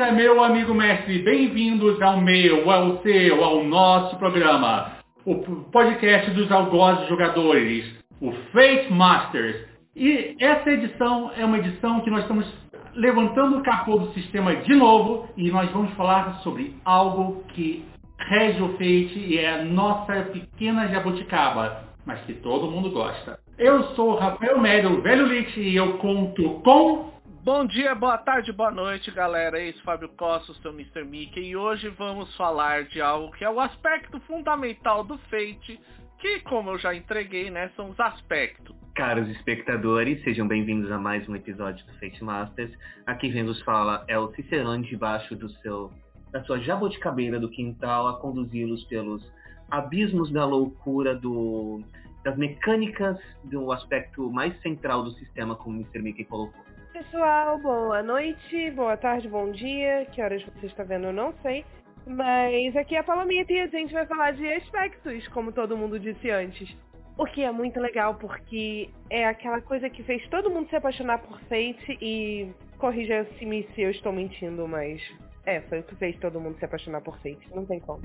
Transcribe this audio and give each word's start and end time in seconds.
mestre, 0.00 0.12
meu 0.12 0.42
amigo 0.42 0.74
mestre, 0.74 1.18
bem-vindos 1.18 2.00
ao 2.00 2.20
meu, 2.20 2.70
ao 2.70 3.02
seu, 3.02 3.44
ao 3.44 3.62
nosso 3.64 4.16
programa, 4.16 4.92
o 5.26 5.34
podcast 5.70 6.30
dos 6.30 6.50
algozes 6.50 7.06
jogadores, 7.08 7.84
o 8.20 8.32
Fate 8.52 8.90
Masters. 8.90 9.56
E 9.94 10.36
essa 10.40 10.70
edição 10.70 11.30
é 11.36 11.44
uma 11.44 11.58
edição 11.58 12.00
que 12.00 12.10
nós 12.10 12.22
estamos 12.22 12.46
levantando 12.94 13.58
o 13.58 13.62
capô 13.62 13.98
do 13.98 14.12
sistema 14.12 14.56
de 14.56 14.74
novo 14.74 15.28
e 15.36 15.50
nós 15.50 15.70
vamos 15.70 15.92
falar 15.94 16.40
sobre 16.42 16.74
algo 16.84 17.44
que 17.48 17.84
rege 18.18 18.62
o 18.62 18.72
Fate 18.72 19.18
e 19.18 19.38
é 19.38 19.60
a 19.60 19.64
nossa 19.64 20.14
pequena 20.32 20.88
jabuticaba, 20.88 21.84
mas 22.06 22.20
que 22.22 22.32
todo 22.34 22.70
mundo 22.70 22.90
gosta. 22.90 23.38
Eu 23.58 23.82
sou 23.94 24.12
o 24.12 24.16
Rafael 24.16 24.58
Médio, 24.58 25.02
velho 25.02 25.26
Lich, 25.26 25.60
e 25.60 25.76
eu 25.76 25.98
conto 25.98 26.60
com... 26.64 27.09
Bom 27.42 27.64
dia, 27.64 27.94
boa 27.94 28.18
tarde, 28.18 28.52
boa 28.52 28.70
noite, 28.70 29.10
galera. 29.10 29.58
Esse 29.58 29.78
é 29.78 29.82
Fábio 29.82 30.10
Costa, 30.10 30.52
o 30.52 30.54
seu 30.56 30.72
Mr. 30.72 31.04
Mickey, 31.04 31.40
e 31.40 31.56
hoje 31.56 31.88
vamos 31.88 32.36
falar 32.36 32.84
de 32.84 33.00
algo 33.00 33.32
que 33.32 33.42
é 33.42 33.48
o 33.48 33.58
aspecto 33.58 34.20
fundamental 34.20 35.02
do 35.02 35.16
Fate, 35.16 35.80
que, 36.18 36.40
como 36.40 36.68
eu 36.68 36.78
já 36.78 36.94
entreguei, 36.94 37.48
né, 37.48 37.70
são 37.74 37.88
os 37.88 37.98
aspectos. 37.98 38.76
Caros 38.94 39.26
espectadores, 39.30 40.22
sejam 40.22 40.46
bem-vindos 40.46 40.92
a 40.92 40.98
mais 40.98 41.26
um 41.30 41.34
episódio 41.34 41.82
do 41.86 41.94
Fate 41.94 42.22
Masters. 42.22 42.76
Aqui 43.06 43.32
quem 43.32 43.42
nos 43.42 43.62
fala 43.62 44.04
é 44.06 44.18
o 44.18 44.30
Cicerone 44.34 44.86
debaixo 44.86 45.34
do 45.34 45.48
seu, 45.48 45.90
da 46.30 46.44
sua 46.44 46.60
jabuticabeira 46.60 47.40
do 47.40 47.48
quintal 47.48 48.06
a 48.06 48.20
conduzi-los 48.20 48.84
pelos 48.84 49.26
abismos 49.70 50.30
da 50.30 50.44
loucura 50.44 51.14
do, 51.14 51.82
das 52.22 52.36
mecânicas 52.36 53.16
do 53.44 53.72
aspecto 53.72 54.30
mais 54.30 54.60
central 54.60 55.04
do 55.04 55.12
sistema, 55.12 55.56
como 55.56 55.78
o 55.78 55.80
Mr. 55.80 56.02
Mickey 56.02 56.26
colocou. 56.26 56.69
Pessoal, 57.00 57.56
boa 57.56 58.02
noite, 58.02 58.70
boa 58.72 58.94
tarde, 58.94 59.26
bom 59.26 59.50
dia. 59.50 60.04
Que 60.12 60.20
horas 60.20 60.44
você 60.44 60.66
está 60.66 60.84
vendo, 60.84 61.06
eu 61.06 61.12
não 61.14 61.32
sei. 61.40 61.64
Mas 62.06 62.76
aqui 62.76 62.94
é 62.94 62.98
a 62.98 63.02
Palomita 63.02 63.50
e 63.50 63.58
a 63.58 63.66
gente 63.68 63.90
vai 63.90 64.04
falar 64.04 64.32
de 64.32 64.46
aspectos, 64.52 65.26
como 65.28 65.50
todo 65.50 65.78
mundo 65.78 65.98
disse 65.98 66.30
antes. 66.30 66.76
O 67.16 67.24
que 67.24 67.42
é 67.42 67.50
muito 67.50 67.80
legal, 67.80 68.16
porque 68.16 68.90
é 69.08 69.24
aquela 69.24 69.62
coisa 69.62 69.88
que 69.88 70.02
fez 70.02 70.28
todo 70.28 70.50
mundo 70.50 70.68
se 70.68 70.76
apaixonar 70.76 71.22
por 71.22 71.40
Fate 71.44 71.96
e 72.02 72.52
corrija-me 72.76 73.66
se 73.74 73.80
eu 73.80 73.90
estou 73.90 74.12
mentindo, 74.12 74.68
mas 74.68 75.00
é, 75.46 75.62
foi 75.62 75.80
o 75.80 75.82
que 75.82 75.96
fez 75.96 76.18
todo 76.18 76.38
mundo 76.38 76.58
se 76.58 76.66
apaixonar 76.66 77.00
por 77.00 77.16
Fate, 77.22 77.48
não 77.54 77.64
tem 77.64 77.80
como. 77.80 78.02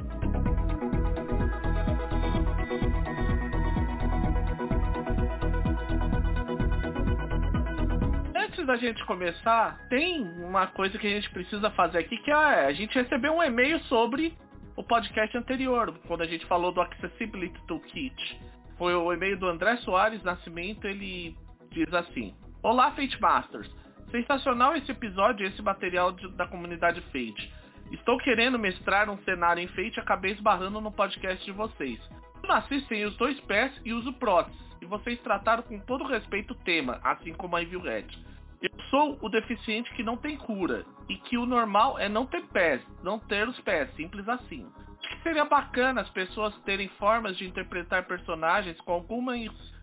Antes 8.65 8.81
da 8.81 8.87
gente 8.87 9.05
começar, 9.05 9.77
tem 9.89 10.23
uma 10.39 10.65
coisa 10.65 10.97
que 10.97 11.05
a 11.05 11.09
gente 11.11 11.29
precisa 11.29 11.69
fazer 11.69 11.99
aqui, 11.99 12.17
que 12.17 12.31
é 12.31 12.65
a 12.65 12.73
gente 12.73 12.97
recebeu 12.97 13.33
um 13.33 13.43
e-mail 13.43 13.79
sobre 13.81 14.35
o 14.75 14.83
podcast 14.83 15.37
anterior, 15.37 15.93
quando 16.07 16.21
a 16.21 16.25
gente 16.25 16.43
falou 16.47 16.71
do 16.71 16.81
Accessibility 16.81 17.61
Toolkit. 17.67 18.41
Foi 18.75 18.95
o 18.95 19.13
e-mail 19.13 19.37
do 19.37 19.47
André 19.47 19.77
Soares 19.77 20.23
Nascimento, 20.23 20.87
ele 20.87 21.37
diz 21.69 21.93
assim: 21.93 22.33
Olá, 22.63 22.89
Fate 22.93 23.21
Masters. 23.21 23.69
Sensacional 24.09 24.75
esse 24.75 24.89
episódio 24.89 25.45
e 25.45 25.49
esse 25.49 25.61
material 25.61 26.11
de, 26.13 26.27
da 26.31 26.47
comunidade 26.47 27.01
Fate. 27.01 27.53
Estou 27.91 28.17
querendo 28.17 28.57
mestrar 28.57 29.11
um 29.11 29.17
cenário 29.19 29.61
em 29.61 29.67
Fate 29.67 29.97
e 29.97 29.99
acabei 29.99 30.31
esbarrando 30.31 30.81
no 30.81 30.91
podcast 30.91 31.45
de 31.45 31.51
vocês. 31.51 31.99
Eu 32.41 32.49
nasci 32.49 32.81
sem 32.87 33.05
os 33.05 33.15
dois 33.15 33.39
pés 33.41 33.79
e 33.85 33.93
uso 33.93 34.11
próteses, 34.13 34.59
e 34.81 34.87
vocês 34.87 35.21
trataram 35.21 35.61
com 35.61 35.79
todo 35.81 36.03
respeito 36.03 36.55
o 36.55 36.63
tema, 36.63 36.99
assim 37.03 37.31
como 37.31 37.55
a 37.55 37.61
Evil 37.61 37.81
Red. 37.81 38.34
Eu 38.61 38.71
sou 38.89 39.17
o 39.21 39.29
deficiente 39.29 39.93
que 39.93 40.03
não 40.03 40.17
tem 40.17 40.37
cura, 40.37 40.85
e 41.09 41.17
que 41.17 41.37
o 41.37 41.45
normal 41.45 41.99
é 41.99 42.09
não 42.09 42.25
ter 42.25 42.43
pés, 42.47 42.81
não 43.03 43.19
ter 43.19 43.47
os 43.47 43.59
pés, 43.61 43.93
simples 43.95 44.27
assim. 44.27 44.65
Acho 44.99 45.09
que 45.09 45.23
seria 45.23 45.45
bacana 45.45 46.01
as 46.01 46.09
pessoas 46.09 46.55
terem 46.63 46.87
formas 46.99 47.37
de 47.37 47.45
interpretar 47.45 48.07
personagens 48.07 48.79
com 48.81 48.91
algumas 48.91 49.39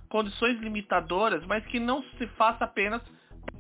condições 0.09 0.59
limitadoras, 0.59 1.45
mas 1.47 1.65
que 1.67 1.79
não 1.79 2.03
se 2.19 2.27
faça 2.29 2.65
apenas 2.65 3.01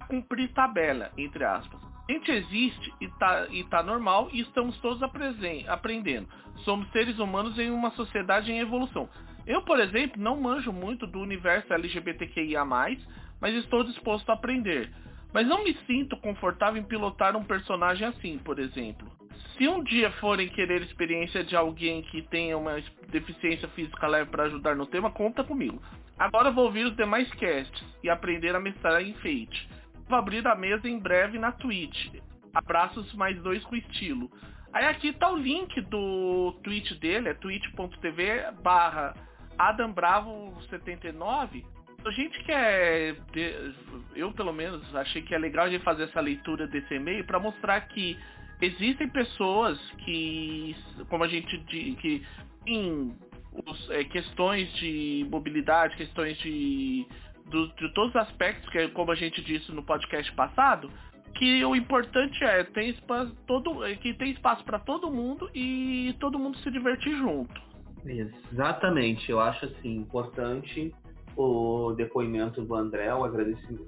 cumprir 0.09 0.53
tabela, 0.53 1.11
entre 1.17 1.44
aspas. 1.44 1.81
A 2.09 2.12
gente 2.12 2.31
existe 2.31 2.93
e 3.00 3.09
tá, 3.09 3.47
e 3.50 3.65
tá 3.65 3.83
normal 3.83 4.29
e 4.33 4.41
estamos 4.41 4.77
todos 4.81 5.03
aprendendo. 5.03 6.29
Somos 6.65 6.91
seres 6.91 7.19
humanos 7.19 7.59
em 7.59 7.71
uma 7.71 7.91
sociedade 7.93 8.50
em 8.50 8.59
evolução. 8.59 9.09
Eu, 9.47 9.62
por 9.62 9.81
exemplo, 9.81 10.21
não 10.21 10.41
manjo 10.41 10.73
muito 10.73 11.06
do 11.06 11.21
universo 11.21 11.73
LGBTQIA+, 11.73 12.65
mas 13.42 13.54
estou 13.56 13.82
disposto 13.82 14.30
a 14.30 14.34
aprender. 14.34 14.88
Mas 15.34 15.48
não 15.48 15.64
me 15.64 15.75
sinto 15.86 16.16
confortável 16.19 16.80
em 16.80 16.84
pilotar 16.84 17.36
um 17.36 17.42
personagem 17.42 18.06
assim, 18.06 18.38
por 18.38 18.60
exemplo. 18.60 19.10
Se 19.56 19.66
um 19.66 19.82
dia 19.82 20.12
forem 20.12 20.48
querer 20.48 20.82
experiência 20.82 21.42
de 21.42 21.56
alguém 21.56 22.02
que 22.02 22.22
tenha 22.22 22.56
uma 22.56 22.81
deficiência 23.08 23.66
física 23.69 24.06
leve 24.06 24.31
para 24.31 24.44
ajudar 24.44 24.76
no 24.76 24.86
tema, 24.86 25.10
conta 25.10 25.42
comigo. 25.42 25.82
Agora 26.16 26.52
vou 26.52 26.66
ouvir 26.66 26.86
os 26.86 26.97
demais 26.97 27.28
casts 27.34 27.84
e 28.02 28.08
aprender 28.08 28.54
a 28.54 28.60
mestrar 28.60 29.02
em 29.02 29.14
Fate. 29.14 29.69
Vou 30.08 30.16
abrir 30.16 30.47
a 30.47 30.54
mesa 30.54 30.88
em 30.88 30.98
breve 30.98 31.38
na 31.38 31.50
Twitch. 31.50 32.14
Abraços 32.54 33.12
mais 33.14 33.36
dois 33.42 33.64
com 33.64 33.75
estilo. 33.75 34.31
Aí 34.72 34.86
aqui 34.86 35.12
tá 35.12 35.28
o 35.31 35.36
link 35.36 35.81
do 35.82 36.52
tweet 36.62 36.94
dele, 37.00 37.31
é 37.31 37.34
twitch.tv 37.34 38.52
barra 38.62 39.14
adambravo79. 39.58 41.64
A 42.04 42.10
gente 42.10 42.42
quer, 42.44 43.16
eu 44.16 44.32
pelo 44.32 44.52
menos 44.52 44.94
achei 44.94 45.22
que 45.22 45.34
é 45.34 45.38
legal 45.38 45.66
a 45.66 45.70
gente 45.70 45.84
fazer 45.84 46.04
essa 46.04 46.20
leitura 46.20 46.66
desse 46.66 46.94
e-mail 46.94 47.24
para 47.24 47.38
mostrar 47.38 47.80
que 47.82 48.18
existem 48.60 49.08
pessoas 49.08 49.78
que, 50.04 50.74
como 51.08 51.24
a 51.24 51.28
gente 51.28 51.56
que 52.00 52.22
em 52.66 53.16
é, 53.90 54.04
questões 54.04 54.72
de 54.74 55.26
mobilidade, 55.30 55.96
questões 55.96 56.38
de, 56.38 57.06
do, 57.46 57.68
de 57.68 57.92
todos 57.92 58.10
os 58.10 58.16
aspectos, 58.16 58.69
que 58.70 58.78
é 58.78 58.88
como 58.88 59.12
a 59.12 59.14
gente 59.14 59.42
disse 59.42 59.70
no 59.72 59.82
podcast 59.82 60.32
passado, 60.32 60.90
que 61.34 61.64
o 61.64 61.74
importante 61.74 62.42
é 62.44 62.64
tem 62.64 62.90
espaço, 62.90 63.34
todo, 63.46 63.84
é, 63.84 63.94
que 63.96 64.14
tem 64.14 64.32
espaço 64.32 64.64
para 64.64 64.78
todo 64.78 65.10
mundo 65.10 65.50
e 65.54 66.14
todo 66.19 66.38
mundo 66.38 66.58
se 66.58 66.70
divertir 66.70 67.16
junto. 67.16 67.60
Exatamente, 68.04 69.30
eu 69.30 69.40
acho 69.40 69.64
assim 69.66 69.96
importante 69.96 70.92
o 71.37 71.93
depoimento 71.93 72.62
do 72.62 72.75
André, 72.75 73.12
o. 73.15 73.26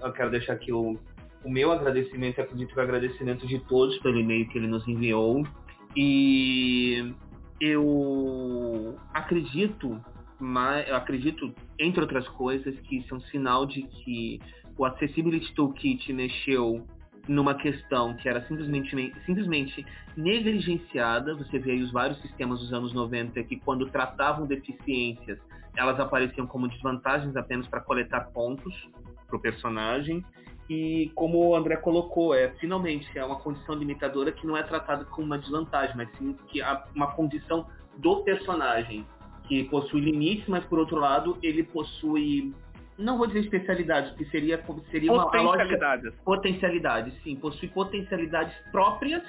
Eu 0.00 0.12
quero 0.12 0.30
deixar 0.30 0.54
aqui 0.54 0.72
o 0.72 0.98
o 1.44 1.50
meu 1.50 1.70
agradecimento, 1.70 2.40
acredito 2.40 2.72
que 2.72 2.80
o 2.80 2.82
agradecimento 2.82 3.46
de 3.46 3.58
todos 3.60 3.98
pelo 3.98 4.18
e-mail 4.18 4.48
que 4.48 4.56
ele 4.56 4.66
nos 4.66 4.88
enviou. 4.88 5.46
E 5.94 7.14
eu 7.60 8.96
acredito, 9.12 10.00
mas 10.40 10.88
eu 10.88 10.96
acredito, 10.96 11.54
entre 11.78 12.00
outras 12.00 12.26
coisas, 12.28 12.74
que 12.80 12.96
isso 12.96 13.14
é 13.14 13.16
um 13.18 13.20
sinal 13.20 13.66
de 13.66 13.82
que 13.82 14.40
o 14.76 14.84
Accessibility 14.84 15.54
Toolkit 15.54 16.12
mexeu 16.12 16.84
numa 17.28 17.54
questão 17.54 18.14
que 18.16 18.28
era 18.28 18.44
simplesmente, 18.46 19.14
simplesmente 19.26 19.86
negligenciada. 20.16 21.34
Você 21.36 21.58
vê 21.58 21.72
aí 21.72 21.82
os 21.82 21.92
vários 21.92 22.20
sistemas 22.22 22.60
dos 22.60 22.72
anos 22.72 22.92
90 22.94 23.42
que, 23.44 23.56
quando 23.56 23.86
tratavam 23.90 24.46
deficiências, 24.46 25.38
elas 25.76 25.98
apareciam 25.98 26.46
como 26.46 26.68
desvantagens 26.68 27.36
apenas 27.36 27.66
para 27.68 27.80
coletar 27.80 28.30
pontos 28.32 28.74
para 29.26 29.36
o 29.36 29.40
personagem. 29.40 30.24
E 30.68 31.12
como 31.14 31.48
o 31.48 31.54
André 31.54 31.76
colocou, 31.76 32.34
é 32.34 32.48
finalmente 32.58 33.06
é 33.18 33.24
uma 33.24 33.36
condição 33.36 33.74
limitadora 33.74 34.32
que 34.32 34.46
não 34.46 34.56
é 34.56 34.62
tratada 34.62 35.04
como 35.04 35.26
uma 35.26 35.38
desvantagem, 35.38 35.94
mas 35.96 36.08
sim 36.16 36.34
que 36.48 36.62
é 36.62 36.82
uma 36.94 37.12
condição 37.12 37.66
do 37.98 38.22
personagem, 38.22 39.06
que 39.46 39.64
possui 39.64 40.00
limites, 40.00 40.48
mas 40.48 40.64
por 40.64 40.78
outro 40.78 40.96
lado 40.96 41.36
ele 41.42 41.62
possui 41.64 42.54
não 42.96 43.18
vou 43.18 43.26
dizer 43.26 43.40
especialidades, 43.40 44.10
porque 44.10 44.24
seria 44.26 44.62
seria 44.90 45.12
uma 45.12 45.24
potencialidades. 45.24 46.04
Lógica, 46.04 46.22
potencialidades, 46.24 47.22
sim, 47.22 47.36
possui 47.36 47.68
potencialidades 47.68 48.54
próprias 48.70 49.22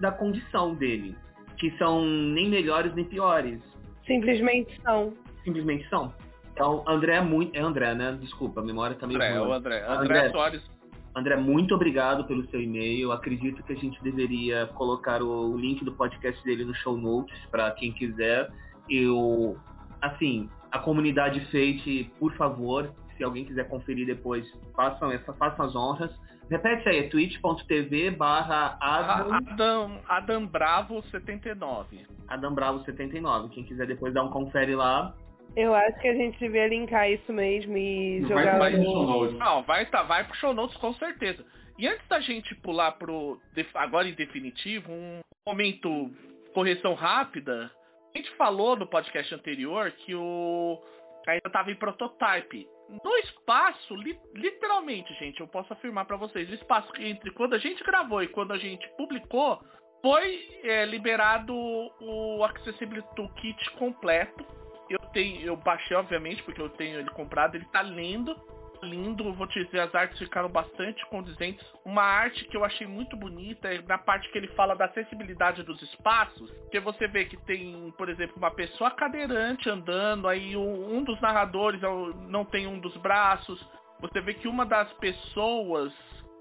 da 0.00 0.12
condição 0.12 0.74
dele, 0.74 1.16
que 1.56 1.70
são 1.78 2.04
nem 2.04 2.48
melhores 2.48 2.94
nem 2.94 3.04
piores. 3.04 3.60
Simplesmente 4.06 4.80
são. 4.82 5.14
Simplesmente 5.46 5.88
são. 5.88 6.12
Então, 6.52 6.82
André 6.86 7.14
é 7.14 7.20
muito. 7.20 7.56
É 7.56 7.60
André, 7.60 7.94
né? 7.94 8.18
Desculpa, 8.20 8.60
a 8.60 8.64
memória 8.64 8.96
tá 8.96 9.06
meio. 9.06 9.22
André, 9.22 9.40
o 9.40 9.52
André. 9.52 9.84
André, 9.86 10.18
André 10.18 10.30
Soares 10.30 10.76
André, 11.16 11.34
muito 11.34 11.74
obrigado 11.74 12.24
pelo 12.24 12.46
seu 12.50 12.60
e-mail. 12.60 13.10
Acredito 13.10 13.62
que 13.62 13.72
a 13.72 13.76
gente 13.76 14.02
deveria 14.02 14.66
colocar 14.74 15.22
o 15.22 15.56
link 15.56 15.82
do 15.82 15.92
podcast 15.92 16.44
dele 16.44 16.62
no 16.62 16.74
show 16.74 16.94
notes 16.94 17.34
para 17.50 17.70
quem 17.70 17.90
quiser. 17.90 18.50
Eu, 18.86 19.56
assim, 20.02 20.50
a 20.70 20.78
comunidade 20.78 21.40
Fate, 21.46 22.12
por 22.18 22.34
favor, 22.36 22.92
se 23.16 23.24
alguém 23.24 23.46
quiser 23.46 23.66
conferir 23.66 24.06
depois, 24.06 24.46
façam, 24.74 25.10
essa, 25.10 25.32
façam 25.32 25.64
as 25.64 25.74
honras. 25.74 26.10
Repete 26.50 26.86
aí, 26.86 26.98
é 26.98 27.08
twitch.tv 27.08 28.10
barra 28.10 28.76
Adam, 28.78 29.98
Adam 30.06 30.46
Bravo 30.46 31.02
79. 31.10 32.06
Adam 32.28 32.54
Bravo 32.54 32.84
79. 32.84 33.48
Quem 33.54 33.64
quiser 33.64 33.86
depois 33.86 34.12
dar 34.12 34.22
um 34.22 34.30
confere 34.30 34.74
lá, 34.74 35.14
eu 35.56 35.74
acho 35.74 35.98
que 36.00 36.08
a 36.08 36.14
gente 36.14 36.38
devia 36.38 36.68
linkar 36.68 37.10
isso 37.10 37.32
mesmo 37.32 37.76
e 37.76 38.20
não 38.20 38.28
jogar 38.28 38.58
vai, 38.58 38.72
no... 38.76 39.32
Não, 39.32 39.62
vai, 39.62 39.86
tá, 39.86 40.02
vai 40.02 40.24
pro 40.24 40.36
show 40.36 40.52
notes 40.52 40.76
com 40.76 40.92
certeza. 40.94 41.44
E 41.78 41.86
antes 41.88 42.06
da 42.08 42.20
gente 42.20 42.54
pular 42.56 42.92
pro 42.92 43.40
agora 43.74 44.08
em 44.08 44.14
definitivo, 44.14 44.92
um 44.92 45.20
momento 45.46 46.10
correção 46.52 46.94
rápida. 46.94 47.70
A 48.14 48.18
gente 48.18 48.30
falou 48.36 48.76
no 48.76 48.86
podcast 48.86 49.34
anterior 49.34 49.90
que 49.92 50.14
o 50.14 50.80
ainda 51.26 51.48
estava 51.48 51.70
em 51.70 51.74
prototype. 51.74 52.66
No 53.04 53.16
espaço, 53.18 53.94
li, 53.96 54.18
literalmente, 54.34 55.12
gente, 55.14 55.40
eu 55.40 55.48
posso 55.48 55.72
afirmar 55.72 56.04
para 56.04 56.16
vocês, 56.16 56.48
o 56.48 56.54
espaço 56.54 56.90
entre 56.98 57.30
quando 57.32 57.54
a 57.54 57.58
gente 57.58 57.82
gravou 57.82 58.22
e 58.22 58.28
quando 58.28 58.52
a 58.52 58.58
gente 58.58 58.88
publicou, 58.96 59.60
foi 60.00 60.60
é, 60.62 60.84
liberado 60.84 61.52
o 61.52 62.44
Accessibility 62.44 63.08
Toolkit 63.16 63.70
completo. 63.72 64.46
Eu 64.88 64.98
tenho, 65.12 65.40
eu 65.40 65.56
baixei 65.56 65.96
obviamente 65.96 66.42
porque 66.42 66.60
eu 66.60 66.68
tenho 66.70 66.98
ele 66.98 67.10
comprado, 67.10 67.54
ele 67.54 67.66
tá 67.66 67.82
lindo 67.82 68.34
lindo, 68.82 69.32
vou 69.32 69.46
te 69.46 69.64
dizer, 69.64 69.80
as 69.80 69.94
artes 69.94 70.18
ficaram 70.18 70.48
bastante 70.48 71.04
condizentes. 71.06 71.64
Uma 71.84 72.02
arte 72.02 72.44
que 72.44 72.56
eu 72.56 72.64
achei 72.64 72.86
muito 72.86 73.16
bonita 73.16 73.72
é 73.72 73.80
na 73.82 73.98
parte 73.98 74.30
que 74.30 74.38
ele 74.38 74.48
fala 74.48 74.74
da 74.74 74.86
acessibilidade 74.86 75.62
dos 75.62 75.80
espaços, 75.82 76.50
que 76.70 76.80
você 76.80 77.06
vê 77.08 77.24
que 77.24 77.36
tem, 77.38 77.92
por 77.96 78.08
exemplo, 78.08 78.36
uma 78.36 78.50
pessoa 78.50 78.90
cadeirante 78.90 79.68
andando, 79.68 80.28
aí 80.28 80.56
um 80.56 81.02
dos 81.04 81.20
narradores 81.20 81.82
é 81.82 81.86
não 82.28 82.44
tem 82.44 82.66
um 82.66 82.78
dos 82.78 82.96
braços. 82.98 83.64
Você 84.00 84.20
vê 84.20 84.34
que 84.34 84.48
uma 84.48 84.66
das 84.66 84.92
pessoas 84.94 85.92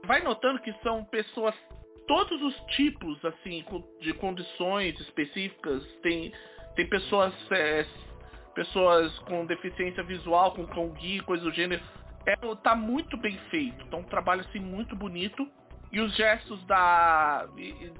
vai 0.06 0.22
notando 0.22 0.60
que 0.60 0.74
são 0.84 1.04
pessoas 1.06 1.56
todos 2.08 2.42
os 2.42 2.56
tipos 2.76 3.24
assim 3.26 3.66
de 4.00 4.14
condições 4.14 5.00
específicas. 5.00 5.84
Tem 6.02 6.32
tem 6.76 6.88
pessoas 6.88 7.34
é, 7.52 7.86
pessoas 8.56 9.18
com 9.20 9.46
deficiência 9.46 10.02
visual, 10.04 10.54
com 10.54 10.66
cão 10.66 10.90
guia, 10.90 11.22
coisa 11.22 11.44
do 11.44 11.52
gênero 11.52 11.84
é, 12.26 12.36
tá 12.64 12.76
muito 12.76 13.16
bem 13.18 13.38
feito. 13.50 13.86
Tá 13.86 13.98
um 13.98 14.04
trabalho 14.04 14.42
assim 14.42 14.60
muito 14.60 14.96
bonito. 14.96 15.48
E 15.92 16.00
os 16.02 16.14
gestos 16.16 16.62
da. 16.66 17.48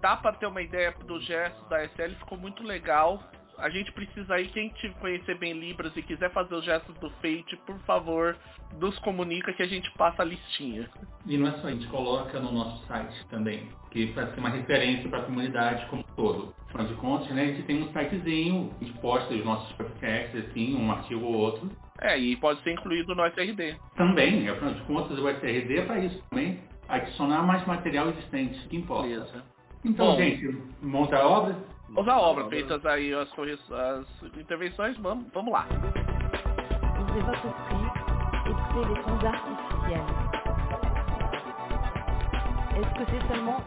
Dá 0.02 0.18
para 0.18 0.34
ter 0.34 0.48
uma 0.48 0.62
ideia 0.62 0.94
dos 1.06 1.24
gestos 1.24 1.68
da 1.70 1.84
SL, 1.86 2.16
ficou 2.20 2.38
muito 2.38 2.64
legal. 2.64 3.24
A 3.58 3.70
gente 3.70 3.90
precisa 3.94 4.34
aí, 4.34 4.50
quem 4.50 4.68
te 4.70 4.90
conhecer 5.00 5.38
bem 5.38 5.54
Libras 5.54 5.96
e 5.96 6.02
quiser 6.02 6.30
fazer 6.34 6.56
os 6.56 6.66
gestos 6.66 6.94
do 6.96 7.10
Fate, 7.22 7.56
por 7.66 7.80
favor, 7.86 8.38
nos 8.82 9.00
comunica 9.00 9.54
que 9.54 9.64
a 9.64 9.68
gente 9.68 9.90
passa 9.92 10.24
a 10.24 10.26
listinha. 10.26 10.90
E 11.26 11.38
não 11.38 11.48
é 11.48 11.52
só, 11.60 11.68
a 11.68 11.72
gente 11.72 11.88
coloca 11.88 12.38
no 12.38 12.52
nosso 12.52 12.86
site 12.86 13.26
também, 13.30 13.70
que 13.92 14.08
para 14.08 14.28
ser 14.34 14.40
uma 14.42 14.50
referência 14.50 15.10
para 15.10 15.20
a 15.20 15.24
comunidade 15.24 15.86
como 15.86 16.02
um 16.02 16.16
todo. 16.16 16.54
Afinal 16.76 16.88
de 16.88 16.96
contas, 16.96 17.30
né, 17.30 17.42
a 17.42 17.46
gente 17.48 17.64
tem 17.64 17.82
um 17.82 17.88
sitezinho, 17.88 18.70
a 18.82 18.84
gente 18.84 19.00
posta 19.00 19.34
os 19.34 19.46
nossos 19.46 19.72
podcasts, 19.78 20.46
assim, 20.46 20.76
um 20.76 20.92
artigo 20.92 21.24
ou 21.24 21.34
outro, 21.34 21.72
é, 22.02 22.20
e 22.20 22.36
pode 22.36 22.62
ser 22.62 22.74
incluído 22.74 23.16
no 23.16 23.26
SRD. 23.28 23.78
Também, 23.96 24.50
afinal 24.50 24.74
de 24.74 24.82
contas, 24.82 25.18
o 25.18 25.30
SRD 25.30 25.78
é 25.78 25.86
para 25.86 26.00
isso 26.00 26.22
também. 26.30 26.60
Adicionar 26.90 27.44
mais 27.44 27.66
material 27.66 28.10
existente, 28.10 28.60
que 28.68 28.76
importa. 28.76 29.08
Beleza. 29.08 29.44
Então, 29.86 30.08
Bom, 30.08 30.18
gente, 30.18 30.62
monta 30.82 31.16
a 31.16 31.28
obra? 31.28 31.56
Monta 31.88 32.12
a 32.12 32.20
obra, 32.20 32.50
feitas 32.50 32.86
aí 32.86 33.14
as, 33.14 33.30
as 33.40 34.38
intervenções, 34.38 34.98
vamos, 34.98 35.26
vamos 35.34 35.54
lá. 35.54 35.68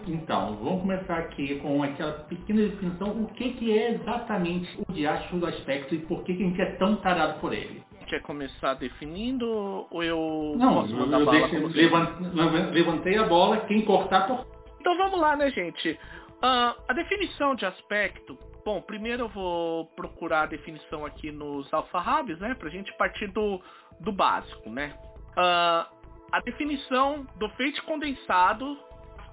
Então, 0.06 0.56
vamos 0.56 0.82
começar 0.82 1.18
aqui 1.18 1.58
com 1.60 1.82
aquela 1.82 2.12
pequena 2.24 2.62
definição, 2.62 3.22
o 3.22 3.26
que, 3.28 3.52
que 3.54 3.78
é 3.78 3.92
exatamente 3.92 4.68
o 4.86 4.92
diacho 4.92 5.36
do 5.36 5.46
aspecto 5.46 5.94
e 5.94 5.98
por 6.00 6.22
que, 6.24 6.34
que 6.34 6.42
a 6.42 6.46
gente 6.46 6.60
é 6.60 6.72
tão 6.76 6.96
tarado 6.96 7.40
por 7.40 7.52
ele 7.52 7.82
quer 8.08 8.22
começar 8.22 8.74
definindo 8.74 9.46
ou 9.90 10.02
eu 10.02 10.54
Não, 10.56 10.74
posso 10.74 10.94
mandar 10.94 11.20
eu 11.20 11.26
bala 11.26 11.48
deixo, 11.48 11.66
levantei, 11.66 12.70
levantei 12.72 13.18
a 13.18 13.24
bola, 13.24 13.58
quem 13.66 13.84
cortar, 13.84 14.26
por... 14.26 14.46
Então 14.80 14.96
vamos 14.96 15.20
lá, 15.20 15.36
né, 15.36 15.50
gente? 15.50 15.90
Uh, 15.90 16.74
a 16.88 16.92
definição 16.94 17.54
de 17.54 17.66
aspecto. 17.66 18.38
Bom, 18.64 18.80
primeiro 18.80 19.24
eu 19.24 19.28
vou 19.28 19.86
procurar 19.94 20.42
a 20.42 20.46
definição 20.46 21.04
aqui 21.04 21.30
nos 21.30 21.72
alfarrabes, 21.72 22.38
né? 22.38 22.54
Pra 22.54 22.70
gente 22.70 22.92
partir 22.96 23.26
do, 23.28 23.60
do 24.00 24.12
básico, 24.12 24.70
né? 24.70 24.94
Uh, 25.32 25.98
a 26.32 26.40
definição 26.44 27.26
do 27.36 27.48
feito 27.50 27.82
condensado 27.84 28.78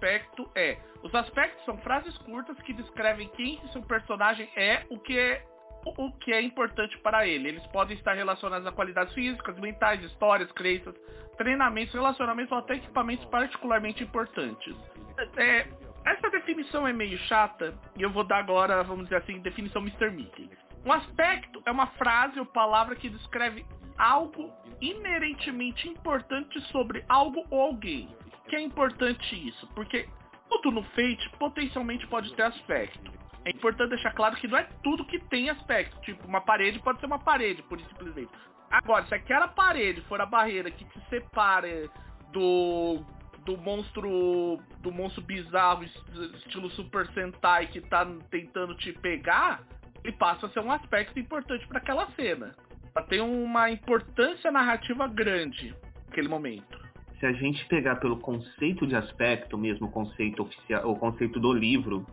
aspecto 0.05 0.49
é 0.55 0.77
os 1.01 1.13
aspectos 1.13 1.63
são 1.65 1.77
frases 1.79 2.15
curtas 2.19 2.57
que 2.61 2.73
descrevem 2.73 3.27
quem 3.29 3.59
seu 3.71 3.81
personagem 3.81 4.49
é, 4.55 4.83
o 4.89 4.99
que 4.99 5.17
é 5.17 5.43
o 5.85 6.11
que 6.13 6.33
é 6.33 6.41
importante 6.41 6.97
para 6.99 7.27
ele. 7.27 7.49
Eles 7.49 7.65
podem 7.67 7.95
estar 7.95 8.13
relacionados 8.13 8.65
a 8.65 8.71
qualidades 8.71 9.13
físicas, 9.13 9.55
mentais, 9.59 10.03
histórias, 10.03 10.51
crenças, 10.51 10.95
treinamentos, 11.37 11.93
relacionamentos 11.93 12.51
ou 12.51 12.57
até 12.57 12.75
equipamentos 12.75 13.23
particularmente 13.25 14.03
importantes. 14.03 14.75
É, 15.37 15.67
essa 16.03 16.29
definição 16.31 16.87
é 16.87 16.93
meio 16.93 17.17
chata 17.19 17.77
e 17.95 18.01
eu 18.01 18.09
vou 18.09 18.23
dar 18.23 18.39
agora, 18.39 18.81
vamos 18.83 19.03
dizer 19.03 19.17
assim, 19.17 19.39
definição 19.41 19.81
Mr. 19.83 20.09
Mickey. 20.09 20.49
Um 20.83 20.91
aspecto 20.91 21.61
é 21.67 21.71
uma 21.71 21.87
frase 21.87 22.39
ou 22.39 22.47
palavra 22.47 22.95
que 22.95 23.07
descreve 23.07 23.63
algo 23.95 24.51
inerentemente 24.81 25.87
importante 25.87 26.59
sobre 26.71 27.05
algo 27.07 27.45
ou 27.51 27.61
alguém. 27.61 28.09
Que 28.47 28.55
é 28.55 28.61
importante 28.61 29.35
isso? 29.47 29.67
Porque 29.73 30.07
tudo 30.49 30.71
no 30.71 30.83
Fate 30.83 31.29
potencialmente 31.37 32.05
pode 32.07 32.33
ter 32.35 32.43
aspecto 32.43 33.15
é 33.45 33.51
importante 33.51 33.89
deixar 33.89 34.11
claro 34.11 34.35
que 34.35 34.47
não 34.47 34.57
é 34.57 34.67
tudo 34.83 35.05
que 35.05 35.19
tem 35.19 35.49
aspecto. 35.49 36.01
Tipo, 36.01 36.27
uma 36.27 36.41
parede 36.41 36.79
pode 36.79 36.99
ser 36.99 37.05
uma 37.05 37.19
parede, 37.19 37.61
por 37.61 37.79
simplesmente. 37.79 38.31
Agora, 38.71 39.05
se 39.05 39.13
aquela 39.13 39.47
parede 39.47 40.01
for 40.01 40.19
a 40.19 40.25
barreira 40.25 40.71
que 40.71 40.83
te 40.83 40.99
separa 41.09 41.87
do 42.33 43.05
do 43.45 43.55
monstro 43.57 44.59
do 44.79 44.91
monstro 44.91 45.21
bizarro 45.21 45.83
estilo 45.83 46.67
Super 46.71 47.05
Sentai 47.13 47.67
que 47.67 47.79
tá 47.79 48.03
tentando 48.31 48.75
te 48.75 48.91
pegar, 48.91 49.61
ele 50.03 50.13
passa 50.13 50.47
a 50.47 50.49
ser 50.49 50.61
um 50.61 50.71
aspecto 50.71 51.19
importante 51.19 51.67
para 51.67 51.77
aquela 51.77 52.09
cena. 52.13 52.55
Ela 52.95 53.05
tem 53.05 53.21
uma 53.21 53.69
importância 53.69 54.51
narrativa 54.51 55.07
grande 55.07 55.75
naquele 56.07 56.27
momento. 56.27 56.84
Se 57.19 57.25
a 57.25 57.31
gente 57.31 57.65
pegar 57.67 57.95
pelo 57.97 58.17
conceito 58.17 58.85
de 58.85 58.95
aspecto, 58.95 59.57
mesmo 59.57 59.87
o 59.87 59.91
conceito 59.91 60.43
oficial, 60.43 60.89
o 60.91 60.95
conceito 60.95 61.39
do 61.39 61.53
livro, 61.53 62.05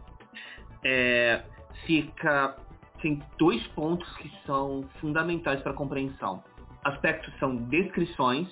é, 0.84 1.42
fica 1.86 2.56
tem 3.02 3.20
dois 3.36 3.60
pontos 3.68 4.08
que 4.16 4.30
são 4.46 4.84
fundamentais 5.00 5.60
para 5.60 5.72
a 5.72 5.74
compreensão. 5.74 6.42
Aspectos 6.84 7.36
são 7.38 7.56
descrições 7.56 8.48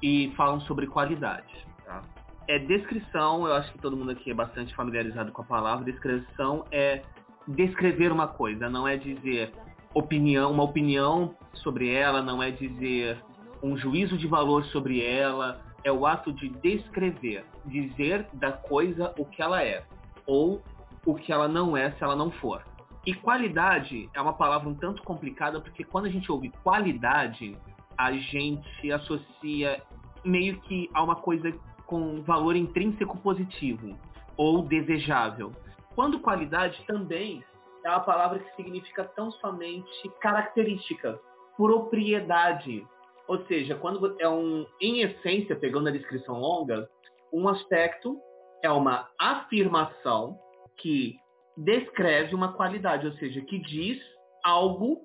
e 0.00 0.32
falam 0.36 0.60
sobre 0.62 0.86
qualidade. 0.86 1.66
Tá? 1.84 2.02
É 2.46 2.58
descrição, 2.60 3.46
eu 3.46 3.54
acho 3.54 3.72
que 3.72 3.78
todo 3.78 3.96
mundo 3.96 4.12
aqui 4.12 4.30
é 4.30 4.34
bastante 4.34 4.74
familiarizado 4.74 5.32
com 5.32 5.42
a 5.42 5.44
palavra. 5.44 5.84
Descrição 5.84 6.64
é 6.70 7.02
descrever 7.46 8.12
uma 8.12 8.28
coisa, 8.28 8.70
não 8.70 8.86
é 8.86 8.96
dizer 8.96 9.52
opinião, 9.92 10.52
uma 10.52 10.62
opinião 10.62 11.34
sobre 11.54 11.92
ela, 11.92 12.22
não 12.22 12.42
é 12.42 12.50
dizer 12.52 13.18
um 13.62 13.76
juízo 13.76 14.16
de 14.16 14.28
valor 14.28 14.64
sobre 14.66 15.04
ela, 15.04 15.60
é 15.84 15.92
o 15.92 16.06
ato 16.06 16.32
de 16.32 16.48
descrever, 16.48 17.44
dizer 17.64 18.26
da 18.32 18.52
coisa 18.52 19.14
o 19.18 19.24
que 19.24 19.42
ela 19.42 19.62
é, 19.62 19.84
ou 20.26 20.62
o 21.06 21.14
que 21.14 21.32
ela 21.32 21.48
não 21.48 21.76
é 21.76 21.92
se 21.92 22.02
ela 22.02 22.16
não 22.16 22.30
for. 22.30 22.64
E 23.06 23.14
qualidade 23.14 24.10
é 24.12 24.20
uma 24.20 24.34
palavra 24.34 24.68
um 24.68 24.74
tanto 24.74 25.02
complicada 25.02 25.60
porque 25.60 25.84
quando 25.84 26.06
a 26.06 26.10
gente 26.10 26.30
ouve 26.30 26.50
qualidade, 26.62 27.56
a 27.96 28.12
gente 28.12 28.92
associa 28.92 29.82
meio 30.24 30.60
que 30.60 30.90
a 30.92 31.02
uma 31.02 31.16
coisa 31.16 31.52
com 31.86 32.22
valor 32.22 32.54
intrínseco 32.54 33.16
positivo 33.18 33.98
ou 34.36 34.62
desejável. 34.62 35.52
Quando 35.94 36.20
qualidade 36.20 36.84
também 36.86 37.42
é 37.84 37.90
uma 37.90 38.00
palavra 38.00 38.38
que 38.38 38.56
significa 38.56 39.04
tão 39.04 39.30
somente 39.32 40.08
característica, 40.20 41.18
propriedade. 41.56 42.86
Ou 43.28 43.44
seja, 43.46 43.74
quando 43.74 44.16
é 44.18 44.28
um, 44.28 44.66
em 44.80 45.02
essência, 45.02 45.54
pegando 45.54 45.88
a 45.88 45.92
descrição 45.92 46.40
longa, 46.40 46.88
um 47.32 47.46
aspecto 47.46 48.18
é 48.64 48.70
uma 48.70 49.06
afirmação 49.20 50.38
que 50.78 51.16
descreve 51.56 52.34
uma 52.34 52.54
qualidade, 52.54 53.06
ou 53.06 53.12
seja, 53.14 53.40
que 53.42 53.58
diz 53.58 54.00
algo 54.42 55.02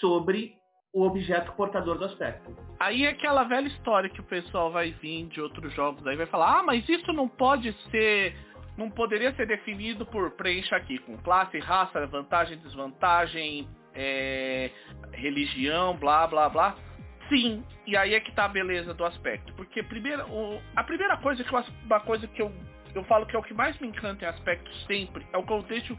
sobre 0.00 0.54
o 0.94 1.02
objeto 1.02 1.52
portador 1.52 1.98
do 1.98 2.06
aspecto. 2.06 2.56
Aí 2.80 3.04
é 3.04 3.10
aquela 3.10 3.44
velha 3.44 3.68
história 3.68 4.08
que 4.08 4.20
o 4.20 4.24
pessoal 4.24 4.70
vai 4.70 4.92
vir 4.92 5.26
de 5.26 5.40
outros 5.40 5.72
jogos 5.74 6.06
aí 6.06 6.16
vai 6.16 6.26
falar: 6.26 6.60
"Ah, 6.60 6.62
mas 6.62 6.88
isso 6.88 7.12
não 7.12 7.28
pode 7.28 7.72
ser, 7.90 8.34
não 8.76 8.90
poderia 8.90 9.34
ser 9.34 9.46
definido 9.46 10.06
por 10.06 10.30
preencha 10.32 10.76
aqui 10.76 10.98
com 10.98 11.18
classe, 11.18 11.58
raça, 11.58 12.06
vantagem, 12.06 12.58
desvantagem, 12.58 13.68
é, 13.94 14.70
religião, 15.12 15.94
blá 15.96 16.26
blá 16.26 16.48
blá". 16.48 16.87
Sim, 17.28 17.64
e 17.86 17.96
aí 17.96 18.14
é 18.14 18.20
que 18.20 18.32
tá 18.32 18.46
a 18.46 18.48
beleza 18.48 18.94
do 18.94 19.04
aspecto, 19.04 19.52
porque 19.54 19.82
primeiro, 19.82 20.24
o, 20.30 20.60
a 20.74 20.82
primeira 20.82 21.16
coisa 21.18 21.44
que 21.44 21.52
eu, 21.52 21.64
uma 21.84 22.00
coisa 22.00 22.26
que 22.26 22.40
eu 22.40 22.52
eu 22.94 23.04
falo 23.04 23.26
que 23.26 23.36
é 23.36 23.38
o 23.38 23.42
que 23.42 23.54
mais 23.54 23.78
me 23.78 23.88
encanta 23.88 24.24
em 24.24 24.28
aspecto 24.28 24.70
sempre, 24.86 25.26
é 25.32 25.38
o 25.38 25.62
deixo 25.62 25.96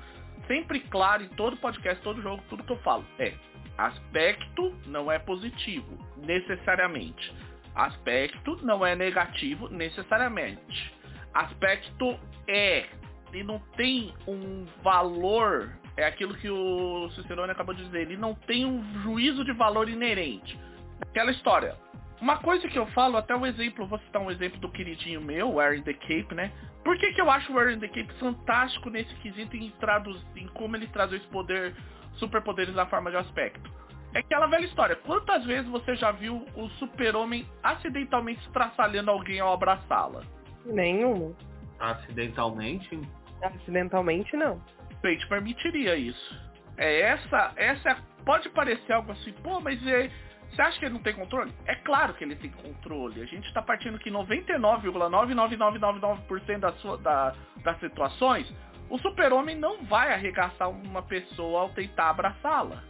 sempre 0.47 0.79
claro 0.79 1.23
em 1.23 1.29
todo 1.29 1.57
podcast, 1.57 2.03
todo 2.03 2.21
jogo, 2.21 2.43
tudo 2.49 2.63
que 2.63 2.71
eu 2.71 2.79
falo. 2.79 3.05
É, 3.19 3.33
aspecto 3.77 4.75
não 4.87 5.11
é 5.11 5.19
positivo, 5.19 5.97
necessariamente. 6.17 7.33
Aspecto 7.75 8.57
não 8.65 8.85
é 8.85 8.95
negativo, 8.95 9.69
necessariamente. 9.69 10.93
Aspecto 11.33 12.19
é. 12.47 12.87
Ele 13.31 13.43
não 13.43 13.59
tem 13.77 14.13
um 14.27 14.65
valor. 14.83 15.71
É 15.95 16.05
aquilo 16.05 16.33
que 16.35 16.49
o 16.49 17.09
Cicerone 17.11 17.51
acabou 17.51 17.75
de 17.75 17.83
dizer. 17.83 18.01
Ele 18.01 18.17
não 18.17 18.33
tem 18.33 18.65
um 18.65 18.83
juízo 19.03 19.45
de 19.45 19.53
valor 19.53 19.87
inerente. 19.87 20.59
Aquela 21.01 21.31
história. 21.31 21.75
Uma 22.21 22.37
coisa 22.37 22.67
que 22.67 22.77
eu 22.77 22.85
falo, 22.87 23.15
até 23.17 23.35
um 23.35 23.45
exemplo, 23.45 23.87
vou 23.87 23.99
citar 23.99 24.21
um 24.21 24.29
exemplo 24.29 24.59
do 24.59 24.69
queridinho 24.69 25.21
meu, 25.21 25.55
Wearing 25.55 25.83
the 25.83 25.93
Cape, 25.93 26.35
né? 26.35 26.51
Por 26.83 26.97
que, 26.97 27.13
que 27.13 27.21
eu 27.21 27.31
acho 27.31 27.51
o 27.51 27.55
Wearing 27.55 27.79
the 27.79 27.87
Cape 27.87 28.13
fantástico 28.19 28.89
nesse 28.89 29.13
quesito 29.15 29.55
em, 29.55 29.69
traduz, 29.79 30.21
em 30.35 30.47
como 30.49 30.75
ele 30.75 30.87
traduz 30.87 31.21
esse 31.21 31.31
poder, 31.31 31.73
superpoderes 32.15 32.75
na 32.75 32.85
forma 32.87 33.09
de 33.09 33.17
aspecto? 33.17 33.71
É 34.13 34.19
aquela 34.19 34.47
velha 34.47 34.65
história. 34.65 34.95
Quantas 34.95 35.45
vezes 35.45 35.69
você 35.69 35.95
já 35.95 36.11
viu 36.11 36.45
o 36.55 36.67
super-homem 36.71 37.47
acidentalmente 37.63 38.41
estraçalhando 38.47 39.11
alguém 39.11 39.39
ao 39.39 39.53
abraçá-la? 39.53 40.23
Nenhuma. 40.65 41.33
Acidentalmente? 41.79 42.99
Acidentalmente, 43.41 44.35
não. 44.35 44.59
Fate 45.01 45.25
permitiria 45.27 45.95
isso. 45.95 46.49
É 46.77 47.01
essa, 47.01 47.53
essa 47.55 47.97
pode 48.25 48.49
parecer 48.49 48.93
algo 48.93 49.11
assim, 49.11 49.31
pô, 49.43 49.59
mas 49.61 49.85
é, 49.87 50.09
você 50.51 50.61
acha 50.61 50.79
que 50.79 50.85
ele 50.85 50.93
não 50.93 51.01
tem 51.01 51.13
controle? 51.13 51.51
É 51.65 51.75
claro 51.75 52.13
que 52.13 52.23
ele 52.23 52.35
tem 52.35 52.51
controle. 52.51 53.21
A 53.21 53.25
gente 53.25 53.45
está 53.47 53.61
partindo 53.61 53.99
que 53.99 54.09
99,99999% 54.11 56.59
da 56.59 56.71
sua, 56.73 56.97
da, 56.97 57.33
das 57.63 57.79
situações, 57.79 58.53
o 58.89 58.97
super-homem 58.97 59.55
não 59.55 59.85
vai 59.85 60.13
arregaçar 60.13 60.69
uma 60.69 61.01
pessoa 61.03 61.61
ao 61.61 61.69
tentar 61.69 62.09
abraçá-la. 62.09 62.83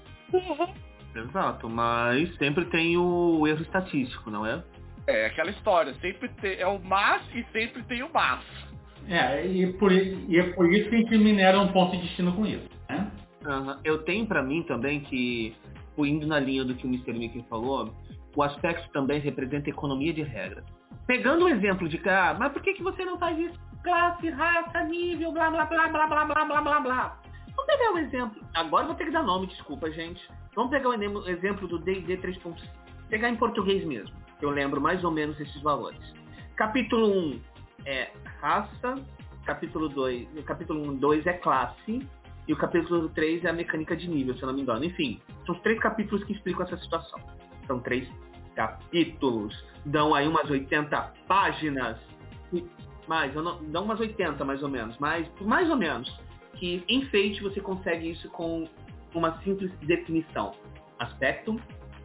Exato, 1.16 1.70
mas 1.70 2.36
sempre 2.38 2.66
tem 2.66 2.98
o 2.98 3.48
erro 3.48 3.62
estatístico, 3.62 4.30
não 4.30 4.46
é? 4.46 4.64
É 5.08 5.26
aquela 5.26 5.50
história, 5.50 5.94
sempre 5.96 6.30
tem, 6.30 6.60
é 6.60 6.68
o 6.68 6.80
mas 6.80 7.24
e 7.34 7.44
sempre 7.52 7.84
tem 7.84 8.04
o 8.04 8.10
mas. 8.14 8.44
É, 9.08 9.46
e, 9.46 9.74
por, 9.74 9.92
e 9.92 10.38
é 10.38 10.44
por 10.54 10.72
isso 10.72 10.88
que 10.90 10.96
a 10.96 11.00
gente 11.00 11.18
minera 11.18 11.60
um 11.60 11.70
ponto 11.70 11.98
de 11.98 12.04
destino 12.04 12.32
com 12.34 12.46
isso, 12.46 12.70
né? 12.88 13.12
Uhum. 13.44 13.76
Eu 13.84 14.04
tenho 14.04 14.28
para 14.28 14.44
mim 14.44 14.62
também 14.64 15.00
que, 15.00 15.56
indo 16.06 16.28
na 16.28 16.40
linha 16.40 16.64
do 16.64 16.76
que 16.76 16.86
o 16.86 16.90
Mr. 16.90 17.14
Mickey 17.14 17.46
falou, 17.50 17.94
o 18.36 18.44
aspecto 18.44 18.90
também 18.92 19.20
representa 19.20 19.70
economia 19.70 20.14
de 20.14 20.24
regras. 20.24 20.64
Pegando 21.08 21.46
o 21.46 21.50
exemplo 21.50 21.90
de 21.90 21.98
cá, 21.98 22.30
ah, 22.30 22.34
mas 22.36 22.52
por 22.54 22.62
que, 22.62 22.74
que 22.74 22.84
você 22.84 23.04
não 23.04 23.18
faz 23.18 23.38
isso? 23.38 23.60
Classe, 23.84 24.30
raça, 24.30 24.84
nível, 24.84 25.32
blá 25.32 25.50
blá 25.50 25.66
blá 25.66 25.88
blá 25.88 26.08
blá 26.08 26.26
blá 26.26 26.46
blá 26.46 26.62
blá 26.62 26.80
blá. 26.80 27.20
Vamos 27.56 27.66
pegar 27.66 27.92
um 27.92 27.98
exemplo. 27.98 28.42
Agora 28.54 28.86
vou 28.86 28.96
ter 28.96 29.06
que 29.06 29.12
dar 29.12 29.24
nome, 29.24 29.48
desculpa, 29.48 29.92
gente. 29.92 30.22
Vamos 30.56 30.72
pegar 30.72 30.90
o 30.90 31.30
exemplo 31.30 31.68
do 31.68 31.80
D&D 31.80 32.18
3.5. 32.18 32.56
Pegar 33.10 33.30
em 33.30 33.36
português 33.36 33.84
mesmo. 33.86 34.16
Eu 34.42 34.50
lembro 34.50 34.80
mais 34.80 35.04
ou 35.04 35.12
menos 35.12 35.40
esses 35.40 35.62
valores. 35.62 36.00
Capítulo 36.56 37.08
1 37.08 37.42
é 37.86 38.12
raça. 38.42 38.96
Capítulo 39.46 39.90
2, 39.90 40.28
capítulo 40.46 40.92
1, 40.92 40.98
2 40.98 41.26
é 41.26 41.34
classe. 41.34 42.08
E 42.50 42.54
o 42.54 42.58
capítulo 42.58 43.10
3 43.10 43.46
é 43.46 43.50
a 43.50 43.54
mecânica 43.54 43.96
de 43.96 44.10
nível, 44.10 44.36
se 44.36 44.42
eu 44.42 44.48
não 44.48 44.56
me 44.56 44.64
engano. 44.64 44.84
Enfim, 44.84 45.22
são 45.46 45.54
os 45.54 45.62
três 45.62 45.80
capítulos 45.80 46.24
que 46.24 46.34
explicam 46.34 46.66
essa 46.66 46.78
situação. 46.78 47.20
São 47.68 47.80
três 47.80 48.10
capítulos. 48.56 49.64
Dão 49.86 50.16
aí 50.16 50.28
umas 50.28 50.50
80 50.50 51.14
páginas. 51.28 52.00
Mais, 53.08 53.36
não, 53.36 53.64
dão 53.66 53.84
umas 53.84 54.00
80 54.00 54.44
mais 54.44 54.64
ou 54.64 54.68
menos. 54.68 54.98
Mais, 54.98 55.28
mais 55.42 55.70
ou 55.70 55.78
menos. 55.78 56.12
Que 56.56 56.84
em 56.90 57.06
Fate 57.06 57.40
você 57.44 57.62
consegue 57.62 58.10
isso 58.10 58.28
com 58.30 58.68
uma 59.14 59.40
simples 59.44 59.72
definição. 59.82 60.56
Aspecto 60.98 61.56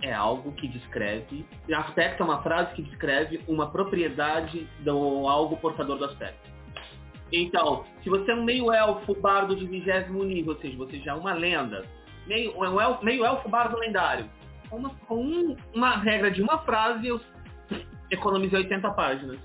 é 0.02 0.12
algo 0.12 0.52
que 0.52 0.68
descreve. 0.68 1.46
Aspecto 1.72 2.22
é 2.22 2.26
uma 2.26 2.42
frase 2.42 2.74
que 2.74 2.82
descreve 2.82 3.40
uma 3.48 3.70
propriedade 3.70 4.68
do 4.80 5.26
algo 5.26 5.56
portador 5.56 5.96
do 5.96 6.04
aspecto. 6.04 6.53
Então, 7.32 7.84
se 8.02 8.08
você 8.08 8.30
é 8.30 8.34
um 8.34 8.44
meio 8.44 8.72
elfo 8.72 9.14
bardo 9.14 9.56
de 9.56 9.66
vigésimo 9.66 10.22
nível, 10.24 10.54
ou 10.54 10.60
seja, 10.60 10.76
você 10.76 10.98
já 10.98 11.12
é 11.12 11.14
uma 11.14 11.32
lenda, 11.32 11.84
meio, 12.26 12.56
um 12.56 12.80
elfo, 12.80 13.04
meio 13.04 13.24
elfo 13.24 13.48
bardo 13.48 13.78
lendário, 13.78 14.28
uma, 14.70 14.90
com 15.06 15.16
um, 15.16 15.56
uma 15.74 15.96
regra 15.96 16.30
de 16.30 16.42
uma 16.42 16.58
frase, 16.58 17.06
eu 17.06 17.20
economizei 18.10 18.58
80 18.60 18.90
páginas. 18.92 19.38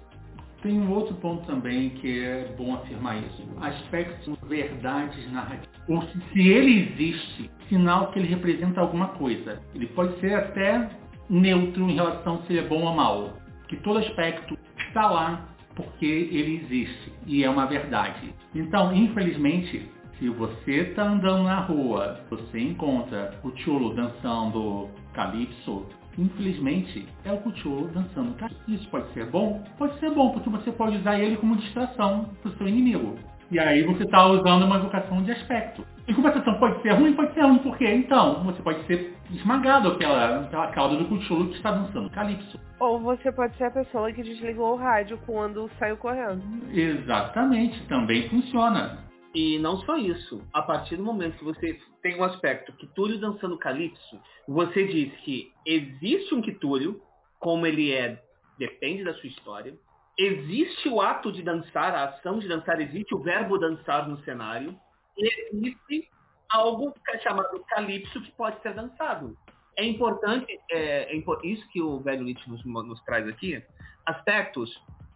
Tem 0.62 0.78
um 0.78 0.92
outro 0.92 1.16
ponto 1.16 1.46
também 1.46 1.92
que 1.92 2.20
é 2.22 2.54
bom 2.58 2.76
afirmar 2.76 3.18
isso. 3.18 3.44
Aspectos 3.62 4.38
verdades 4.44 5.32
narrativas. 5.32 5.70
Ou 5.88 6.02
se, 6.02 6.20
se 6.34 6.50
ele 6.50 6.92
existe, 6.92 7.50
sinal 7.70 8.12
que 8.12 8.20
ele 8.20 8.28
representa 8.28 8.82
alguma 8.82 9.10
coisa. 9.10 9.62
Ele 9.74 9.88
pode 9.88 10.20
ser 10.20 10.34
até 10.34 10.90
neutro 11.30 11.90
em 11.90 11.96
relação 11.96 12.42
se 12.44 12.52
ele 12.52 12.66
é 12.66 12.68
bom 12.68 12.84
ou 12.84 12.94
mal. 12.94 13.38
Que 13.70 13.78
todo 13.78 14.00
aspecto 14.00 14.58
está 14.88 15.10
lá 15.10 15.48
porque 15.76 16.06
ele 16.06 16.62
existe 16.64 17.12
e 17.26 17.44
é 17.44 17.50
uma 17.50 17.66
verdade. 17.66 18.34
Então, 18.54 18.94
infelizmente, 18.94 19.90
se 20.20 20.28
você 20.30 20.90
está 20.90 21.04
andando 21.04 21.44
na 21.44 21.62
rua, 21.62 22.20
você 22.30 22.60
encontra 22.60 23.40
o 23.44 23.56
Chulo 23.56 23.94
dançando 23.94 24.90
calypso, 25.14 25.86
infelizmente, 26.18 27.08
é 27.24 27.32
o 27.32 27.38
Cthulhu 27.38 27.88
dançando. 27.94 28.36
Isso 28.68 28.88
pode 28.90 29.12
ser 29.14 29.26
bom? 29.28 29.64
Pode 29.78 29.98
ser 30.00 30.12
bom, 30.12 30.32
porque 30.32 30.50
você 30.50 30.72
pode 30.72 30.98
usar 30.98 31.18
ele 31.20 31.38
como 31.38 31.56
distração 31.56 32.30
para 32.42 32.52
o 32.52 32.58
seu 32.58 32.68
inimigo. 32.68 33.16
E 33.50 33.58
aí 33.58 33.82
você 33.84 34.04
está 34.04 34.28
usando 34.28 34.64
uma 34.66 34.76
evocação 34.76 35.24
de 35.24 35.32
aspecto. 35.32 35.86
Em 36.10 36.14
compensação, 36.16 36.60
pode 36.60 36.82
ser 36.82 36.94
ruim? 36.94 37.14
Pode 37.14 37.36
ser 37.36 37.42
ruim, 37.42 37.60
porque 37.60 37.86
então 37.86 38.44
você 38.44 38.60
pode 38.64 38.84
ser 38.88 39.16
esmagado 39.30 39.96
pela, 39.96 40.44
pela 40.46 40.72
cauda 40.72 40.98
do 40.98 41.06
Cthulhu 41.06 41.50
que 41.50 41.58
está 41.58 41.72
dançando 41.72 42.10
calypso. 42.10 42.60
Ou 42.80 43.00
você 43.00 43.32
pode 43.32 43.56
ser 43.58 43.66
a 43.66 43.72
pessoa 43.72 44.12
que 44.12 44.24
desligou 44.24 44.74
o 44.74 44.76
rádio 44.76 45.20
quando 45.28 45.70
saiu 45.78 45.98
correndo. 45.98 46.42
Exatamente, 46.74 47.80
também 47.88 48.28
funciona. 48.28 49.08
E 49.36 49.60
não 49.60 49.78
só 49.82 49.98
isso, 49.98 50.42
a 50.52 50.64
partir 50.64 50.96
do 50.96 51.04
momento 51.04 51.38
que 51.38 51.44
você 51.44 51.80
tem 52.02 52.20
um 52.20 52.24
aspecto 52.24 52.74
Quitúrio 52.74 53.20
dançando 53.20 53.60
Calypso, 53.60 54.20
você 54.48 54.88
diz 54.88 55.14
que 55.18 55.52
existe 55.64 56.34
um 56.34 56.42
Quitúrio, 56.42 57.00
como 57.38 57.68
ele 57.68 57.92
é, 57.92 58.20
depende 58.58 59.04
da 59.04 59.14
sua 59.14 59.30
história. 59.30 59.76
Existe 60.18 60.90
o 60.90 61.00
ato 61.00 61.32
de 61.32 61.44
dançar, 61.44 61.94
a 61.94 62.06
ação 62.06 62.40
de 62.40 62.48
dançar, 62.48 62.82
existe 62.82 63.14
o 63.14 63.22
verbo 63.22 63.60
dançar 63.60 64.10
no 64.10 64.18
cenário. 64.24 64.76
Existe 65.20 66.10
algo 66.50 66.94
que 66.94 67.12
é 67.12 67.20
chamado 67.20 67.64
Calypso 67.68 68.22
que 68.22 68.32
pode 68.32 68.62
ser 68.62 68.74
dançado. 68.74 69.38
É 69.78 69.86
importante, 69.86 70.60
é, 70.72 71.16
é 71.16 71.24
isso 71.44 71.68
que 71.70 71.82
o 71.82 72.00
velho 72.00 72.24
Nietzsche 72.24 72.50
nos, 72.50 72.64
nos 72.66 73.02
traz 73.04 73.28
aqui, 73.28 73.64
aspectos, 74.06 74.70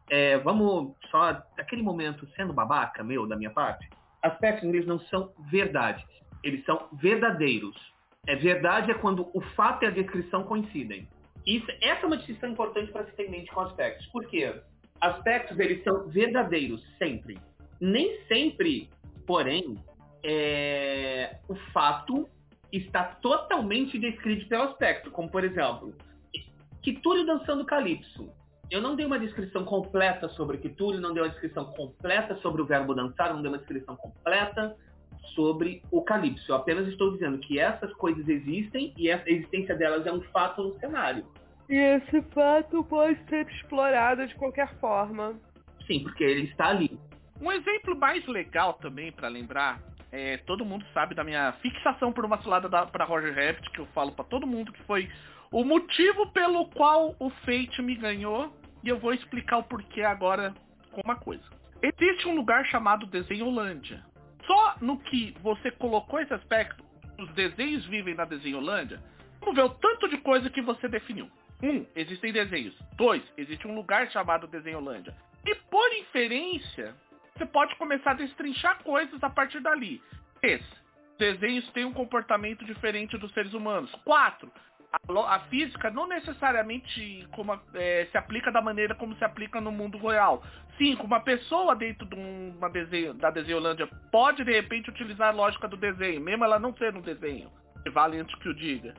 é, 0.10 0.38
vamos 0.38 0.96
só, 1.10 1.44
aquele 1.58 1.82
momento 1.82 2.28
sendo 2.36 2.54
babaca 2.54 3.04
meu, 3.04 3.28
da 3.28 3.36
minha 3.36 3.50
parte, 3.50 3.90
aspectos 4.22 4.64
eles 4.70 4.86
não 4.86 5.00
são 5.00 5.34
verdades, 5.50 6.06
eles 6.44 6.64
são 6.66 6.88
verdadeiros. 6.94 7.76
É 8.26 8.36
verdade 8.36 8.92
é 8.92 8.94
quando 8.94 9.30
o 9.34 9.42
fato 9.56 9.84
e 9.84 9.88
a 9.88 9.92
descrição 9.92 10.44
coincidem. 10.44 11.08
Isso, 11.46 11.70
essa 11.82 12.04
é 12.04 12.06
uma 12.06 12.18
distinção 12.18 12.50
importante 12.50 12.92
para 12.92 13.06
se 13.06 13.12
ter 13.14 13.28
em 13.28 13.32
mente 13.32 13.52
com 13.52 13.62
aspectos. 13.62 14.06
Por 14.08 14.26
quê? 14.28 14.62
Aspectos 15.02 15.60
eles 15.60 15.84
são 15.84 16.08
verdadeiros 16.08 16.82
sempre. 16.98 17.38
Nem 17.82 18.18
sempre, 18.28 18.90
porém, 19.28 19.78
é, 20.24 21.38
o 21.48 21.56
fato 21.72 22.30
está 22.72 23.04
totalmente 23.04 24.00
descrito 24.00 24.48
pelo 24.48 24.64
aspecto. 24.64 25.12
Como 25.12 25.30
por 25.30 25.44
exemplo, 25.44 25.94
Kitúrio 26.82 27.26
dançando 27.26 27.66
calypso. 27.66 28.30
Eu 28.72 28.82
não 28.82 28.96
dei 28.96 29.06
uma 29.06 29.20
descrição 29.20 29.64
completa 29.64 30.28
sobre 30.30 30.58
Kituri, 30.58 31.00
não 31.00 31.14
dei 31.14 31.22
uma 31.22 31.30
descrição 31.30 31.66
completa 31.66 32.36
sobre 32.38 32.62
o 32.62 32.66
verbo 32.66 32.96
dançar, 32.96 33.34
não 33.34 33.42
dei 33.42 33.52
uma 33.52 33.58
descrição 33.58 33.96
completa 33.96 34.76
sobre 35.36 35.82
o 35.92 36.02
calypso. 36.02 36.52
Eu 36.52 36.56
apenas 36.56 36.88
estou 36.88 37.12
dizendo 37.12 37.38
que 37.38 37.60
essas 37.60 37.94
coisas 37.94 38.28
existem 38.28 38.94
e 38.98 39.12
a 39.12 39.22
existência 39.28 39.76
delas 39.76 40.06
é 40.06 40.12
um 40.12 40.22
fato 40.24 40.64
no 40.64 40.80
cenário. 40.80 41.26
E 41.70 41.76
esse 41.76 42.22
fato 42.34 42.84
pode 42.84 43.18
ser 43.30 43.48
explorado 43.48 44.26
de 44.26 44.36
qualquer 44.36 44.74
forma. 44.80 45.36
Sim, 45.88 46.04
porque 46.04 46.24
ele 46.24 46.44
está 46.44 46.68
ali. 46.68 46.98
Um 47.42 47.52
exemplo 47.52 47.96
mais 47.96 48.26
legal 48.28 48.74
também 48.74 49.12
para 49.12 49.28
lembrar 49.28 49.82
é, 50.14 50.38
todo 50.46 50.64
mundo 50.64 50.86
sabe 50.94 51.16
da 51.16 51.24
minha 51.24 51.52
fixação 51.54 52.14
por 52.14 52.24
uma 52.24 52.40
cilada 52.44 52.70
para 52.86 53.04
Roger 53.04 53.34
Rabbit, 53.34 53.68
que 53.72 53.80
eu 53.80 53.88
falo 53.88 54.12
para 54.12 54.24
todo 54.24 54.46
mundo 54.46 54.72
que 54.72 54.84
foi 54.84 55.10
o 55.52 55.64
motivo 55.64 56.32
pelo 56.32 56.68
qual 56.68 57.16
o 57.20 57.32
Fate 57.32 57.82
me 57.82 57.96
ganhou 57.96 58.56
e 58.84 58.90
eu 58.90 59.00
vou 59.00 59.12
explicar 59.12 59.58
o 59.58 59.64
porquê 59.64 60.04
agora 60.04 60.54
com 60.92 61.02
uma 61.04 61.16
coisa. 61.16 61.44
Existe 61.82 62.28
um 62.28 62.36
lugar 62.36 62.64
chamado 62.68 63.08
Desenholândia. 63.08 64.06
Só 64.46 64.76
no 64.80 65.00
que 65.00 65.36
você 65.42 65.72
colocou 65.72 66.20
esse 66.20 66.34
aspecto, 66.34 66.84
os 67.18 67.34
desenhos 67.34 67.84
vivem 67.88 68.14
na 68.14 68.26
Desenholândia, 68.26 69.02
vamos 69.40 69.56
ver 69.56 69.64
o 69.64 69.70
tanto 69.70 70.08
de 70.08 70.18
coisa 70.18 70.48
que 70.48 70.62
você 70.62 70.88
definiu. 70.88 71.28
Um, 71.64 71.88
existem 71.96 72.32
desenhos. 72.32 72.78
Dois, 72.96 73.24
existe 73.36 73.68
um 73.68 73.74
lugar 73.74 74.12
chamado 74.12 74.46
Desenholândia. 74.46 75.16
E 75.44 75.56
por 75.56 75.92
inferência, 75.94 76.94
você 77.36 77.46
pode 77.46 77.76
começar 77.76 78.12
a 78.12 78.16
destrinchar 78.16 78.84
coisas 78.84 79.22
a 79.24 79.30
partir 79.30 79.60
dali. 79.60 80.02
Três, 80.40 80.64
desenhos 81.18 81.70
têm 81.72 81.86
um 81.86 81.94
comportamento 81.94 82.66
diferente 82.66 83.18
dos 83.18 83.32
seres 83.34 83.54
humanos. 83.54 83.92
Quatro, 84.04 84.52
a, 84.92 85.36
a 85.36 85.40
física 85.48 85.90
não 85.90 86.08
necessariamente 86.08 87.28
como, 87.32 87.60
é, 87.74 88.08
se 88.12 88.18
aplica 88.18 88.52
da 88.52 88.62
maneira 88.62 88.94
como 88.96 89.16
se 89.16 89.24
aplica 89.24 89.60
no 89.60 89.72
mundo 89.72 89.98
real. 89.98 90.44
Sim, 90.78 90.96
uma 91.02 91.22
pessoa 91.22 91.76
dentro 91.76 92.06
de 92.08 92.16
uma 92.16 92.70
desenho, 92.70 93.14
da 93.14 93.30
Desenholândia 93.30 93.88
pode 94.12 94.44
de 94.44 94.52
repente 94.52 94.90
utilizar 94.90 95.30
a 95.30 95.36
lógica 95.36 95.68
do 95.68 95.78
desenho, 95.78 96.22
mesmo 96.22 96.44
ela 96.44 96.60
não 96.60 96.76
ser 96.76 96.96
um 96.96 97.02
desenho. 97.02 97.52
Vale 97.92 98.20
antes 98.20 98.34
que 98.36 98.50
o 98.50 98.54
diga. 98.54 98.94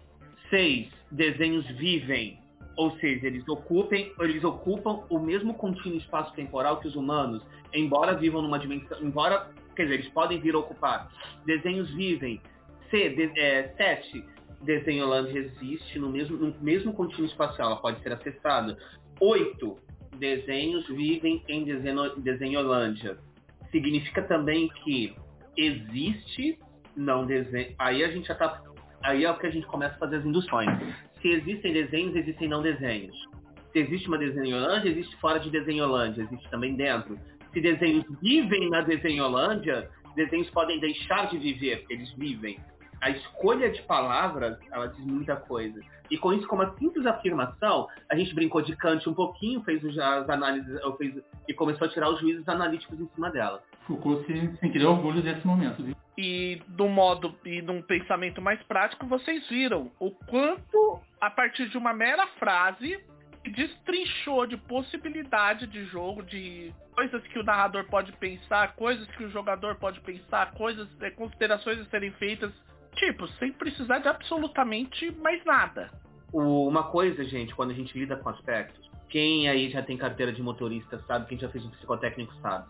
Seis 0.50 0.92
desenhos 1.10 1.66
vivem, 1.76 2.38
ou 2.76 2.96
seja, 2.98 3.26
eles 3.26 3.46
ocupem, 3.48 4.12
eles 4.20 4.42
ocupam 4.42 5.04
o 5.08 5.18
mesmo 5.18 5.54
contínuo 5.54 5.98
espaço 5.98 6.32
temporal 6.34 6.80
que 6.80 6.88
os 6.88 6.96
humanos, 6.96 7.42
embora 7.72 8.14
vivam 8.14 8.42
numa 8.42 8.58
dimensão, 8.58 8.98
embora, 9.02 9.50
quer 9.76 9.84
dizer, 9.84 9.94
eles 9.94 10.08
podem 10.08 10.40
vir 10.40 10.54
a 10.54 10.58
ocupar. 10.58 11.08
Desenhos 11.44 11.90
vivem. 11.94 12.40
C, 12.90 13.10
de, 13.10 13.40
é, 13.40 13.74
sete, 13.76 14.24
Desenholândia 14.62 15.38
existe 15.38 15.98
no 15.98 16.08
mesmo, 16.08 16.36
no 16.36 16.54
mesmo 16.60 16.92
contínuo 16.92 17.26
espacial, 17.26 17.70
ela 17.70 17.80
pode 17.80 18.02
ser 18.02 18.12
acessada. 18.12 18.78
Oito, 19.20 19.76
desenhos 20.16 20.86
vivem 20.88 21.42
em 21.48 21.64
Desenholândia. 21.64 23.18
Significa 23.70 24.22
também 24.22 24.68
que 24.82 25.14
existe 25.56 26.58
não 26.96 27.26
desenho. 27.26 27.74
Aí 27.78 28.04
a 28.04 28.08
gente 28.08 28.28
já 28.28 28.34
tá. 28.34 28.62
Aí 29.02 29.24
é 29.24 29.30
o 29.30 29.36
que 29.36 29.46
a 29.46 29.50
gente 29.50 29.66
começa 29.66 29.94
a 29.96 29.98
fazer 29.98 30.16
as 30.16 30.24
induções. 30.24 30.68
Se 31.24 31.30
existem 31.30 31.72
desenhos, 31.72 32.14
existem 32.14 32.48
não 32.50 32.60
desenhos. 32.60 33.16
Se 33.72 33.78
existe 33.78 34.06
uma 34.08 34.18
Desenholândia, 34.18 34.90
existe 34.90 35.16
fora 35.16 35.40
de 35.40 35.50
Desenholândia, 35.50 36.20
existe 36.20 36.50
também 36.50 36.76
dentro. 36.76 37.18
Se 37.50 37.62
desenhos 37.62 38.04
vivem 38.20 38.68
na 38.68 38.82
Desenholândia, 38.82 39.88
desenhos 40.14 40.50
podem 40.50 40.78
deixar 40.80 41.30
de 41.30 41.38
viver, 41.38 41.78
porque 41.78 41.94
eles 41.94 42.12
vivem 42.12 42.58
a 43.04 43.11
escolha 43.11 43.70
de 43.70 43.82
palavras, 43.82 44.58
ela 44.73 44.87
diz 44.87 45.04
muita 45.04 45.37
coisa. 45.37 45.78
E 46.11 46.16
com 46.16 46.32
isso, 46.32 46.49
como 46.49 46.62
uma 46.62 46.75
simples 46.78 47.04
afirmação, 47.04 47.87
a 48.11 48.16
gente 48.16 48.34
brincou 48.34 48.62
de 48.62 48.75
Kant 48.76 49.06
um 49.06 49.12
pouquinho, 49.12 49.62
fez 49.62 49.84
as 49.99 50.26
análises, 50.26 50.80
fez, 50.96 51.14
e 51.46 51.52
começou 51.52 51.87
a 51.87 51.90
tirar 51.90 52.08
os 52.08 52.18
juízos 52.18 52.49
analíticos 52.49 52.99
em 52.99 53.06
cima 53.08 53.30
dela. 53.30 53.62
Foucault 53.87 54.25
se 54.25 54.56
sentiria 54.56 54.88
orgulho 54.88 55.20
desse 55.20 55.46
momento, 55.46 55.82
viu? 55.82 55.94
E 56.16 56.62
do 56.66 56.88
modo 56.88 57.34
e 57.44 57.61
num 57.61 57.82
pensamento 57.82 58.40
mais 58.40 58.62
prático, 58.62 59.06
vocês 59.06 59.46
viram 59.50 59.92
o 60.00 60.11
quanto, 60.11 60.99
a 61.20 61.28
partir 61.28 61.68
de 61.68 61.76
uma 61.76 61.92
mera 61.92 62.26
frase, 62.38 62.99
destrinchou 63.50 64.46
de 64.46 64.56
possibilidade 64.56 65.66
de 65.66 65.84
jogo, 65.87 66.23
de 66.23 66.73
coisas 66.94 67.23
que 67.26 67.38
o 67.38 67.42
narrador 67.42 67.84
pode 67.84 68.12
pensar, 68.12 68.75
coisas 68.76 69.06
que 69.08 69.25
o 69.25 69.30
jogador 69.30 69.75
pode 69.75 70.00
pensar, 70.00 70.52
coisas, 70.52 70.88
é, 71.02 71.11
considerações 71.11 71.78
a 71.80 71.84
serem 71.87 72.11
feitas 72.12 72.50
Tipo, 72.94 73.26
sem 73.28 73.52
precisar 73.52 73.98
de 73.98 74.08
absolutamente 74.08 75.10
mais 75.20 75.44
nada. 75.44 75.90
Uma 76.32 76.84
coisa, 76.84 77.22
gente, 77.24 77.54
quando 77.54 77.70
a 77.70 77.74
gente 77.74 77.96
lida 77.96 78.16
com 78.16 78.28
aspectos, 78.28 78.90
quem 79.08 79.48
aí 79.48 79.70
já 79.70 79.82
tem 79.82 79.96
carteira 79.96 80.32
de 80.32 80.42
motorista 80.42 81.00
sabe, 81.06 81.26
quem 81.26 81.38
já 81.38 81.48
fez 81.48 81.64
um 81.64 81.70
psicotécnico 81.70 82.34
sabe. 82.42 82.66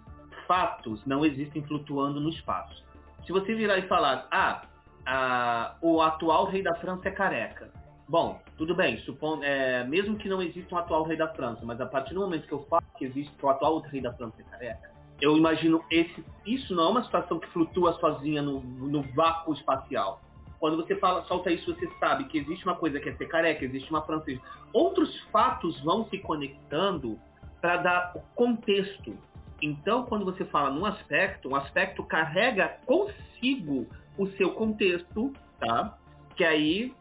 Fatos 0.46 1.04
não 1.06 1.24
existem 1.24 1.62
flutuando 1.62 2.20
no 2.20 2.28
espaço. 2.28 2.84
Se 3.24 3.32
você 3.32 3.54
virar 3.54 3.78
e 3.78 3.88
falar, 3.88 4.26
ah, 4.30 4.62
ah 5.06 5.76
o 5.80 6.02
atual 6.02 6.44
rei 6.44 6.62
da 6.62 6.74
França 6.76 7.08
é 7.08 7.10
careca. 7.10 7.70
Bom, 8.06 8.38
tudo 8.58 8.74
bem, 8.74 8.98
supondo, 8.98 9.42
é, 9.42 9.82
mesmo 9.84 10.16
que 10.16 10.28
não 10.28 10.42
exista 10.42 10.74
um 10.74 10.78
atual 10.78 11.04
rei 11.04 11.16
da 11.16 11.28
França, 11.28 11.60
mas 11.64 11.80
a 11.80 11.86
partir 11.86 12.12
do 12.12 12.20
momento 12.20 12.46
que 12.46 12.52
eu 12.52 12.62
falo 12.64 12.84
que 12.98 13.06
existe 13.06 13.32
o 13.42 13.48
atual 13.48 13.78
rei 13.78 14.02
da 14.02 14.12
França 14.12 14.34
é 14.40 14.44
careca, 14.44 14.90
eu 15.20 15.36
imagino 15.36 15.84
esse, 15.90 16.24
isso 16.44 16.74
não 16.74 16.84
é 16.84 16.88
uma 16.88 17.04
situação 17.04 17.38
que 17.38 17.48
flutua 17.48 17.94
sozinha 17.94 18.42
no, 18.42 18.60
no 18.60 19.02
vácuo 19.14 19.54
espacial. 19.54 20.20
Quando 20.58 20.76
você 20.76 20.96
fala, 20.96 21.24
solta 21.24 21.50
isso, 21.50 21.74
você 21.74 21.88
sabe 22.00 22.24
que 22.24 22.38
existe 22.38 22.64
uma 22.64 22.74
coisa 22.74 22.98
que 22.98 23.08
é 23.08 23.14
ser 23.14 23.26
careca, 23.26 23.64
existe 23.64 23.90
uma 23.90 24.02
francesa. 24.02 24.40
Outros 24.72 25.20
fatos 25.30 25.78
vão 25.80 26.08
se 26.08 26.18
conectando 26.18 27.18
para 27.60 27.76
dar 27.78 28.12
o 28.16 28.20
contexto. 28.34 29.16
Então, 29.60 30.04
quando 30.04 30.24
você 30.24 30.44
fala 30.46 30.70
num 30.70 30.84
aspecto, 30.84 31.50
um 31.50 31.56
aspecto 31.56 32.02
carrega 32.02 32.78
consigo 32.86 33.86
o 34.16 34.26
seu 34.36 34.52
contexto, 34.52 35.32
tá? 35.60 35.96
Que 36.36 36.44
aí 36.44 36.94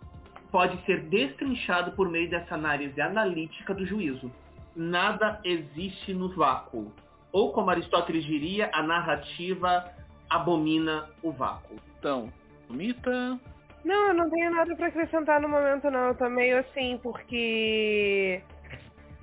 pode 0.51 0.77
ser 0.85 1.03
destrinchado 1.03 1.93
por 1.93 2.09
meio 2.09 2.29
dessa 2.29 2.55
análise 2.55 2.99
analítica 3.01 3.73
do 3.73 3.85
juízo. 3.85 4.31
Nada 4.75 5.39
existe 5.43 6.13
no 6.13 6.29
vácuo 6.29 6.91
ou 7.33 7.51
como 7.51 7.71
Aristóteles 7.71 8.23
diria, 8.23 8.69
a 8.71 8.83
narrativa 8.83 9.91
abomina 10.29 11.09
o 11.23 11.31
vácuo. 11.31 11.75
Então, 11.97 12.31
Mita? 12.69 13.39
Não, 13.83 14.07
eu 14.09 14.13
não 14.13 14.29
tenho 14.29 14.51
nada 14.51 14.75
para 14.75 14.87
acrescentar 14.87 15.41
no 15.41 15.49
momento 15.49 15.89
não. 15.89 16.07
Eu 16.09 16.15
tô 16.15 16.29
meio 16.29 16.59
assim, 16.59 16.97
porque 17.01 18.41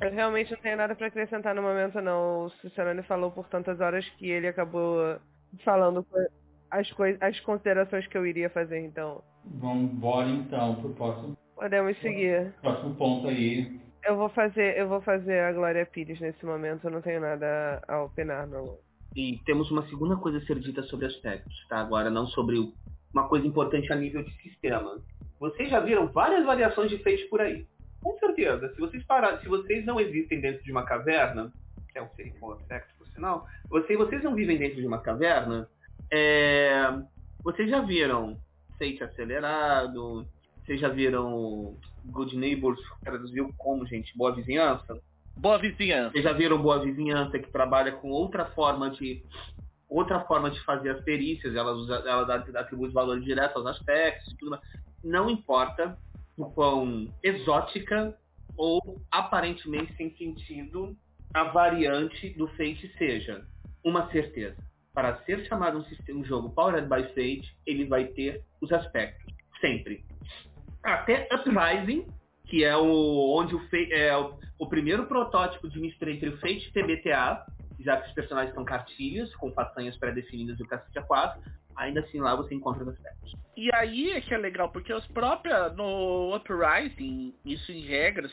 eu 0.01 0.11
realmente 0.11 0.51
não 0.51 0.59
tenho 0.59 0.77
nada 0.77 0.95
para 0.95 1.07
acrescentar 1.07 1.55
no 1.55 1.63
momento 1.63 2.01
não. 2.01 2.45
O 2.45 2.51
Cicerone 2.51 3.03
falou 3.05 3.31
por 3.31 3.49
tantas 3.49 3.81
horas 3.81 4.07
que 4.19 4.29
ele 4.29 4.49
acabou 4.49 5.17
falando 5.65 6.05
as, 6.71 6.91
coisas, 6.93 7.21
as 7.23 7.39
considerações 7.41 8.07
que 8.07 8.19
eu 8.19 8.27
iria 8.27 8.51
fazer, 8.51 8.81
então. 8.81 9.23
Vamos 9.45 9.93
embora 9.93 10.29
então 10.29 10.75
pro 10.77 10.91
próximo. 10.91 11.37
Podemos 11.55 11.99
seguir. 12.01 12.53
Próximo 12.61 12.95
ponto 12.97 13.29
aí. 13.29 13.81
Eu 14.05 14.17
vou 14.17 14.29
fazer, 14.31 14.79
eu 14.79 14.89
vou 14.89 15.01
fazer 15.01 15.41
a 15.41 15.53
Glória 15.53 15.85
Pires 15.85 16.21
nesse 16.21 16.45
momento, 16.45 16.85
eu 16.85 16.91
não 16.91 17.03
tenho 17.03 17.21
nada 17.21 17.83
a 17.87 18.03
opinar, 18.03 18.47
não. 18.47 18.79
E 19.15 19.39
temos 19.45 19.71
uma 19.71 19.87
segunda 19.89 20.17
coisa 20.17 20.39
a 20.39 20.43
ser 20.43 20.59
dita 20.59 20.83
sobre 20.85 21.07
aspectos, 21.07 21.67
tá? 21.69 21.79
Agora 21.79 22.09
não 22.09 22.27
sobre 22.29 22.57
uma 23.13 23.29
coisa 23.29 23.47
importante 23.47 23.93
a 23.93 23.97
nível 23.97 24.23
de 24.23 24.33
sistema. 24.43 24.99
Vocês 25.39 25.69
já 25.69 25.81
viram 25.81 26.07
várias 26.07 26.45
variações 26.47 26.91
de 26.91 26.99
feitos 26.99 27.29
por 27.29 27.41
aí. 27.41 27.67
Com 28.03 28.17
certeza, 28.19 28.73
se 28.73 28.81
vocês 28.81 29.05
parar, 29.05 29.39
se 29.41 29.49
vocês 29.49 29.85
não 29.85 30.01
existem 30.01 30.41
dentro 30.41 30.63
de 30.63 30.73
uma 30.73 30.85
caverna, 30.85 31.53
que 31.91 31.99
é 31.99 32.03
um 32.03 32.09
ser 32.11 32.33
com 32.39 32.53
aspecto, 32.53 32.95
por 32.97 33.07
sinal, 33.09 33.47
vocês, 33.69 33.99
vocês 33.99 34.23
não 34.23 34.35
vivem 34.35 34.57
dentro 34.57 34.81
de 34.81 34.87
uma 34.87 35.01
caverna, 35.01 35.69
é, 36.11 36.89
vocês 37.43 37.69
já 37.69 37.81
viram 37.81 38.39
fate 38.79 39.03
acelerado, 39.03 40.27
vocês 40.65 40.81
já 40.81 40.89
viram 40.89 41.77
Good 42.07 42.37
Neighbors, 42.37 42.81
traduziu 43.03 43.53
como, 43.57 43.87
gente? 43.87 44.17
Boa 44.17 44.35
Vizinhança? 44.35 45.01
Boa 45.37 45.59
Vizinhança. 45.59 46.13
Vocês 46.13 46.25
já 46.25 46.33
viram 46.33 46.61
Boa 46.61 46.79
Vizinhança, 46.81 47.39
que 47.39 47.51
trabalha 47.51 47.93
com 47.93 48.11
outra 48.11 48.47
forma 48.47 48.91
de 48.91 49.23
outra 49.89 50.21
forma 50.21 50.51
de 50.51 50.61
fazer 50.61 50.91
as 50.91 51.03
perícias, 51.03 51.55
ela, 51.57 51.73
usa, 51.73 51.97
ela 52.07 52.35
atribui 52.35 52.87
os 52.87 52.95
valores 52.95 53.25
diretos 53.25 53.57
aos 53.57 53.67
aspectos 53.67 54.33
e 54.33 54.37
tudo 54.37 54.53
mais. 54.53 54.63
Não 55.03 55.29
importa 55.29 55.99
o 56.37 56.45
quão 56.51 57.13
exótica 57.23 58.17
ou 58.57 59.03
aparentemente 59.11 59.93
sem 59.97 60.15
sentido 60.17 60.97
a 61.35 61.45
variante 61.45 62.31
do 62.31 62.47
Fate 62.49 62.93
seja. 62.97 63.45
Uma 63.85 64.11
certeza. 64.11 64.57
Para 64.93 65.17
ser 65.25 65.45
chamado 65.47 65.79
um, 65.79 65.85
sistema, 65.85 66.21
um 66.21 66.25
jogo 66.25 66.51
Powered 66.51 66.89
by 66.89 67.03
Fate, 67.09 67.57
ele 67.67 67.85
vai 67.87 68.05
ter 68.05 68.45
os 68.61 68.71
aspectos. 68.73 69.35
Sempre 69.61 70.05
até 70.83 71.29
Uprising, 71.33 72.07
que 72.47 72.65
é 72.65 72.77
o 72.77 73.37
onde 73.39 73.55
o, 73.55 73.61
é 73.93 74.17
o, 74.17 74.39
o, 74.59 74.69
primeiro 74.69 75.07
protótipo 75.07 75.69
de 75.69 75.79
mistura 75.79 76.11
entre 76.11 76.29
o 76.29 76.39
Fate 76.39 76.69
e 76.69 76.73
TBTA, 76.73 77.47
já 77.81 77.97
que 77.97 78.09
os 78.09 78.15
personagens 78.15 78.55
são 78.55 78.65
cartilhas, 78.65 79.35
com 79.37 79.53
façanhas 79.53 79.97
pré-definidas 79.97 80.59
do 80.59 80.67
cacete 80.67 80.99
A4, 80.99 81.39
ainda 81.77 82.01
assim 82.01 82.21
lá 82.21 82.35
você 82.35 82.55
encontra 82.55 82.83
os 82.83 82.89
aspectos. 82.89 83.35
E 83.57 83.73
aí 83.75 84.11
é 84.13 84.21
que 84.21 84.35
é 84.35 84.39
legal, 84.39 84.71
porque 84.71 84.93
os 84.93 85.07
próprios, 85.09 85.77
no 85.77 86.35
Uprising, 86.35 87.35
isso 87.45 87.71
em 87.71 87.83
regras, 87.83 88.33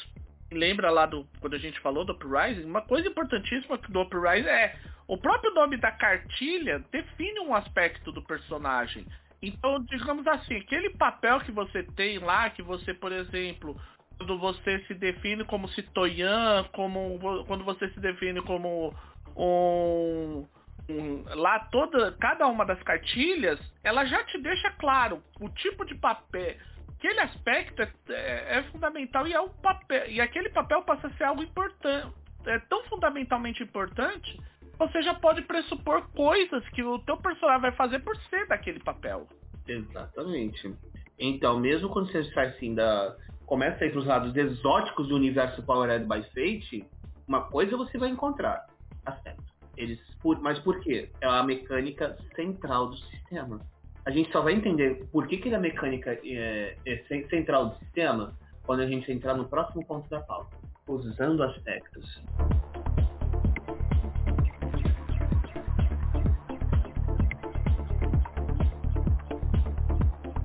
lembra 0.52 0.90
lá 0.90 1.06
do, 1.06 1.28
quando 1.40 1.56
a 1.56 1.60
gente 1.60 1.80
falou 1.80 2.06
do 2.06 2.14
Uprising, 2.14 2.64
uma 2.64 2.82
coisa 2.82 3.08
importantíssima 3.08 3.78
do 3.78 4.02
Uprising 4.02 4.48
é, 4.48 4.76
o 5.08 5.18
próprio 5.18 5.54
nome 5.54 5.78
da 5.78 5.92
cartilha 5.92 6.84
define 6.92 7.40
um 7.40 7.56
aspecto 7.56 8.12
do 8.12 8.22
personagem. 8.22 9.06
Então, 9.42 9.84
digamos 9.84 10.26
assim, 10.28 10.56
aquele 10.56 10.92
papel 10.92 11.40
que 11.42 11.52
você 11.52 11.84
tem 11.84 12.18
lá, 12.20 12.50
que 12.50 12.62
você, 12.62 12.94
por 12.94 13.12
exemplo, 13.12 13.80
quando 14.18 14.38
você 14.40 14.80
se 14.88 14.96
define 14.96 15.44
como 15.46 15.68
citoyen, 15.70 16.64
como 16.74 17.20
quando 17.46 17.64
você 17.64 17.88
se 17.90 18.00
define 18.00 18.42
como 18.42 18.94
um, 19.36 20.46
um, 20.90 21.24
lá 21.36 21.60
toda 21.72 22.12
cada 22.14 22.48
uma 22.48 22.66
das 22.66 22.82
cartilhas, 22.82 23.60
ela 23.84 24.06
já 24.06 24.24
te 24.24 24.40
deixa 24.40 24.72
claro 24.72 25.22
o 25.40 25.50
tipo 25.50 25.86
de 25.86 25.94
papel, 25.96 26.56
aquele 26.98 27.20
aspecto 27.20 27.82
é, 27.84 27.92
é, 28.10 28.58
é 28.58 28.64
fundamental 28.72 29.28
e 29.28 29.34
é 29.34 29.40
um 29.40 29.50
papel 29.50 30.10
e 30.10 30.20
aquele 30.20 30.50
papel 30.50 30.82
passa 30.82 31.08
a 31.08 31.12
ser 31.12 31.26
algo 31.26 31.44
importante, 31.44 32.12
é 32.48 32.58
tão 32.60 32.84
fundamentalmente 32.86 33.62
importante 33.62 34.40
você 34.78 35.02
já 35.02 35.14
pode 35.16 35.42
pressupor 35.44 36.08
coisas 36.10 36.68
que 36.70 36.84
o 36.84 37.00
teu 37.00 37.18
personagem 37.18 37.62
vai 37.62 37.72
fazer 37.74 38.00
por 38.00 38.16
ser 38.30 38.48
daquele 38.48 38.80
papel. 38.80 39.28
Exatamente. 39.68 40.74
Então, 41.20 41.60
mesmo 41.60 41.90
quando 41.90 42.12
você 42.12 42.24
sai 42.32 42.48
assim 42.48 42.76
da. 42.76 43.16
Começa 43.46 43.84
a 43.84 43.88
ir 43.88 43.92
para 43.92 44.00
os 44.00 44.06
lados 44.06 44.36
exóticos 44.36 45.08
do 45.08 45.16
universo 45.16 45.64
Powered 45.64 46.06
by 46.06 46.22
Fate, 46.34 46.86
uma 47.28 47.44
coisa 47.44 47.78
você 47.78 47.98
vai 47.98 48.10
encontrar. 48.10 48.68
Aspecto. 49.06 49.44
Eles, 49.78 50.00
por, 50.22 50.40
mas 50.42 50.60
por 50.60 50.80
quê? 50.82 51.10
É 51.22 51.28
a 51.28 51.44
mecânica 51.44 52.18
central 52.36 52.88
do 52.88 52.98
sistema. 52.98 53.62
A 54.06 54.12
gente 54.12 54.32
só 54.32 54.42
vai 54.42 54.54
entender 54.54 55.08
por 55.12 55.28
que, 55.28 55.38
que 55.38 55.48
ele 55.48 55.56
é 55.56 55.58
a 55.58 55.62
mecânica 55.62 56.20
é, 56.24 56.78
é 56.86 57.26
central 57.30 57.70
do 57.70 57.78
sistema 57.78 58.34
quando 58.64 58.82
a 58.82 58.88
gente 58.88 59.10
entrar 59.12 59.34
no 59.34 59.48
próximo 59.48 59.86
ponto 59.86 60.10
da 60.10 60.20
pauta, 60.20 60.58
usando 60.88 61.44
aspectos. 61.44 62.22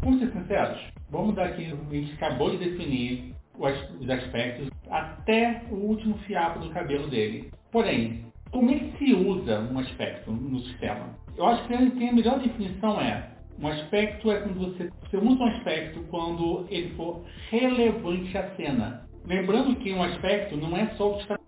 Vamos 0.03 0.19
ser 0.19 0.33
sinceros, 0.33 0.81
vamos 1.11 1.35
dar 1.37 1.45
aqui, 1.45 1.67
a 1.67 1.95
gente 1.95 2.13
acabou 2.15 2.51
de 2.51 2.57
definir 2.57 3.35
os 3.57 4.11
aspectos 4.11 4.69
até 4.91 5.63
o 5.71 5.77
último 5.77 6.19
fiapo 6.19 6.59
do 6.59 6.71
cabelo 6.71 7.09
dele. 7.09 7.51
Porém, 7.71 8.27
como 8.51 8.71
é 8.71 8.79
que 8.79 8.99
se 8.99 9.15
usa 9.15 9.61
um 9.61 9.79
aspecto 9.79 10.33
no 10.33 10.59
sistema? 10.61 11.11
Eu 11.37 11.47
acho 11.47 11.67
que 11.69 11.75
a 11.75 12.13
melhor 12.13 12.41
definição 12.41 13.01
é 13.01 13.31
um 13.61 13.69
aspecto 13.69 14.31
é 14.33 14.41
quando 14.41 14.59
você, 14.59 14.91
você 15.03 15.17
usa 15.19 15.43
um 15.43 15.47
aspecto 15.47 16.03
quando 16.11 16.67
ele 16.69 16.91
for 16.97 17.23
relevante 17.51 18.37
à 18.37 18.51
cena. 18.57 19.07
Lembrando 19.25 19.77
que 19.77 19.93
um 19.93 20.03
aspecto 20.03 20.57
não 20.57 20.77
é 20.77 20.87
só 20.97 21.13
o 21.13 21.17
que 21.17 21.23
está 21.23 21.39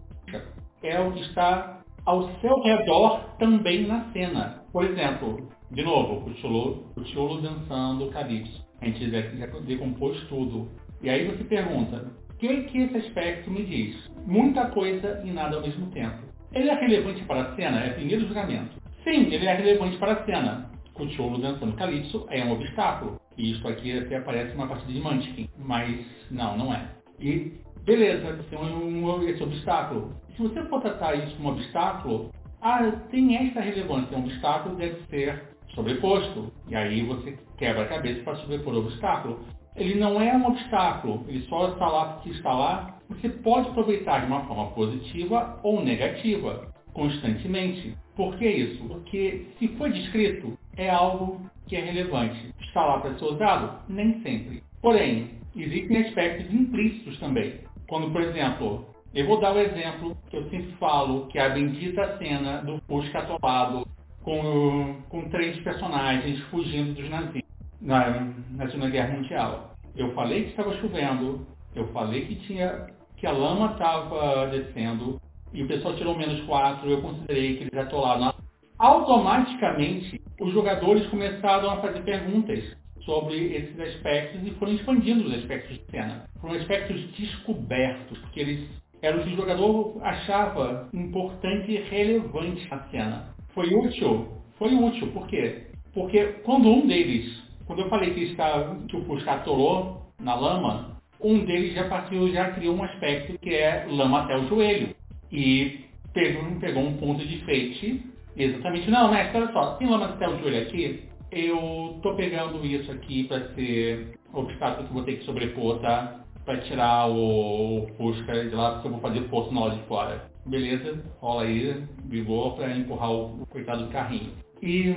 é 0.83 1.01
o 1.01 1.13
que 1.13 1.21
está 1.23 1.81
ao 2.07 2.29
seu 2.41 2.63
redor 2.63 3.37
também 3.39 3.87
na 3.87 4.13
cena. 4.13 4.63
Por 4.73 4.85
exemplo, 4.85 5.49
de 5.71 5.83
novo, 5.83 6.29
o 6.29 6.35
Cholo, 6.37 6.85
o 6.97 7.41
dançando 7.41 8.11
calypso. 8.11 8.65
A 8.81 8.87
gente 8.87 9.11
já, 9.11 9.21
decompôs 9.67 10.21
tudo. 10.29 10.69
E 11.03 11.11
aí 11.11 11.27
você 11.27 11.45
pergunta, 11.45 12.13
o 12.31 12.37
que, 12.37 12.63
que 12.65 12.79
esse 12.79 12.97
aspecto 12.97 13.51
me 13.51 13.65
diz? 13.65 14.11
Muita 14.27 14.67
coisa 14.67 15.23
e 15.25 15.31
nada 15.31 15.57
ao 15.57 15.63
mesmo 15.63 15.91
tempo. 15.91 16.23
Ele 16.53 16.69
é 16.69 16.75
relevante 16.75 17.25
para 17.25 17.43
a 17.43 17.57
cena? 17.57 17.81
É 17.81 17.91
primeiro 17.91 18.27
julgamento. 18.27 18.81
Sim, 19.03 19.33
ele 19.33 19.47
é 19.47 19.55
relevante 19.55 19.97
para 19.97 20.13
a 20.13 20.25
cena. 20.25 20.71
O 20.99 21.09
Cholo 21.09 21.39
dançando 21.39 21.75
calypso 21.75 22.27
é 22.31 22.45
um 22.45 22.53
obstáculo. 22.53 23.21
E 23.37 23.53
isso 23.53 23.67
aqui 23.67 23.99
até 23.99 24.21
parece 24.21 24.55
uma 24.55 24.69
partida 24.69 24.93
de 24.93 25.01
Munchkin. 25.01 25.49
Mas 25.59 26.07
não, 26.31 26.57
não 26.57 26.73
é. 26.73 26.89
E 27.19 27.53
beleza, 27.85 28.39
tem 28.49 28.59
um, 28.59 29.07
um, 29.07 29.29
esse 29.29 29.43
obstáculo. 29.43 30.15
Se 30.37 30.43
você 30.43 30.63
for 30.67 30.81
tratar 30.81 31.15
isso 31.17 31.37
como 31.37 31.51
obstáculo, 31.51 32.31
ah, 32.61 32.91
tem 33.11 33.37
esta 33.37 33.61
relevância. 33.61 34.17
Um 34.17 34.25
obstáculo 34.25 34.77
deve 34.77 35.03
ser 35.11 35.54
sobreposto. 35.75 36.53
E 36.69 36.75
aí 36.75 37.03
você 37.03 37.37
quebra 37.59 37.83
a 37.83 37.89
cabeça 37.89 38.23
para 38.23 38.37
sobrepor 38.37 38.75
o 38.75 38.79
obstáculo. 38.79 39.41
Ele 39.77 39.97
não 39.97 40.21
é 40.21 40.37
um 40.37 40.47
obstáculo, 40.47 41.25
ele 41.29 41.43
só 41.49 41.71
está 41.71 41.89
lá 41.89 42.05
porque 42.15 42.31
está 42.31 42.53
lá. 42.53 42.99
Você 43.09 43.29
pode 43.29 43.69
aproveitar 43.69 44.21
de 44.21 44.27
uma 44.27 44.45
forma 44.47 44.71
positiva 44.71 45.59
ou 45.63 45.85
negativa, 45.85 46.73
constantemente. 46.93 47.97
Por 48.15 48.37
que 48.37 48.49
isso? 48.49 48.85
Porque 48.85 49.47
se 49.59 49.69
foi 49.77 49.91
descrito, 49.91 50.57
é 50.77 50.89
algo 50.89 51.41
que 51.67 51.77
é 51.77 51.81
relevante. 51.81 52.55
Está 52.61 52.85
lá 52.85 53.01
para 53.01 53.15
ser 53.15 53.25
usado? 53.25 53.83
Nem 53.89 54.23
sempre. 54.23 54.63
Porém, 54.81 55.31
existem 55.57 55.99
aspectos 55.99 56.53
implícitos 56.53 57.19
também. 57.19 57.61
Quando, 57.89 58.11
por 58.11 58.23
exemplo, 58.23 58.87
eu 59.15 59.27
vou 59.27 59.41
dar 59.41 59.55
o 59.55 59.59
exemplo 59.59 60.17
que 60.31 60.37
eu 60.37 60.49
sempre 60.51 60.73
falo, 60.79 61.27
que 61.27 61.39
é 61.39 61.47
a 61.47 61.49
bendita 61.51 62.17
cena 62.19 62.59
do 62.63 62.81
Fusca 62.87 63.19
atolado 63.19 63.87
com, 64.25 65.03
com 65.11 65.29
três 65.29 65.57
personagens 65.61 66.41
fugindo 66.45 66.95
dos 66.95 67.09
nazistas 67.09 67.45
na, 67.81 68.33
na 68.53 68.67
Segunda 68.69 68.89
Guerra 68.89 69.15
Mundial. 69.15 69.77
Eu 69.95 70.13
falei 70.15 70.45
que 70.45 70.51
estava 70.51 70.75
chovendo, 70.79 71.47
eu 71.77 71.87
falei 71.89 72.25
que 72.25 72.37
tinha 72.47 72.87
que 73.17 73.27
a 73.27 73.33
lama 73.33 73.73
estava 73.73 74.49
descendo 74.49 75.21
e 75.53 75.63
o 75.63 75.69
pessoal 75.69 75.95
tirou 75.95 76.17
menos 76.17 76.45
quatro, 76.47 76.91
eu 76.91 77.01
considerei 77.01 77.57
que 77.57 77.65
eles 77.65 77.79
atolaram. 77.79 78.35
Automaticamente, 78.77 80.21
os 80.41 80.53
jogadores 80.53 81.07
começaram 81.07 81.71
a 81.71 81.77
fazer 81.77 82.03
perguntas 82.03 82.77
sobre 83.05 83.55
esses 83.55 83.79
aspectos 83.79 84.45
e 84.45 84.51
foram 84.53 84.73
expandindo 84.73 85.29
os 85.29 85.35
aspectos 85.35 85.77
de 85.79 85.85
cena. 85.91 86.25
Foram 86.41 86.55
aspectos 86.55 87.01
descobertos, 87.13 88.19
porque 88.19 88.41
eles 88.41 88.69
eram 89.01 89.21
o 89.21 89.25
que 89.25 89.35
o 89.35 89.37
jogador 89.37 89.99
achava 90.03 90.89
importante 90.93 91.71
e 91.71 91.77
relevante 91.77 92.69
na 92.69 92.79
cena. 92.89 93.34
Foi 93.55 93.73
útil? 93.75 94.29
Foi 94.59 94.75
útil, 94.75 95.09
por 95.13 95.27
quê? 95.29 95.69
Porque 95.93 96.25
quando 96.45 96.69
um 96.69 96.87
deles 96.87 97.45
quando 97.67 97.81
eu 97.81 97.89
falei 97.89 98.13
que, 98.13 98.25
está, 98.25 98.77
que 98.89 98.97
o 98.97 99.05
Fusca 99.05 99.33
atolou 99.33 100.03
na 100.21 100.35
lama, 100.35 100.99
um 101.21 101.45
deles 101.45 101.75
já 101.75 101.89
partiu, 101.89 102.31
já 102.31 102.51
criou 102.51 102.77
um 102.77 102.85
aspecto 102.85 103.39
que 103.39 103.55
é 103.55 103.87
lama 103.89 104.21
até 104.21 104.37
o 104.37 104.47
joelho. 104.47 104.95
E 105.33 105.81
pegou, 106.13 106.45
pegou 106.61 106.83
um 106.83 106.97
ponto 106.99 107.27
de 107.27 107.39
feit 107.45 108.03
exatamente, 108.37 108.91
não, 108.91 109.11
mestre, 109.11 109.39
olha 109.39 109.53
só, 109.53 109.75
tem 109.77 109.89
lama 109.89 110.07
até 110.07 110.29
o 110.29 110.39
joelho 110.39 110.63
aqui, 110.63 111.05
eu 111.33 111.99
tô 112.03 112.15
pegando 112.15 112.65
isso 112.65 112.91
aqui 112.91 113.25
para 113.25 113.55
ser 113.55 114.19
obstáculo 114.33 114.87
que 114.87 114.91
eu 114.91 114.95
vou 114.95 115.05
ter 115.05 115.17
que 115.17 115.25
sobrepor, 115.25 115.79
tá? 115.81 116.21
Para 116.45 116.59
tirar 116.59 117.09
o, 117.09 117.85
o 117.85 117.89
Fusca 117.97 118.45
de 118.45 118.55
lá, 118.55 118.73
porque 118.73 118.89
eu 118.89 118.93
vou 118.93 119.01
fazer 119.01 119.29
força 119.29 119.53
na 119.53 119.61
hora 119.61 119.77
de 119.77 119.83
fora. 119.85 120.34
Beleza, 120.47 121.03
rola 121.21 121.43
aí, 121.43 121.85
brigou 122.05 122.55
para 122.57 122.77
empurrar 122.77 123.11
o, 123.11 123.43
o 123.43 123.47
coitado 123.47 123.87
do 123.87 123.93
carrinho. 123.93 124.33
E 124.63 124.95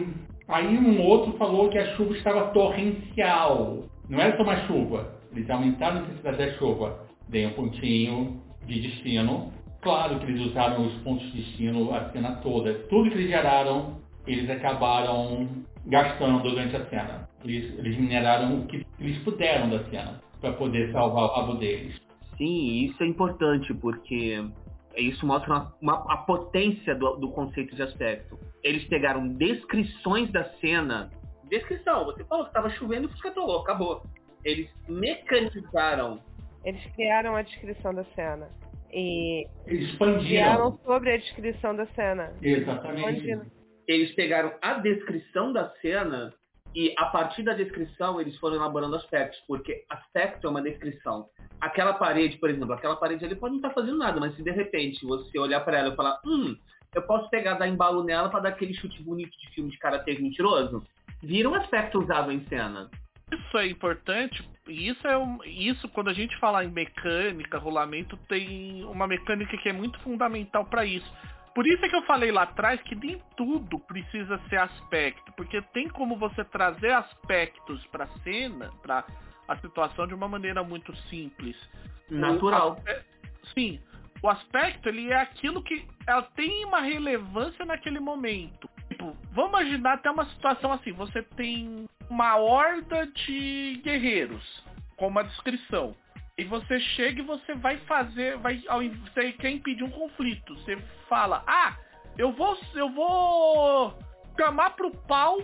Aí 0.48 0.78
um 0.78 1.02
outro 1.02 1.34
falou 1.34 1.70
que 1.70 1.78
a 1.78 1.96
chuva 1.96 2.16
estava 2.16 2.52
torrencial. 2.52 3.84
Não 4.10 4.20
era 4.20 4.38
só 4.38 4.44
uma 4.44 4.56
chuva. 4.66 5.14
Eles 5.36 5.50
aumentaram 5.50 5.98
a 5.98 6.02
intensidade 6.04 6.38
da 6.38 6.54
chuva. 6.54 7.06
Dei 7.28 7.46
um 7.46 7.52
pontinho 7.52 8.42
de 8.66 8.80
destino. 8.80 9.52
Claro 9.82 10.20
que 10.20 10.26
eles 10.26 10.48
usaram 10.48 10.86
os 10.86 10.94
pontos 11.02 11.30
de 11.34 11.42
destino 11.42 11.94
a 11.94 12.10
cena 12.12 12.38
toda. 12.38 12.74
Tudo 12.90 13.10
que 13.10 13.18
eles 13.18 13.28
geraram, 13.30 13.98
eles 14.26 14.50
acabaram 14.50 15.50
gastando 15.86 16.42
durante 16.42 16.78
a 16.78 16.86
cena. 16.86 17.30
Eles, 17.44 17.78
eles 17.78 17.98
mineraram 17.98 18.60
o 18.60 18.66
que 18.68 18.86
eles 19.02 19.18
puderam 19.24 19.70
da 19.70 19.84
cena 19.90 20.22
para 20.40 20.54
poder 20.54 20.92
salvar 20.94 21.26
o 21.26 21.28
rabo 21.28 21.56
deles. 21.56 22.00
Sim, 22.38 22.86
isso 22.86 23.04
é 23.04 23.08
importante 23.08 23.74
porque 23.74 24.46
isso 25.02 25.26
mostra 25.26 25.54
uma, 25.54 25.76
uma, 25.82 26.14
a 26.14 26.18
potência 26.18 26.96
do, 26.96 27.18
do, 27.18 27.32
conceito 27.32 27.76
de 27.76 27.84
aspecto. 27.84 28.40
Eles 28.64 28.84
pegaram 28.86 29.28
descrições 29.28 30.32
da 30.32 30.44
cena. 30.60 31.12
Descrição, 31.50 32.06
você 32.06 32.24
falou 32.26 32.46
que 32.46 32.50
estava 32.50 32.70
chovendo 32.72 33.08
e 33.08 33.12
fuscatolou, 33.12 33.62
acabou. 33.62 34.04
Eles 34.44 34.70
mecanizaram. 34.88 36.20
Eles 36.64 36.84
criaram 36.96 37.36
a 37.36 37.42
descrição 37.42 37.94
da 37.94 38.04
cena. 38.16 38.50
E 38.92 39.48
expandiram. 39.68 40.80
sobre 40.86 41.14
a 41.14 41.18
descrição 41.18 41.76
da 41.76 41.86
cena. 41.88 42.34
Exatamente. 42.42 43.40
Eles 43.88 44.14
pegaram 44.16 44.54
a 44.62 44.76
descrição 44.76 45.54
da 45.54 45.70
cena 45.82 46.34
e 46.78 46.94
a 46.98 47.06
partir 47.06 47.44
da 47.44 47.54
descrição 47.54 48.22
eles 48.22 48.38
foram 48.38 48.56
elaborando 48.56 48.96
aspectos, 48.96 49.40
porque 49.48 49.84
aspecto 49.90 50.48
é 50.48 50.50
uma 50.50 50.62
descrição 50.62 51.28
aquela 51.60 51.94
parede, 51.94 52.38
por 52.38 52.50
exemplo, 52.50 52.74
aquela 52.74 52.96
parede 52.96 53.26
ali 53.26 53.36
pode 53.36 53.54
não 53.54 53.60
estar 53.60 53.70
tá 53.70 53.76
fazendo 53.76 53.98
nada, 53.98 54.20
mas 54.20 54.36
se 54.36 54.44
de 54.44 54.52
repente 54.52 55.06
você 55.06 55.38
olhar 55.40 55.62
para 55.62 55.80
ela 55.80 55.94
e 55.94 55.96
falar, 55.96 56.20
hum, 56.26 56.56
eu 56.94 57.02
posso 57.04 57.30
pegar, 57.30 57.56
dar 57.56 57.68
embalo 57.68 58.04
nela 58.04 58.30
para 58.30 58.42
dar 58.42 58.50
aquele 58.50 58.74
chute 58.74 59.02
bonito 59.04 59.38
de 59.38 59.50
filme 59.52 59.72
de 59.72 59.78
karatê 59.78 60.18
mentiroso, 60.20 60.84
vira 61.22 61.50
um 61.50 61.56
aspecto 61.56 62.00
usado 62.00 62.32
em 62.32 62.46
cena. 62.46 62.90
Isso 63.32 63.58
é 63.58 63.68
importante, 63.68 64.48
isso 64.68 65.06
é 65.06 65.18
um, 65.18 65.40
isso 65.44 65.90
quando 65.90 66.10
a 66.10 66.14
gente 66.14 66.38
fala 66.40 66.64
em 66.64 66.72
mecânica, 66.72 67.58
rolamento, 67.58 68.16
tem 68.30 68.86
uma 68.86 69.06
mecânica 69.06 69.58
que 69.58 69.68
é 69.68 69.74
muito 69.74 70.00
fundamental 70.00 70.66
para 70.66 70.86
isso. 70.86 71.12
Por 71.58 71.66
isso 71.66 71.84
é 71.84 71.90
que 71.90 71.96
eu 71.96 72.04
falei 72.04 72.32
lá 72.32 72.44
atrás 72.44 72.80
que 72.84 72.94
nem 72.94 73.20
tudo 73.36 73.80
precisa 73.80 74.40
ser 74.48 74.58
aspecto, 74.58 75.32
porque 75.32 75.60
tem 75.74 75.90
como 75.90 76.16
você 76.16 76.44
trazer 76.44 76.94
aspectos 76.94 77.84
para 77.88 78.06
cena, 78.24 78.72
para 78.84 79.04
a 79.48 79.58
situação 79.58 80.06
de 80.06 80.14
uma 80.14 80.28
maneira 80.28 80.64
muito 80.64 80.96
simples. 81.10 81.56
Natural. 82.12 82.74
O 82.78 83.48
sim. 83.56 83.82
O 84.22 84.30
aspecto, 84.30 84.88
ele 84.88 85.12
é 85.12 85.20
aquilo 85.20 85.64
que 85.64 85.84
ela 86.06 86.22
tem 86.36 86.64
uma 86.64 86.80
relevância 86.80 87.66
naquele 87.66 88.00
momento. 88.00 88.70
Tipo, 88.88 89.18
vamos 89.32 89.50
imaginar 89.50 89.94
até 89.94 90.12
uma 90.12 90.26
situação 90.26 90.72
assim, 90.72 90.92
você 90.92 91.24
tem 91.24 91.90
uma 92.08 92.38
horda 92.38 93.08
de 93.08 93.82
guerreiros, 93.84 94.64
com 94.96 95.08
uma 95.08 95.24
descrição. 95.24 95.96
E 96.38 96.44
você 96.44 96.80
chega 96.80 97.20
e 97.20 97.26
você 97.26 97.56
vai 97.56 97.78
fazer, 97.80 98.38
vai, 98.38 98.58
você 98.60 99.32
quer 99.34 99.50
impedir 99.50 99.84
um 99.84 99.90
conflito. 99.90 100.54
Você 100.56 100.78
fala, 101.10 101.44
ah, 101.48 101.76
eu 102.18 102.32
vou, 102.32 102.58
eu 102.76 102.90
vou 102.92 103.98
chamar 104.38 104.72
pro 104.72 104.92
pau 105.08 105.40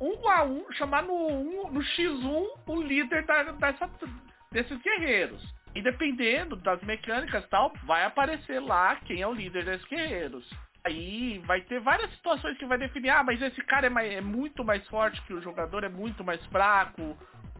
um 0.00 0.28
a 0.28 0.44
um, 0.44 0.70
chamar 0.72 1.02
no, 1.02 1.14
um, 1.14 1.70
no 1.70 1.80
X1 1.80 2.46
o 2.66 2.82
líder 2.82 3.24
da, 3.24 3.44
dessa, 3.52 3.88
desses 4.50 4.78
guerreiros. 4.82 5.42
E 5.74 5.80
dependendo 5.80 6.56
das 6.56 6.82
mecânicas 6.82 7.48
tal, 7.48 7.72
vai 7.84 8.04
aparecer 8.04 8.60
lá 8.60 8.96
quem 8.96 9.22
é 9.22 9.26
o 9.26 9.32
líder 9.32 9.64
desses 9.64 9.86
guerreiros. 9.86 10.48
Aí 10.84 11.38
vai 11.46 11.60
ter 11.62 11.80
várias 11.80 12.10
situações 12.14 12.58
que 12.58 12.66
vai 12.66 12.76
definir, 12.76 13.10
ah, 13.10 13.22
mas 13.22 13.40
esse 13.40 13.62
cara 13.62 13.86
é, 13.86 13.90
mais, 13.90 14.12
é 14.12 14.20
muito 14.20 14.64
mais 14.64 14.86
forte 14.88 15.22
que 15.22 15.32
o 15.32 15.40
jogador, 15.40 15.84
é 15.84 15.88
muito 15.88 16.24
mais 16.24 16.44
fraco, 16.46 17.16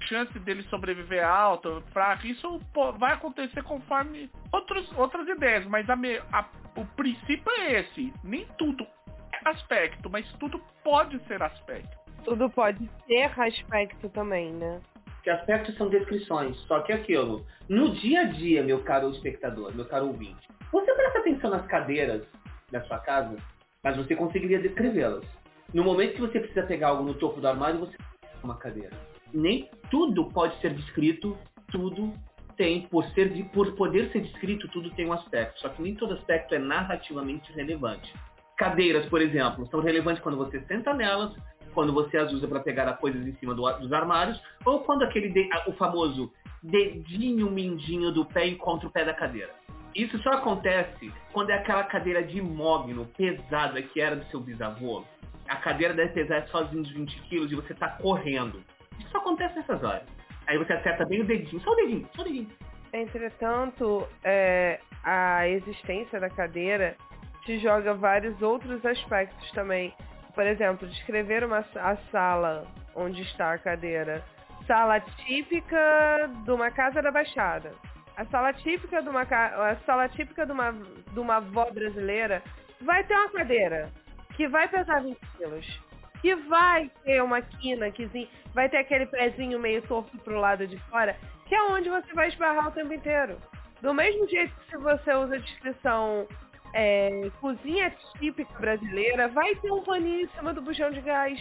chance 0.09 0.39
dele 0.41 0.63
sobreviver 0.65 1.21
é 1.21 1.25
alta, 1.25 1.81
fraca. 1.93 2.27
Isso 2.27 2.61
pô, 2.73 2.93
vai 2.93 3.13
acontecer 3.15 3.63
conforme 3.63 4.31
outros, 4.53 4.91
outras 4.97 5.27
ideias, 5.29 5.67
mas 5.67 5.89
a, 5.89 5.95
a, 6.33 6.49
o 6.77 6.85
princípio 6.97 7.51
é 7.59 7.81
esse. 7.81 8.13
Nem 8.23 8.47
tudo 8.59 8.87
é 9.33 9.49
aspecto, 9.49 10.11
mas 10.11 10.31
tudo 10.35 10.61
pode 10.85 11.19
ser 11.27 11.43
aspecto 11.43 12.03
tudo 12.25 12.49
pode 12.51 12.89
ser 13.07 13.41
aspecto 13.41 14.09
também, 14.11 14.53
né? 14.53 14.81
que 15.23 15.31
aspectos 15.31 15.77
são 15.77 15.89
descrições. 15.89 16.57
Só 16.67 16.81
que 16.81 16.93
aquilo, 16.93 17.47
no 17.69 17.95
dia 17.95 18.23
a 18.23 18.25
dia, 18.25 18.63
meu 18.63 18.83
caro 18.83 19.11
espectador, 19.11 19.75
meu 19.75 19.85
caro 19.85 20.09
ouvinte, 20.09 20.49
você 20.71 20.93
presta 20.95 21.21
atenção 21.21 21.51
nas 21.51 21.67
cadeiras 21.67 22.23
da 22.71 22.81
sua 22.83 22.99
casa, 22.99 23.37
mas 23.83 23.97
você 23.97 24.17
conseguiria 24.17 24.61
descrevê-las. 24.61 25.25
No 25.73 25.85
momento 25.85 26.15
que 26.15 26.21
você 26.21 26.41
precisa 26.41 26.67
pegar 26.67 26.89
algo 26.89 27.05
no 27.05 27.15
topo 27.15 27.41
do 27.41 27.49
armário, 27.49 27.81
você 27.81 27.97
uma 28.43 28.57
cadeira. 28.59 28.91
Nem 29.33 29.69
tudo 29.91 30.27
pode 30.27 30.59
ser 30.61 30.75
descrito, 30.75 31.37
tudo 31.71 32.13
tem, 32.57 32.83
por, 32.83 33.05
ser, 33.11 33.31
por 33.53 33.73
poder 33.73 34.11
ser 34.11 34.21
descrito, 34.21 34.69
tudo 34.69 34.91
tem 34.91 35.07
um 35.07 35.13
aspecto. 35.13 35.61
Só 35.61 35.69
que 35.69 35.83
nem 35.83 35.95
todo 35.95 36.15
aspecto 36.15 36.55
é 36.55 36.59
narrativamente 36.59 37.53
relevante. 37.53 38.13
Cadeiras, 38.57 39.07
por 39.07 39.21
exemplo, 39.21 39.67
são 39.69 39.81
relevantes 39.81 40.23
quando 40.23 40.37
você 40.37 40.61
senta 40.67 40.93
nelas, 40.95 41.35
quando 41.75 41.93
você 41.93 42.19
as 42.19 42.33
usa 42.33 42.47
para 42.47 42.61
pegar 42.61 42.89
as 42.89 42.99
coisas 42.99 43.27
em 43.27 43.35
cima 43.37 43.55
do, 43.55 43.71
dos 43.79 43.93
armários, 43.93 44.41
ou 44.65 44.81
quando 44.81 45.03
aquele 45.03 45.31
de, 45.31 45.49
o 45.67 45.73
famoso 45.73 46.31
dedinho 46.63 47.51
mindinho 47.51 48.13
do 48.13 48.25
pé 48.25 48.47
encontra 48.47 48.87
o 48.87 48.91
pé 48.91 49.05
da 49.05 49.15
cadeira. 49.15 49.51
Isso 49.95 50.19
só 50.23 50.31
acontece 50.31 51.13
quando 51.33 51.51
é 51.51 51.55
aquela 51.55 51.85
cadeira 51.85 52.23
de 52.23 52.41
mogno 52.41 53.07
pesada 53.17 53.83
que 53.83 54.01
era 54.01 54.17
do 54.17 54.25
seu 54.27 54.41
bisavô. 54.41 55.05
A 55.49 55.57
cadeira 55.57 55.93
deve 55.93 56.13
pesar 56.13 56.47
sozinho 56.49 56.83
de 56.83 56.95
20 56.95 57.23
quilos 57.23 57.53
e 57.53 57.55
você 57.55 57.73
está 57.73 57.89
correndo. 57.89 58.63
Isso 58.99 59.17
acontece 59.17 59.57
nessas 59.57 59.83
horas. 59.83 60.03
Aí 60.47 60.59
você 60.59 60.73
acerta 60.73 61.05
bem 61.07 61.21
o 61.21 61.25
dedinho, 61.25 61.61
só 61.63 61.71
o 61.71 61.77
dedinho, 61.77 62.09
só 62.15 62.23
o 62.23 62.25
dedinho. 62.25 62.49
Entretanto, 62.93 64.07
é, 64.23 64.81
a 65.03 65.49
existência 65.49 66.21
da 66.21 66.29
cadeira 66.29 66.97
te 67.45 67.59
joga 67.59 67.95
vários 67.95 68.41
outros 68.43 68.85
aspectos 68.85 69.51
também. 69.53 69.95
Por 70.35 70.47
exemplo, 70.47 70.87
descrever 70.89 71.45
uma, 71.45 71.65
a 71.77 71.97
sala 72.11 72.67
onde 72.95 73.23
está 73.23 73.53
a 73.53 73.59
cadeira. 73.59 74.23
Sala 74.67 75.01
típica 75.01 76.31
de 76.45 76.51
uma 76.51 76.71
casa 76.71 77.03
da 77.03 77.11
Baixada. 77.11 77.73
A 78.17 78.25
sala 78.27 78.53
típica 78.53 79.03
de 79.03 79.09
uma, 79.09 79.23
a 79.23 79.77
sala 79.87 80.09
típica 80.09 80.45
de 80.45 80.53
uma, 80.53 80.73
de 80.73 81.19
uma 81.19 81.37
avó 81.37 81.71
brasileira 81.71 82.43
vai 82.81 83.03
ter 83.05 83.15
uma 83.15 83.31
cadeira 83.31 83.91
que 84.37 84.47
vai 84.49 84.69
pesar 84.69 85.03
20 85.03 85.19
quilos. 85.37 85.81
Que 86.23 86.35
vai 86.35 86.91
ter 87.05 87.23
uma 87.23 87.43
quina 87.43 87.91
que 87.91 88.09
vai 88.55 88.69
ter 88.69 88.79
aquele 88.79 89.07
pezinho 89.07 89.59
meio 89.59 89.83
torto 89.83 90.17
pro 90.19 90.39
lado 90.39 90.67
de 90.67 90.79
fora, 90.89 91.17
que 91.47 91.55
é 91.55 91.63
onde 91.65 91.91
você 91.91 92.15
vai 92.15 92.29
esbarrar 92.29 92.69
o 92.69 92.73
tempo 92.73 92.95
inteiro. 92.95 93.37
Do 93.83 93.93
mesmo 93.93 94.27
jeito 94.29 94.55
que 94.55 94.71
se 94.71 94.77
você 94.79 95.13
usa 95.13 95.35
a 95.35 95.39
descrição 95.39 96.27
é, 96.73 97.31
cozinha 97.41 97.93
típica 98.19 98.59
brasileira, 98.59 99.29
vai 99.29 99.55
ter 99.57 99.71
um 99.71 99.83
paninho 99.83 100.23
em 100.23 100.29
cima 100.29 100.55
do 100.55 100.63
bujão 100.63 100.91
de 100.91 101.01
gás, 101.01 101.39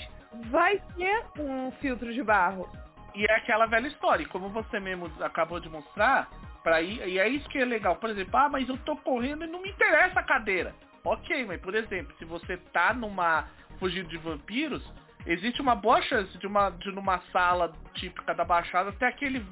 vai 0.49 0.81
ter 0.97 1.23
um 1.39 1.71
filtro 1.73 2.11
de 2.13 2.23
barro. 2.23 2.67
E 3.13 3.25
é 3.25 3.35
aquela 3.35 3.65
velha 3.65 3.87
história, 3.87 4.27
como 4.27 4.49
você 4.49 4.79
mesmo 4.79 5.11
acabou 5.21 5.59
de 5.59 5.69
mostrar, 5.69 6.29
para 6.63 6.81
ir, 6.81 7.07
e 7.07 7.19
é 7.19 7.27
isso 7.27 7.47
que 7.49 7.57
é 7.57 7.65
legal. 7.65 7.95
Por 7.95 8.09
exemplo, 8.09 8.37
ah, 8.37 8.49
mas 8.49 8.67
eu 8.67 8.77
tô 8.79 8.95
correndo 8.97 9.43
e 9.43 9.47
não 9.47 9.61
me 9.61 9.69
interessa 9.69 10.19
a 10.19 10.23
cadeira. 10.23 10.73
Ok, 11.03 11.45
mas 11.45 11.59
por 11.61 11.75
exemplo, 11.75 12.13
se 12.17 12.25
você 12.25 12.57
tá 12.73 12.93
numa 12.93 13.47
fugindo 13.79 14.07
de 14.09 14.17
vampiros, 14.17 14.83
existe 15.25 15.61
uma 15.61 15.75
boa 15.75 16.01
chance 16.01 16.37
de 16.37 16.47
uma 16.47 16.69
de 16.69 16.91
numa 16.91 17.19
sala 17.31 17.71
típica 17.93 18.33
da 18.33 18.45
Baixada 18.45 18.91
ter 18.93 19.05
aquele 19.05 19.43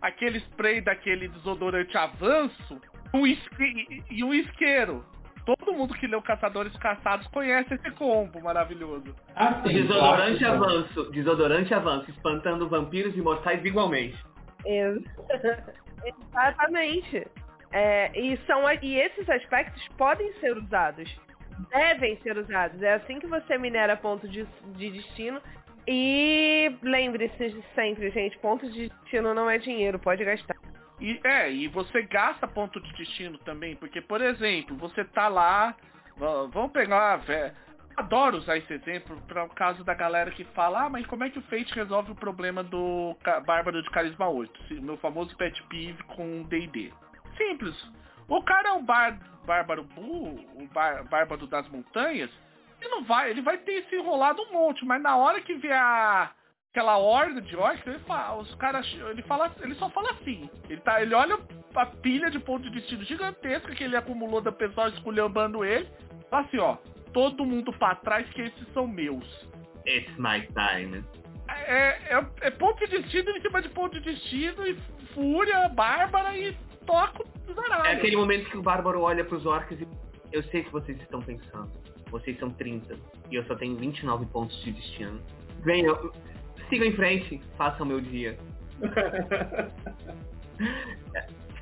aquele 0.00 0.38
spray 0.38 0.80
daquele 0.80 1.28
desodorante 1.28 1.96
avanço 1.96 2.80
um 3.14 3.26
isque, 3.26 4.04
e 4.10 4.24
um 4.24 4.32
isqueiro. 4.32 5.04
Todo 5.44 5.72
mundo 5.72 5.92
que 5.94 6.06
leu 6.06 6.22
Caçadores 6.22 6.74
Caçados 6.76 7.26
conhece 7.28 7.74
esse 7.74 7.90
combo 7.92 8.40
maravilhoso. 8.40 9.14
Assim, 9.34 9.74
desodorante 9.74 10.44
avanço, 10.44 11.10
desodorante 11.10 11.74
avanço, 11.74 12.10
espantando 12.10 12.68
vampiros 12.68 13.16
imortais 13.16 13.64
igualmente. 13.64 14.16
Exatamente. 16.04 17.26
É, 17.72 18.10
e, 18.18 18.36
são, 18.46 18.62
e 18.82 18.98
esses 18.98 19.28
aspectos 19.28 19.86
podem 19.96 20.32
ser 20.34 20.56
usados. 20.56 21.10
Devem 21.70 22.16
ser 22.22 22.36
usados. 22.36 22.82
É 22.82 22.94
assim 22.94 23.18
que 23.18 23.26
você 23.26 23.56
minera 23.56 23.96
ponto 23.96 24.28
de, 24.28 24.46
de 24.76 24.90
destino. 24.90 25.40
E 25.86 26.76
lembre-se 26.82 27.64
sempre, 27.74 28.10
gente, 28.10 28.38
ponto 28.38 28.70
de 28.70 28.88
destino 28.88 29.34
não 29.34 29.50
é 29.50 29.58
dinheiro, 29.58 29.98
pode 29.98 30.24
gastar. 30.24 30.56
E, 31.00 31.20
é, 31.24 31.50
e 31.50 31.66
você 31.66 32.02
gasta 32.02 32.46
ponto 32.46 32.80
de 32.80 32.92
destino 32.92 33.36
também, 33.38 33.74
porque, 33.74 34.00
por 34.00 34.20
exemplo, 34.20 34.76
você 34.76 35.04
tá 35.04 35.26
lá, 35.26 35.74
vamos 36.52 36.70
pegar, 36.70 37.16
véio, 37.16 37.52
adoro 37.96 38.36
usar 38.36 38.56
esse 38.56 38.72
exemplo 38.72 39.20
para 39.26 39.44
o 39.44 39.48
caso 39.48 39.82
da 39.82 39.94
galera 39.94 40.30
que 40.30 40.44
fala, 40.44 40.84
ah, 40.84 40.88
mas 40.88 41.04
como 41.06 41.24
é 41.24 41.30
que 41.30 41.40
o 41.40 41.42
Fate 41.42 41.74
resolve 41.74 42.12
o 42.12 42.14
problema 42.14 42.62
do 42.62 43.16
Bárbaro 43.44 43.82
de 43.82 43.90
Carisma 43.90 44.28
8? 44.28 44.74
Meu 44.82 44.96
famoso 44.98 45.36
pet 45.36 45.60
peeve 45.64 46.02
com 46.04 46.44
D&D. 46.44 46.92
Simples. 47.36 47.76
O 48.28 48.42
cara 48.42 48.70
é 48.70 48.72
um 48.72 48.84
bar, 48.84 49.18
Bárbaro 49.44 49.84
Bull, 49.84 50.44
o 50.54 50.66
bar, 50.72 51.04
Bárbaro 51.08 51.46
das 51.46 51.68
Montanhas, 51.68 52.30
ele 52.80 52.90
não 52.90 53.04
vai, 53.04 53.30
ele 53.30 53.42
vai 53.42 53.58
ter 53.58 53.84
se 53.84 53.96
enrolado 53.96 54.42
um 54.42 54.52
monte, 54.52 54.84
mas 54.84 55.00
na 55.00 55.16
hora 55.16 55.40
que 55.40 55.54
vier 55.54 55.76
a 55.76 56.32
aquela 56.72 56.96
horda 56.96 57.40
de 57.42 57.54
orcs, 57.54 57.86
ele 57.86 57.98
fala, 58.00 58.38
os 58.38 58.54
caras, 58.54 58.86
ele 59.10 59.22
fala, 59.22 59.54
ele 59.60 59.74
só 59.74 59.90
fala 59.90 60.10
assim. 60.12 60.48
Ele 60.70 60.80
tá, 60.80 61.02
ele 61.02 61.14
olha 61.14 61.38
a 61.74 61.86
pilha 61.86 62.30
de 62.30 62.38
ponto 62.38 62.62
de 62.62 62.80
destino 62.80 63.04
gigantesca 63.04 63.74
que 63.74 63.84
ele 63.84 63.94
acumulou 63.94 64.40
da 64.40 64.50
pessoa 64.50 64.88
esculhambando 64.88 65.64
ele, 65.64 65.86
fala 66.30 66.46
assim, 66.46 66.58
ó, 66.58 66.76
todo 67.12 67.44
mundo 67.44 67.72
para 67.74 67.96
trás 67.96 68.26
que 68.30 68.40
esses 68.40 68.72
são 68.72 68.86
meus. 68.86 69.24
It's 69.86 70.16
my 70.16 70.46
time. 70.46 71.04
É, 71.48 72.14
é, 72.14 72.26
é 72.40 72.50
ponto 72.52 72.78
de 72.86 72.98
destino 72.98 73.36
em 73.36 73.42
cima 73.42 73.60
de 73.60 73.68
ponto 73.68 74.00
de 74.00 74.10
destino 74.10 74.66
e 74.66 74.74
fúria, 75.12 75.68
bárbara 75.68 76.34
e 76.38 76.56
toco 76.86 77.24
zaralho. 77.54 77.86
É 77.86 77.92
aquele 77.94 78.16
momento 78.16 78.50
que 78.50 78.58
o 78.58 78.62
bárbaro 78.62 79.00
olha 79.00 79.24
pros 79.24 79.46
orcs 79.46 79.80
e 79.80 79.86
eu 80.32 80.42
sei 80.44 80.62
que 80.64 80.72
vocês 80.72 81.00
estão 81.00 81.20
pensando. 81.20 81.70
Vocês 82.10 82.38
são 82.38 82.50
30 82.50 82.96
e 83.30 83.36
eu 83.36 83.44
só 83.44 83.54
tenho 83.54 83.76
29 83.76 84.26
pontos 84.26 84.60
de 84.62 84.72
destino. 84.72 85.20
Vem, 85.64 85.84
eu, 85.84 86.12
sigam 86.68 86.86
em 86.86 86.92
frente, 86.94 87.40
façam 87.56 87.86
meu 87.86 88.00
dia. 88.00 88.36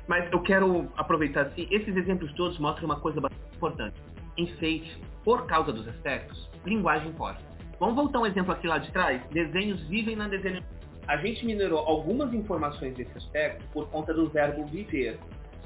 Mas 0.07 0.29
eu 0.31 0.41
quero 0.41 0.91
aproveitar 0.97 1.43
assim, 1.43 1.67
esses 1.71 1.95
exemplos 1.95 2.33
todos 2.33 2.57
mostram 2.59 2.85
uma 2.85 2.99
coisa 2.99 3.21
bastante 3.21 3.55
importante. 3.55 4.01
Enfeite, 4.37 4.99
por 5.23 5.45
causa 5.45 5.71
dos 5.71 5.87
aspectos, 5.87 6.49
linguagem 6.65 7.09
importa. 7.09 7.41
Vamos 7.79 7.95
voltar 7.95 8.19
um 8.19 8.25
exemplo 8.25 8.51
aqui 8.51 8.67
lá 8.67 8.77
de 8.77 8.91
trás? 8.91 9.21
Desenhos 9.31 9.81
vivem 9.87 10.15
na 10.15 10.27
desenho. 10.27 10.63
A 11.11 11.17
gente 11.17 11.45
minerou 11.45 11.79
algumas 11.79 12.33
informações 12.33 12.95
desse 12.95 13.17
aspecto 13.17 13.67
por 13.73 13.89
conta 13.89 14.13
do 14.13 14.29
verbo 14.29 14.65
viver. 14.67 15.19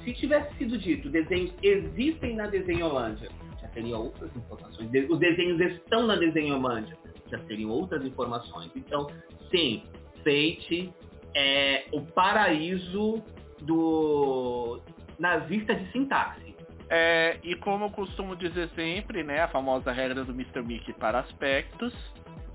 Se 0.04 0.12
tivesse 0.12 0.52
sido 0.58 0.76
dito 0.76 1.08
desenhos 1.08 1.54
existem 1.62 2.36
na 2.36 2.48
Desenholândia, 2.48 3.30
já 3.62 3.68
teria 3.68 3.96
outras 3.96 4.36
informações. 4.36 4.90
Os 5.08 5.20
desenhos 5.20 5.62
estão 5.62 6.08
na 6.08 6.16
Desenholândia, 6.16 6.98
já 7.30 7.38
teriam 7.38 7.70
outras 7.70 8.04
informações. 8.04 8.72
Então, 8.76 9.06
sim, 9.52 9.84
Fate 10.24 10.92
é 11.36 11.86
o 11.92 12.02
paraíso 12.02 13.22
do 13.62 14.82
nazista 15.20 15.76
de 15.76 15.92
sintaxe. 15.92 16.56
É, 16.90 17.38
e 17.44 17.54
como 17.58 17.86
eu 17.86 17.92
costumo 17.92 18.36
dizer 18.36 18.68
sempre, 18.70 19.24
né, 19.24 19.42
a 19.42 19.48
famosa 19.48 19.92
regra 19.92 20.24
do 20.24 20.32
Mr. 20.32 20.64
Mickey 20.64 20.94
para 20.94 21.20
aspectos, 21.20 21.94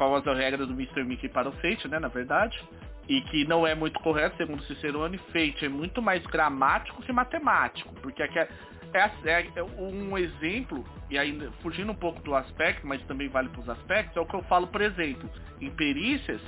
famosa 0.01 0.33
regra 0.33 0.65
do 0.65 0.73
Mr. 0.73 1.05
Mickey 1.05 1.29
para 1.29 1.51
o 1.51 1.53
Fate, 1.53 1.87
né, 1.87 1.99
na 1.99 2.09
verdade, 2.09 2.59
e 3.07 3.21
que 3.21 3.45
não 3.45 3.67
é 3.67 3.75
muito 3.75 4.01
correto, 4.01 4.35
segundo 4.39 4.63
Cicerone, 4.65 5.19
Fate 5.31 5.67
é 5.67 5.69
muito 5.69 6.01
mais 6.01 6.25
gramático 6.25 7.03
que 7.03 7.13
matemático, 7.13 7.95
porque 7.97 8.23
aqui 8.23 8.39
é, 8.39 8.49
é, 8.95 9.47
é, 9.57 9.63
um 9.63 10.17
exemplo, 10.17 10.83
e 11.11 11.19
aí 11.19 11.39
fugindo 11.63 11.93
um 11.93 11.95
pouco 11.95 12.23
do 12.23 12.35
aspecto, 12.35 12.87
mas 12.87 13.03
também 13.03 13.29
vale 13.29 13.51
para 13.51 13.61
os 13.61 13.69
aspectos, 13.69 14.17
é 14.17 14.21
o 14.21 14.25
que 14.25 14.35
eu 14.35 14.43
falo, 14.45 14.67
por 14.69 14.81
exemplo, 14.81 15.29
em 15.61 15.69
perícias, 15.71 16.41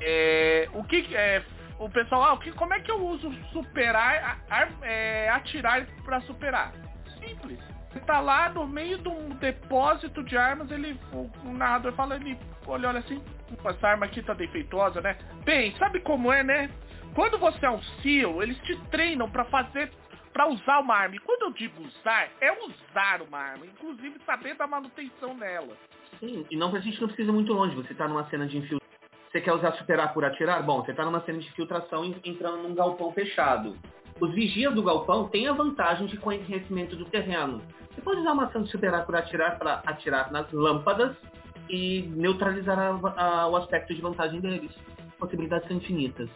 é, 0.00 0.68
o 0.72 0.84
que 0.84 1.04
é 1.16 1.42
o 1.80 1.90
pessoal, 1.90 2.22
ah, 2.22 2.32
o 2.34 2.38
que, 2.38 2.52
como 2.52 2.72
é 2.72 2.78
que 2.78 2.92
eu 2.92 3.04
uso 3.04 3.32
superar, 3.52 4.38
é, 4.82 5.28
atirar 5.28 5.84
para 6.04 6.20
superar? 6.20 6.72
Simples. 7.18 7.58
Você 7.92 8.00
tá 8.00 8.20
lá 8.20 8.48
no 8.48 8.66
meio 8.66 8.98
de 8.98 9.08
um 9.08 9.30
depósito 9.30 10.22
de 10.22 10.36
armas, 10.36 10.70
ele, 10.70 10.98
o, 11.12 11.52
narrador 11.52 11.92
fala, 11.92 12.16
ele 12.16 12.38
olha, 12.66 12.88
olha 12.88 13.00
assim, 13.00 13.22
essa 13.64 13.88
arma 13.88 14.06
aqui 14.06 14.22
tá 14.22 14.32
defeituosa, 14.32 15.00
né? 15.02 15.18
Bem, 15.44 15.76
sabe 15.76 16.00
como 16.00 16.32
é, 16.32 16.42
né? 16.42 16.70
Quando 17.14 17.38
você 17.38 17.66
é 17.66 17.70
um 17.70 17.82
SEAL, 18.02 18.42
eles 18.42 18.56
te 18.60 18.74
treinam 18.90 19.30
para 19.30 19.44
fazer 19.46 19.92
para 20.32 20.48
usar 20.48 20.80
uma 20.80 20.94
arma. 20.94 21.16
E 21.16 21.18
quando 21.18 21.42
eu 21.42 21.52
digo 21.52 21.82
usar, 21.82 22.30
é 22.40 22.50
usar 22.52 23.20
uma 23.20 23.38
arma, 23.38 23.66
inclusive 23.66 24.18
saber 24.24 24.54
da 24.54 24.66
manutenção 24.66 25.34
nela. 25.34 25.76
Sim, 26.18 26.46
e 26.50 26.56
não 26.56 26.74
a 26.74 26.80
gente 26.80 27.00
não 27.00 27.08
precisa 27.08 27.30
muito 27.30 27.52
longe. 27.52 27.76
Você 27.76 27.94
tá 27.94 28.08
numa 28.08 28.24
cena 28.30 28.46
de 28.46 28.56
infiltração. 28.56 28.82
Você 29.30 29.40
quer 29.40 29.52
usar 29.52 29.72
superar 29.72 30.12
por 30.12 30.24
atirar? 30.24 30.62
Bom, 30.62 30.82
você 30.82 30.92
tá 30.92 31.04
numa 31.04 31.20
cena 31.22 31.38
de 31.38 31.48
infiltração 31.48 32.04
entrando 32.24 32.62
num 32.62 32.74
galpão 32.74 33.12
fechado. 33.12 33.76
Os 34.22 34.32
vigias 34.34 34.72
do 34.72 34.84
galpão 34.84 35.26
têm 35.26 35.48
a 35.48 35.52
vantagem 35.52 36.06
de 36.06 36.16
conhecimento 36.16 36.94
do 36.94 37.04
terreno. 37.06 37.60
Você 37.90 38.00
pode 38.02 38.20
usar 38.20 38.34
uma 38.34 38.44
ação 38.44 38.62
de 38.62 38.70
superar 38.70 39.04
por 39.04 39.16
atirar 39.16 39.58
para 39.58 39.82
atirar 39.84 40.30
nas 40.30 40.48
lâmpadas 40.52 41.16
e 41.68 42.02
neutralizar 42.14 42.78
a, 42.78 43.20
a, 43.20 43.48
o 43.48 43.56
aspecto 43.56 43.92
de 43.92 44.00
vantagem 44.00 44.40
deles. 44.40 44.70
Possibilidades 45.18 45.66
são 45.66 45.76
infinitas. 45.76 46.30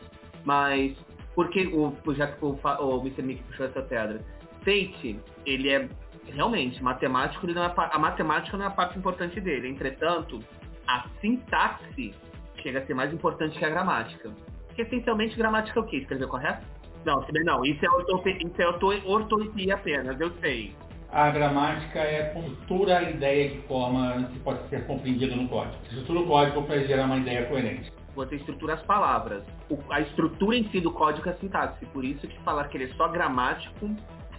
Mas 0.44 0.96
porque 1.32 1.68
o, 1.68 1.94
já 2.14 2.26
que 2.26 2.44
o, 2.44 2.58
o 2.60 3.00
Mr. 3.02 3.22
Mickey 3.22 3.44
puxou 3.44 3.66
essa 3.66 3.82
pedra, 3.82 4.20
Fate, 4.64 5.20
ele 5.46 5.68
é 5.68 5.88
realmente 6.24 6.82
matemático, 6.82 7.46
ele 7.46 7.56
é, 7.56 7.72
a 7.76 7.98
matemática 8.00 8.56
não 8.56 8.64
é 8.64 8.68
a 8.68 8.72
parte 8.72 8.98
importante 8.98 9.40
dele. 9.40 9.68
Entretanto, 9.68 10.40
a 10.88 11.06
sintaxe 11.20 12.12
chega 12.60 12.80
a 12.80 12.84
ser 12.84 12.94
mais 12.94 13.14
importante 13.14 13.56
que 13.56 13.64
a 13.64 13.70
gramática. 13.70 14.32
Porque 14.66 14.82
essencialmente 14.82 15.36
gramática 15.36 15.78
é 15.78 15.82
o 15.82 15.86
quê? 15.86 15.98
Escrever 15.98 16.26
correto? 16.26 16.66
Não, 17.06 17.24
não, 17.44 17.64
isso 17.64 17.86
é, 17.86 17.88
ortope, 17.88 18.36
isso 18.44 18.60
é 18.60 19.72
apenas, 19.72 20.20
eu 20.20 20.32
sei. 20.40 20.74
A 21.12 21.30
gramática 21.30 22.00
é 22.00 22.20
a 22.20 22.26
estrutura 22.26 22.98
a 22.98 23.02
ideia 23.04 23.50
de 23.50 23.60
forma 23.68 24.28
que 24.32 24.40
pode 24.40 24.68
ser 24.68 24.84
compreendida 24.88 25.36
no 25.36 25.48
código. 25.48 25.76
Estrutura 25.84 26.18
o 26.18 26.26
código 26.26 26.62
para 26.64 26.80
gerar 26.80 27.04
uma 27.04 27.18
ideia 27.18 27.46
coerente. 27.46 27.92
Você 28.16 28.34
estrutura 28.34 28.74
as 28.74 28.82
palavras. 28.82 29.44
O, 29.70 29.78
a 29.88 30.00
estrutura 30.00 30.56
em 30.56 30.68
si 30.70 30.80
do 30.80 30.90
código 30.90 31.28
é 31.28 31.34
sintaxe. 31.34 31.86
Por 31.86 32.04
isso 32.04 32.26
que 32.26 32.38
falar 32.40 32.66
que 32.66 32.76
ele 32.76 32.90
é 32.90 32.94
só 32.96 33.06
gramático, 33.06 33.88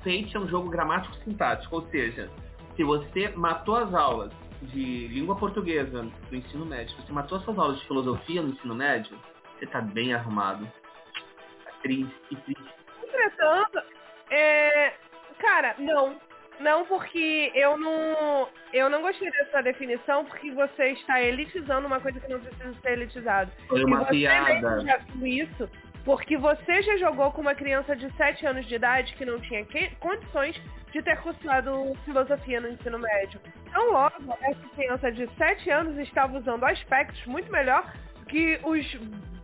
Fate 0.04 0.36
é 0.36 0.40
um 0.40 0.48
jogo 0.50 0.70
gramático 0.70 1.16
sintático. 1.24 1.74
Ou 1.74 1.88
seja, 1.88 2.30
se 2.76 2.84
você 2.84 3.30
matou 3.30 3.78
as 3.78 3.94
aulas 3.94 4.34
de 4.62 5.08
língua 5.08 5.38
portuguesa 5.38 6.06
do 6.30 6.36
ensino 6.36 6.66
médio, 6.66 6.94
se 6.98 7.02
você 7.02 7.14
matou 7.14 7.38
as 7.38 7.46
suas 7.46 7.58
aulas 7.58 7.80
de 7.80 7.88
filosofia 7.88 8.42
no 8.42 8.50
ensino 8.50 8.76
médio, 8.76 9.18
você 9.58 9.64
está 9.64 9.80
bem 9.80 10.14
arrumado. 10.14 10.68
Triste, 11.88 12.36
triste. 12.46 12.74
Entretanto, 13.04 13.82
é... 14.30 14.94
cara, 15.40 15.76
não. 15.80 16.16
Não, 16.60 16.86
porque 16.86 17.52
eu 17.54 17.78
não, 17.78 18.50
eu 18.74 18.90
não 18.90 19.02
gostei 19.04 19.30
dessa 19.30 19.62
definição, 19.62 20.26
porque 20.26 20.50
você 20.52 20.90
está 20.90 21.22
elitizando 21.22 21.86
uma 21.86 22.00
coisa 22.00 22.20
que 22.20 22.28
não 22.28 22.40
precisa 22.40 22.74
ser 22.82 22.94
elitizado. 22.94 23.52
Foi 23.68 23.84
uma 23.84 24.02
e 24.04 24.06
piada. 24.08 24.82
Já 24.82 25.00
isso, 25.22 25.70
porque 26.04 26.36
você 26.36 26.82
já 26.82 26.98
jogou 26.98 27.32
com 27.32 27.42
uma 27.42 27.54
criança 27.54 27.96
de 27.96 28.12
7 28.16 28.46
anos 28.48 28.66
de 28.66 28.74
idade 28.74 29.14
que 29.14 29.26
não 29.26 29.40
tinha 29.40 29.64
que, 29.66 29.90
condições 29.98 30.60
de 30.92 31.02
ter 31.04 31.22
cursado 31.22 31.94
filosofia 32.06 32.60
no 32.60 32.70
ensino 32.70 32.98
médio. 32.98 33.40
Então, 33.68 33.92
logo, 33.92 34.16
essa 34.42 34.70
criança 34.76 35.12
de 35.12 35.30
7 35.38 35.70
anos 35.70 35.98
estava 35.98 36.38
usando 36.38 36.64
aspectos 36.64 37.24
muito 37.28 37.52
melhor 37.52 37.94
que 38.28 38.60
os 38.64 38.86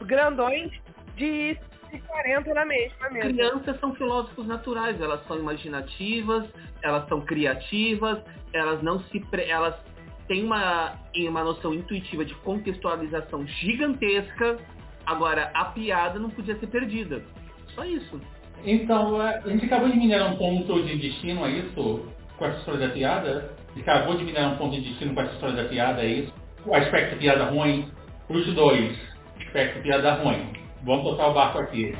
grandões 0.05 0.71
de 1.15 1.57
40 1.99 2.53
na 2.53 2.65
mesma 2.65 3.09
mesmo. 3.09 3.29
Crianças 3.31 3.79
são 3.79 3.93
filósofos 3.95 4.47
naturais, 4.47 4.99
elas 4.99 5.25
são 5.27 5.37
imaginativas, 5.37 6.45
elas 6.81 7.07
são 7.07 7.21
criativas, 7.21 8.19
elas 8.53 8.81
não 8.81 8.99
se 9.03 9.19
pre... 9.19 9.43
elas 9.43 9.75
têm 10.27 10.45
uma, 10.45 10.93
uma 11.15 11.43
noção 11.43 11.73
intuitiva 11.73 12.23
de 12.25 12.33
contextualização 12.35 13.45
gigantesca. 13.45 14.57
Agora, 15.05 15.51
a 15.53 15.65
piada 15.65 16.17
não 16.19 16.29
podia 16.29 16.57
ser 16.59 16.67
perdida. 16.67 17.21
Só 17.75 17.83
isso. 17.83 18.19
Então, 18.65 19.21
é, 19.21 19.39
a 19.39 19.49
gente 19.49 19.65
acabou 19.65 19.89
de 19.89 19.97
minerar 19.97 20.33
um 20.33 20.37
ponto 20.37 20.81
de 20.83 20.97
destino, 20.97 21.45
é 21.45 21.51
isso? 21.51 22.05
Com 22.37 22.45
essa 22.45 22.59
história 22.59 22.87
da 22.87 22.93
piada? 22.93 23.53
A 23.69 23.77
gente 23.77 23.89
acabou 23.89 24.15
de 24.15 24.23
minerar 24.23 24.53
um 24.53 24.57
ponto 24.57 24.75
de 24.75 24.81
destino 24.89 25.13
com 25.13 25.21
essa 25.21 25.33
história 25.33 25.55
da 25.55 25.65
piada, 25.65 26.01
é 26.01 26.07
isso? 26.07 26.33
O 26.65 26.73
aspecto 26.73 27.17
piada 27.17 27.45
ruim, 27.45 27.91
os 28.29 28.53
dois. 28.53 28.97
Aspecto 29.41 29.81
piada 29.81 30.13
ruim. 30.13 30.62
Vamos 30.83 31.11
tocar 31.11 31.29
o 31.29 31.33
barco 31.33 31.59
aqui. 31.59 31.93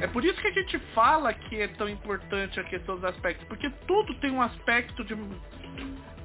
É 0.00 0.08
por 0.08 0.24
isso 0.24 0.40
que 0.40 0.48
a 0.48 0.52
gente 0.52 0.76
fala 0.92 1.32
que 1.32 1.60
é 1.60 1.68
tão 1.68 1.88
importante 1.88 2.58
a 2.58 2.64
questão 2.64 2.96
dos 2.96 3.04
aspectos, 3.04 3.46
porque 3.46 3.70
tudo 3.86 4.12
tem 4.14 4.32
um 4.32 4.42
aspecto 4.42 5.04
de, 5.04 5.14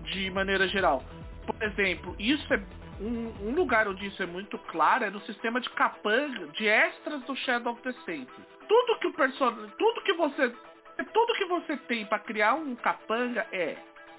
de 0.06 0.32
maneira 0.32 0.68
geral. 0.68 1.04
Por 1.46 1.62
exemplo, 1.62 2.16
isso 2.18 2.52
é 2.52 2.60
um, 3.00 3.50
um 3.50 3.54
lugar 3.54 3.88
onde 3.88 4.08
isso 4.08 4.24
é 4.24 4.26
muito 4.26 4.58
claro 4.58 5.04
é 5.04 5.12
no 5.12 5.22
sistema 5.22 5.62
de 5.62 5.70
capanga, 5.70 6.48
de 6.48 6.68
extras 6.68 7.22
do 7.26 7.36
Shadow 7.36 7.74
of 7.74 7.82
the 7.84 7.94
Saint. 8.06 8.28
Tudo 8.68 9.00
que 9.00 9.08
o 9.08 9.14
personagem, 9.14 9.70
tudo 9.78 10.02
que 10.02 10.14
você, 10.14 10.52
tudo 11.14 11.34
que 11.36 11.46
você 11.46 11.78
tem 11.78 12.08
para 12.08 12.18
criar 12.18 12.56
um 12.56 12.76
capanga 12.76 13.46
é 13.52 13.78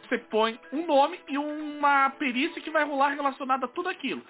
você 0.08 0.18
põe 0.18 0.58
um 0.72 0.86
nome 0.86 1.18
e 1.28 1.36
uma 1.36 2.10
perícia 2.10 2.60
que 2.60 2.70
vai 2.70 2.84
rolar 2.84 3.10
relacionada 3.10 3.66
a 3.66 3.68
tudo 3.68 3.88
aquilo. 3.88 4.22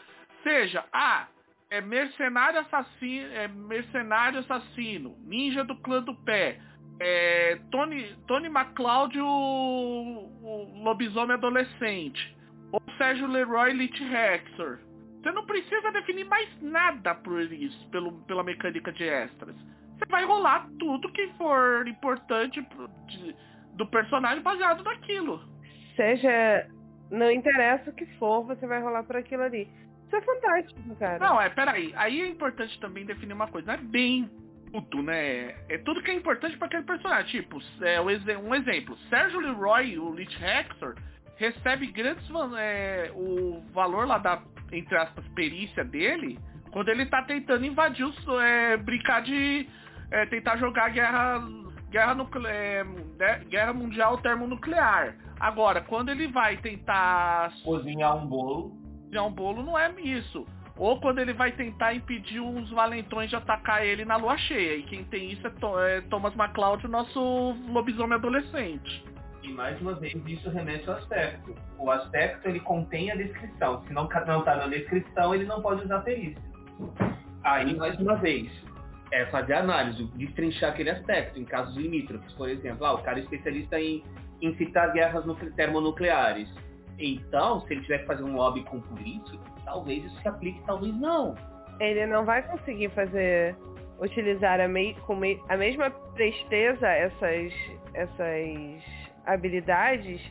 Seja, 0.43 0.85
ah, 0.93 1.27
é 1.71 1.81
mercenário 1.81 2.61
assassino, 2.61 3.33
é 3.33 3.49
mercenário 3.49 4.41
assassino, 4.41 5.17
ninja 5.25 5.65
do 5.65 5.77
clã 5.77 6.03
do 6.03 6.15
pé, 6.15 6.61
é 7.01 7.59
Tony, 7.71 8.17
Tony 8.27 8.47
McCloud, 8.47 9.19
o, 9.21 9.25
o 9.25 10.83
lobisomem 10.83 11.35
adolescente, 11.35 12.37
ou 12.73 12.81
Sérgio 12.97 13.27
Leroy 13.27 13.73
Lich 13.73 14.03
Hexor. 14.03 14.79
Você 15.23 15.33
não 15.33 15.45
precisa 15.45 15.91
definir 15.91 16.25
mais 16.25 16.49
nada 16.63 17.15
por 17.17 17.41
isso, 17.41 17.89
pelo, 17.91 18.13
pela 18.23 18.45
mecânica 18.45 18.93
de 18.93 19.05
extras. 19.05 19.57
Você 19.99 20.05
vai 20.09 20.25
rolar 20.25 20.69
tudo 20.79 21.13
que 21.13 21.29
for 21.37 21.87
importante 21.89 22.65
de, 23.09 23.37
do 23.75 23.87
personagem 23.87 24.43
baseado 24.43 24.85
naquilo 24.85 25.56
seja, 25.97 26.67
não 27.11 27.31
interessa 27.31 27.91
o 27.91 27.95
que 27.95 28.07
for, 28.19 28.45
você 28.45 28.67
vai 28.67 28.81
rolar 28.81 29.03
por 29.03 29.17
aquilo 29.17 29.43
ali. 29.43 29.69
Isso 30.07 30.17
é 30.17 30.21
fantástico, 30.21 30.97
cara. 30.97 31.19
Não, 31.19 31.41
é, 31.41 31.49
peraí. 31.49 31.93
Aí 31.97 32.21
é 32.21 32.29
importante 32.29 32.79
também 32.81 33.05
definir 33.05 33.33
uma 33.33 33.49
coisa. 33.49 33.67
Não 33.67 33.75
é 33.75 33.79
bem 33.79 34.31
tudo, 34.73 35.03
né? 35.03 35.57
É 35.69 35.79
tudo 35.79 36.03
que 36.03 36.11
é 36.11 36.15
importante 36.15 36.57
para 36.57 36.67
aquele 36.69 36.85
personagem. 36.85 37.43
Tipo, 37.43 37.59
é, 37.83 38.01
um 38.01 38.55
exemplo. 38.55 38.97
Sérgio 39.09 39.41
Leroy, 39.41 39.99
o 39.99 40.15
Lich 40.15 40.43
Hector, 40.43 40.95
recebe 41.37 41.87
grandes... 41.89 42.25
É, 42.59 43.11
o 43.15 43.63
valor 43.73 44.07
lá 44.07 44.19
da, 44.19 44.41
entre 44.71 44.97
aspas, 44.97 45.27
perícia 45.35 45.85
dele, 45.85 46.39
quando 46.71 46.89
ele 46.89 47.07
tá 47.07 47.23
tentando 47.23 47.67
invadir 47.67 48.05
os... 48.05 48.29
É, 48.41 48.77
brincar 48.77 49.23
de... 49.23 49.69
É, 50.09 50.25
tentar 50.27 50.57
jogar 50.57 50.89
guerra 50.91 51.43
guerra, 51.91 52.15
nuclear, 52.15 52.87
é, 53.19 53.39
guerra 53.49 53.73
mundial 53.73 54.19
termonuclear. 54.19 55.17
Agora, 55.39 55.81
quando 55.83 56.11
ele 56.11 56.29
vai 56.29 56.57
tentar 56.57 57.53
cozinhar 57.63 58.17
um 58.17 58.27
bolo, 58.27 58.71
cozinhar 59.05 59.27
um 59.27 59.33
bolo 59.33 59.63
não 59.63 59.79
é 59.79 59.93
isso. 60.01 60.47
Ou 60.79 61.01
quando 61.01 61.19
ele 61.19 61.33
vai 61.33 61.53
tentar 61.53 61.95
impedir 61.95 62.41
uns 62.41 62.71
valentões 62.71 63.31
de 63.31 63.37
atacar 63.37 63.85
ele 63.85 64.05
na 64.05 64.17
lua 64.17 64.37
cheia. 64.37 64.77
E 64.77 64.83
quem 64.83 65.05
tem 65.05 65.33
isso 65.33 65.47
é, 65.47 65.97
é 65.97 66.01
Thomas 66.03 66.35
McCloud, 66.35 66.85
o 66.85 66.89
nosso 66.89 67.21
lobisomem 67.69 68.15
adolescente. 68.15 69.05
E 69.43 69.53
mais 69.53 69.81
uma 69.81 69.95
vez 69.95 70.15
isso 70.27 70.51
remete 70.51 70.89
ao 70.91 70.97
aspecto. 70.97 71.55
O 71.79 71.91
aspecto 71.91 72.49
ele 72.49 72.61
contém 72.61 73.11
a 73.11 73.15
descrição. 73.15 73.83
Se 73.87 73.93
não 73.93 74.09
não 74.27 74.41
está 74.41 74.57
na 74.57 74.67
descrição, 74.67 75.35
ele 75.35 75.45
não 75.45 75.63
pode 75.63 75.85
usar 75.85 76.01
perícia. 76.01 76.43
Aí 77.43 77.75
mais 77.75 77.99
uma 77.99 78.17
vez, 78.17 78.51
é 79.13 79.25
fazer 79.27 79.55
análise, 79.55 80.05
destrinchar 80.15 80.71
aquele 80.71 80.91
aspecto, 80.91 81.39
em 81.39 81.45
casos 81.45 81.77
limítrofes, 81.77 82.33
por 82.33 82.49
exemplo, 82.49 82.85
ah, 82.85 82.95
o 82.95 83.03
cara 83.03 83.19
é 83.19 83.23
especialista 83.23 83.81
em 83.81 84.03
incitar 84.41 84.93
guerras 84.93 85.25
termonucleares. 85.55 86.49
Então, 86.99 87.61
se 87.61 87.75
ele 87.75 87.83
tiver 87.83 87.99
que 87.99 88.07
fazer 88.07 88.23
um 88.23 88.35
lobby 88.35 88.63
com 88.65 88.81
político, 88.81 89.43
talvez 89.65 90.05
isso 90.05 90.21
se 90.23 90.29
aplique, 90.29 90.63
talvez 90.67 90.95
não. 90.95 91.35
Ele 91.79 92.07
não 92.07 92.25
vai 92.25 92.43
conseguir 92.43 92.91
fazer, 92.91 93.55
utilizar 94.01 94.61
a, 94.61 94.69
mei, 94.69 94.95
com 95.07 95.15
mei, 95.15 95.41
a 95.49 95.57
mesma 95.57 95.91
presteza 95.91 96.89
essas, 96.89 97.53
essas 97.93 98.83
habilidades 99.27 100.23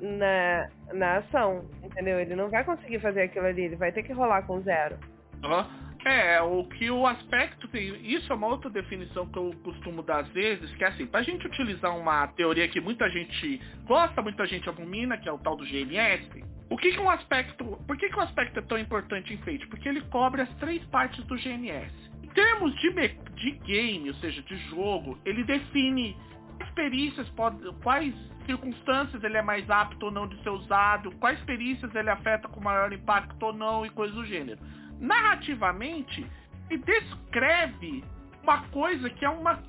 na, 0.00 0.68
na 0.92 1.16
ação, 1.18 1.64
entendeu? 1.82 2.20
Ele 2.20 2.36
não 2.36 2.48
vai 2.48 2.64
conseguir 2.64 3.00
fazer 3.00 3.22
aquilo 3.22 3.46
ali, 3.46 3.62
ele 3.62 3.76
vai 3.76 3.90
ter 3.90 4.02
que 4.02 4.12
rolar 4.12 4.42
com 4.42 4.60
zero. 4.60 4.96
Uhum. 5.42 5.64
É, 6.04 6.40
o 6.42 6.64
que 6.64 6.90
o 6.90 7.06
aspecto. 7.06 7.68
Isso 7.76 8.32
é 8.32 8.36
uma 8.36 8.48
outra 8.48 8.68
definição 8.68 9.26
que 9.26 9.38
eu 9.38 9.54
costumo 9.62 10.02
dar 10.02 10.20
às 10.20 10.28
vezes, 10.28 10.74
que 10.74 10.84
é 10.84 10.88
assim, 10.88 11.06
pra 11.06 11.22
gente 11.22 11.46
utilizar 11.46 11.96
uma 11.96 12.26
teoria 12.28 12.68
que 12.68 12.80
muita 12.80 13.08
gente 13.08 13.60
gosta, 13.86 14.20
muita 14.20 14.46
gente 14.46 14.68
abomina, 14.68 15.16
que 15.16 15.28
é 15.28 15.32
o 15.32 15.38
tal 15.38 15.56
do 15.56 15.64
GNS, 15.64 16.44
o 16.68 16.76
que, 16.76 16.90
que 16.90 16.98
um 16.98 17.10
aspecto. 17.10 17.64
Por 17.86 17.96
que, 17.96 18.08
que 18.08 18.16
um 18.16 18.22
aspecto 18.22 18.58
é 18.58 18.62
tão 18.62 18.78
importante 18.78 19.32
em 19.32 19.36
Fate? 19.38 19.66
Porque 19.68 19.88
ele 19.88 20.00
cobre 20.02 20.42
as 20.42 20.52
três 20.56 20.84
partes 20.86 21.24
do 21.26 21.36
GNS. 21.36 21.92
Em 22.22 22.28
termos 22.28 22.74
de, 22.80 22.90
de 23.36 23.50
game, 23.64 24.08
ou 24.08 24.14
seja, 24.16 24.42
de 24.42 24.56
jogo, 24.70 25.18
ele 25.24 25.44
define 25.44 26.16
quais 26.56 26.72
perícias 26.74 27.28
pode, 27.30 27.58
quais 27.82 28.14
circunstâncias 28.46 29.22
ele 29.22 29.36
é 29.36 29.42
mais 29.42 29.68
apto 29.70 30.06
ou 30.06 30.10
não 30.10 30.26
de 30.26 30.42
ser 30.42 30.50
usado, 30.50 31.12
quais 31.20 31.38
perícias 31.42 31.94
ele 31.94 32.10
afeta 32.10 32.48
com 32.48 32.60
maior 32.60 32.92
impacto 32.92 33.40
ou 33.40 33.52
não 33.52 33.86
e 33.86 33.90
coisas 33.90 34.16
do 34.16 34.24
gênero 34.24 34.58
narrativamente, 35.00 36.26
ele 36.70 36.82
descreve 36.82 38.04
uma 38.42 38.62
coisa 38.68 39.08
que 39.10 39.24
é 39.24 39.28
uma 39.28 39.62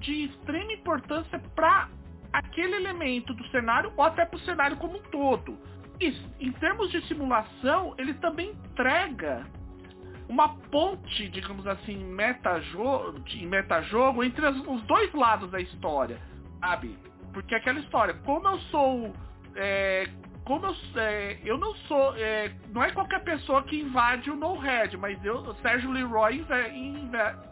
de 0.00 0.24
extrema 0.24 0.72
importância 0.72 1.38
para 1.54 1.88
aquele 2.32 2.74
elemento 2.74 3.32
do 3.34 3.46
cenário 3.48 3.92
ou 3.96 4.04
até 4.04 4.24
para 4.24 4.36
o 4.36 4.40
cenário 4.40 4.76
como 4.76 4.98
um 4.98 5.02
todo. 5.02 5.56
E, 6.00 6.08
em 6.40 6.50
termos 6.52 6.90
de 6.90 7.00
simulação, 7.06 7.94
ele 7.96 8.14
também 8.14 8.50
entrega 8.50 9.46
uma 10.28 10.48
ponte, 10.70 11.28
digamos 11.28 11.66
assim, 11.66 11.96
metajogo, 11.96 13.22
em 13.32 13.46
metajogo 13.46 14.24
entre 14.24 14.46
os 14.46 14.82
dois 14.82 15.12
lados 15.12 15.50
da 15.50 15.60
história, 15.60 16.18
sabe? 16.58 16.98
Porque 17.32 17.54
aquela 17.54 17.78
história, 17.78 18.14
como 18.24 18.48
eu 18.48 18.58
sou 18.62 19.12
é, 19.54 20.08
como 20.44 20.66
eu, 20.66 21.00
é, 21.00 21.38
eu 21.44 21.56
não 21.56 21.74
sou. 21.74 22.14
É, 22.16 22.50
não 22.68 22.82
é 22.82 22.90
qualquer 22.92 23.24
pessoa 23.24 23.62
que 23.62 23.80
invade 23.80 24.30
o 24.30 24.36
No 24.36 24.58
Red, 24.58 24.96
mas 24.98 25.22
eu, 25.24 25.54
Sérgio 25.56 25.90
Leroy 25.90 26.44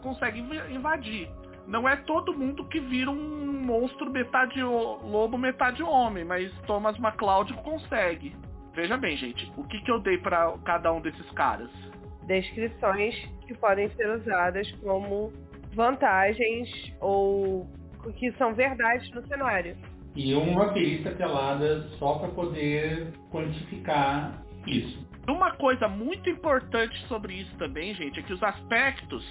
consegue 0.01 0.39
invadir. 0.69 1.29
Não 1.67 1.87
é 1.87 1.95
todo 1.95 2.37
mundo 2.37 2.65
que 2.65 2.79
vira 2.79 3.09
um 3.09 3.63
monstro 3.63 4.11
metade 4.11 4.61
lobo, 4.61 5.37
metade 5.37 5.81
homem, 5.81 6.23
mas 6.23 6.51
Thomas 6.67 6.97
McCloud 6.99 7.53
consegue. 7.63 8.35
Veja 8.73 8.97
bem, 8.97 9.15
gente, 9.17 9.51
o 9.55 9.63
que, 9.63 9.79
que 9.81 9.89
eu 9.89 9.99
dei 9.99 10.17
para 10.17 10.57
cada 10.65 10.91
um 10.91 10.99
desses 10.99 11.29
caras? 11.31 11.69
Descrições 12.27 13.15
que 13.47 13.53
podem 13.55 13.89
ser 13.91 14.09
usadas 14.09 14.69
como 14.83 15.31
vantagens 15.73 16.69
ou 16.99 17.67
que 18.17 18.31
são 18.33 18.53
verdades 18.53 19.09
no 19.11 19.25
cenário 19.27 19.77
e 20.15 20.33
uma 20.35 20.71
perícia 20.73 21.13
telada 21.15 21.87
só 21.97 22.19
para 22.19 22.29
poder 22.29 23.13
quantificar 23.31 24.43
isso. 24.67 25.05
Uma 25.27 25.51
coisa 25.51 25.87
muito 25.87 26.29
importante 26.29 26.97
sobre 27.07 27.33
isso 27.33 27.55
também, 27.57 27.93
gente, 27.95 28.19
é 28.19 28.23
que 28.23 28.33
os 28.33 28.43
aspectos, 28.43 29.25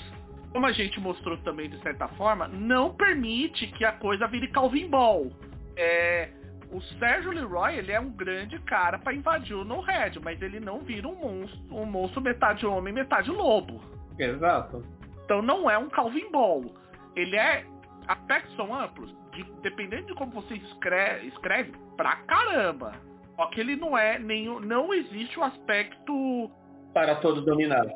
como 0.51 0.67
a 0.67 0.73
gente 0.73 0.99
mostrou 0.99 1.37
também 1.39 1.69
de 1.69 1.81
certa 1.83 2.09
forma, 2.09 2.49
não 2.49 2.95
permite 2.95 3.67
que 3.69 3.85
a 3.85 3.93
coisa 3.93 4.27
vire 4.27 4.49
Calvin 4.49 4.89
Ball. 4.89 5.31
É, 5.77 6.31
o 6.73 6.81
Sérgio 6.99 7.31
Leroy, 7.31 7.77
ele 7.77 7.93
é 7.93 8.01
um 8.01 8.11
grande 8.11 8.59
cara 8.61 8.99
para 8.99 9.15
invadir 9.15 9.55
o 9.55 9.65
No 9.65 9.81
Red, 9.81 10.13
mas 10.23 10.41
ele 10.41 10.59
não 10.59 10.81
vira 10.81 11.07
um 11.07 11.15
monstro, 11.15 11.61
um 11.71 11.85
monstro 11.85 12.23
metade 12.23 12.67
homem, 12.67 12.93
metade 12.93 13.31
lobo. 13.31 13.81
Exato. 14.19 14.83
Então 15.25 15.43
não 15.43 15.71
é 15.71 15.77
um 15.77 15.91
Calvin 15.91 16.31
Ball. 16.31 16.65
Ele 17.15 17.37
é 17.37 17.67
aspectos 18.09 18.55
são 18.57 18.75
amplos, 18.75 19.15
de, 19.33 19.45
dependendo 19.63 20.07
de 20.07 20.15
como 20.15 20.33
você 20.33 20.55
escreve, 20.55 21.29
escreve, 21.29 21.73
pra 21.97 22.17
caramba. 22.17 22.93
Só 23.37 23.47
que 23.47 23.61
ele 23.61 23.77
não 23.77 23.97
é 23.97 24.19
nenhum. 24.19 24.61
Não 24.61 24.93
existe 24.93 25.39
um 25.39 25.45
aspecto. 25.45 26.51
Para 26.93 27.17
todo 27.17 27.41
dominar. 27.41 27.87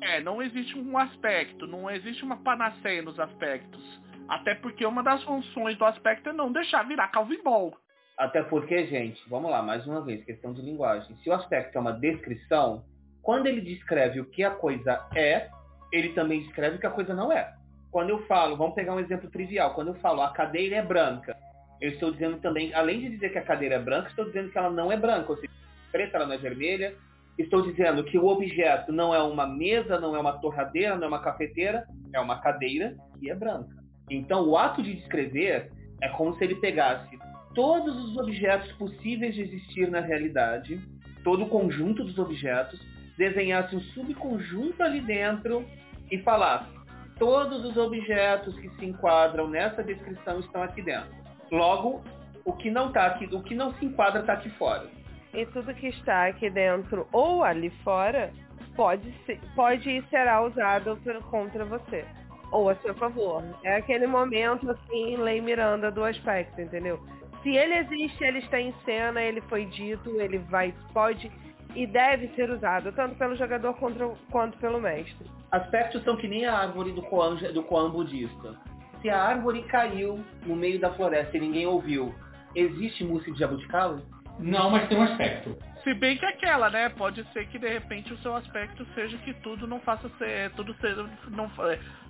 É, 0.00 0.20
não 0.20 0.42
existe 0.42 0.76
um 0.78 0.98
aspecto, 0.98 1.66
não 1.66 1.88
existe 1.90 2.24
uma 2.24 2.36
panaceia 2.36 3.02
nos 3.02 3.18
aspectos. 3.18 3.80
Até 4.28 4.54
porque 4.54 4.84
uma 4.84 5.02
das 5.02 5.22
funções 5.24 5.76
do 5.78 5.84
aspecto 5.84 6.28
é 6.28 6.32
não 6.32 6.52
deixar 6.52 6.86
virar 6.86 7.08
Calvin 7.08 7.42
Ball. 7.42 7.72
Até 8.18 8.42
porque, 8.42 8.86
gente, 8.86 9.20
vamos 9.28 9.50
lá, 9.50 9.62
mais 9.62 9.86
uma 9.86 10.04
vez, 10.04 10.24
questão 10.24 10.52
de 10.52 10.60
linguagem. 10.60 11.16
Se 11.16 11.30
o 11.30 11.32
aspecto 11.32 11.76
é 11.76 11.80
uma 11.80 11.92
descrição, 11.92 12.84
quando 13.22 13.46
ele 13.46 13.60
descreve 13.60 14.20
o 14.20 14.24
que 14.24 14.44
a 14.44 14.50
coisa 14.50 15.08
é, 15.14 15.48
ele 15.92 16.10
também 16.10 16.40
descreve 16.42 16.76
o 16.76 16.80
que 16.80 16.86
a 16.86 16.90
coisa 16.90 17.14
não 17.14 17.32
é. 17.32 17.52
Quando 17.92 18.08
eu 18.08 18.26
falo, 18.26 18.56
vamos 18.56 18.74
pegar 18.74 18.94
um 18.94 19.00
exemplo 19.00 19.30
trivial, 19.30 19.74
quando 19.74 19.88
eu 19.88 19.94
falo 19.96 20.22
a 20.22 20.32
cadeira 20.32 20.76
é 20.76 20.82
branca, 20.82 21.36
eu 21.78 21.90
estou 21.90 22.10
dizendo 22.10 22.38
também, 22.38 22.72
além 22.72 23.00
de 23.00 23.10
dizer 23.10 23.30
que 23.30 23.38
a 23.38 23.44
cadeira 23.44 23.74
é 23.74 23.78
branca, 23.78 24.08
estou 24.08 24.24
dizendo 24.24 24.50
que 24.50 24.56
ela 24.56 24.70
não 24.70 24.90
é 24.90 24.96
branca, 24.96 25.30
ou 25.30 25.36
seja, 25.36 25.52
preta, 25.92 26.16
ela 26.16 26.26
não 26.26 26.34
é 26.34 26.38
vermelha. 26.38 26.94
Estou 27.38 27.60
dizendo 27.60 28.02
que 28.02 28.16
o 28.16 28.26
objeto 28.26 28.92
não 28.92 29.14
é 29.14 29.22
uma 29.22 29.46
mesa, 29.46 30.00
não 30.00 30.16
é 30.16 30.18
uma 30.18 30.38
torradeira, 30.38 30.96
não 30.96 31.04
é 31.04 31.08
uma 31.08 31.22
cafeteira, 31.22 31.86
é 32.14 32.20
uma 32.20 32.40
cadeira 32.40 32.96
e 33.20 33.30
é 33.30 33.34
branca. 33.34 33.76
Então, 34.08 34.48
o 34.48 34.56
ato 34.56 34.82
de 34.82 34.94
descrever 34.94 35.70
é 36.00 36.08
como 36.08 36.34
se 36.36 36.44
ele 36.44 36.54
pegasse 36.56 37.18
todos 37.54 37.94
os 38.04 38.16
objetos 38.16 38.72
possíveis 38.72 39.34
de 39.34 39.42
existir 39.42 39.90
na 39.90 40.00
realidade, 40.00 40.80
todo 41.22 41.44
o 41.44 41.48
conjunto 41.48 42.04
dos 42.04 42.18
objetos, 42.18 42.80
desenhasse 43.18 43.76
um 43.76 43.80
subconjunto 43.80 44.82
ali 44.82 45.00
dentro 45.00 45.66
e 46.10 46.18
falasse: 46.18 46.81
todos 47.22 47.64
os 47.64 47.76
objetos 47.76 48.52
que 48.58 48.68
se 48.70 48.84
enquadram 48.84 49.46
nessa 49.46 49.80
descrição 49.80 50.40
estão 50.40 50.60
aqui 50.60 50.82
dentro. 50.82 51.08
Logo, 51.52 52.02
o 52.44 52.52
que 52.54 52.68
não 52.68 52.90
tá 52.90 53.06
aqui, 53.06 53.32
o 53.32 53.40
que 53.44 53.54
não 53.54 53.72
se 53.74 53.84
enquadra 53.84 54.22
está 54.22 54.32
aqui 54.32 54.50
fora. 54.58 54.88
E 55.32 55.46
tudo 55.46 55.72
que 55.72 55.86
está 55.86 56.26
aqui 56.26 56.50
dentro 56.50 57.06
ou 57.12 57.44
ali 57.44 57.70
fora 57.84 58.32
pode 58.74 59.14
ser, 59.24 59.38
pode 59.54 59.88
e 59.88 60.02
será 60.10 60.42
usado 60.42 60.98
contra 61.30 61.64
você 61.64 62.04
ou 62.50 62.68
a 62.68 62.74
seu 62.76 62.92
favor. 62.96 63.44
É 63.62 63.76
aquele 63.76 64.08
momento 64.08 64.68
assim, 64.68 65.16
Lei 65.16 65.40
Miranda 65.40 65.92
do 65.92 66.02
aspecto, 66.02 66.60
entendeu? 66.60 66.98
Se 67.44 67.50
ele 67.50 67.74
existe, 67.74 68.24
ele 68.24 68.38
está 68.38 68.60
em 68.60 68.74
cena, 68.84 69.22
ele 69.22 69.40
foi 69.42 69.66
dito, 69.66 70.20
ele 70.20 70.38
vai, 70.38 70.74
pode 70.92 71.30
e 71.74 71.86
deve 71.86 72.28
ser 72.34 72.50
usado, 72.50 72.92
tanto 72.92 73.16
pelo 73.16 73.36
jogador 73.36 73.74
quanto, 73.74 74.16
quanto 74.30 74.58
pelo 74.58 74.80
mestre. 74.80 75.26
Aspectos 75.50 76.02
são 76.04 76.16
que 76.16 76.28
nem 76.28 76.46
a 76.46 76.58
árvore 76.58 76.92
do 76.92 77.02
Koan, 77.02 77.36
do 77.36 77.62
Koan 77.62 77.90
budista. 77.90 78.54
Se 79.00 79.10
a 79.10 79.20
árvore 79.20 79.62
caiu 79.64 80.24
no 80.46 80.54
meio 80.54 80.78
da 80.78 80.92
floresta 80.94 81.36
e 81.36 81.40
ninguém 81.40 81.66
ouviu, 81.66 82.14
existe 82.54 83.04
música 83.04 83.32
de 83.32 83.38
jabuticaba? 83.38 84.02
Não, 84.38 84.70
mas 84.70 84.88
tem 84.88 84.98
um 84.98 85.02
aspecto. 85.02 85.56
Se 85.84 85.92
bem 85.94 86.16
que 86.16 86.24
aquela, 86.24 86.70
né? 86.70 86.88
Pode 86.88 87.24
ser 87.32 87.46
que 87.48 87.58
de 87.58 87.68
repente 87.68 88.12
o 88.12 88.18
seu 88.18 88.34
aspecto 88.36 88.86
seja 88.94 89.16
que 89.18 89.34
tudo 89.34 89.66
não 89.66 89.80
faça 89.80 90.08
ser, 90.16 90.50
tudo 90.52 90.74
seja, 90.80 91.06
não, 91.28 91.50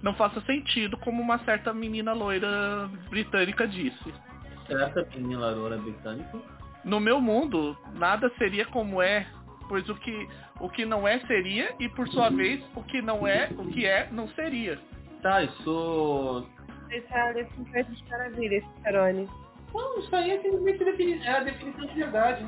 não 0.03 0.15
faça 0.15 0.41
sentido, 0.43 0.97
como 0.99 1.23
uma 1.23 1.39
certa 1.41 1.73
menina 1.73 2.13
loira 2.13 2.89
britânica 3.09 3.67
disse. 3.67 4.15
Certa 4.67 5.07
menina 5.17 5.51
loira 5.51 5.79
britânica? 5.79 6.39
No 6.85 7.01
meu 7.01 7.21
mundo, 7.21 7.77
nada 7.95 8.31
seria 8.39 8.67
como 8.67 9.01
é 9.01 9.27
pois 9.73 9.89
o 9.89 9.95
que, 9.95 10.29
o 10.61 10.69
que 10.69 10.85
não 10.85 11.09
é 11.09 11.19
seria, 11.21 11.75
e 11.81 11.89
por 11.89 12.07
sua 12.09 12.29
vez, 12.29 12.63
o 12.77 12.83
que 12.83 13.01
não 13.01 13.27
é, 13.27 13.49
o 13.57 13.69
que 13.69 13.87
é, 13.87 14.07
não 14.13 14.29
seria. 14.29 14.79
Tá, 15.23 15.43
isso. 15.43 16.47
Esse 16.91 17.11
é 17.11 17.21
a 17.23 17.33
definição 17.33 17.83
de 17.83 18.11
maravilha, 18.11 18.57
esse 18.57 18.69
Peroni. 18.83 19.27
Não, 19.73 19.99
isso 19.99 20.15
aí 20.15 20.33
é 20.33 20.43
simplesmente 20.43 21.25
é 21.25 21.31
a 21.31 21.41
definição 21.41 21.87
de 21.87 21.95
verdade. 21.95 22.47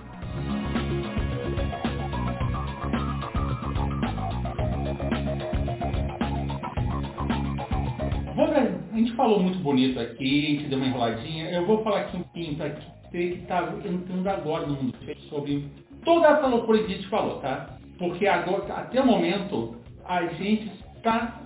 a 8.93 8.97
gente 8.97 9.13
falou 9.17 9.41
muito 9.41 9.59
bonito 9.61 9.99
aqui, 9.99 10.47
a 10.47 10.51
gente 10.51 10.69
deu 10.69 10.79
uma 10.79 10.87
enroladinha. 10.89 11.51
Eu 11.51 11.67
vou 11.67 11.83
falar 11.83 12.01
aqui 12.01 12.19
um 12.19 12.23
pouquinho 12.23 12.57
para 12.57 12.69
você 12.69 12.91
que 13.11 13.41
está 13.41 13.73
entrando 13.85 14.29
agora 14.29 14.67
no 14.67 14.75
mundo 14.75 14.95
sobre 15.31 15.69
toda 16.05 16.29
essa 16.29 16.47
loucura 16.47 16.79
que 16.79 16.93
a 16.93 16.97
gente 16.97 17.09
falou, 17.09 17.39
tá? 17.41 17.79
Porque 17.99 18.27
agora, 18.27 18.73
até 18.75 19.01
o 19.01 19.07
momento, 19.07 19.77
a 20.05 20.27
gente 20.27 20.71
está 20.97 21.43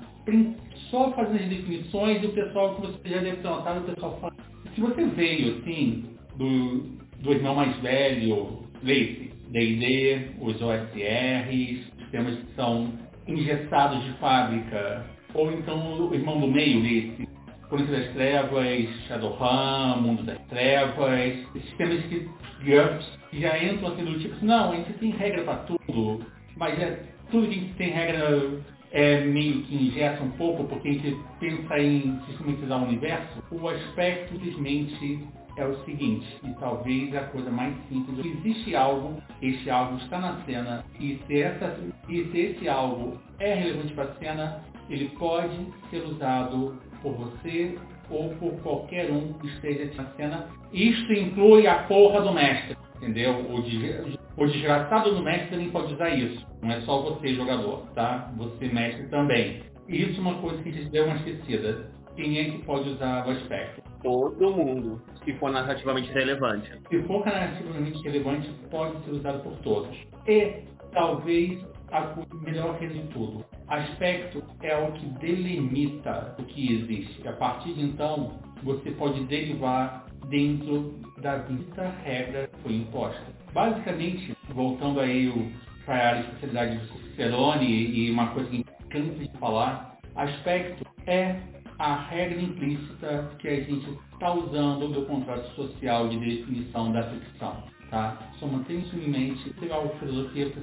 só 0.91 1.13
fazendo 1.13 1.43
as 1.43 1.49
definições 1.49 2.23
e 2.23 2.27
o 2.27 2.33
pessoal 2.33 2.75
que 2.75 2.83
você 2.83 3.09
já 3.09 3.19
deve 3.19 3.37
ter 3.39 3.49
notado, 3.49 3.81
o 3.81 3.95
pessoal 3.95 4.19
fala. 4.21 4.35
Se 4.75 4.81
você 4.81 5.05
veio, 5.05 5.59
assim, 5.59 6.05
do, 6.37 6.81
do 7.21 7.33
irmão 7.33 7.55
mais 7.55 7.77
velho, 7.79 8.63
leite, 8.83 9.33
D&D, 9.51 10.33
os 10.41 10.61
OSRs, 10.61 11.93
sistemas 11.99 12.37
que 12.37 12.55
são 12.55 12.93
engessados 13.27 14.05
de 14.05 14.13
fábrica, 14.15 15.05
ou 15.35 15.53
então 15.53 16.09
o 16.09 16.15
irmão 16.15 16.41
do 16.41 16.49
meio, 16.49 16.85
esse, 16.87 17.28
Crônica 17.69 17.93
das 17.93 18.13
Trevas, 18.15 18.89
Shadowrun, 19.07 20.01
Mundo 20.01 20.23
das 20.23 20.39
Trevas, 20.47 21.47
sistemas 21.53 22.03
que 22.07 22.29
GURPS 22.65 23.19
já 23.33 23.63
entram 23.63 23.93
assim 23.93 24.05
do 24.05 24.19
tipo, 24.19 24.45
não, 24.45 24.73
a 24.73 24.77
gente 24.77 24.93
tem 24.95 25.11
regra 25.11 25.43
para 25.45 25.57
tudo, 25.59 26.27
mas 26.57 26.79
é, 26.81 27.03
tudo 27.31 27.47
que 27.47 27.55
a 27.55 27.59
gente 27.59 27.75
tem 27.75 27.91
regra 27.91 28.63
é 28.91 29.21
meio 29.21 29.63
que 29.65 29.75
ingessa 29.75 30.23
um 30.23 30.31
pouco, 30.31 30.65
porque 30.65 30.89
a 30.89 30.93
gente 30.93 31.17
pensa 31.39 31.79
em 31.79 32.19
sistematizar 32.27 32.83
o 32.83 32.87
universo, 32.87 33.45
o 33.51 33.69
aspecto 33.69 34.33
simplesmente 34.33 35.27
é 35.59 35.67
o 35.67 35.77
seguinte, 35.85 36.27
e 36.45 36.51
talvez 36.55 37.15
a 37.15 37.23
coisa 37.25 37.51
mais 37.51 37.75
simples, 37.89 38.25
existe 38.25 38.75
algo, 38.75 39.21
este 39.43 39.69
algo 39.69 39.99
está 39.99 40.19
na 40.19 40.41
cena, 40.45 40.85
e 40.99 41.21
se, 41.27 41.43
essa, 41.43 41.79
e 42.09 42.25
se 42.31 42.39
esse 42.39 42.69
algo 42.69 43.19
é 43.39 43.55
relevante 43.55 43.93
para 43.93 44.05
a 44.05 44.15
cena, 44.15 44.63
ele 44.89 45.11
pode 45.19 45.67
ser 45.91 45.99
usado 46.05 46.81
por 47.03 47.13
você 47.15 47.77
ou 48.11 48.31
por 48.37 48.53
qualquer 48.63 49.11
um 49.11 49.33
que 49.35 49.47
esteja 49.49 49.91
na 49.97 50.09
cena. 50.17 50.49
Isto 50.73 51.13
inclui 51.13 51.67
a 51.67 51.83
porra 51.85 52.21
do 52.23 52.33
mestre, 52.33 52.77
entendeu? 52.97 53.47
O, 53.51 53.63
de, 53.63 54.19
o 54.37 54.47
desgraçado 54.47 55.15
do 55.15 55.23
mestre 55.23 55.51
também 55.51 55.71
pode 55.71 55.95
usar 55.95 56.11
isso. 56.11 56.47
Não 56.63 56.73
é 56.73 56.81
só 56.83 57.03
você, 57.03 57.35
jogador, 57.35 57.87
tá? 57.95 58.33
Você, 58.37 58.69
mestre, 58.69 59.09
também. 59.09 59.63
Isso 59.89 60.19
é 60.19 60.21
uma 60.21 60.35
coisa 60.35 60.63
que 60.63 60.69
a 60.69 60.73
gente 60.73 60.91
deu 60.91 61.05
uma 61.05 61.17
esquecida. 61.17 61.91
Quem 62.17 62.39
é 62.39 62.45
que 62.51 62.59
pode 62.65 62.89
usar 62.91 63.27
o 63.27 63.31
aspecto? 63.31 63.83
Todo 64.03 64.51
mundo, 64.51 65.01
se 65.25 65.33
for 65.35 65.51
narrativamente 65.51 66.11
relevante. 66.13 66.71
Se 66.89 67.03
for 67.05 67.25
narrativamente 67.25 68.03
relevante, 68.03 68.51
pode 68.71 69.05
ser 69.05 69.13
usado 69.13 69.43
por 69.43 69.57
todos. 69.59 69.97
E 70.27 70.63
talvez 70.93 71.65
a 71.93 72.15
melhor 72.45 72.77
coisa 72.79 72.95
de 72.95 73.07
tudo. 73.09 73.45
Aspecto 73.69 74.43
é 74.63 74.77
o 74.77 74.93
que 74.93 75.07
delimita 75.21 76.35
o 76.39 76.45
que 76.45 76.73
existe. 76.73 77.29
A 77.29 77.35
partir 77.35 77.75
de 77.75 77.83
então, 77.83 78.41
você 78.63 78.91
pode 78.93 79.23
derivar 79.25 80.07
dentro 80.29 80.99
da 81.19 81.37
dita 81.39 81.89
regra 82.03 82.49
que 82.49 82.61
foi 82.63 82.75
imposta. 82.77 83.23
Basicamente, 83.53 84.35
voltando 84.55 85.01
aí 85.01 85.53
para 85.85 86.17
a 86.17 86.21
especialidade 86.21 86.79
do 86.79 86.87
Cicerone 86.87 87.67
e 87.67 88.11
uma 88.11 88.29
coisa 88.29 88.49
que 88.51 88.65
cansa 88.89 89.15
de 89.15 89.39
falar, 89.39 89.99
aspecto 90.17 90.87
é 91.07 91.37
a 91.79 91.95
regra 92.09 92.41
implícita 92.41 93.31
que 93.39 93.49
a 93.49 93.61
gente 93.61 93.89
está 94.13 94.33
usando 94.33 94.89
do 94.89 95.07
contrato 95.07 95.47
social 95.55 96.09
de 96.09 96.19
definição 96.19 96.91
da 96.91 97.03
ficção. 97.11 97.63
tá? 97.91 98.19
Só 98.39 98.47
mantenha 98.47 98.81
isso 98.81 98.97
em 98.97 99.09
mente. 99.09 99.43
Se 99.45 99.67
de 99.67 99.99
filosofia, 99.99 100.47
você 100.47 100.61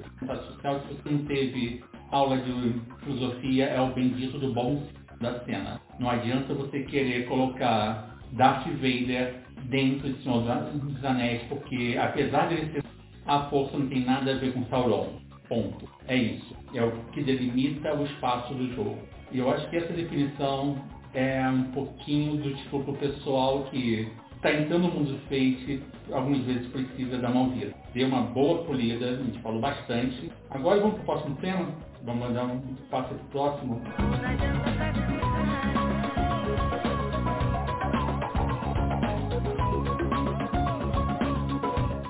social, 0.47 0.82
se 0.82 0.93
você 0.95 1.10
não 1.10 1.26
teve 1.26 1.84
aula 2.12 2.38
de 2.38 2.82
filosofia, 3.03 3.66
é 3.66 3.82
o 3.82 3.93
bendito 3.93 4.38
do 4.38 4.53
bom 4.53 4.84
da 5.20 5.39
cena. 5.45 5.80
Não 5.99 6.10
adianta 6.10 6.53
você 6.53 6.82
querer 6.84 7.28
colocar 7.28 8.18
Darth 8.34 8.68
Vader 8.68 9.36
dentro 9.66 10.12
de 10.12 10.24
Senhor 10.24 10.41
dos 10.41 11.06
Anéis, 11.06 11.41
porque 11.43 11.97
apesar 11.99 12.47
de 12.47 12.56
ele 12.56 12.72
ser 12.72 12.84
a 13.26 13.49
força 13.49 13.78
não 13.78 13.88
tem 13.88 14.06
nada 14.06 14.34
a 14.34 14.38
ver 14.38 14.53
com 14.53 14.66
Sauron. 14.66 15.20
Ponto. 15.49 15.88
É 16.08 16.16
isso. 16.16 16.56
É 16.74 16.84
o 16.84 16.91
que 17.12 17.24
delimita 17.24 17.93
o 17.95 18.03
espaço 18.03 18.53
do 18.53 18.74
jogo. 18.76 18.97
E 19.32 19.39
eu 19.39 19.49
acho 19.49 19.68
que 19.70 19.78
essa 19.78 19.93
definição 19.93 20.78
é 21.14 21.47
um 21.49 21.72
pouquinho 21.72 22.38
do 22.38 22.53
tipo 22.56 22.84
pro 22.84 22.93
pessoal 22.93 23.64
que 23.72 24.08
está 24.36 24.53
entrando 24.53 24.84
no 24.84 24.91
mundo 24.91 25.14
do 25.14 25.20
Fate, 25.22 25.82
algumas 26.12 26.41
vezes 26.43 26.68
precisa 26.68 27.18
dar 27.18 27.32
uma 27.32 27.45
ouvida. 27.45 27.74
Dê 27.93 28.03
uma 28.03 28.22
boa 28.22 28.64
polida, 28.64 29.10
a 29.10 29.16
gente 29.16 29.39
falou 29.39 29.60
bastante. 29.60 30.32
Agora 30.51 30.80
vamos 30.80 30.95
para 30.95 31.01
o 31.01 31.06
próximo 31.06 31.36
tema? 31.38 31.68
Vamos 32.06 32.28
mandar 32.28 32.45
um 32.45 32.60
passo 32.91 33.16
para 33.16 33.18
o 33.18 33.20
próximo. 33.32 33.82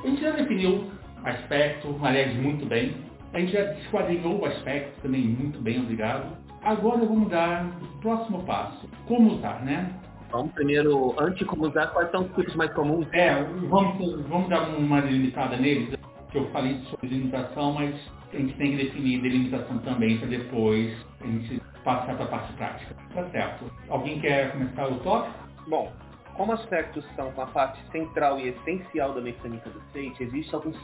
A 0.03 0.07
gente 0.07 0.21
já 0.21 0.31
definiu 0.31 0.91
aspecto, 1.23 1.97
aliás, 2.03 2.35
muito 2.35 2.65
bem. 2.65 2.97
A 3.33 3.39
gente 3.39 3.53
já 3.53 3.63
desquadrinhou 3.63 4.41
o 4.41 4.45
aspecto 4.45 5.01
também 5.01 5.21
muito 5.21 5.61
bem, 5.61 5.79
obrigado. 5.79 6.37
Agora 6.61 7.05
vamos 7.05 7.29
dar 7.29 7.65
o 7.65 8.01
próximo 8.01 8.43
passo. 8.43 8.89
Como 9.07 9.35
usar, 9.35 9.63
né? 9.63 9.93
Vamos 10.29 10.51
primeiro, 10.53 11.15
antes 11.17 11.39
de 11.39 11.45
como 11.45 11.67
usar, 11.67 11.87
quais 11.87 12.11
são 12.11 12.23
os 12.23 12.35
tipos 12.35 12.53
mais 12.55 12.73
comuns? 12.73 13.07
É, 13.13 13.41
vamos, 13.69 14.27
vamos 14.27 14.49
dar 14.49 14.67
uma 14.77 15.01
delimitada 15.01 15.55
neles, 15.55 15.97
que 16.31 16.37
eu 16.37 16.49
falei 16.51 16.81
sobre 16.89 17.07
delimitação, 17.07 17.71
mas 17.71 17.95
a 18.35 18.39
gente 18.39 18.53
tem 18.55 18.71
que 18.71 18.83
definir 18.83 19.21
delimitação 19.21 19.77
também 19.79 20.17
para 20.17 20.27
depois 20.27 20.95
a 21.21 21.25
gente 21.25 21.61
passar 21.83 22.15
para 22.15 22.25
a 22.25 22.27
parte 22.27 22.53
prática. 22.53 22.95
Tá 23.13 23.29
certo. 23.29 23.71
Alguém 23.89 24.19
quer 24.19 24.51
começar 24.51 24.87
o 24.87 24.99
toque? 24.99 25.29
Bom, 25.67 25.91
como 26.35 26.51
aspectos 26.51 27.05
são 27.15 27.29
uma 27.29 27.47
parte 27.47 27.79
central 27.91 28.39
e 28.39 28.49
essencial 28.49 29.13
da 29.13 29.21
mecânica 29.21 29.69
do 29.69 29.79
Fate, 29.93 30.23
existem 30.23 30.53
alguns 30.53 30.77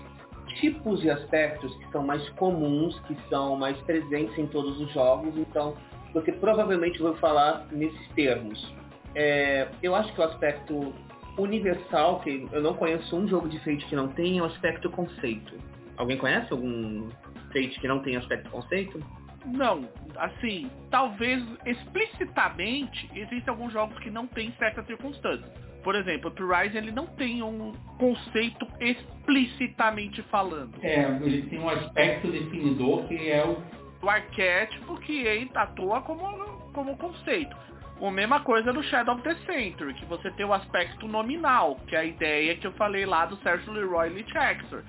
tipos 0.60 1.02
de 1.02 1.10
aspectos 1.10 1.76
que 1.78 1.91
são 1.91 2.04
mais 2.04 2.28
comuns, 2.32 2.97
que 3.02 3.18
são 3.30 3.56
mais 3.56 3.78
presentes 3.82 4.38
em 4.38 4.47
todos 4.47 4.80
os 4.80 4.91
jogos, 4.93 5.36
então 5.38 5.76
você 6.14 6.32
provavelmente 6.32 7.02
vai 7.02 7.14
falar 7.16 7.68
nesses 7.72 8.08
termos. 8.10 8.74
É, 9.16 9.68
eu 9.84 9.93
acho 9.93 10.14
que 10.14 10.22
o 10.22 10.24
aspecto 10.24 10.93
universal, 11.38 12.20
que 12.20 12.47
eu 12.52 12.62
não 12.62 12.74
conheço 12.74 13.16
um 13.16 13.28
jogo 13.28 13.47
de 13.49 13.60
Fate 13.60 13.86
que 13.86 13.95
não 13.95 14.08
tem, 14.10 14.39
é 14.39 14.41
o 14.41 14.45
aspecto 14.45 14.89
conceito. 14.89 15.56
Alguém 15.97 16.18
conhece 16.18 16.52
algum 16.52 17.10
Fate 17.52 17.80
que 17.80 17.88
não 17.88 17.99
tem 17.99 18.16
aspecto 18.16 18.49
conceito? 18.49 18.99
Não, 19.45 19.89
assim, 20.18 20.70
talvez 20.89 21.43
explicitamente 21.66 23.10
existem 23.16 23.49
alguns 23.49 23.74
jogos 23.74 23.97
que 23.99 24.10
não 24.10 24.28
têm 24.28 24.52
certas 24.60 24.86
circunstâncias. 24.86 25.49
Por 25.84 25.95
exemplo, 25.95 26.32
o 26.39 26.47
Rise 26.47 26.78
ele 26.78 26.91
não 26.91 27.08
tem 27.08 27.41
um 27.41 27.72
conceito 27.97 28.68
explicitamente 28.80 30.22
falando. 30.24 30.76
É, 30.84 31.06
ele 31.24 31.41
tem 31.43 31.60
um 31.60 31.68
aspecto 31.68 32.32
definidor 32.32 33.08
que 33.08 33.32
é 33.32 33.43
o 33.43 33.58
o 34.02 34.10
arquétipo 34.10 34.97
que 34.97 35.26
ele 35.26 35.49
atua 35.54 36.02
como, 36.02 36.26
como 36.74 36.97
conceito. 36.97 37.56
A 38.02 38.10
mesma 38.10 38.39
coisa 38.39 38.74
no 38.74 38.82
Shadow 38.82 39.14
of 39.14 39.24
the 39.24 39.36
Century, 39.45 39.93
que 39.93 40.06
você 40.06 40.32
tem 40.32 40.43
o 40.43 40.54
aspecto 40.54 41.08
nominal, 41.08 41.76
que 41.86 41.95
é 41.95 41.99
a 41.99 42.04
ideia 42.04 42.56
que 42.56 42.66
eu 42.66 42.72
falei 42.72 43.06
lá 43.06 43.28
do 43.28 43.38
Sergio 43.38 43.72
Leroy 43.72 44.10
Lichexer. 44.10 44.84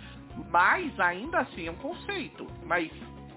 Mas 0.51 0.99
ainda 1.01 1.41
assim 1.41 1.67
é 1.67 1.71
um 1.71 1.77
conceito. 1.77 2.47
Mas 2.65 2.91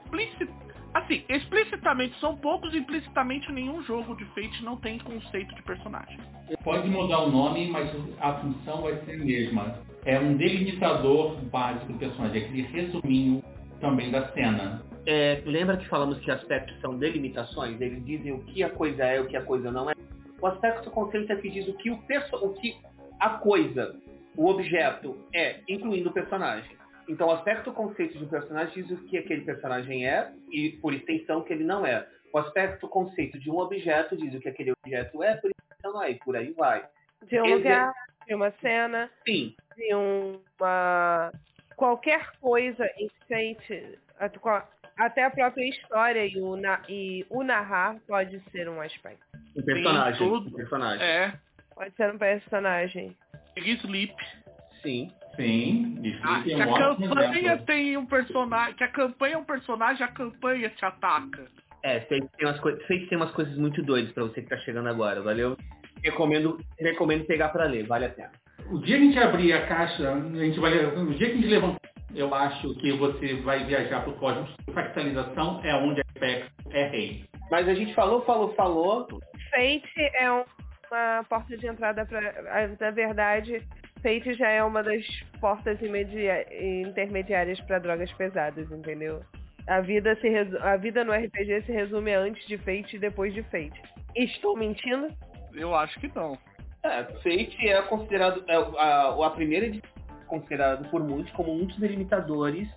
explicit... 0.05 0.49
assim, 0.93 1.23
explicitamente 1.29 2.19
são 2.19 2.35
poucos, 2.37 2.73
implicitamente 2.73 3.51
nenhum 3.51 3.83
jogo 3.83 4.15
de 4.15 4.25
Fate 4.25 4.63
não 4.63 4.77
tem 4.77 4.99
conceito 4.99 5.53
de 5.55 5.63
personagem. 5.63 6.19
Pode 6.63 6.87
mudar 6.89 7.21
o 7.21 7.31
nome, 7.31 7.69
mas 7.69 7.89
a 8.19 8.33
função 8.33 8.81
vai 8.81 8.95
ser 9.05 9.13
a 9.13 9.25
mesma. 9.25 9.79
É 10.05 10.19
um 10.19 10.37
delimitador 10.37 11.35
básico 11.45 11.93
do 11.93 11.99
personagem, 11.99 12.43
aquele 12.43 12.61
resuminho 12.63 13.43
também 13.79 14.11
da 14.11 14.27
cena. 14.29 14.83
É, 15.07 15.41
lembra 15.45 15.77
que 15.77 15.87
falamos 15.87 16.19
que 16.19 16.31
aspectos 16.31 16.79
são 16.81 16.97
delimitações? 16.97 17.79
Eles 17.79 18.03
dizem 18.05 18.31
o 18.31 18.39
que 18.39 18.63
a 18.63 18.69
coisa 18.69 19.03
é 19.03 19.17
e 19.17 19.19
o 19.19 19.27
que 19.27 19.37
a 19.37 19.43
coisa 19.43 19.71
não 19.71 19.89
é. 19.89 19.93
O 20.41 20.47
aspecto 20.47 20.89
conceito 20.91 21.31
é 21.31 21.35
que 21.35 21.49
diz 21.49 21.67
o 21.67 21.73
que, 21.73 21.91
o, 21.91 21.97
perso 22.03 22.35
o 22.35 22.53
que 22.53 22.75
a 23.19 23.29
coisa, 23.29 23.95
o 24.35 24.47
objeto 24.47 25.17
é, 25.33 25.61
incluindo 25.67 26.09
o 26.09 26.13
personagem. 26.13 26.75
Então, 27.07 27.27
o 27.27 27.31
aspecto 27.31 27.71
conceito 27.71 28.17
de 28.17 28.23
um 28.23 28.27
personagem 28.27 28.83
diz 28.83 28.91
o 28.91 29.03
que 29.05 29.17
aquele 29.17 29.41
personagem 29.41 30.07
é 30.07 30.31
e, 30.51 30.71
por 30.81 30.93
extensão, 30.93 31.39
o 31.39 31.43
que 31.43 31.53
ele 31.53 31.63
não 31.63 31.85
é. 31.85 32.07
O 32.33 32.37
aspecto 32.37 32.87
conceito 32.87 33.39
de 33.39 33.49
um 33.49 33.57
objeto 33.57 34.17
diz 34.17 34.33
o 34.33 34.39
que 34.39 34.49
aquele 34.49 34.71
objeto 34.71 35.23
é, 35.23 35.35
por 35.35 35.51
extensão 35.51 35.93
não 35.93 36.03
é, 36.03 36.11
e 36.11 36.15
por 36.15 36.35
aí 36.35 36.51
vai. 36.51 36.85
De 37.23 37.39
um 37.39 37.55
lugar, 37.55 37.93
de 38.27 38.35
uma 38.35 38.51
cena, 38.61 39.09
Sim. 39.25 39.55
de 39.77 39.93
uma 39.93 41.31
qualquer 41.75 42.31
coisa 42.39 42.89
Fate, 43.27 43.99
até 44.97 45.23
a 45.25 45.29
própria 45.29 45.67
história 45.69 46.25
e 46.25 46.39
o, 46.39 46.55
na, 46.55 46.81
e 46.87 47.25
o 47.29 47.43
narrar 47.43 47.97
pode 48.07 48.39
ser 48.51 48.69
um 48.69 48.81
aspecto. 48.81 49.25
Um 49.55 49.63
personagem. 49.63 50.19
Sim, 50.19 50.33
tudo. 50.33 50.49
Um 50.49 50.53
personagem. 50.53 51.05
É. 51.05 51.33
Pode 51.73 51.95
ser 51.95 52.13
um 52.13 52.17
personagem. 52.17 53.17
Sleep. 53.57 54.15
Sim. 54.81 55.11
Sim, 55.35 55.99
isso 56.03 56.19
Ah, 56.23 56.39
é 56.39 56.43
que 56.43 56.53
a 56.61 56.67
ótimo 56.67 57.09
campanha 57.09 57.37
exemplo. 57.39 57.65
tem 57.65 57.97
um 57.97 58.05
personagem. 58.05 58.73
Que 58.75 58.83
a 58.83 58.87
campanha 58.87 59.35
é 59.35 59.37
um 59.37 59.43
personagem, 59.43 60.03
a 60.03 60.07
campanha 60.07 60.69
te 60.69 60.85
ataca. 60.85 61.45
É, 61.83 61.99
Fate 62.01 62.27
tem 62.37 62.47
umas, 62.47 62.59
coi- 62.59 62.79
Fate 62.81 63.07
tem 63.07 63.17
umas 63.17 63.31
coisas 63.31 63.55
muito 63.57 63.81
doidas 63.83 64.11
pra 64.13 64.23
você 64.23 64.41
que 64.41 64.49
tá 64.49 64.57
chegando 64.59 64.89
agora, 64.89 65.21
valeu? 65.21 65.55
Recomendo, 66.03 66.57
recomendo 66.79 67.25
pegar 67.25 67.49
pra 67.49 67.65
ler, 67.65 67.85
vale 67.85 68.05
a 68.05 68.09
pena. 68.09 68.31
O 68.71 68.79
dia 68.79 68.97
que 68.97 69.03
a 69.03 69.05
gente 69.05 69.19
abrir 69.19 69.53
a 69.53 69.67
caixa, 69.67 70.11
a 70.13 70.19
gente 70.43 70.59
vai, 70.59 70.73
o 70.85 71.13
dia 71.13 71.27
que 71.27 71.33
a 71.33 71.35
gente 71.35 71.47
levantar, 71.47 71.79
eu 72.15 72.33
acho 72.33 72.73
que 72.75 72.91
você 72.93 73.35
vai 73.41 73.63
viajar 73.65 74.01
pro 74.03 74.13
cosmos. 74.13 74.49
Fractalização 74.73 75.61
é 75.63 75.75
onde 75.75 76.01
aspecto 76.01 76.51
é 76.71 76.87
rei. 76.87 77.25
Mas 77.51 77.67
a 77.67 77.73
gente 77.75 77.93
falou, 77.93 78.23
falou, 78.25 78.53
falou. 78.55 79.07
Fate 79.51 79.91
é 80.15 80.31
uma 80.31 81.23
porta 81.29 81.55
de 81.57 81.67
entrada 81.67 82.05
para. 82.05 82.67
Na 82.79 82.91
verdade, 82.91 83.61
Fate 84.05 84.35
já 84.35 84.49
é 84.49 84.63
uma 84.63 84.83
das 84.83 85.03
portas 85.41 85.79
intermediárias 85.81 87.59
para 87.61 87.79
drogas 87.79 88.11
pesadas, 88.13 88.71
entendeu? 88.71 89.23
A 89.67 89.81
vida, 89.81 90.15
se 90.21 90.29
resu- 90.29 90.59
a 90.59 90.77
vida 90.77 91.03
no 91.03 91.11
RPG 91.11 91.63
se 91.63 91.71
resume 91.71 92.13
a 92.13 92.19
antes 92.19 92.45
de 92.45 92.55
Fate 92.59 92.97
e 92.97 92.99
depois 92.99 93.33
de 93.33 93.41
Fate. 93.43 93.81
Estou 94.15 94.55
mentindo? 94.55 95.07
Eu 95.55 95.73
acho 95.73 95.99
que 95.99 96.11
não. 96.15 96.37
É, 96.83 97.03
Fate 97.03 97.67
é 97.67 97.81
considerado. 97.81 98.43
É, 98.47 98.55
a, 98.55 99.25
a 99.25 99.29
primeira 99.31 99.65
edição 99.65 99.89
é 100.21 100.25
considerada 100.25 100.87
por 100.89 101.03
muitos 101.03 101.33
como 101.33 101.51
um 101.51 101.65
dos 101.65 101.77
delimitadores 101.79 102.69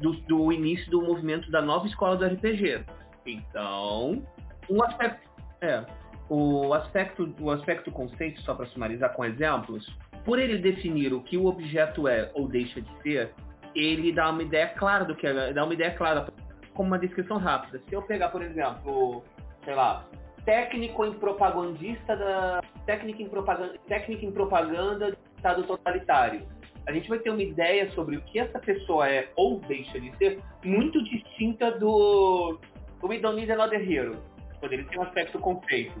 do, 0.00 0.12
do 0.12 0.52
início 0.52 0.90
do 0.90 1.00
movimento 1.00 1.50
da 1.50 1.62
nova 1.62 1.86
escola 1.86 2.14
do 2.18 2.26
RPG. 2.26 2.84
Então, 3.24 4.22
um 4.68 4.84
aspecto. 4.84 5.26
É. 5.62 5.82
O 6.28 6.74
aspecto, 6.74 7.34
o 7.40 7.50
aspecto 7.50 7.90
conceito, 7.90 8.40
só 8.42 8.54
para 8.54 8.66
sumarizar 8.66 9.14
com 9.14 9.24
exemplos, 9.24 9.86
por 10.24 10.38
ele 10.38 10.58
definir 10.58 11.12
o 11.12 11.20
que 11.20 11.36
o 11.36 11.46
objeto 11.46 12.08
é 12.08 12.30
ou 12.34 12.48
deixa 12.48 12.80
de 12.80 13.02
ser, 13.02 13.32
ele 13.74 14.12
dá 14.12 14.30
uma 14.30 14.42
ideia 14.42 14.68
clara 14.68 15.04
do 15.04 15.14
que 15.14 15.26
é, 15.26 15.52
dá 15.52 15.64
uma 15.64 15.74
ideia 15.74 15.92
clara, 15.92 16.26
como 16.72 16.88
uma 16.88 16.98
descrição 16.98 17.36
rápida. 17.36 17.80
Se 17.88 17.94
eu 17.94 18.02
pegar, 18.02 18.28
por 18.30 18.42
exemplo, 18.42 19.22
sei 19.64 19.74
lá, 19.74 20.06
técnico 20.44 21.04
em 21.04 21.12
propagandista 21.14 22.16
da 22.16 22.60
técnica 22.86 23.22
em 23.22 23.28
propaganda, 23.28 23.74
técnica 23.88 24.24
em 24.24 24.32
propaganda 24.32 25.10
do 25.10 25.18
Estado 25.36 25.62
totalitário. 25.64 26.46
A 26.86 26.92
gente 26.92 27.08
vai 27.08 27.18
ter 27.18 27.30
uma 27.30 27.42
ideia 27.42 27.90
sobre 27.92 28.16
o 28.16 28.20
que 28.22 28.38
essa 28.38 28.58
pessoa 28.58 29.08
é 29.08 29.30
ou 29.36 29.58
deixa 29.60 29.98
de 29.98 30.14
ser 30.18 30.38
muito 30.62 31.02
distinta 31.02 31.70
do 31.72 32.58
do 33.00 33.32
Need 33.32 33.52
Another 33.52 33.90
Hero. 33.90 34.22
Ele 34.62 34.84
tem 34.84 34.98
um 34.98 35.02
aspecto 35.02 35.38
conceito. 35.38 35.94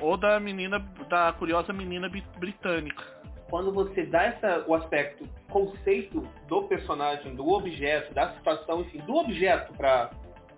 Ou 0.00 0.16
da 0.16 0.40
menina, 0.40 0.78
da 1.08 1.32
curiosa 1.32 1.72
menina 1.72 2.10
britânica. 2.38 3.19
Quando 3.50 3.72
você 3.72 4.04
dá 4.04 4.22
essa, 4.22 4.64
o 4.66 4.74
aspecto 4.74 5.28
conceito 5.50 6.20
do 6.46 6.62
personagem, 6.64 7.34
do 7.34 7.48
objeto, 7.48 8.14
da 8.14 8.32
situação, 8.34 8.82
enfim, 8.82 8.98
do 9.00 9.16
objeto 9.16 9.72
para 9.74 10.10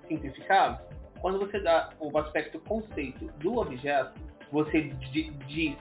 simplificar, 0.07 0.82
quando 1.20 1.38
você 1.38 1.59
dá 1.61 1.90
o 1.99 2.16
aspecto 2.18 2.59
conceito 2.61 3.26
do 3.38 3.59
objeto, 3.59 4.12
você 4.51 4.82
di- 4.82 5.30
diz 5.47 5.76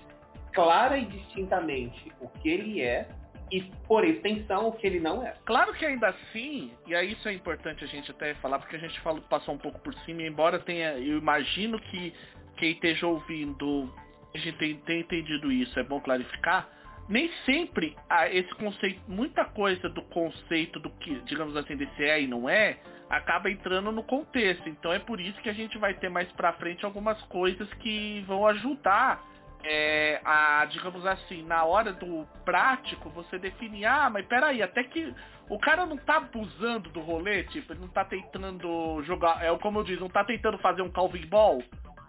clara 0.54 0.98
e 0.98 1.06
distintamente 1.06 2.12
o 2.22 2.30
que 2.30 2.50
ele 2.50 2.82
é 2.82 3.08
e, 3.52 3.62
por 3.86 4.06
extensão, 4.06 4.70
o 4.70 4.72
que 4.72 4.88
ele 4.88 5.00
não 5.02 5.26
é. 5.26 5.34
Claro 5.46 5.74
que 5.74 5.86
ainda 5.86 6.08
assim, 6.08 6.72
e 6.88 6.96
aí 6.96 7.12
isso 7.12 7.28
é 7.28 7.34
importante 7.34 7.84
a 7.84 7.88
gente 7.88 8.10
até 8.10 8.34
falar, 8.36 8.60
porque 8.60 8.78
a 8.78 8.80
gente 8.80 8.98
falou, 9.02 9.22
passou 9.24 9.54
um 9.54 9.58
pouco 9.58 9.80
por 9.80 9.94
cima, 10.06 10.22
embora 10.22 10.60
tenha, 10.60 10.94
eu 10.94 11.18
imagino 11.18 11.78
que 11.78 12.14
quem 12.56 12.72
esteja 12.72 13.08
ouvindo, 13.08 13.94
a 14.34 14.38
gente 14.38 14.58
tenha 14.86 15.02
entendido 15.02 15.52
isso, 15.52 15.78
é 15.78 15.84
bom 15.84 16.00
clarificar, 16.00 16.70
nem 17.12 17.30
sempre 17.46 17.94
esse 18.32 18.56
conceito, 18.56 19.02
muita 19.06 19.44
coisa 19.44 19.90
do 19.90 20.02
conceito 20.04 20.80
do 20.80 20.90
que, 20.92 21.14
digamos 21.26 21.58
assim, 21.58 21.76
desse 21.76 22.04
é 22.04 22.22
e 22.22 22.28
não 22.28 22.50
é, 22.50 22.78
acaba 23.10 23.52
entrando 23.52 23.92
no 23.92 24.02
contexto. 24.02 24.70
Então 24.70 24.94
é 24.94 25.00
por 25.00 25.20
isso 25.20 25.40
que 25.42 25.50
a 25.50 25.54
gente 25.54 25.78
vai 25.78 25.94
ter 25.94 26.08
mais 26.08 26.32
pra 26.32 26.54
frente 26.54 26.86
algumas 26.86 27.22
coisas 27.24 27.72
que 27.76 28.24
vão 28.26 28.48
ajudar 28.48 29.22
é, 29.64 30.22
a, 30.24 30.66
digamos 30.72 31.06
assim, 31.06 31.44
na 31.44 31.66
hora 31.66 31.92
do 31.92 32.26
prático, 32.46 33.10
você 33.10 33.38
definir, 33.38 33.86
ah, 33.86 34.10
mas 34.10 34.26
peraí, 34.26 34.64
até 34.64 34.82
que 34.82 35.14
o 35.50 35.60
cara 35.60 35.86
não 35.86 35.98
tá 35.98 36.16
abusando 36.16 36.90
do 36.92 37.02
rolê, 37.02 37.44
tipo, 37.44 37.74
ele 37.74 37.82
não 37.82 37.90
tá 37.90 38.06
tentando 38.06 39.04
jogar, 39.04 39.44
é 39.44 39.56
como 39.58 39.80
eu 39.80 39.84
disse, 39.84 40.00
não 40.00 40.10
tá 40.10 40.24
tentando 40.24 40.58
fazer 40.60 40.82
um 40.82 40.90
Calvin 40.90 41.26
Ball. 41.28 41.62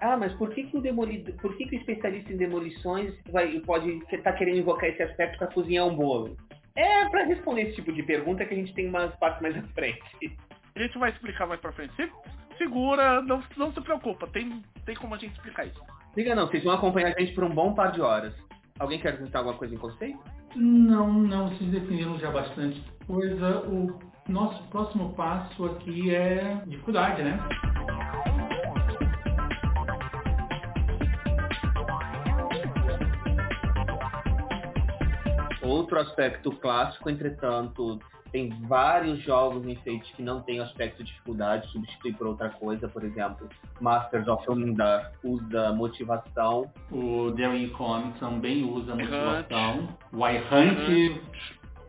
Ah, 0.02 0.16
mas 0.16 0.32
por 0.34 0.50
que, 0.50 0.64
que 0.64 0.76
o 0.76 0.80
demolidor, 0.80 1.32
por 1.36 1.56
que, 1.56 1.64
que 1.64 1.76
o 1.76 1.78
especialista 1.78 2.32
em 2.32 2.36
demolições 2.36 3.14
vai, 3.30 3.60
pode 3.60 4.00
tá 4.24 4.32
querendo 4.32 4.58
invocar 4.58 4.90
esse 4.90 5.00
aspecto 5.00 5.38
para 5.38 5.46
cozinhar 5.46 5.86
um 5.86 5.94
bolo? 5.94 6.36
É 6.74 7.08
para 7.08 7.24
responder 7.24 7.62
esse 7.62 7.76
tipo 7.76 7.92
de 7.92 8.02
pergunta 8.02 8.44
que 8.44 8.52
a 8.52 8.56
gente 8.56 8.74
tem 8.74 8.88
umas 8.88 9.14
partes 9.16 9.40
mais 9.40 9.56
à 9.56 9.62
frente. 9.68 10.02
A 10.74 10.82
gente 10.82 10.98
vai 10.98 11.10
explicar 11.10 11.46
mais 11.46 11.60
pra 11.60 11.70
frente. 11.70 11.94
Se, 11.94 12.10
segura, 12.58 13.22
não, 13.22 13.44
não 13.56 13.72
se 13.72 13.80
preocupa, 13.80 14.26
tem, 14.26 14.60
tem 14.84 14.96
como 14.96 15.14
a 15.14 15.18
gente 15.18 15.34
explicar 15.34 15.66
isso. 15.66 15.80
Liga 16.16 16.34
não, 16.34 16.48
vocês 16.48 16.64
vão 16.64 16.72
acompanhar 16.72 17.14
a 17.14 17.20
gente 17.20 17.32
por 17.32 17.44
um 17.44 17.54
bom 17.54 17.72
par 17.72 17.92
de 17.92 18.00
horas. 18.00 18.34
Alguém 18.80 18.98
quer 18.98 19.10
acrescentar 19.10 19.40
alguma 19.42 19.56
coisa 19.56 19.72
em 19.72 19.78
conceito? 19.78 20.18
Não, 20.56 21.12
não, 21.12 21.48
vocês 21.50 21.70
definiram 21.70 22.18
já 22.18 22.30
bastante 22.32 22.82
coisa. 23.06 23.60
O 23.68 24.00
nosso 24.28 24.64
próximo 24.64 25.14
passo 25.14 25.64
aqui 25.64 26.12
é 26.12 26.60
dificuldade, 26.66 27.22
né? 27.22 27.38
Outro 35.62 36.00
aspecto 36.00 36.50
clássico, 36.52 37.08
entretanto, 37.08 37.98
tem 38.32 38.48
vários 38.66 39.22
jogos 39.22 39.66
enfeites 39.66 40.10
que 40.12 40.22
não 40.22 40.40
tem 40.40 40.58
aspecto 40.60 41.04
de 41.04 41.10
dificuldade, 41.10 41.68
substitui 41.68 42.12
por 42.14 42.26
outra 42.26 42.48
coisa, 42.48 42.88
por 42.88 43.04
exemplo, 43.04 43.48
Masters 43.80 44.26
of 44.26 44.50
Undar 44.50 45.12
usa 45.22 45.72
motivação. 45.72 46.70
O 46.90 47.30
Daring 47.30 47.68
Con 47.70 48.12
também 48.18 48.64
usa 48.64 48.94
motivação. 48.94 49.88
O 50.12 50.26
iHunt, 50.26 51.20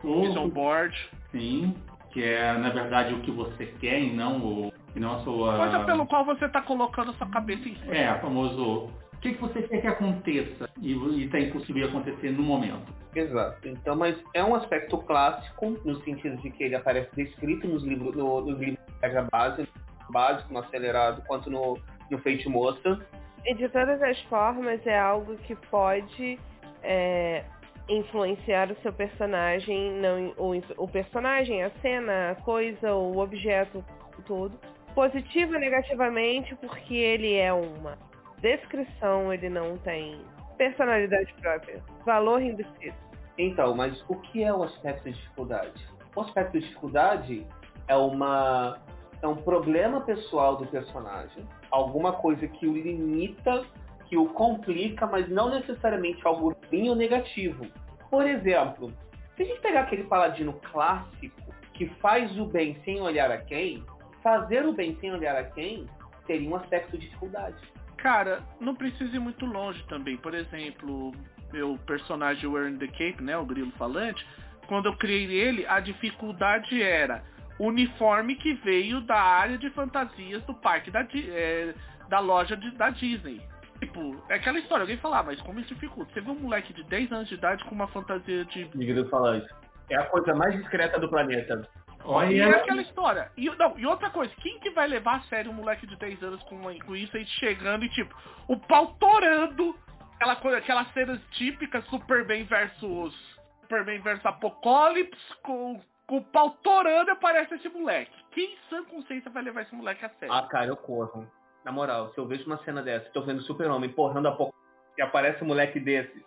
o 0.04 0.48
Board. 0.48 1.10
Sim, 1.32 1.74
que 2.12 2.22
é 2.22 2.52
na 2.58 2.68
verdade 2.70 3.14
o 3.14 3.20
que 3.20 3.30
você 3.30 3.66
quer 3.80 4.00
e 4.00 4.12
não 4.12 4.38
o 4.38 4.72
e 4.94 5.00
não 5.00 5.16
a 5.16 5.18
sua. 5.20 5.56
Coisa 5.56 5.80
pelo 5.80 6.06
qual 6.06 6.24
você 6.24 6.44
está 6.44 6.62
colocando 6.62 7.10
a 7.10 7.14
sua 7.14 7.26
cabeça 7.28 7.68
em 7.68 7.74
cima. 7.74 7.94
É, 7.94 8.14
o 8.14 8.20
famoso 8.20 8.90
que, 9.24 9.34
que 9.34 9.40
você 9.40 9.62
quer 9.62 9.80
que 9.80 9.86
aconteça 9.86 10.68
e 10.82 11.24
está 11.24 11.40
impossível 11.40 11.88
acontecer 11.88 12.30
no 12.30 12.42
momento. 12.42 12.92
Exato. 13.14 13.66
Então, 13.66 13.96
mas 13.96 14.16
é 14.34 14.44
um 14.44 14.54
aspecto 14.54 14.98
clássico 14.98 15.78
no 15.84 15.96
sentido 16.02 16.36
de 16.42 16.50
que 16.50 16.64
ele 16.64 16.76
aparece 16.76 17.08
descrito 17.16 17.66
nos 17.66 17.82
livros, 17.82 18.14
no, 18.14 18.42
nos 18.42 18.58
livros 18.58 18.78
de 18.86 19.00
regra 19.00 19.26
base, 19.32 19.66
básico, 20.10 20.52
no 20.52 20.60
acelerado, 20.60 21.22
quanto 21.26 21.50
no, 21.50 21.78
no 22.10 22.18
Fate 22.18 22.46
Moça. 22.48 23.00
E 23.46 23.54
de 23.54 23.66
todas 23.70 24.02
as 24.02 24.20
formas 24.24 24.86
é 24.86 24.98
algo 24.98 25.36
que 25.38 25.56
pode 25.56 26.38
é, 26.82 27.44
influenciar 27.88 28.70
o 28.70 28.76
seu 28.82 28.92
personagem, 28.92 29.92
não 30.00 30.34
o, 30.36 30.84
o 30.84 30.88
personagem, 30.88 31.62
a 31.62 31.70
cena, 31.80 32.32
a 32.32 32.34
coisa, 32.34 32.94
o 32.94 33.18
objeto, 33.18 33.82
tudo. 34.26 34.58
Positivo 34.94 35.56
e 35.56 35.58
negativamente, 35.58 36.54
porque 36.56 36.94
ele 36.94 37.34
é 37.34 37.52
uma 37.52 37.98
descrição, 38.44 39.32
ele 39.32 39.48
não 39.48 39.78
tem 39.78 40.20
personalidade 40.58 41.32
própria, 41.40 41.82
valor 42.04 42.42
induzido. 42.42 42.94
Então, 43.38 43.74
mas 43.74 44.04
o 44.06 44.16
que 44.16 44.44
é 44.44 44.52
o 44.52 44.62
aspecto 44.62 45.04
de 45.04 45.12
dificuldade? 45.12 45.88
O 46.14 46.20
aspecto 46.20 46.52
de 46.52 46.60
dificuldade 46.60 47.46
é 47.88 47.96
uma 47.96 48.78
é 49.22 49.26
um 49.26 49.36
problema 49.36 50.02
pessoal 50.02 50.56
do 50.56 50.66
personagem, 50.66 51.48
alguma 51.70 52.12
coisa 52.12 52.46
que 52.46 52.66
o 52.66 52.74
limita, 52.74 53.64
que 54.04 54.18
o 54.18 54.26
complica, 54.26 55.06
mas 55.06 55.26
não 55.30 55.48
necessariamente 55.48 56.20
algo 56.26 56.54
ruim 56.70 56.90
ou 56.90 56.94
negativo. 56.94 57.66
Por 58.10 58.26
exemplo, 58.26 58.92
se 59.34 59.42
a 59.42 59.46
gente 59.46 59.60
pegar 59.60 59.80
aquele 59.80 60.04
paladino 60.04 60.52
clássico 60.70 61.54
que 61.72 61.86
faz 62.00 62.38
o 62.38 62.44
bem 62.44 62.78
sem 62.84 63.00
olhar 63.00 63.30
a 63.30 63.38
quem, 63.38 63.82
fazer 64.22 64.66
o 64.66 64.74
bem 64.74 64.94
sem 65.00 65.10
olhar 65.10 65.36
a 65.36 65.44
quem 65.44 65.86
teria 66.26 66.48
um 66.48 66.56
aspecto 66.56 66.98
de 66.98 67.06
dificuldade. 67.06 67.56
Cara, 68.04 68.42
não 68.60 68.74
precisa 68.74 69.16
ir 69.16 69.18
muito 69.18 69.46
longe 69.46 69.82
também. 69.88 70.18
Por 70.18 70.34
exemplo, 70.34 71.10
meu 71.50 71.78
personagem 71.86 72.46
Wearing 72.46 72.76
the 72.76 72.86
Cape, 72.86 73.22
né, 73.22 73.34
o 73.34 73.46
grilo 73.46 73.72
falante, 73.78 74.26
quando 74.66 74.90
eu 74.90 74.96
criei 74.98 75.32
ele, 75.32 75.66
a 75.66 75.80
dificuldade 75.80 76.82
era 76.82 77.24
uniforme 77.58 78.34
que 78.34 78.52
veio 78.52 79.00
da 79.00 79.16
área 79.16 79.56
de 79.56 79.70
fantasias 79.70 80.42
do 80.42 80.52
parque 80.52 80.90
da, 80.90 81.00
é, 81.00 81.74
da 82.10 82.20
loja 82.20 82.54
de, 82.54 82.72
da 82.72 82.90
Disney. 82.90 83.40
Tipo, 83.80 84.22
é 84.28 84.34
aquela 84.34 84.58
história, 84.58 84.82
alguém 84.82 84.98
falar, 84.98 85.20
ah, 85.20 85.22
mas 85.22 85.40
como 85.40 85.58
isso 85.60 85.74
dificulta? 85.74 86.12
Você 86.12 86.20
vê 86.20 86.30
um 86.30 86.38
moleque 86.40 86.74
de 86.74 86.84
10 86.84 87.10
anos 87.10 87.28
de 87.28 87.36
idade 87.36 87.64
com 87.64 87.74
uma 87.74 87.88
fantasia 87.88 88.44
de. 88.44 88.64
Grilo 88.64 89.08
falante. 89.08 89.48
É 89.88 89.96
a 89.96 90.04
coisa 90.10 90.34
mais 90.34 90.54
discreta 90.54 91.00
do 91.00 91.08
planeta. 91.08 91.66
Olha. 92.04 92.32
E 92.32 92.40
é 92.40 92.50
aquela 92.50 92.82
história. 92.82 93.30
E, 93.36 93.48
não, 93.56 93.78
e 93.78 93.86
outra 93.86 94.10
coisa, 94.10 94.32
quem 94.42 94.58
que 94.60 94.70
vai 94.70 94.86
levar 94.86 95.16
a 95.16 95.22
sério 95.22 95.50
um 95.50 95.54
moleque 95.54 95.86
de 95.86 95.96
10 95.96 96.22
anos 96.22 96.42
com, 96.44 96.60
com 96.80 96.96
isso 96.96 97.16
aí 97.16 97.24
chegando 97.26 97.84
e 97.84 97.88
tipo, 97.90 98.14
o 98.48 98.56
pau 98.56 98.94
torando, 98.98 99.74
aquela 100.14 100.36
coisa, 100.36 100.58
aquelas 100.58 100.92
cenas 100.92 101.20
típicas 101.32 101.84
Superman 101.86 102.44
versus 102.44 103.14
Superman 103.62 104.00
versus 104.00 104.26
Apocalipse, 104.26 105.34
com, 105.42 105.80
com 106.06 106.18
o 106.18 106.24
pau 106.24 106.50
torando 106.62 107.10
aparece 107.10 107.54
esse 107.54 107.68
moleque. 107.68 108.12
Quem 108.32 108.56
sã 108.68 108.84
consciência 108.84 109.30
vai 109.30 109.42
levar 109.42 109.62
esse 109.62 109.74
moleque 109.74 110.04
a 110.04 110.10
sério? 110.10 110.34
Ah, 110.34 110.46
cara, 110.46 110.66
eu 110.66 110.76
corro. 110.76 111.26
Na 111.64 111.72
moral, 111.72 112.12
se 112.12 112.18
eu 112.18 112.26
vejo 112.26 112.44
uma 112.46 112.58
cena 112.58 112.82
dessa, 112.82 113.08
tô 113.10 113.22
vendo 113.22 113.40
Super-Homem 113.42 113.90
porrando 113.90 114.28
Apocalipse 114.28 114.62
e 114.98 115.02
aparece 115.02 115.42
um 115.42 115.46
moleque 115.46 115.80
desses, 115.80 116.22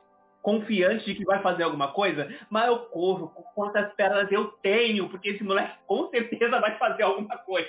confiante 0.48 1.04
de 1.04 1.16
que 1.16 1.26
vai 1.26 1.42
fazer 1.42 1.64
alguma 1.64 1.90
coisa, 1.90 2.26
mas 2.50 2.68
eu 2.68 2.78
corro 2.86 3.34
quantas 3.54 3.94
pernas 3.96 4.32
eu 4.32 4.46
tenho, 4.64 5.10
porque 5.10 5.32
esse 5.32 5.44
moleque 5.44 5.74
com 5.86 6.08
certeza 6.08 6.62
vai 6.62 6.78
fazer 6.78 7.04
alguma 7.04 7.38
coisa. 7.40 7.68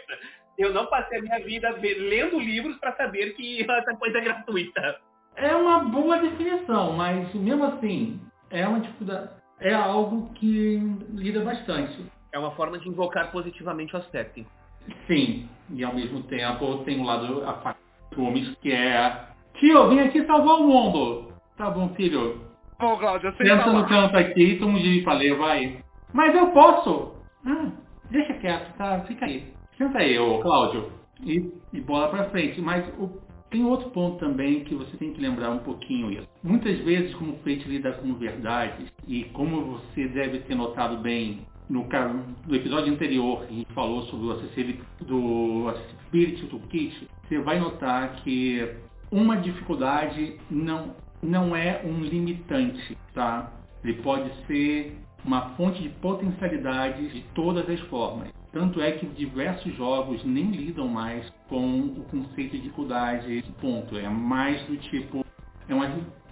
Eu 0.57 0.73
não 0.73 0.87
passei 0.87 1.19
a 1.19 1.23
minha 1.23 1.41
vida 1.41 1.71
lendo 1.71 2.39
livros 2.39 2.77
para 2.77 2.95
saber 2.95 3.35
que 3.35 3.69
essa 3.69 3.97
coisa 3.97 4.19
é 4.19 4.21
gratuita. 4.21 4.97
É 5.35 5.57
uma 5.57 5.81
boa 5.81 6.19
definição, 6.19 6.93
mas 6.93 7.35
mesmo 7.35 7.65
assim, 7.65 8.21
é 8.49 8.65
uma 8.69 8.79
dificuldade. 8.79 9.31
É 9.59 9.75
algo 9.75 10.33
que 10.35 10.81
lida 11.15 11.41
bastante. 11.41 11.99
É 12.31 12.39
uma 12.39 12.53
forma 12.53 12.79
de 12.79 12.89
invocar 12.89 13.33
positivamente 13.33 13.97
o 13.97 13.99
aspecto. 13.99 14.47
Sim, 15.09 15.49
e 15.71 15.83
ao 15.83 15.95
mesmo 15.97 16.23
tempo 16.23 16.85
tem 16.85 17.01
um 17.01 17.05
lado 17.05 17.43
a 17.45 17.75
que 18.63 18.73
é 18.73 19.27
Tio, 19.55 19.89
vem 19.89 20.01
aqui 20.01 20.25
salvar 20.25 20.61
o 20.61 20.67
mundo! 20.69 21.33
Tá 21.57 21.69
bom, 21.71 21.89
filho, 21.97 22.48
bom, 22.79 22.97
Cláudio, 22.97 23.29
eu 23.29 23.33
Senta 23.35 23.73
no 23.73 23.87
canto 23.87 24.17
aqui, 24.17 24.57
toma 24.57 24.79
um 24.79 25.03
falei, 25.03 25.35
vai. 25.35 25.79
Mas 26.13 26.35
eu 26.35 26.49
posso. 26.49 27.15
Ah, 27.45 27.71
deixa 28.11 28.35
quieto, 28.35 28.77
tá? 28.77 29.01
Fica 29.01 29.27
aí. 29.27 29.53
Senta 29.77 29.99
aí, 29.99 30.19
ô 30.19 30.41
Cláudio. 30.41 30.91
E, 31.23 31.53
e 31.73 31.81
bola 31.81 32.09
pra 32.09 32.31
frente. 32.31 32.61
Mas 32.61 32.87
o, 32.99 33.21
tem 33.51 33.65
outro 33.65 33.91
ponto 33.91 34.19
também 34.19 34.65
que 34.65 34.75
você 34.75 34.97
tem 34.97 35.13
que 35.13 35.21
lembrar 35.21 35.51
um 35.51 35.59
pouquinho 35.59 36.11
isso. 36.11 36.29
Muitas 36.43 36.79
vezes, 36.81 37.15
como 37.15 37.33
o 37.33 37.39
Fate 37.39 37.69
lida 37.69 37.93
com 37.93 38.15
verdades, 38.15 38.93
e 39.07 39.25
como 39.25 39.65
você 39.65 40.07
deve 40.09 40.41
ter 40.41 40.55
notado 40.55 40.99
bem 40.99 41.47
no, 41.69 41.87
no 42.47 42.55
episódio 42.55 42.93
anterior, 42.93 43.45
que 43.47 43.55
a 43.55 43.57
gente 43.57 43.73
falou 43.73 44.03
sobre 44.05 44.27
o 44.27 44.33
Accessibility 44.33 44.83
do 45.01 45.69
Accessibility 45.69 46.47
Toolkit, 46.47 47.09
você 47.27 47.39
vai 47.39 47.59
notar 47.59 48.17
que 48.17 48.71
uma 49.11 49.37
dificuldade 49.37 50.37
não 50.51 50.95
não 51.23 51.55
é 51.55 51.83
um 51.85 52.01
limitante, 52.01 52.97
tá? 53.15 53.53
Ele 53.83 53.95
pode 54.03 54.31
ser 54.47 54.97
uma 55.25 55.51
fonte 55.57 55.83
de 55.83 55.89
potencialidade 55.89 57.09
de 57.09 57.21
todas 57.35 57.69
as 57.69 57.81
formas. 57.89 58.29
Tanto 58.53 58.81
é 58.81 58.93
que 58.93 59.07
diversos 59.07 59.75
jogos 59.77 60.25
nem 60.25 60.51
lidam 60.51 60.89
mais 60.89 61.29
com 61.49 61.81
o 61.81 62.05
conceito 62.11 62.53
de 62.53 62.63
dificuldade, 62.63 63.45
ponto. 63.61 63.97
É 63.97 64.09
mais 64.09 64.65
do 64.67 64.77
tipo, 64.77 65.25
é 65.69 65.75
um, 65.75 65.83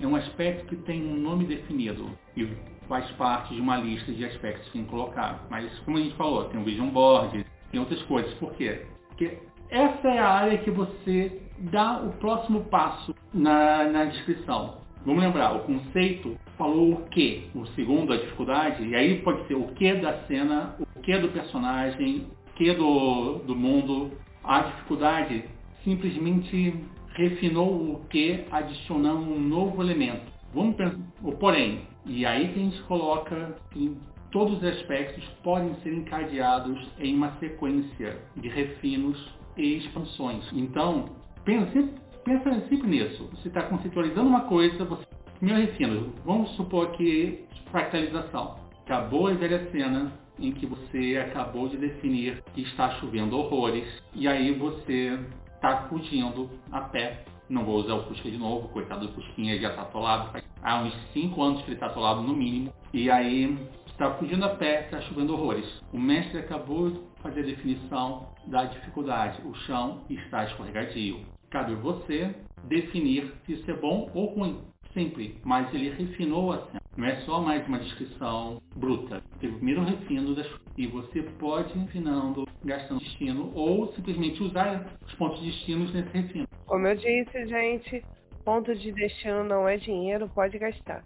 é 0.00 0.06
um 0.06 0.16
aspecto 0.16 0.66
que 0.66 0.76
tem 0.76 1.04
um 1.04 1.16
nome 1.16 1.44
definido 1.44 2.10
e 2.36 2.48
faz 2.88 3.08
parte 3.12 3.54
de 3.54 3.60
uma 3.60 3.76
lista 3.76 4.12
de 4.12 4.24
aspectos 4.24 4.66
que 4.66 4.72
tem 4.72 4.84
que 4.84 4.90
colocar. 4.90 5.46
Mas, 5.50 5.78
como 5.80 5.98
a 5.98 6.00
gente 6.00 6.16
falou, 6.16 6.44
tem 6.44 6.60
o 6.60 6.64
vision 6.64 6.88
board, 6.88 7.44
tem 7.70 7.80
outras 7.80 8.02
coisas. 8.04 8.32
Por 8.34 8.52
quê? 8.54 8.86
Porque 9.08 9.38
essa 9.68 10.08
é 10.08 10.18
a 10.18 10.28
área 10.28 10.58
que 10.58 10.70
você 10.70 11.42
dá 11.58 12.00
o 12.02 12.12
próximo 12.12 12.64
passo 12.64 13.14
na, 13.32 13.84
na 13.84 14.04
descrição. 14.06 14.78
Vamos 15.04 15.22
lembrar, 15.22 15.54
o 15.54 15.60
conceito 15.60 16.36
falou 16.58 16.94
o 16.94 17.08
que, 17.08 17.48
o 17.54 17.64
segundo 17.68 18.12
a 18.12 18.16
dificuldade, 18.16 18.84
e 18.84 18.94
aí 18.94 19.20
pode 19.20 19.46
ser 19.46 19.54
o 19.54 19.68
que 19.68 19.94
da 19.94 20.24
cena, 20.26 20.74
o 20.80 21.00
que 21.00 21.16
do 21.18 21.28
personagem, 21.28 22.26
o 22.48 22.52
que 22.54 22.72
do, 22.72 23.38
do 23.46 23.54
mundo. 23.54 24.10
A 24.42 24.62
dificuldade 24.62 25.44
simplesmente 25.84 26.74
refinou 27.14 27.92
o 27.92 28.04
que 28.10 28.44
adicionando 28.50 29.30
um 29.30 29.40
novo 29.40 29.82
elemento. 29.82 30.32
Vamos 30.52 30.76
pensar, 30.76 30.98
porém, 31.38 31.82
e 32.04 32.26
aí 32.26 32.48
que 32.48 32.60
a 32.60 32.62
gente 32.62 32.82
coloca 32.82 33.56
que 33.70 33.96
todos 34.32 34.58
os 34.58 34.64
aspectos 34.64 35.24
podem 35.42 35.74
ser 35.82 35.94
encadeados 35.94 36.78
em 36.98 37.14
uma 37.14 37.32
sequência 37.38 38.18
de 38.36 38.48
refinos 38.48 39.34
e 39.56 39.76
expansões. 39.78 40.44
Então, 40.52 41.06
pensa 41.46 41.72
sempre, 41.72 41.94
pensa 42.24 42.68
sempre 42.68 42.88
nisso. 42.88 43.30
Você 43.32 43.48
está 43.48 43.62
conceitualizando 43.62 44.28
uma 44.28 44.42
coisa, 44.42 44.84
você 44.84 45.06
primeiro 45.38 45.62
refino. 45.62 46.12
Vamos 46.24 46.50
supor 46.56 46.90
que 46.92 47.44
fractalização. 47.70 48.56
Acabou 48.84 49.28
a 49.28 49.34
velha 49.34 49.70
cena 49.70 50.12
em 50.38 50.52
que 50.52 50.66
você 50.66 51.16
acabou 51.18 51.68
de 51.68 51.76
definir 51.76 52.42
que 52.54 52.62
está 52.62 52.90
chovendo 53.00 53.38
horrores 53.38 53.86
e 54.14 54.28
aí 54.28 54.52
você 54.52 55.18
está 55.54 55.88
fugindo 55.88 56.50
a 56.70 56.82
pé. 56.82 57.24
Não 57.48 57.64
vou 57.64 57.76
usar 57.76 57.94
o 57.94 58.04
Fusca 58.04 58.28
de 58.28 58.36
novo, 58.36 58.68
coitado 58.68 59.06
do 59.06 59.12
Fusquinha 59.12 59.58
já 59.60 59.70
está 59.70 59.82
atolado. 59.82 60.42
Há 60.62 60.82
uns 60.82 60.94
5 61.12 61.40
anos 61.42 61.62
que 61.62 61.68
ele 61.68 61.74
está 61.74 61.86
atolado 61.86 62.22
no 62.22 62.34
mínimo. 62.34 62.72
E 62.92 63.08
aí 63.08 63.56
está 63.86 64.14
fugindo 64.14 64.44
a 64.44 64.50
pé, 64.50 64.84
está 64.84 65.00
chovendo 65.02 65.34
horrores. 65.34 65.64
O 65.92 65.98
mestre 65.98 66.38
acabou 66.38 66.90
de 66.90 67.00
fazer 67.22 67.40
a 67.40 67.44
definição 67.44 68.28
da 68.46 68.64
dificuldade. 68.64 69.40
O 69.44 69.54
chão 69.54 70.02
está 70.10 70.44
escorregadio. 70.44 71.35
Cabe 71.56 71.74
você 71.76 72.34
definir 72.64 73.32
se 73.46 73.54
isso 73.54 73.70
é 73.70 73.72
bom 73.72 74.10
ou 74.12 74.26
ruim. 74.26 74.60
Sempre. 74.92 75.40
Mas 75.42 75.72
ele 75.72 75.88
refinou 75.88 76.52
a 76.52 76.58
cena. 76.66 76.82
Não 76.94 77.06
é 77.06 77.16
só 77.22 77.40
mais 77.40 77.66
uma 77.66 77.78
descrição 77.78 78.60
bruta. 78.76 79.22
Teve 79.40 79.54
o 79.54 79.56
primeiro 79.56 79.82
refino 79.82 80.34
das 80.34 80.46
e 80.76 80.86
você 80.86 81.22
pode 81.38 81.72
ir 81.72 81.80
refinando, 81.80 82.46
gastando 82.62 83.00
destino, 83.00 83.50
ou 83.54 83.90
simplesmente 83.94 84.42
usar 84.42 84.98
os 85.06 85.14
pontos 85.14 85.40
de 85.40 85.46
destino 85.46 85.90
nesse 85.90 86.10
refino. 86.10 86.46
Como 86.66 86.86
eu 86.86 86.94
disse, 86.94 87.46
gente, 87.46 88.04
ponto 88.44 88.74
de 88.74 88.92
destino 88.92 89.42
não 89.42 89.66
é 89.66 89.78
dinheiro, 89.78 90.28
pode 90.28 90.58
gastar. 90.58 91.02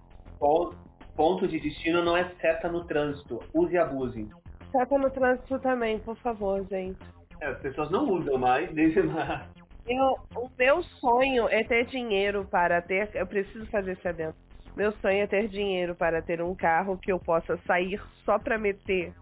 Ponto 1.14 1.46
de 1.46 1.61
destino 1.61 2.05
não 2.05 2.16
é 2.16 2.28
seta 2.40 2.68
no 2.68 2.84
trânsito. 2.86 3.38
Use 3.55 3.72
e 3.72 3.78
abuse. 3.78 4.28
Seta 4.72 4.98
no 4.98 5.11
trânsito 5.11 5.61
também, 5.61 6.01
por 6.01 6.16
favor, 6.16 6.66
gente. 6.68 6.98
É, 7.40 7.46
as 7.46 7.61
pessoas 7.61 7.88
não 7.92 8.11
usam 8.11 8.36
mais, 8.36 8.68
desde 8.72 9.01
lá. 9.03 9.46
Eu, 9.91 10.16
o 10.36 10.49
meu 10.57 10.84
sonho 10.84 11.49
é 11.49 11.64
ter 11.64 11.84
dinheiro 11.86 12.47
para 12.49 12.80
ter. 12.80 13.11
Eu 13.12 13.26
preciso 13.26 13.66
fazer 13.66 13.93
esse 13.93 14.07
adendo. 14.07 14.34
Meu 14.76 14.93
sonho 14.93 15.24
é 15.24 15.26
ter 15.26 15.49
dinheiro 15.49 15.97
para 15.97 16.22
ter 16.22 16.41
um 16.41 16.55
carro 16.55 16.97
que 16.97 17.11
eu 17.11 17.18
possa 17.18 17.59
sair 17.66 18.01
só 18.24 18.38
para 18.38 18.57
meter 18.57 19.12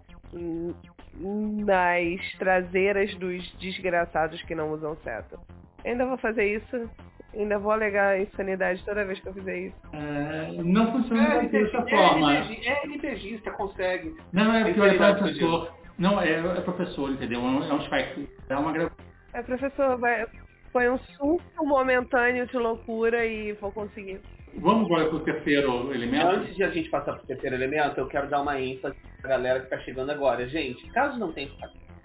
nas 1.64 2.32
traseiras 2.38 3.14
dos 3.14 3.50
desgraçados 3.58 4.42
que 4.42 4.54
não 4.54 4.70
usam 4.72 4.94
seta. 4.96 5.38
Ainda 5.86 6.04
vou 6.04 6.18
fazer 6.18 6.56
isso. 6.56 6.90
Ainda 7.34 7.58
vou 7.58 7.72
alegar 7.72 8.20
insanidade 8.20 8.84
toda 8.84 9.06
vez 9.06 9.20
que 9.20 9.28
eu 9.28 9.32
fizer 9.32 9.58
isso. 9.58 9.76
É, 9.94 10.62
não 10.62 10.92
funciona 10.92 11.34
é, 11.34 11.48
dessa 11.48 11.78
é, 11.78 11.90
forma. 11.90 12.34
É 12.34 12.94
RPGista, 12.94 13.50
consegue. 13.52 14.14
Não, 14.32 14.52
é 14.54 14.64
porque 14.64 14.80
é 14.80 15.14
professor. 15.14 15.74
Não, 15.98 16.20
é, 16.20 16.30
é 16.30 16.60
professor, 16.60 17.10
entendeu? 17.10 17.40
É 17.40 17.72
um 17.72 17.80
spec. 17.82 18.28
É 18.50 18.56
uma 18.56 18.90
É 19.32 19.42
professor, 19.42 19.98
vai, 19.98 20.26
foi 20.72 20.90
um 20.90 20.98
surto 20.98 21.64
momentâneo 21.64 22.46
de 22.46 22.56
loucura 22.56 23.24
e 23.24 23.52
vou 23.52 23.72
conseguir. 23.72 24.20
Vamos 24.56 24.86
agora 24.86 25.06
para 25.08 25.16
o 25.16 25.20
terceiro 25.20 25.92
elemento? 25.92 26.26
Antes 26.26 26.56
de 26.56 26.64
a 26.64 26.70
gente 26.70 26.88
passar 26.88 27.12
para 27.12 27.22
o 27.22 27.26
terceiro 27.26 27.54
elemento, 27.54 27.98
eu 27.98 28.06
quero 28.08 28.28
dar 28.28 28.40
uma 28.40 28.60
ênfase 28.60 28.96
para 29.20 29.34
a 29.34 29.36
galera 29.36 29.60
que 29.60 29.66
está 29.66 29.78
chegando 29.80 30.10
agora. 30.10 30.48
Gente, 30.48 30.86
caso 30.90 31.18
não 31.18 31.32
tenha... 31.32 31.50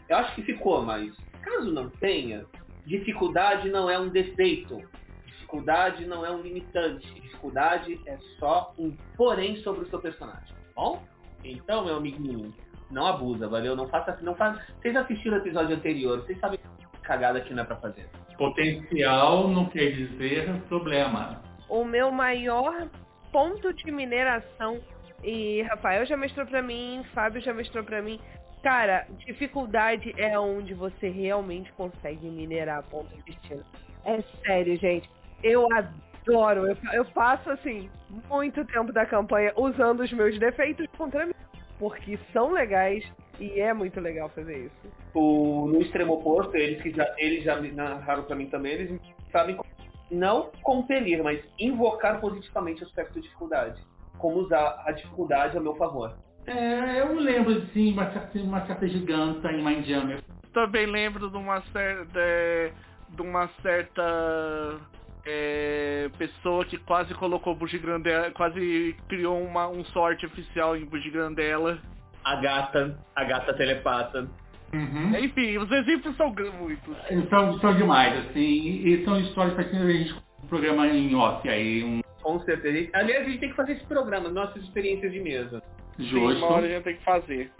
Eu 0.09 0.17
acho 0.17 0.35
que 0.35 0.43
ficou, 0.43 0.81
mas 0.81 1.15
caso 1.41 1.71
não 1.71 1.89
tenha, 1.89 2.45
dificuldade 2.85 3.69
não 3.69 3.89
é 3.89 3.97
um 3.97 4.09
defeito. 4.09 4.81
Dificuldade 5.25 6.05
não 6.05 6.25
é 6.25 6.31
um 6.31 6.41
limitante. 6.41 7.07
Dificuldade 7.13 7.99
é 8.05 8.17
só 8.39 8.73
um 8.77 8.95
porém 9.15 9.55
sobre 9.57 9.85
o 9.85 9.89
seu 9.89 9.99
personagem. 9.99 10.53
Bom? 10.75 11.01
Então, 11.43 11.85
meu 11.85 11.95
amiguinho, 11.95 12.53
não 12.91 13.07
abusa, 13.07 13.47
valeu? 13.47 13.75
Não 13.75 13.87
faça 13.87 14.17
não 14.21 14.35
faça. 14.35 14.61
Vocês 14.81 14.95
assistiram 14.95 15.37
o 15.37 15.39
episódio 15.39 15.75
anterior, 15.75 16.21
vocês 16.21 16.39
sabem 16.39 16.59
que 16.59 16.99
cagada 17.03 17.41
que 17.41 17.53
não 17.53 17.63
é 17.63 17.65
pra 17.65 17.75
fazer. 17.77 18.09
Potencial 18.37 19.47
não 19.47 19.65
quer 19.65 19.91
dizer 19.91 20.61
problema 20.67 21.41
o 21.73 21.83
meu 21.83 22.11
maior 22.11 22.87
ponto 23.31 23.73
de 23.73 23.91
mineração. 23.91 24.79
E 25.23 25.63
Rafael 25.63 26.05
já 26.05 26.15
mostrou 26.15 26.45
para 26.45 26.61
mim, 26.61 27.03
Fábio 27.15 27.41
já 27.41 27.51
mostrou 27.51 27.83
para 27.83 27.99
mim. 27.99 28.19
Cara, 28.61 29.07
dificuldade 29.25 30.13
é 30.15 30.37
onde 30.37 30.75
você 30.75 31.09
realmente 31.09 31.71
consegue 31.73 32.27
minerar 32.27 32.83
ponto 32.83 33.09
de 33.15 33.23
destino. 33.23 33.63
É 34.05 34.21
sério, 34.45 34.77
gente. 34.77 35.09
Eu 35.41 35.67
adoro. 35.73 36.67
Eu, 36.67 36.77
eu 36.93 37.05
passo, 37.05 37.49
assim, 37.49 37.89
muito 38.29 38.63
tempo 38.65 38.93
da 38.93 39.05
campanha 39.07 39.51
usando 39.55 40.01
os 40.01 40.13
meus 40.13 40.37
defeitos 40.37 40.85
contra 40.95 41.25
mim. 41.25 41.33
Porque 41.79 42.19
são 42.31 42.51
legais 42.51 43.03
e 43.39 43.59
é 43.59 43.73
muito 43.73 43.99
legal 43.99 44.29
fazer 44.29 44.65
isso. 44.65 44.93
O, 45.13 45.67
no 45.67 45.81
extremo 45.81 46.13
oposto, 46.13 46.55
eles 46.55 46.81
que 46.81 46.91
já, 46.91 47.13
eles 47.17 47.43
já 47.43 47.59
narraram 47.59 48.23
pra 48.23 48.35
mim 48.35 48.47
também, 48.47 48.73
eles 48.73 48.99
sabem 49.31 49.57
não 50.11 50.51
compelir, 50.61 51.23
mas 51.23 51.43
invocar 51.59 52.19
positivamente 52.21 52.83
o 52.83 52.85
aspecto 52.85 53.15
de 53.15 53.21
dificuldade. 53.21 53.81
Como 54.17 54.37
usar 54.37 54.83
a 54.85 54.91
dificuldade 54.91 55.57
a 55.57 55.59
meu 55.59 55.75
favor. 55.75 56.15
É, 56.45 57.01
eu 57.01 57.13
lembro 57.15 57.65
sim, 57.67 57.93
uma 57.93 58.11
certa, 58.11 58.39
uma 58.39 58.65
certa 58.65 58.87
giganta 58.87 59.51
em 59.51 59.63
Mindjammer. 59.63 60.21
Também 60.53 60.85
lembro 60.85 61.29
de 61.29 61.37
uma 61.37 61.61
certa. 61.71 62.05
De, 62.05 62.71
de 63.15 63.21
uma 63.21 63.49
certa. 63.61 64.79
É, 65.25 66.09
pessoa 66.17 66.65
que 66.65 66.77
quase 66.77 67.13
colocou 67.13 67.55
Bugigrandela, 67.55 68.29
quase 68.31 68.93
criou 69.07 69.41
uma, 69.41 69.69
um 69.69 69.81
sorte 69.85 70.25
oficial 70.25 70.75
em 70.75 70.83
Bugigrandela. 70.83 71.79
A 72.23 72.35
gata, 72.37 72.97
a 73.15 73.23
gata 73.23 73.53
telepata. 73.53 74.27
Uhum. 74.73 75.15
Enfim, 75.17 75.57
os 75.57 75.71
exemplos 75.71 76.15
são 76.17 76.33
muitos. 76.59 76.97
São, 77.29 77.59
são 77.59 77.75
demais, 77.75 78.25
assim, 78.25 78.81
e 78.85 79.03
são 79.05 79.19
histórias 79.19 79.53
para 79.53 79.65
que 79.65 79.75
a 79.75 79.91
gente 79.91 80.15
programa 80.47 80.87
em 80.87 81.15
off 81.15 81.47
aí. 81.47 81.83
Um... 81.83 82.01
Com 82.21 82.39
certeza. 82.41 82.89
Aliás, 82.93 83.25
a 83.25 83.29
gente 83.29 83.39
tem 83.39 83.49
que 83.49 83.55
fazer 83.55 83.73
esse 83.73 83.85
programa, 83.85 84.29
nossas 84.29 84.63
experiências 84.63 85.11
de 85.11 85.19
mesa. 85.19 85.61
Justo. 85.97 86.15
Sim, 86.15 86.37
uma 86.37 86.47
hora 86.47 86.65
a 86.65 86.69
gente 86.69 86.83
tem 86.83 86.95
que 86.95 87.03
fazer. 87.03 87.51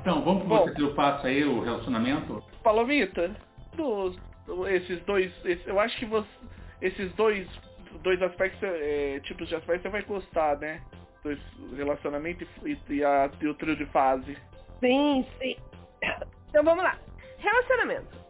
Então, 0.00 0.22
vamos 0.22 0.44
para 0.46 0.54
o 0.54 0.64
terceiro 0.64 0.94
passo 0.94 1.26
aí, 1.26 1.44
o 1.44 1.60
relacionamento? 1.60 2.42
Palomita, 2.62 3.30
dos, 3.76 4.16
esses 4.68 5.00
dois, 5.04 5.32
esse, 5.44 5.68
eu 5.68 5.78
acho 5.78 5.96
que 5.98 6.06
você, 6.06 6.28
esses 6.80 7.12
dois 7.14 7.48
dois 8.02 8.20
aspectos, 8.22 8.62
é, 8.62 9.20
tipos 9.20 9.48
de 9.48 9.54
aspectos 9.54 9.82
você 9.82 9.88
vai 9.88 10.02
gostar, 10.02 10.58
né? 10.58 10.82
Dois, 11.22 11.38
relacionamento 11.76 12.46
e, 12.64 12.78
e, 12.88 13.04
a, 13.04 13.30
e 13.40 13.46
o 13.46 13.54
trio 13.54 13.76
de 13.76 13.86
fase. 13.86 14.36
Sim, 14.80 15.26
sim. 15.38 15.56
Então 16.48 16.64
vamos 16.64 16.82
lá. 16.82 16.98
Relacionamento. 17.38 18.22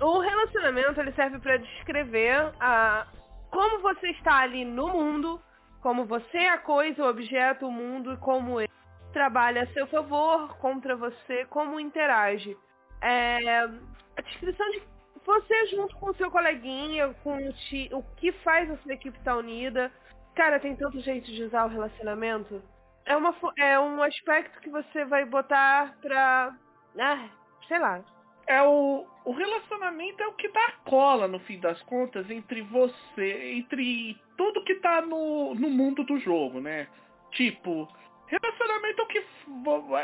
O 0.00 0.20
relacionamento 0.20 1.00
ele 1.00 1.12
serve 1.12 1.38
para 1.38 1.56
descrever 1.56 2.52
a, 2.60 3.06
como 3.50 3.80
você 3.80 4.08
está 4.10 4.40
ali 4.40 4.64
no 4.64 4.88
mundo, 4.88 5.40
como 5.80 6.04
você 6.04 6.38
é 6.38 6.50
a 6.50 6.58
coisa, 6.58 7.04
o 7.04 7.08
objeto, 7.08 7.66
o 7.66 7.72
mundo 7.72 8.12
e 8.12 8.16
como 8.18 8.60
ele 8.60 8.70
trabalha 9.12 9.62
a 9.62 9.66
seu 9.68 9.86
favor, 9.86 10.56
contra 10.58 10.96
você, 10.96 11.44
como 11.46 11.80
interage. 11.80 12.56
É, 13.00 13.60
a 13.60 14.22
descrição 14.22 14.70
de 14.70 14.82
você 15.28 15.66
junto 15.66 15.94
com 15.96 16.08
o 16.08 16.14
seu 16.14 16.30
coleguinha, 16.30 17.14
com 17.22 17.36
o, 17.36 17.52
ti, 17.52 17.90
o 17.92 18.02
que 18.16 18.32
faz 18.32 18.70
a 18.70 18.78
sua 18.78 18.94
equipe 18.94 19.18
tá 19.20 19.36
unida. 19.36 19.92
Cara, 20.34 20.58
tem 20.58 20.74
tanto 20.74 20.98
jeito 21.00 21.30
de 21.30 21.44
usar 21.44 21.66
o 21.66 21.68
relacionamento. 21.68 22.62
É, 23.04 23.14
uma, 23.14 23.34
é 23.58 23.78
um 23.78 24.02
aspecto 24.02 24.58
que 24.60 24.70
você 24.70 25.04
vai 25.04 25.26
botar 25.26 25.94
pra. 26.00 26.56
Ah, 26.98 27.28
sei 27.66 27.78
lá. 27.78 28.02
É 28.46 28.62
o, 28.62 29.06
o 29.26 29.32
relacionamento 29.32 30.22
é 30.22 30.26
o 30.28 30.32
que 30.32 30.48
dá 30.48 30.72
cola, 30.86 31.28
no 31.28 31.38
fim 31.40 31.60
das 31.60 31.80
contas, 31.82 32.30
entre 32.30 32.62
você, 32.62 33.52
entre 33.52 34.16
tudo 34.38 34.64
que 34.64 34.76
tá 34.76 35.02
no, 35.02 35.54
no 35.54 35.68
mundo 35.68 36.04
do 36.04 36.18
jogo, 36.18 36.58
né? 36.58 36.88
Tipo, 37.32 37.86
relacionamento 38.26 39.02
é 39.02 39.04
o 39.04 39.06
que 39.06 39.24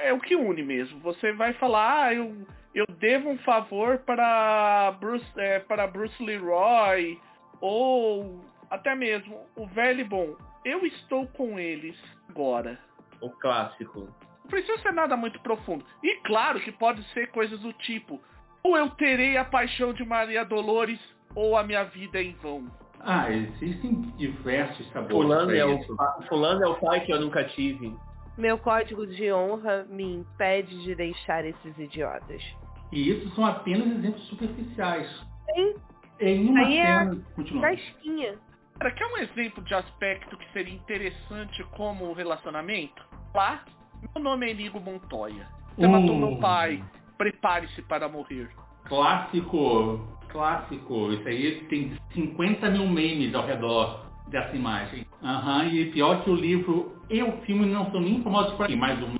é 0.02 0.12
o 0.12 0.20
que 0.20 0.36
une 0.36 0.62
mesmo. 0.62 1.00
Você 1.00 1.32
vai 1.32 1.54
falar, 1.54 2.04
ah, 2.04 2.14
eu 2.14 2.46
eu 2.74 2.86
devo 2.98 3.30
um 3.30 3.38
favor 3.38 3.98
para 3.98 4.96
Bruce, 4.98 5.26
é, 5.36 5.60
para 5.60 5.86
Bruce 5.86 6.20
Leroy 6.22 7.20
ou 7.60 8.44
até 8.68 8.94
mesmo 8.94 9.46
o 9.54 9.66
velho 9.66 10.04
bom. 10.06 10.36
Eu 10.64 10.84
estou 10.84 11.26
com 11.28 11.58
eles 11.58 11.96
agora. 12.28 12.78
O 13.20 13.30
clássico. 13.30 14.08
Não 14.42 14.50
precisa 14.50 14.76
ser 14.78 14.92
nada 14.92 15.16
muito 15.16 15.40
profundo. 15.40 15.84
E 16.02 16.16
claro 16.22 16.60
que 16.60 16.72
pode 16.72 17.02
ser 17.12 17.30
coisas 17.30 17.60
do 17.60 17.72
tipo: 17.72 18.20
ou 18.62 18.76
eu 18.76 18.90
terei 18.90 19.36
a 19.36 19.44
paixão 19.44 19.92
de 19.92 20.04
Maria 20.04 20.44
Dolores 20.44 20.98
ou 21.34 21.56
a 21.56 21.62
minha 21.62 21.84
vida 21.84 22.18
é 22.18 22.24
em 22.24 22.32
vão. 22.34 22.66
Ah, 23.00 23.30
existem 23.30 24.00
diversos 24.16 24.86
sabores. 24.90 25.16
Fulano 25.16 25.54
é, 25.54 25.64
o, 25.64 25.82
fulano 26.28 26.64
é 26.64 26.68
o 26.68 26.74
pai 26.76 27.00
que 27.00 27.12
eu 27.12 27.20
nunca 27.20 27.44
tive. 27.44 27.94
Meu 28.36 28.58
código 28.58 29.06
de 29.06 29.32
honra 29.32 29.86
me 29.88 30.16
impede 30.16 30.82
de 30.82 30.94
deixar 30.94 31.44
esses 31.44 31.78
idiotas. 31.78 32.42
E 32.94 33.10
isso 33.10 33.28
são 33.34 33.44
apenas 33.44 33.88
exemplos 33.88 34.22
superficiais. 34.28 35.08
Sim. 35.52 35.74
Em 36.20 36.48
uma 36.48 36.60
Aí 36.60 36.78
é 36.78 36.86
cena. 36.86 37.18
Continuando. 37.34 37.76
Casquinha. 37.76 38.38
Cara, 38.78 38.90
quer 38.92 39.06
um 39.06 39.18
exemplo 39.18 39.64
de 39.64 39.74
aspecto 39.74 40.36
que 40.36 40.52
seria 40.52 40.74
interessante 40.74 41.62
como 41.76 42.12
relacionamento? 42.12 43.02
Lá, 43.34 43.64
meu 44.14 44.22
nome 44.22 44.46
é 44.46 44.50
Inigo 44.52 44.78
Montoya. 44.80 45.48
Você 45.76 45.86
Uh. 45.86 45.90
matou 45.90 46.16
meu 46.16 46.36
pai. 46.38 46.82
Prepare-se 47.18 47.82
para 47.82 48.08
morrer. 48.08 48.48
Clássico, 48.84 50.00
clássico. 50.28 51.12
Isso 51.12 51.28
aí 51.28 51.64
tem 51.68 51.96
50 52.12 52.70
mil 52.70 52.86
memes 52.86 53.34
ao 53.34 53.44
redor 53.44 54.04
dessa 54.28 54.54
imagem. 54.54 55.04
Aham, 55.22 55.64
e 55.66 55.90
pior 55.90 56.22
que 56.22 56.30
o 56.30 56.34
livro 56.34 56.94
e 57.10 57.22
o 57.22 57.32
filme 57.42 57.66
não 57.66 57.90
são 57.90 58.00
nem 58.00 58.22
famosos 58.22 58.54
por 58.54 58.66
aí, 58.66 58.76
mas 58.76 59.00
um, 59.02 59.16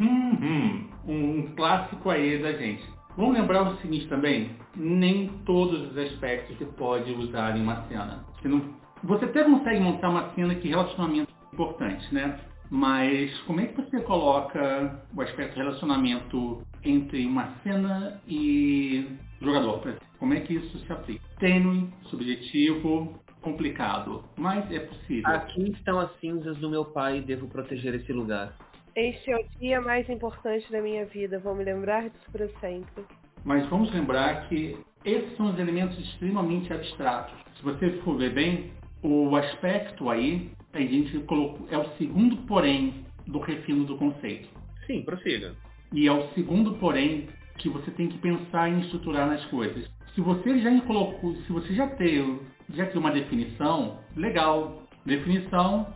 hum, 0.00 0.38
hum, 0.42 0.88
um 1.06 1.54
clássico 1.54 2.10
aí 2.10 2.38
da 2.38 2.52
gente. 2.52 2.97
Vamos 3.18 3.36
lembrar 3.36 3.62
o 3.62 3.76
seguinte 3.78 4.06
também, 4.06 4.52
nem 4.76 5.26
todos 5.44 5.90
os 5.90 5.98
aspectos 5.98 6.56
você 6.56 6.64
pode 6.64 7.10
usar 7.10 7.56
em 7.56 7.62
uma 7.62 7.82
cena. 7.88 8.24
Você, 8.40 8.46
não, 8.46 8.62
você 9.02 9.24
até 9.24 9.42
consegue 9.42 9.80
montar 9.80 10.10
uma 10.10 10.32
cena 10.36 10.54
que 10.54 10.68
relacionamento 10.68 11.28
é 11.28 11.52
importante, 11.52 12.14
né? 12.14 12.38
Mas 12.70 13.36
como 13.40 13.60
é 13.60 13.66
que 13.66 13.74
você 13.74 14.00
coloca 14.02 15.02
o 15.12 15.20
aspecto 15.20 15.56
relacionamento 15.56 16.62
entre 16.84 17.26
uma 17.26 17.54
cena 17.64 18.20
e 18.28 19.04
jogador? 19.42 19.96
Como 20.20 20.34
é 20.34 20.38
que 20.38 20.54
isso 20.54 20.78
se 20.78 20.92
aplica? 20.92 21.24
Tênue, 21.40 21.92
subjetivo, 22.04 23.18
complicado, 23.40 24.22
mas 24.36 24.70
é 24.70 24.78
possível. 24.78 25.26
Aqui 25.26 25.72
estão 25.72 25.98
as 25.98 26.20
cinzas 26.20 26.56
do 26.58 26.70
meu 26.70 26.84
pai 26.84 27.18
e 27.18 27.22
devo 27.22 27.48
proteger 27.48 27.96
esse 27.96 28.12
lugar. 28.12 28.54
Este 28.98 29.30
é 29.30 29.36
o 29.36 29.44
dia 29.60 29.80
mais 29.80 30.10
importante 30.10 30.72
da 30.72 30.82
minha 30.82 31.06
vida. 31.06 31.38
Vou 31.38 31.54
me 31.54 31.62
lembrar 31.62 32.10
disso 32.10 32.32
para 32.32 32.48
sempre. 32.58 33.04
Mas 33.44 33.64
vamos 33.68 33.94
lembrar 33.94 34.48
que 34.48 34.76
esses 35.04 35.36
são 35.36 35.52
os 35.52 35.58
elementos 35.60 35.96
extremamente 36.00 36.72
abstratos. 36.72 37.32
Se 37.56 37.62
você 37.62 37.92
for 38.02 38.18
ver 38.18 38.32
bem, 38.32 38.72
o 39.00 39.36
aspecto 39.36 40.10
aí, 40.10 40.50
a 40.72 40.80
gente 40.80 41.16
colocou, 41.20 41.68
é 41.70 41.78
o 41.78 41.88
segundo 41.96 42.38
porém 42.38 43.04
do 43.24 43.38
refino 43.38 43.84
do 43.84 43.96
conceito. 43.96 44.48
Sim, 44.84 45.02
prossiga. 45.02 45.54
E 45.92 46.08
é 46.08 46.12
o 46.12 46.28
segundo 46.30 46.74
porém 46.78 47.28
que 47.58 47.68
você 47.68 47.92
tem 47.92 48.08
que 48.08 48.18
pensar 48.18 48.68
em 48.68 48.80
estruturar 48.80 49.28
nas 49.28 49.44
coisas. 49.44 49.88
Se 50.12 50.20
você 50.20 50.58
já 50.58 50.80
colocou, 50.80 51.36
se 51.36 51.52
você 51.52 51.72
já 51.72 51.86
tem, 51.86 52.40
já 52.74 52.84
tem 52.86 53.00
uma 53.00 53.12
definição, 53.12 54.00
legal. 54.16 54.82
Definição, 55.06 55.86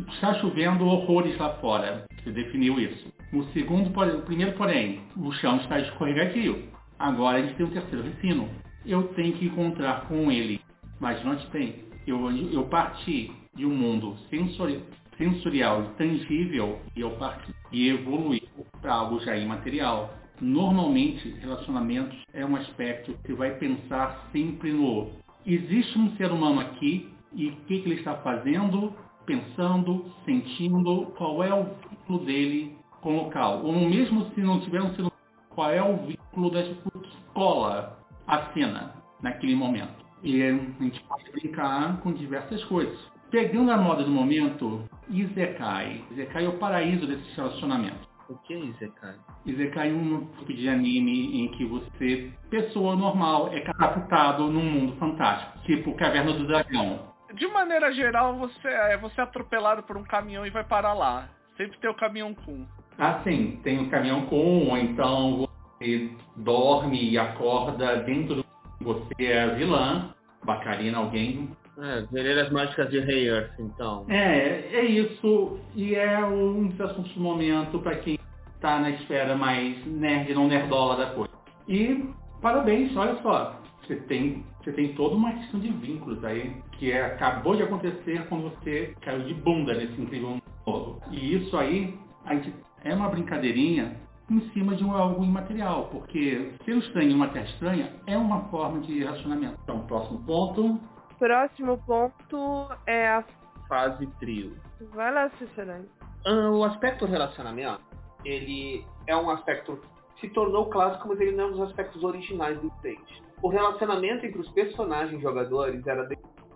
está 0.00 0.34
chovendo 0.34 0.86
horrores 0.86 1.36
lá 1.38 1.50
fora. 1.54 2.04
Você 2.22 2.30
definiu 2.30 2.78
isso. 2.80 3.12
O 3.32 3.44
segundo, 3.52 3.90
porém, 3.90 4.16
o 4.16 4.22
primeiro 4.22 4.52
porém, 4.52 5.00
o 5.16 5.32
chão 5.32 5.56
está 5.56 5.78
escorregadio. 5.80 6.68
Agora 6.98 7.38
a 7.38 7.42
gente 7.42 7.54
tem 7.54 7.66
um 7.66 7.70
terceiro 7.70 8.04
refino. 8.04 8.48
Eu 8.84 9.04
tenho 9.14 9.32
que 9.34 9.46
encontrar 9.46 10.06
com 10.08 10.30
ele. 10.30 10.60
Mas 11.00 11.22
não 11.24 11.36
tem. 11.50 11.84
Eu, 12.06 12.30
eu 12.30 12.64
parti 12.64 13.32
de 13.54 13.66
um 13.66 13.74
mundo 13.74 14.16
sensori, 14.30 14.82
sensorial 15.18 15.84
e 15.84 15.88
tangível 15.96 16.80
e 16.96 17.00
eu 17.00 17.10
parti 17.12 17.52
e 17.70 17.88
evoluí 17.88 18.42
para 18.80 18.94
algo 18.94 19.20
já 19.20 19.36
imaterial. 19.36 20.14
Normalmente, 20.40 21.28
relacionamentos 21.40 22.18
é 22.32 22.44
um 22.44 22.56
aspecto 22.56 23.14
que 23.24 23.32
vai 23.32 23.56
pensar 23.58 24.28
sempre 24.32 24.72
no 24.72 25.22
existe 25.46 25.98
um 25.98 26.14
ser 26.16 26.30
humano 26.30 26.60
aqui 26.60 27.08
e 27.34 27.48
o 27.48 27.56
que, 27.66 27.80
que 27.80 27.88
ele 27.88 27.98
está 27.98 28.16
fazendo, 28.16 28.94
pensando, 29.26 30.04
sentindo, 30.24 31.06
qual 31.16 31.42
é 31.42 31.54
o 31.54 31.64
vínculo 31.88 32.24
dele 32.24 32.76
com 33.00 33.18
o 33.18 33.24
local. 33.24 33.62
Ou 33.64 33.72
mesmo 33.72 34.30
se 34.30 34.40
não 34.40 34.60
tiver 34.60 34.80
um 34.80 34.88
humano, 34.88 35.12
qual 35.50 35.70
é 35.70 35.82
o 35.82 35.96
vínculo 36.06 36.50
da 36.50 36.62
escola, 36.62 37.98
a 38.26 38.52
cena, 38.52 38.94
naquele 39.20 39.54
momento. 39.54 40.02
E 40.22 40.42
a 40.42 40.52
gente 40.52 41.02
pode 41.04 41.30
brincar 41.32 42.00
com 42.00 42.12
diversas 42.12 42.62
coisas. 42.64 42.98
Pegando 43.30 43.70
a 43.70 43.76
moda 43.76 44.04
do 44.04 44.10
momento, 44.10 44.88
Izekai. 45.08 46.04
Izekai 46.12 46.44
é 46.44 46.48
o 46.48 46.58
paraíso 46.58 47.06
desses 47.06 47.34
relacionamentos. 47.34 48.06
O 48.28 48.36
que 48.36 48.54
é 48.54 48.58
Izekai? 48.58 49.14
Izekai 49.44 49.90
é 49.90 49.92
um 49.92 50.26
tipo 50.38 50.52
de 50.54 50.68
anime 50.68 51.42
em 51.42 51.48
que 51.48 51.64
você, 51.64 52.30
pessoa 52.48 52.94
normal, 52.94 53.48
é 53.52 53.60
catapultado 53.60 54.48
num 54.48 54.64
mundo 54.64 54.96
fantástico, 54.96 55.58
tipo 55.64 55.94
Caverna 55.96 56.32
do 56.32 56.46
Dragão. 56.46 57.11
De 57.34 57.46
maneira 57.48 57.92
geral, 57.92 58.36
você 58.36 58.68
é 58.68 58.96
você 58.96 59.20
é 59.20 59.24
atropelado 59.24 59.82
por 59.82 59.96
um 59.96 60.04
caminhão 60.04 60.46
e 60.46 60.50
vai 60.50 60.64
parar 60.64 60.92
lá. 60.92 61.28
Sempre 61.56 61.78
tem 61.78 61.90
o 61.90 61.94
caminhão 61.94 62.34
com. 62.34 62.66
Ah, 62.98 63.20
sim, 63.24 63.60
tem 63.62 63.78
um 63.78 63.88
caminhão 63.88 64.26
com, 64.26 64.68
ou 64.68 64.76
então 64.76 65.48
você 65.78 66.10
dorme 66.36 67.10
e 67.10 67.18
acorda 67.18 67.96
dentro 68.02 68.36
do 68.36 68.44
você 68.82 69.24
é 69.24 69.54
vilã, 69.54 70.12
bacarina 70.44 70.98
alguém. 70.98 71.50
É, 71.78 72.02
Vereiras 72.12 72.50
Mágicas 72.50 72.90
de 72.90 73.00
Rei 73.00 73.28
Earth, 73.28 73.58
então. 73.58 74.04
É, 74.08 74.68
é 74.72 74.84
isso, 74.84 75.58
e 75.74 75.94
é 75.94 76.24
um 76.24 76.68
dos 76.68 76.80
assuntos 76.80 77.12
do 77.14 77.20
momento 77.20 77.78
para 77.78 77.96
quem 77.96 78.18
está 78.56 78.78
na 78.78 78.90
esfera 78.90 79.34
mais 79.34 79.84
nerd, 79.86 80.34
não 80.34 80.48
nerdola 80.48 80.96
da 80.96 81.06
coisa. 81.12 81.32
E 81.66 82.08
parabéns, 82.42 82.94
olha 82.96 83.16
só, 83.22 83.58
você 83.80 83.96
tem, 83.96 84.44
você 84.62 84.72
tem 84.72 84.94
toda 84.94 85.16
uma 85.16 85.32
questão 85.32 85.60
de 85.60 85.68
vínculos 85.72 86.22
aí, 86.24 86.54
que 86.82 86.90
é, 86.90 87.06
acabou 87.06 87.54
de 87.54 87.62
acontecer 87.62 88.26
quando 88.28 88.50
você 88.50 88.92
caiu 89.02 89.22
de 89.22 89.34
bunda 89.34 89.72
nesse 89.72 90.00
incrível 90.00 90.30
mundo. 90.66 91.00
E 91.12 91.36
isso 91.36 91.56
aí, 91.56 91.96
a 92.24 92.34
gente, 92.34 92.52
é 92.82 92.92
uma 92.92 93.08
brincadeirinha 93.08 93.96
em 94.28 94.40
cima 94.50 94.74
de 94.74 94.82
um, 94.82 94.90
algo 94.90 95.22
imaterial, 95.22 95.90
porque 95.92 96.50
ser 96.64 96.76
estranho 96.78 97.12
em 97.12 97.14
uma 97.14 97.28
terra 97.28 97.44
estranha 97.44 97.92
é 98.04 98.18
uma 98.18 98.48
forma 98.48 98.80
de 98.80 98.98
relacionamento. 98.98 99.60
Então, 99.62 99.86
próximo 99.86 100.24
ponto. 100.24 100.80
Próximo 101.20 101.78
ponto 101.86 102.68
é 102.84 103.10
a. 103.10 103.24
Fase 103.68 104.04
trio. 104.18 104.56
Vai 104.92 105.14
lá, 105.14 105.30
Cicerone. 105.38 105.88
Ah, 106.26 106.50
o 106.50 106.64
aspecto 106.64 107.06
relacionamento, 107.06 107.80
ele 108.24 108.84
é 109.06 109.16
um 109.16 109.30
aspecto 109.30 109.80
se 110.20 110.28
tornou 110.30 110.66
clássico, 110.66 111.06
mas 111.06 111.20
ele 111.20 111.36
não 111.36 111.44
é 111.44 111.46
um 111.46 111.50
dos 111.52 111.60
aspectos 111.60 112.02
originais 112.02 112.60
do 112.60 112.70
Fate. 112.70 113.22
O 113.40 113.48
relacionamento 113.48 114.24
entre 114.24 114.40
os 114.40 114.48
personagens 114.50 115.20
jogadores 115.20 115.84
era 115.86 116.06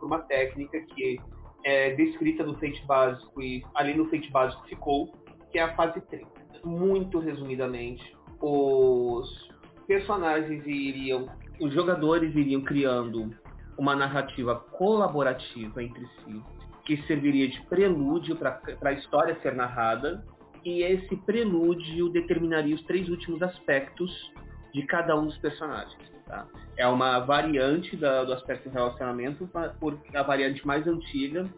por 0.07 0.15
uma 0.15 0.19
técnica 0.21 0.81
que 0.95 1.19
é 1.65 1.95
descrita 1.95 2.45
no 2.45 2.55
Fate 2.55 2.85
básico 2.87 3.43
e 3.43 3.65
ali 3.75 3.95
no 3.95 4.09
Fate 4.09 4.31
básico 4.31 4.65
ficou, 4.69 5.13
que 5.51 5.59
é 5.59 5.63
a 5.63 5.75
fase 5.75 6.01
30. 6.01 6.27
Muito 6.65 7.19
resumidamente, 7.19 8.17
os 8.41 9.49
personagens 9.87 10.65
iriam, 10.65 11.29
os 11.61 11.73
jogadores 11.75 12.35
iriam 12.35 12.63
criando 12.63 13.35
uma 13.77 13.97
narrativa 13.97 14.55
colaborativa 14.55 15.83
entre 15.83 16.07
si, 16.07 16.43
que 16.85 16.97
serviria 17.09 17.49
de 17.49 17.61
prelúdio 17.67 18.37
para 18.37 18.61
a 18.85 18.93
história 18.93 19.37
ser 19.43 19.55
narrada, 19.55 20.25
e 20.65 20.83
esse 20.83 21.17
prelúdio 21.19 22.09
determinaria 22.11 22.75
os 22.75 22.83
três 22.85 23.09
últimos 23.09 23.43
aspectos 23.43 24.33
de 24.77 24.83
cada 24.83 25.19
um 25.19 25.25
dos 25.25 25.39
personagens. 25.39 25.97
Tá? 26.27 26.47
É 26.77 26.87
uma 26.87 27.21
variante 27.21 27.97
da, 27.97 28.25
do 28.25 28.35
aspecto 28.35 28.69
relacionamento, 28.69 29.49
por 29.81 29.99
a 30.15 30.23
variante 30.23 30.67
mais 30.67 30.87
antiga, 30.87 31.49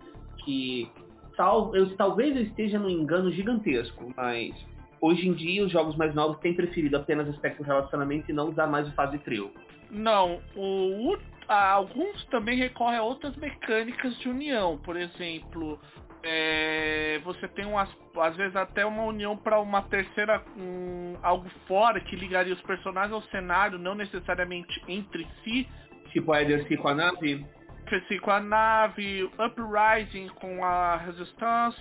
que 0.44 0.88
tal, 1.36 1.74
eu, 1.74 1.96
talvez 1.96 2.36
eu 2.36 2.42
esteja 2.42 2.78
num 2.78 2.88
engano 2.88 3.32
gigantesco, 3.32 4.12
mas 4.16 4.54
hoje 5.00 5.26
em 5.26 5.32
dia 5.32 5.64
os 5.64 5.72
jogos 5.72 5.96
mais 5.96 6.14
novos 6.14 6.38
têm 6.38 6.54
preferido 6.54 6.96
apenas 6.96 7.28
aspecto 7.28 7.64
relacionamento 7.64 8.30
e 8.30 8.32
não 8.32 8.50
usar 8.50 8.68
mais 8.68 8.86
o 8.86 8.92
fase 8.92 9.18
trio. 9.18 9.50
Não, 9.90 10.40
o, 10.54 11.18
alguns 11.48 12.24
também 12.26 12.56
recorrem 12.56 12.98
a 12.98 13.02
outras 13.02 13.34
mecânicas 13.34 14.16
de 14.18 14.28
união. 14.28 14.78
Por 14.78 14.96
exemplo, 14.96 15.80
é, 16.22 17.20
você 17.24 17.46
tem 17.48 17.66
umas, 17.66 17.88
às 18.16 18.36
vezes 18.36 18.56
até 18.56 18.84
uma 18.84 19.04
união 19.04 19.36
para 19.36 19.60
uma 19.60 19.82
terceira, 19.82 20.42
um, 20.56 21.16
algo 21.22 21.48
fora 21.66 22.00
que 22.00 22.16
ligaria 22.16 22.54
os 22.54 22.62
personagens 22.62 23.12
ao 23.12 23.22
cenário, 23.30 23.78
não 23.78 23.94
necessariamente 23.94 24.82
entre 24.88 25.26
si. 25.42 25.68
Tipo 26.10 26.32
a 26.32 26.42
Edercy 26.42 26.76
com 26.76 26.88
a 26.88 26.94
nave? 26.94 27.46
Edercy 27.86 28.18
com 28.18 28.30
a 28.30 28.40
nave, 28.40 29.30
Uprising 29.38 30.28
com 30.28 30.64
a 30.64 30.96
Resistance. 30.96 31.78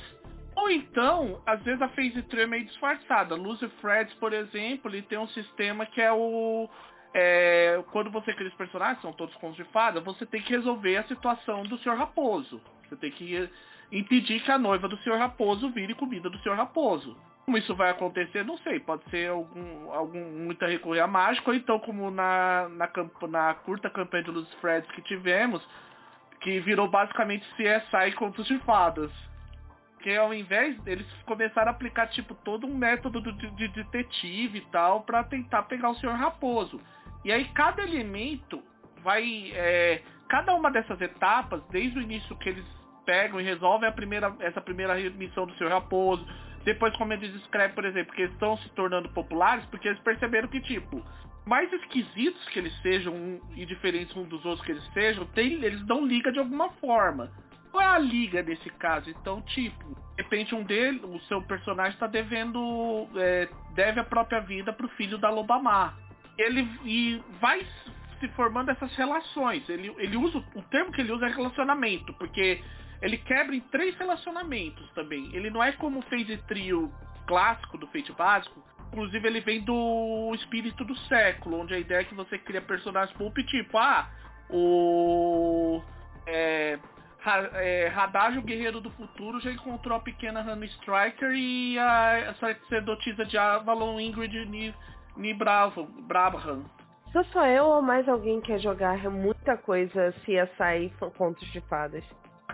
Ou 0.55 0.69
então, 0.71 1.41
às 1.45 1.61
vezes 1.63 1.81
a 1.81 1.89
Phase 1.89 2.21
3 2.23 2.43
é 2.43 2.47
meio 2.47 2.65
disfarçada. 2.65 3.35
Lucy 3.35 3.67
Freds, 3.79 4.13
por 4.15 4.33
exemplo, 4.33 4.89
ele 4.89 5.03
tem 5.03 5.17
um 5.17 5.27
sistema 5.27 5.85
que 5.85 6.01
é 6.01 6.11
o 6.11 6.67
é, 7.13 7.83
quando 7.91 8.11
você 8.11 8.33
cria 8.33 8.49
os 8.49 8.55
personagens, 8.55 9.01
são 9.01 9.13
todos 9.13 9.35
contos 9.35 9.57
de 9.57 9.63
fada, 9.71 9.99
você 10.01 10.25
tem 10.25 10.41
que 10.41 10.51
resolver 10.51 10.97
a 10.97 11.03
situação 11.05 11.63
do 11.63 11.77
Sr. 11.79 11.95
Raposo. 11.95 12.61
Você 12.87 12.95
tem 12.95 13.11
que 13.11 13.49
impedir 13.91 14.41
que 14.41 14.51
a 14.51 14.57
noiva 14.57 14.87
do 14.87 14.97
Sr. 14.97 15.17
Raposo 15.17 15.69
vire 15.69 15.93
comida 15.93 16.29
do 16.29 16.37
Sr. 16.39 16.55
Raposo. 16.55 17.17
Como 17.45 17.57
isso 17.57 17.73
vai 17.75 17.89
acontecer, 17.91 18.43
não 18.43 18.57
sei. 18.57 18.79
Pode 18.79 19.09
ser 19.09 19.29
algum, 19.29 19.91
algum 19.91 20.19
muita 20.43 20.67
recorrer 20.67 20.99
a 20.99 21.07
mágico, 21.07 21.49
ou 21.49 21.55
então 21.55 21.79
como 21.79 22.11
na, 22.11 22.67
na, 22.69 22.89
na 23.29 23.53
curta 23.53 23.89
campanha 23.89 24.23
de 24.23 24.31
Luz 24.31 24.53
Freds 24.55 24.91
que 24.91 25.01
tivemos, 25.03 25.65
que 26.41 26.59
virou 26.59 26.89
basicamente 26.89 27.47
CSI 27.55 28.11
contos 28.15 28.45
de 28.47 28.59
fadas. 28.59 29.11
Porque 29.93 30.13
ao 30.13 30.33
invés 30.33 30.77
eles 30.85 31.07
começaram 31.25 31.69
a 31.69 31.71
aplicar 31.71 32.07
tipo 32.07 32.35
todo 32.35 32.67
um 32.67 32.77
método 32.77 33.21
de, 33.21 33.49
de 33.51 33.67
detetive 33.69 34.57
e 34.57 34.65
tal 34.69 35.01
para 35.01 35.23
tentar 35.23 35.63
pegar 35.63 35.89
o 35.89 35.95
Senhor 35.95 36.15
Raposo. 36.15 36.81
E 37.23 37.31
aí 37.31 37.45
cada 37.53 37.81
elemento 37.81 38.61
vai, 39.01 39.51
é, 39.53 40.01
cada 40.27 40.53
uma 40.53 40.69
dessas 40.69 40.99
etapas, 40.99 41.63
desde 41.69 41.97
o 41.97 42.01
início 42.01 42.37
que 42.37 42.49
eles 42.49 42.65
pegam 43.07 43.39
e 43.39 43.43
resolvem 43.43 43.87
a 43.87 43.91
primeira, 43.91 44.35
essa 44.41 44.59
primeira 44.59 44.93
missão 45.11 45.47
do 45.47 45.55
Senhor 45.55 45.71
Raposo, 45.71 46.27
depois 46.65 46.93
como 46.97 47.13
eles 47.13 47.33
escrevem, 47.35 47.73
por 47.73 47.85
exemplo, 47.85 48.13
que 48.13 48.23
eles 48.23 48.33
estão 48.33 48.57
se 48.57 48.69
tornando 48.71 49.07
populares 49.09 49.65
porque 49.67 49.87
eles 49.87 49.99
perceberam 50.01 50.49
que 50.49 50.59
tipo 50.59 51.01
mais 51.45 51.71
esquisitos 51.71 52.45
que 52.49 52.59
eles 52.59 52.75
sejam 52.81 53.39
e 53.55 53.65
diferentes 53.65 54.13
uns 54.17 54.27
dos 54.27 54.43
outros 54.43 54.65
que 54.65 54.73
eles 54.73 54.83
sejam, 54.93 55.25
tem, 55.27 55.53
eles 55.63 55.81
dão 55.85 56.05
liga 56.05 56.29
de 56.29 56.39
alguma 56.39 56.69
forma. 56.73 57.31
Qual 57.71 57.81
é 57.81 57.87
a 57.87 57.99
liga 57.99 58.43
nesse 58.43 58.69
caso? 58.71 59.09
Então, 59.09 59.41
tipo, 59.43 59.85
de 60.17 60.23
repente 60.23 60.53
um 60.53 60.63
dele, 60.63 60.99
o 61.05 61.19
seu 61.21 61.41
personagem 61.41 61.93
está 61.93 62.05
devendo, 62.05 63.07
é, 63.15 63.47
deve 63.73 64.01
a 64.01 64.03
própria 64.03 64.41
vida 64.41 64.73
pro 64.73 64.89
filho 64.89 65.17
da 65.17 65.29
Lobamar. 65.29 65.97
Ele 66.37 66.67
e 66.83 67.23
vai 67.39 67.65
se 68.19 68.27
formando 68.29 68.71
essas 68.71 68.93
relações. 68.95 69.67
Ele, 69.69 69.93
ele 69.97 70.17
usa 70.17 70.43
o 70.53 70.61
termo 70.63 70.91
que 70.91 70.99
ele 70.99 71.13
usa 71.13 71.27
é 71.27 71.29
relacionamento, 71.29 72.13
porque 72.15 72.61
ele 73.01 73.17
quebra 73.17 73.55
em 73.55 73.61
três 73.61 73.95
relacionamentos 73.97 74.89
também. 74.91 75.29
Ele 75.35 75.49
não 75.49 75.63
é 75.63 75.71
como 75.71 75.99
o 75.99 76.03
Fate 76.03 76.37
Trio 76.47 76.91
clássico 77.25 77.77
do 77.77 77.87
Fate 77.87 78.11
básico, 78.13 78.63
Inclusive 78.91 79.27
ele 79.27 79.41
vem 79.41 79.61
do 79.61 80.33
espírito 80.35 80.83
do 80.85 80.95
século, 81.07 81.59
onde 81.59 81.73
a 81.73 81.79
ideia 81.79 81.99
é 81.99 82.03
que 82.03 82.15
você 82.15 82.37
cria 82.37 82.61
personagens 82.61 83.15
pulp 83.17 83.37
tipo, 83.39 83.77
ah, 83.77 84.09
o 84.49 85.81
é, 86.25 86.79
é, 87.55 87.91
guerreiro 88.43 88.79
do 88.79 88.89
futuro, 88.91 89.41
já 89.41 89.51
encontrou 89.51 89.97
a 89.97 90.01
pequena 90.01 90.41
Hannah 90.41 90.65
Striker 90.65 91.31
e 91.33 91.77
a, 91.77 92.29
a 92.29 92.33
sacerdotisa 92.35 93.25
de 93.25 93.37
Avalon 93.37 93.99
Ingrid 93.99 94.45
Ni, 94.45 94.73
Ni 95.17 95.33
Bravo, 95.33 95.85
Brabham. 96.07 96.63
Sou 97.11 97.23
só 97.25 97.45
eu 97.45 97.65
ou 97.65 97.81
mais 97.81 98.07
alguém 98.07 98.39
quer 98.41 98.59
jogar 98.59 98.97
muita 99.09 99.57
coisa 99.57 100.13
CSI 100.23 100.93
Contos 101.17 101.47
de 101.51 101.61
Fadas? 101.61 102.03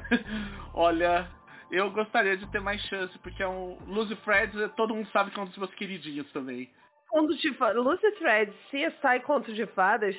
Olha, 0.74 1.28
eu 1.72 1.90
gostaria 1.92 2.38
de 2.38 2.46
ter 2.52 2.60
mais 2.60 2.82
chance, 2.84 3.18
porque 3.20 3.42
é 3.42 3.48
um 3.48 3.78
Lucy 3.88 4.16
Fred, 4.18 4.52
todo 4.76 4.94
mundo 4.94 5.10
sabe 5.12 5.32
que 5.32 5.40
é 5.40 5.44
um 5.44 5.48
dos 5.48 5.58
meus 5.58 5.74
queridinhos 5.74 6.32
também. 6.32 6.70
Conto 7.10 7.36
de 7.38 7.54
fadas, 7.56 7.84
Lucy 7.84 8.12
Fred, 8.18 8.52
CSI 8.70 9.20
Conto 9.26 9.54
de 9.54 9.66
Fadas, 9.68 10.16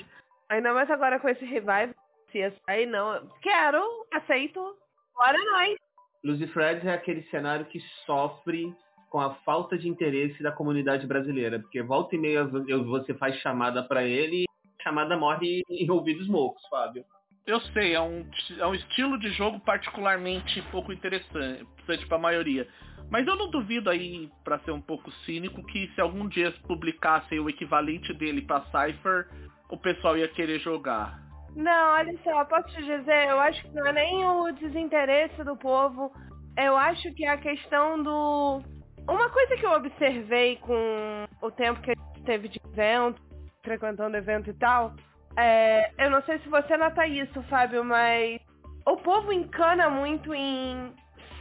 ainda 0.49 0.73
mais 0.73 0.89
agora 0.89 1.19
com 1.19 1.27
esse 1.27 1.43
revival, 1.43 1.93
CSI, 2.27 2.85
não, 2.87 3.29
quero, 3.41 3.81
aceito, 4.13 4.75
bora 5.15 5.37
nós. 5.51 5.77
Lucy 6.23 6.47
Fred 6.47 6.87
é 6.87 6.93
aquele 6.93 7.23
cenário 7.23 7.65
que 7.65 7.79
sofre 8.05 8.73
com 9.09 9.19
a 9.21 9.33
falta 9.45 9.77
de 9.77 9.87
interesse 9.87 10.41
da 10.43 10.51
comunidade 10.51 11.07
brasileira, 11.07 11.59
porque 11.59 11.81
volta 11.81 12.15
e 12.15 12.19
meia 12.19 12.43
você 12.43 13.13
faz 13.13 13.35
chamada 13.37 13.83
para 13.83 14.03
ele 14.03 14.43
e 14.43 14.45
a 14.79 14.83
chamada 14.83 15.15
morre 15.15 15.63
em 15.69 15.89
ouvidos 15.89 16.27
mocos, 16.27 16.65
Fábio. 16.67 17.05
Eu 17.45 17.59
sei, 17.61 17.93
é 17.93 18.01
um, 18.01 18.25
é 18.57 18.65
um 18.65 18.73
estilo 18.73 19.19
de 19.19 19.29
jogo 19.31 19.59
particularmente 19.59 20.61
pouco 20.71 20.91
interessante 20.91 22.07
para 22.07 22.17
a 22.17 22.19
maioria. 22.19 22.67
Mas 23.09 23.27
eu 23.27 23.35
não 23.35 23.51
duvido 23.51 23.89
aí, 23.89 24.31
para 24.43 24.57
ser 24.59 24.71
um 24.71 24.81
pouco 24.81 25.11
cínico, 25.25 25.63
que 25.67 25.87
se 25.93 26.01
algum 26.01 26.27
dia 26.27 26.51
publicassem 26.67 27.39
o 27.39 27.47
equivalente 27.47 28.11
dele 28.13 28.41
para 28.41 28.65
Cypher, 28.65 29.27
o 29.69 29.77
pessoal 29.77 30.17
ia 30.17 30.27
querer 30.27 30.59
jogar. 30.59 31.19
Não, 31.55 31.93
olha 31.93 32.17
só, 32.23 32.43
posso 32.45 32.67
te 32.69 32.83
dizer, 32.83 33.29
eu 33.29 33.39
acho 33.39 33.61
que 33.61 33.75
não 33.75 33.85
é 33.85 33.93
nem 33.93 34.25
o 34.25 34.51
desinteresse 34.51 35.43
do 35.43 35.55
povo, 35.55 36.11
eu 36.57 36.75
acho 36.75 37.13
que 37.13 37.25
é 37.25 37.29
a 37.29 37.37
questão 37.37 38.01
do. 38.01 38.61
Uma 39.07 39.29
coisa 39.29 39.55
que 39.55 39.65
eu 39.65 39.71
observei 39.71 40.57
com 40.57 41.25
o 41.41 41.51
tempo 41.51 41.79
que 41.81 41.91
a 41.91 41.93
gente 41.93 42.25
teve 42.25 42.47
de 42.47 42.59
evento, 42.65 43.21
frequentando 43.63 44.17
evento 44.17 44.49
e 44.49 44.53
tal, 44.53 44.95
é, 45.37 45.91
eu 45.97 46.09
não 46.09 46.21
sei 46.23 46.39
se 46.39 46.49
você 46.49 46.77
nota 46.77 47.05
isso, 47.07 47.41
Fábio, 47.43 47.83
mas 47.83 48.39
o 48.85 48.97
povo 48.97 49.31
encana 49.33 49.89
muito 49.89 50.33
em 50.33 50.93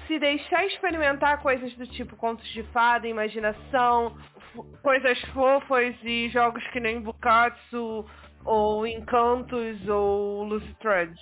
se 0.07 0.18
deixar 0.18 0.66
experimentar 0.66 1.40
coisas 1.40 1.72
do 1.74 1.86
tipo 1.86 2.16
contos 2.16 2.47
de 2.49 2.62
fada, 2.64 3.07
imaginação, 3.07 4.16
coisas 4.82 5.20
fofas 5.32 5.95
e 6.03 6.28
jogos 6.28 6.66
que 6.68 6.80
nem 6.80 7.01
Bukatsu, 7.01 8.05
ou 8.45 8.86
Encantos, 8.86 9.88
ou 9.88 10.45
Lucy 10.45 10.74
Threads. 10.80 11.20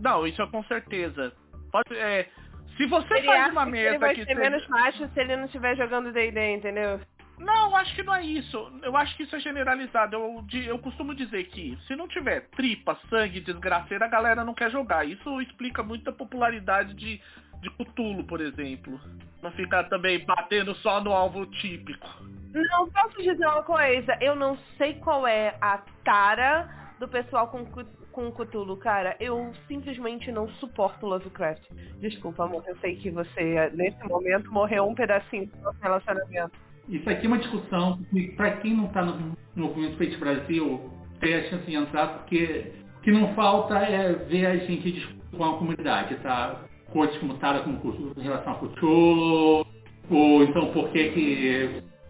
Não, 0.00 0.26
isso 0.26 0.42
é 0.42 0.46
com 0.46 0.62
certeza. 0.64 1.32
Pode, 1.70 1.96
é, 1.96 2.28
se 2.76 2.86
você 2.86 3.14
ele 3.14 3.26
faz 3.26 3.52
uma 3.52 3.66
mesa 3.66 3.88
que 3.90 3.94
ele 3.94 3.98
vai 3.98 4.14
ser 4.24 4.34
menos 4.34 4.68
macho 4.68 5.08
se 5.08 5.20
ele 5.20 5.36
não 5.36 5.44
estiver 5.44 5.76
jogando 5.76 6.12
D&D, 6.12 6.54
entendeu? 6.54 7.00
Não, 7.38 7.74
acho 7.76 7.94
que 7.94 8.02
não 8.02 8.14
é 8.14 8.22
isso. 8.22 8.72
Eu 8.82 8.96
acho 8.96 9.16
que 9.16 9.24
isso 9.24 9.34
é 9.34 9.40
generalizado. 9.40 10.14
Eu, 10.14 10.44
eu 10.66 10.78
costumo 10.78 11.14
dizer 11.14 11.44
que 11.44 11.76
se 11.86 11.96
não 11.96 12.06
tiver 12.06 12.48
tripa, 12.50 12.98
sangue, 13.10 13.40
desgraceira, 13.40 14.04
a 14.04 14.08
galera 14.08 14.44
não 14.44 14.54
quer 14.54 14.70
jogar. 14.70 15.04
Isso 15.04 15.40
explica 15.40 15.82
muito 15.82 16.08
a 16.10 16.12
popularidade 16.12 16.94
de, 16.94 17.20
de 17.60 17.70
Cthulhu, 17.70 18.24
por 18.24 18.40
exemplo. 18.40 19.00
Não 19.42 19.50
ficar 19.52 19.84
também 19.84 20.24
batendo 20.24 20.74
só 20.76 21.00
no 21.00 21.12
alvo 21.12 21.44
típico. 21.46 22.08
Não, 22.52 22.88
posso 22.88 23.20
dizer 23.20 23.46
uma 23.46 23.64
coisa? 23.64 24.16
Eu 24.20 24.36
não 24.36 24.56
sei 24.78 24.94
qual 24.94 25.26
é 25.26 25.56
a 25.60 25.78
tara 26.04 26.68
do 27.00 27.08
pessoal 27.08 27.48
com, 27.48 27.66
com 28.12 28.30
Cthulhu, 28.30 28.76
cara. 28.76 29.16
Eu 29.18 29.52
simplesmente 29.66 30.30
não 30.30 30.48
suporto 30.60 31.04
Lovecraft. 31.04 31.68
Desculpa, 31.98 32.44
amor. 32.44 32.62
Eu 32.68 32.76
sei 32.76 32.94
que 32.94 33.10
você, 33.10 33.70
nesse 33.74 34.02
momento, 34.04 34.52
morreu 34.52 34.86
um 34.88 34.94
pedacinho 34.94 35.46
do 35.46 35.58
nosso 35.62 35.80
relacionamento. 35.82 36.63
Isso 36.88 37.08
aqui 37.08 37.26
é 37.26 37.28
uma 37.28 37.38
discussão 37.38 37.98
que, 38.10 38.28
para 38.32 38.52
quem 38.58 38.74
não 38.74 38.86
está 38.86 39.04
no, 39.04 39.36
no 39.56 39.66
movimento 39.68 39.96
Feito 39.96 40.18
Brasil, 40.18 40.90
tem 41.20 41.34
a 41.34 41.42
chance 41.44 41.64
de 41.64 41.74
entrar, 41.74 42.08
porque 42.08 42.72
o 42.98 43.00
que 43.00 43.10
não 43.10 43.34
falta 43.34 43.76
é 43.78 44.12
ver 44.12 44.46
a 44.46 44.56
gente 44.56 44.92
discutir 44.92 45.24
com 45.36 45.44
a 45.44 45.58
comunidade, 45.58 46.16
tá? 46.16 46.64
Coisas 46.92 47.16
como 47.18 47.34
Tara 47.34 47.60
com 47.60 47.72
relação 48.20 48.52
a 48.52 48.56
Cthulhu, 48.56 49.66
ou 50.10 50.42
então 50.44 50.72
por 50.72 50.90
que 50.90 51.10
que 51.10 51.20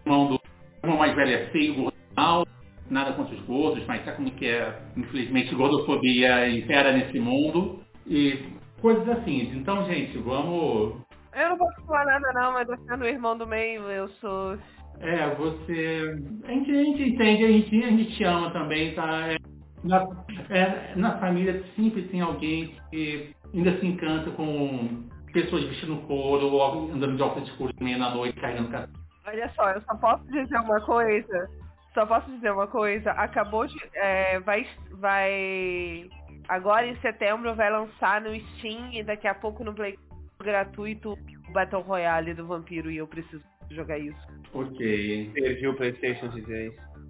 irmão 0.05 0.27
do 0.27 0.39
irmão 0.83 0.99
mais 0.99 1.15
velho 1.15 1.31
é 1.31 1.45
feio, 1.47 1.75
gordal, 1.75 2.45
nada 2.89 3.13
contra 3.13 3.33
os 3.33 3.41
gordos, 3.41 3.83
mas 3.87 4.03
sabe 4.05 4.17
como 4.17 4.31
que 4.31 4.45
é, 4.45 4.79
infelizmente, 4.95 5.55
gordofobia 5.55 6.49
impera 6.49 6.91
nesse 6.91 7.19
mundo, 7.19 7.79
e 8.05 8.43
coisas 8.81 9.07
assim. 9.09 9.51
Então, 9.55 9.85
gente, 9.85 10.17
vamos 10.19 11.04
eu 11.35 11.49
não 11.49 11.57
posso 11.57 11.85
falar 11.85 12.05
nada 12.05 12.33
não, 12.33 12.53
mas 12.53 12.67
você 12.67 12.93
é 12.93 12.95
o 12.95 13.05
irmão 13.05 13.37
do 13.37 13.47
meio, 13.47 13.83
eu 13.83 14.07
sou. 14.09 14.57
É, 14.99 15.35
você. 15.35 16.15
A 16.45 16.51
gente, 16.51 16.71
a 16.71 16.83
gente 16.83 17.03
entende, 17.03 17.43
a 17.43 17.47
gente, 17.47 17.83
a 17.83 17.89
gente 17.89 18.15
te 18.15 18.23
ama 18.23 18.51
também, 18.51 18.93
tá? 18.95 19.27
É, 19.27 19.37
na, 19.83 20.07
é, 20.49 20.95
na 20.95 21.19
família 21.19 21.63
sempre 21.75 22.03
tem 22.03 22.21
alguém 22.21 22.75
que 22.89 23.35
ainda 23.53 23.77
se 23.79 23.85
encanta 23.85 24.31
com 24.31 25.03
pessoas 25.33 25.65
vestindo 25.65 25.97
couro 26.07 26.47
ou 26.47 26.91
andando 26.91 27.17
de 27.17 27.21
óculos 27.21 27.49
escuros 27.49 27.75
meia 27.79 27.97
na 27.97 28.09
noite, 28.09 28.39
carregando 28.39 28.69
casa. 28.69 28.91
Olha 29.27 29.51
só, 29.55 29.69
eu 29.71 29.81
só 29.81 29.95
posso 29.95 30.23
dizer 30.27 30.57
uma 30.59 30.79
coisa. 30.81 31.49
Só 31.93 32.05
posso 32.05 32.29
dizer 32.31 32.51
uma 32.51 32.67
coisa. 32.67 33.11
Acabou 33.11 33.67
de. 33.67 33.75
É, 33.95 34.39
vai. 34.39 34.65
Vai. 34.91 36.09
Agora 36.47 36.85
em 36.85 36.95
setembro 36.97 37.55
vai 37.55 37.71
lançar 37.71 38.21
no 38.21 38.35
Steam 38.35 38.91
e 38.93 39.03
daqui 39.03 39.27
a 39.27 39.33
pouco 39.33 39.63
no 39.63 39.73
Play 39.73 39.97
gratuito 40.45 41.17
o 41.49 41.51
Battle 41.51 41.81
Royale 41.81 42.33
do 42.33 42.47
Vampiro 42.47 42.89
e 42.89 42.97
eu 42.97 43.07
preciso 43.07 43.43
jogar 43.71 43.99
isso. 43.99 44.17
Ok. 44.53 45.31
Perdi 45.33 45.67
o 45.67 45.75
Playstation 45.75 46.29
de 46.29 46.41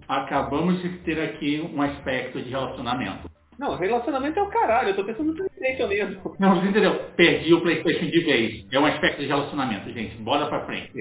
Acabamos 0.08 0.82
de 0.82 0.88
ter 1.00 1.20
aqui 1.20 1.60
um 1.72 1.80
aspecto 1.82 2.40
de 2.40 2.50
relacionamento. 2.50 3.30
Não, 3.58 3.76
relacionamento 3.76 4.38
é 4.38 4.42
o 4.42 4.48
caralho, 4.48 4.90
eu 4.90 4.96
tô 4.96 5.04
pensando 5.04 5.32
no 5.32 5.36
Playstation 5.36 5.88
mesmo. 5.88 6.36
Não, 6.38 6.60
você 6.60 6.68
entendeu? 6.68 7.04
Perdi 7.16 7.54
o 7.54 7.60
Playstation 7.60 8.06
de 8.06 8.20
vez. 8.20 8.66
É 8.72 8.80
um 8.80 8.86
aspecto 8.86 9.20
de 9.20 9.26
relacionamento, 9.26 9.90
gente. 9.92 10.16
Bora 10.16 10.46
pra 10.46 10.64
frente. 10.66 10.92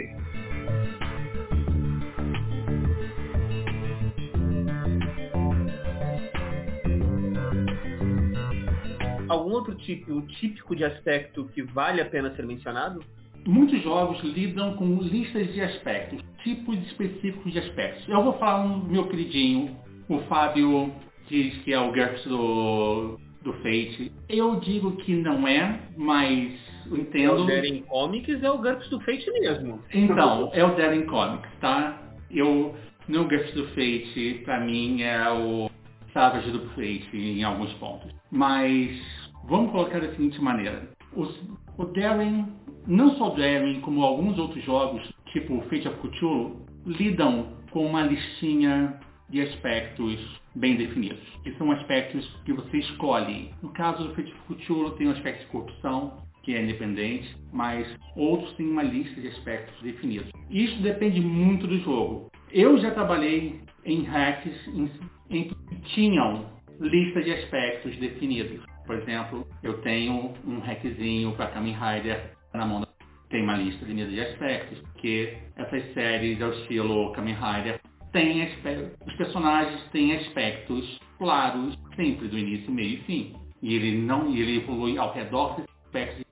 Algum 9.28 9.52
outro 9.52 9.76
tipo 9.76 10.22
típico 10.24 10.76
de 10.76 10.84
aspecto 10.84 11.46
que 11.54 11.62
vale 11.62 12.02
a 12.02 12.06
pena 12.06 12.36
ser 12.36 12.46
mencionado? 12.46 13.04
Muitos 13.46 13.82
jogos 13.84 14.24
lidam 14.24 14.76
com 14.76 14.98
listas 15.02 15.54
de 15.54 15.62
aspectos, 15.62 16.20
tipos 16.44 16.78
específicos 16.88 17.54
de 17.54 17.60
aspectos. 17.60 18.08
Eu 18.10 18.24
vou 18.24 18.34
falar 18.34 18.66
um 18.66 18.84
meu 18.84 19.08
queridinho, 19.08 19.78
o 20.10 20.20
Fábio 20.22 20.92
diz 21.28 21.56
que 21.64 21.74
é 21.74 21.80
o 21.80 21.92
GURPS 21.92 22.26
do, 22.26 23.20
do 23.44 23.54
Fate. 23.54 24.12
Eu 24.28 24.60
digo 24.60 24.96
que 24.98 25.14
não 25.14 25.48
é, 25.48 25.80
mas 25.96 26.54
eu 26.90 26.98
entendo. 26.98 27.44
O 27.44 27.46
Daring 27.46 27.82
Comics 27.84 28.44
é 28.44 28.50
o 28.50 28.58
GURPS 28.58 28.90
do 28.90 29.00
Fate 29.02 29.32
mesmo. 29.32 29.80
Então, 29.94 30.50
é 30.54 30.64
o 30.64 30.76
Daring 30.76 31.06
Comics, 31.06 31.50
tá? 31.60 32.02
Eu, 32.32 32.76
no 33.08 33.24
GURPS 33.26 33.54
do 33.54 33.68
Fate, 33.70 34.42
pra 34.44 34.60
mim, 34.60 35.04
é 35.04 35.30
o 35.30 35.70
Savage 36.14 36.50
do 36.50 36.62
Fate 36.70 37.10
em 37.14 37.44
alguns 37.44 37.74
pontos. 37.74 38.12
Mas 38.36 39.16
Vamos 39.48 39.72
colocar 39.72 40.00
da 40.00 40.10
seguinte 40.12 40.42
maneira. 40.42 40.90
Os, 41.14 41.30
o 41.78 41.86
Darren 41.86 42.48
não 42.88 43.16
só 43.16 43.30
Daring, 43.30 43.80
como 43.82 44.04
alguns 44.04 44.38
outros 44.40 44.64
jogos, 44.64 45.08
tipo 45.32 45.62
Fate 45.70 45.88
of 45.88 45.98
Cthulhu, 46.00 46.66
lidam 46.86 47.54
com 47.70 47.86
uma 47.86 48.02
listinha 48.04 49.00
de 49.30 49.42
aspectos 49.42 50.42
bem 50.56 50.76
definidos, 50.78 51.22
que 51.44 51.52
são 51.54 51.72
aspectos 51.72 52.26
que 52.44 52.54
você 52.54 52.78
escolhe. 52.78 53.52
No 53.62 53.70
caso 53.70 54.04
do 54.04 54.16
Fate 54.16 54.32
of 54.32 54.56
Cthulhu 54.56 54.92
tem 54.92 55.08
o 55.08 55.12
aspecto 55.12 55.42
de 55.42 55.52
corrupção, 55.52 56.26
que 56.42 56.56
é 56.56 56.64
independente, 56.64 57.36
mas 57.54 57.88
outros 58.16 58.52
têm 58.54 58.68
uma 58.68 58.84
lista 58.84 59.20
de 59.22 59.28
aspectos 59.28 59.80
definidos. 59.82 60.32
Isso 60.50 60.82
depende 60.82 61.22
muito 61.22 61.68
do 61.68 61.78
jogo. 61.80 62.32
Eu 62.52 62.78
já 62.80 62.92
trabalhei 62.92 63.62
em 63.84 64.02
hacks 64.04 64.68
em, 64.68 64.90
em 65.30 65.44
que 65.50 65.76
tinham 65.94 66.55
lista 66.80 67.22
de 67.22 67.32
aspectos 67.32 67.98
definidos. 67.98 68.64
Por 68.86 68.96
exemplo, 68.96 69.48
eu 69.64 69.82
tenho 69.82 70.34
um 70.46 70.60
hackzinho 70.60 71.34
para 71.34 71.48
Kamen 71.48 71.76
Rider 71.76 72.32
na 72.54 72.66
mão 72.66 72.82
da... 72.82 72.88
tem 73.30 73.44
uma 73.44 73.58
lista 73.58 73.82
definida 73.82 74.10
de 74.10 74.22
aspectos, 74.22 74.80
porque 74.80 75.38
essas 75.56 75.94
séries 75.94 76.42
ao 76.42 76.52
estilo 76.52 77.12
Kamen 77.14 77.36
Rider 77.36 77.80
têm 78.12 78.44
aspectos, 78.44 79.08
os 79.08 79.16
personagens 79.16 79.82
têm 79.92 80.16
aspectos 80.16 81.00
claros, 81.18 81.78
sempre 81.96 82.28
do 82.28 82.38
início, 82.38 82.72
meio 82.72 82.96
e 82.96 82.98
fim. 83.04 83.36
E 83.62 83.76
ele 83.76 83.98
não, 83.98 84.34
ele 84.36 84.58
evolui 84.58 84.98
ao 84.98 85.14
redor 85.14 85.56
desses 85.56 85.76
aspectos 85.86 86.26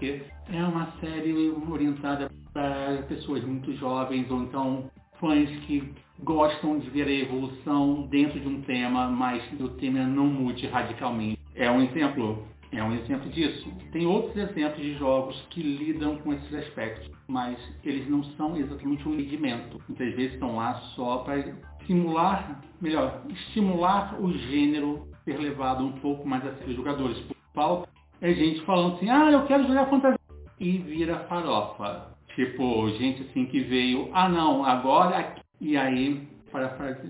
porque 0.00 0.22
é 0.50 0.64
uma 0.64 0.90
série 1.00 1.50
orientada 1.68 2.30
para 2.54 3.02
pessoas 3.08 3.44
muito 3.44 3.70
jovens 3.76 4.30
ou 4.30 4.44
então 4.44 4.90
fãs 5.18 5.48
que 5.66 5.92
gostam 6.22 6.78
de 6.78 6.88
ver 6.90 7.06
a 7.06 7.12
evolução 7.12 8.06
dentro 8.10 8.38
de 8.38 8.48
um 8.48 8.60
tema, 8.62 9.08
mas 9.08 9.42
o 9.58 9.68
tema 9.70 10.04
não 10.04 10.26
mude 10.26 10.66
radicalmente. 10.66 11.38
É 11.54 11.70
um 11.70 11.82
exemplo, 11.82 12.44
é 12.72 12.82
um 12.82 12.92
exemplo 12.94 13.28
disso. 13.30 13.70
Tem 13.92 14.06
outros 14.06 14.36
exemplos 14.36 14.82
de 14.82 14.94
jogos 14.94 15.40
que 15.50 15.62
lidam 15.62 16.18
com 16.18 16.32
esses 16.32 16.54
aspectos, 16.54 17.10
mas 17.28 17.58
eles 17.84 18.08
não 18.08 18.22
são 18.36 18.56
exatamente 18.56 19.08
um 19.08 19.16
rendimento. 19.16 19.80
Muitas 19.88 20.14
vezes 20.14 20.34
estão 20.34 20.56
lá 20.56 20.74
só 20.94 21.18
para 21.18 21.54
simular, 21.86 22.62
melhor, 22.80 23.22
estimular 23.28 24.20
o 24.20 24.30
gênero 24.32 25.08
ser 25.24 25.38
levado 25.38 25.84
um 25.84 25.92
pouco 25.92 26.26
mais 26.28 26.44
a 26.46 26.54
sério 26.56 26.74
jogadores. 26.74 27.18
Por 27.20 27.36
falta 27.54 27.88
é 28.20 28.34
gente 28.34 28.60
falando 28.62 28.96
assim, 28.96 29.08
ah, 29.08 29.30
eu 29.30 29.46
quero 29.46 29.66
jogar 29.66 29.86
fantasia. 29.86 30.18
E 30.58 30.78
vira 30.78 31.20
farofa. 31.20 32.10
Tipo, 32.34 32.88
gente 32.90 33.22
assim 33.22 33.46
que 33.46 33.60
veio, 33.60 34.10
ah 34.12 34.28
não, 34.28 34.64
agora 34.64 35.39
e 35.60 35.76
aí, 35.76 36.26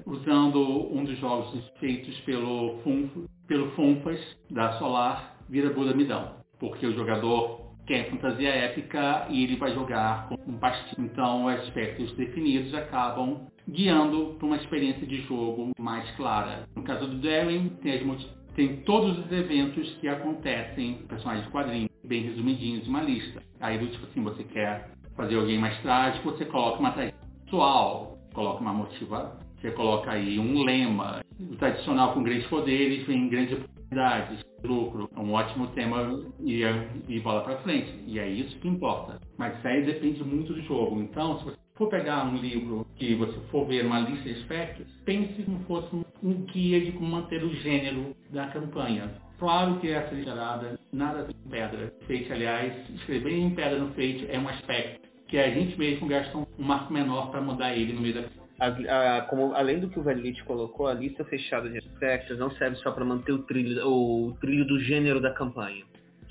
usando 0.07 0.93
um 0.93 1.05
dos 1.05 1.19
jogos 1.19 1.71
feitos 1.79 2.19
pelo, 2.23 2.79
Funf, 2.83 3.11
pelo 3.47 3.71
Funfas 3.73 4.19
da 4.51 4.73
Solar, 4.79 5.37
vira 5.49 5.71
Buda 5.71 5.95
Midão. 5.95 6.35
Porque 6.59 6.87
o 6.87 6.93
jogador 6.93 7.71
quer 7.87 8.11
fantasia 8.11 8.51
épica 8.51 9.27
e 9.31 9.45
ele 9.45 9.57
vai 9.57 9.73
jogar 9.73 10.29
com 10.29 10.35
um 10.51 10.59
pastinho. 10.59 11.07
Então, 11.07 11.49
aspectos 11.49 12.13
definidos 12.17 12.75
acabam 12.75 13.47
guiando 13.69 14.35
para 14.39 14.47
uma 14.47 14.57
experiência 14.57 15.07
de 15.07 15.23
jogo 15.23 15.71
mais 15.79 16.11
clara. 16.17 16.69
No 16.75 16.83
caso 16.83 17.07
do 17.07 17.19
Daring, 17.19 17.69
tem 17.83 17.93
as 17.93 18.41
tem 18.55 18.79
todos 18.79 19.17
os 19.17 19.33
eventos 19.33 19.89
que 20.01 20.09
acontecem, 20.09 21.05
personagens 21.09 21.47
de 21.47 21.53
quadrinhos, 21.53 21.91
bem 22.05 22.25
resumidinhos, 22.25 22.87
uma 22.89 23.01
lista. 23.01 23.41
Aí 23.61 23.79
tipo 23.87 24.07
assim, 24.07 24.23
você 24.23 24.43
quer 24.43 24.91
fazer 25.17 25.37
alguém 25.37 25.59
mais 25.59 25.81
trágico, 25.83 26.33
você 26.33 26.45
coloca 26.45 26.81
uma 26.81 26.91
tragédia 26.91 27.19
pessoal, 27.45 28.10
coloca 28.33 28.61
uma 28.61 28.73
motiva, 28.73 29.39
você 29.61 29.71
coloca 29.73 30.11
aí 30.11 30.39
um 30.39 30.63
lema. 30.63 31.23
O 31.39 31.57
tradicional 31.57 32.15
com 32.15 32.23
grandes 32.23 32.47
poderes 32.47 33.07
vem 33.07 33.29
grandes 33.29 33.59
oportunidades, 33.59 34.41
lucro. 34.65 35.09
É 35.15 35.21
um 35.21 35.33
ótimo 35.33 35.67
tema 35.69 36.23
e, 36.41 36.63
e 37.09 37.21
bola 37.21 37.43
para 37.43 37.59
frente. 37.59 37.93
E 38.07 38.19
é 38.19 38.29
isso 38.29 38.59
que 38.59 38.69
importa. 38.69 39.21
Mas 39.37 39.57
isso 39.59 39.69
aí 39.69 39.85
depende 39.85 40.25
muito 40.25 40.53
do 40.53 40.63
jogo. 40.63 41.01
Então, 41.01 41.39
se 41.39 41.45
você 41.47 41.57
for 41.75 41.89
pegar 41.89 42.27
um 42.27 42.37
livro 42.37 42.87
que 42.97 43.15
você 43.15 43.39
for 43.51 43.67
ver 43.67 43.85
uma 43.85 44.01
lista 44.01 44.29
de 44.29 44.41
aspectos, 44.41 44.87
pense 45.05 45.43
como 45.43 45.61
fosse 45.61 45.95
um 46.23 46.33
guia 46.45 46.81
de 46.81 46.93
como 46.93 47.09
manter 47.09 47.43
o 47.43 47.55
gênero 47.57 48.15
da 48.31 48.47
campanha. 48.49 49.11
Claro 49.39 49.79
que 49.81 49.89
essa 49.89 50.15
literada 50.15 50.79
nada 50.93 51.25
de 51.25 51.35
pedra. 51.49 51.93
Fate, 52.07 52.31
aliás, 52.31 52.91
escrever 52.91 53.33
em 53.33 53.51
pedra 53.55 53.79
no 53.79 53.89
Fate 53.89 54.27
é 54.29 54.39
um 54.39 54.49
aspecto 54.49 55.10
que 55.31 55.39
a 55.39 55.49
gente 55.49 55.79
mesmo 55.79 56.09
gasta 56.09 56.37
um 56.37 56.45
marco 56.59 56.93
menor 56.93 57.31
para 57.31 57.41
mudar 57.41 57.75
ele 57.75 57.93
no 57.93 58.01
meio 58.01 58.15
da 58.15 58.41
a, 58.61 59.17
a, 59.17 59.23
como, 59.23 59.55
além 59.55 59.81
do 59.81 59.89
que 59.89 59.99
o 59.99 60.03
Velite 60.03 60.45
colocou, 60.45 60.87
a 60.87 60.93
lista 60.93 61.25
fechada 61.25 61.71
de 61.71 61.79
aspectos 61.79 62.39
não 62.39 62.51
serve 62.51 62.77
só 62.77 62.91
para 62.91 63.07
manter 63.07 63.33
o 63.33 63.39
trilho, 63.45 63.89
o 63.89 64.37
trilho 64.39 64.67
do 64.67 64.79
gênero 64.81 65.19
da 65.19 65.33
campanha. 65.33 65.83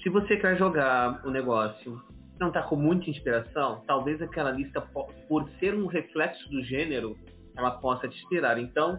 Se 0.04 0.10
você 0.10 0.38
quer 0.38 0.56
jogar 0.56 1.26
o 1.26 1.32
negócio 1.32 2.00
não 2.40 2.50
está 2.50 2.62
com 2.62 2.76
muita 2.76 3.10
inspiração, 3.10 3.84
talvez 3.86 4.22
aquela 4.22 4.52
lista, 4.52 4.80
por 5.28 5.50
ser 5.60 5.74
um 5.74 5.88
reflexo 5.88 6.48
do 6.50 6.64
gênero, 6.64 7.18
ela 7.58 7.72
possa 7.72 8.08
te 8.08 8.18
inspirar. 8.18 8.58
Então, 8.58 8.98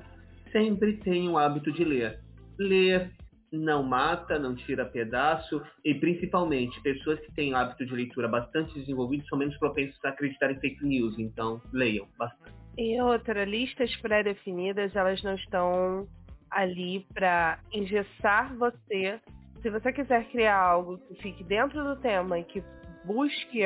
sempre 0.52 0.98
tenha 0.98 1.30
o 1.30 1.38
hábito 1.38 1.72
de 1.72 1.84
ler. 1.84 2.20
Ler 2.58 3.10
não 3.52 3.82
mata, 3.82 4.38
não 4.38 4.54
tira 4.54 4.84
pedaço, 4.84 5.62
e 5.84 5.94
principalmente, 5.94 6.80
pessoas 6.82 7.18
que 7.20 7.32
têm 7.34 7.54
hábito 7.54 7.84
de 7.84 7.92
leitura 7.92 8.28
bastante 8.28 8.74
desenvolvido 8.74 9.26
são 9.26 9.38
menos 9.38 9.56
propensos 9.58 9.98
a 10.04 10.10
acreditar 10.10 10.50
em 10.50 10.60
fake 10.60 10.84
news, 10.84 11.18
então 11.18 11.60
leiam 11.72 12.06
bastante. 12.16 12.54
E 12.78 13.00
outra, 13.02 13.44
listas 13.44 13.94
pré-definidas, 13.96 14.94
elas 14.94 15.22
não 15.22 15.34
estão 15.34 16.06
ali 16.50 17.06
para 17.12 17.58
engessar 17.72 18.56
você. 18.56 19.20
Se 19.60 19.70
você 19.70 19.92
quiser 19.92 20.24
criar 20.30 20.58
algo 20.58 20.98
que 20.98 21.14
fique 21.16 21.44
dentro 21.44 21.82
do 21.84 22.00
tema 22.00 22.38
e 22.38 22.44
que 22.44 22.62
busque 23.04 23.62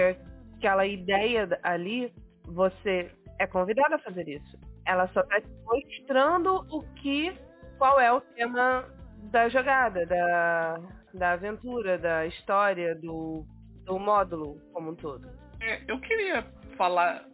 aquela 0.57 0.87
ideia 0.87 1.49
ali, 1.63 2.13
você 2.47 3.11
é 3.39 3.47
convidado 3.47 3.95
a 3.95 3.99
fazer 3.99 4.29
isso. 4.29 4.59
Ela 4.87 5.07
só 5.09 5.21
está 5.21 5.41
mostrando 5.65 6.67
o 6.71 6.83
que, 6.97 7.33
qual 7.79 8.01
é 8.01 8.13
o 8.13 8.21
tema 8.21 8.85
da 9.31 9.49
jogada, 9.49 10.07
da, 10.07 10.81
da 11.15 11.33
aventura, 11.33 11.99
da 11.99 12.27
história, 12.27 12.95
do, 12.95 13.45
do 13.85 13.99
módulo 13.99 14.61
como 14.73 14.91
um 14.91 14.95
todo. 14.95 15.29
É, 15.61 15.83
eu 15.89 15.99
queria 16.01 16.45
falar 16.77 17.25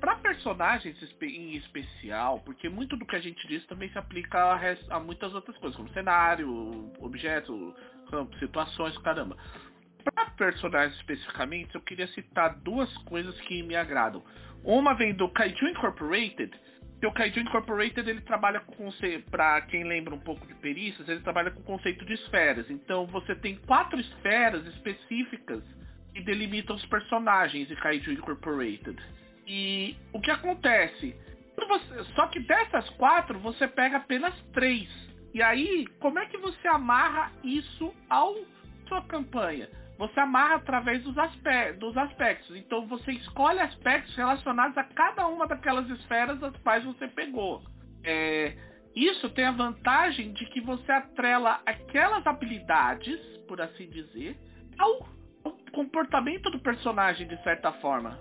para 0.00 0.16
personagens 0.16 0.96
em 1.22 1.56
especial, 1.56 2.40
porque 2.40 2.68
muito 2.68 2.96
do 2.96 3.06
que 3.06 3.16
a 3.16 3.20
gente 3.20 3.46
diz 3.48 3.64
também 3.66 3.90
se 3.90 3.98
aplica 3.98 4.38
a, 4.38 4.96
a 4.96 5.00
muitas 5.00 5.34
outras 5.34 5.56
coisas, 5.56 5.76
como 5.76 5.88
cenário, 5.90 6.92
objeto, 7.00 7.74
campo, 8.10 8.36
situações, 8.38 8.96
caramba. 8.98 9.36
Para 10.04 10.30
personagens 10.30 10.96
especificamente, 10.98 11.74
eu 11.74 11.80
queria 11.80 12.06
citar 12.08 12.54
duas 12.60 12.94
coisas 12.98 13.38
que 13.42 13.62
me 13.62 13.74
agradam. 13.74 14.22
Uma 14.62 14.94
vem 14.94 15.14
do 15.14 15.28
Kaiju 15.30 15.68
Incorporated, 15.68 16.52
que 17.00 17.06
o 17.06 17.12
Kaiju 17.12 17.40
Incorporated 17.40 18.08
ele 18.08 18.22
trabalha 18.22 18.60
com 18.60 18.90
para 19.30 19.60
quem 19.62 19.84
lembra 19.84 20.14
um 20.14 20.18
pouco 20.18 20.46
de 20.46 20.54
perícias, 20.54 21.08
ele 21.08 21.20
trabalha 21.20 21.50
com 21.50 21.60
o 21.60 21.64
conceito 21.64 22.04
de 22.04 22.14
esferas. 22.14 22.70
Então 22.70 23.06
você 23.06 23.34
tem 23.34 23.56
quatro 23.66 24.00
esferas 24.00 24.66
específicas 24.66 25.62
que 26.14 26.22
delimitam 26.22 26.74
os 26.74 26.86
personagens 26.86 27.68
de 27.68 27.76
Kaiju 27.76 28.12
Incorporated. 28.12 28.96
E 29.46 29.96
o 30.12 30.20
que 30.20 30.30
acontece? 30.30 31.14
Você, 31.56 32.04
só 32.14 32.26
que 32.28 32.40
dessas 32.40 32.88
quatro 32.90 33.38
você 33.38 33.68
pega 33.68 33.98
apenas 33.98 34.34
três. 34.52 34.88
E 35.34 35.42
aí, 35.42 35.86
como 36.00 36.18
é 36.18 36.26
que 36.26 36.38
você 36.38 36.66
amarra 36.68 37.30
isso 37.44 37.94
ao 38.08 38.34
sua 38.88 39.02
campanha? 39.02 39.68
Você 39.98 40.20
amarra 40.20 40.56
através 40.56 41.02
dos, 41.02 41.16
aspe 41.16 41.72
dos 41.78 41.96
aspectos. 41.96 42.54
Então 42.56 42.86
você 42.86 43.12
escolhe 43.12 43.60
aspectos 43.60 44.14
relacionados 44.14 44.76
a 44.76 44.84
cada 44.84 45.26
uma 45.26 45.46
daquelas 45.46 45.88
esferas 45.90 46.38
das 46.38 46.56
quais 46.58 46.84
você 46.84 47.08
pegou. 47.08 47.62
É, 48.04 48.54
isso 48.94 49.28
tem 49.30 49.44
a 49.44 49.52
vantagem 49.52 50.32
de 50.32 50.44
que 50.46 50.60
você 50.60 50.90
atrela 50.92 51.60
aquelas 51.66 52.26
habilidades, 52.26 53.18
por 53.48 53.60
assim 53.60 53.88
dizer, 53.88 54.36
ao, 54.78 55.08
ao 55.44 55.52
comportamento 55.72 56.50
do 56.50 56.58
personagem 56.60 57.26
de 57.26 57.42
certa 57.42 57.72
forma. 57.72 58.18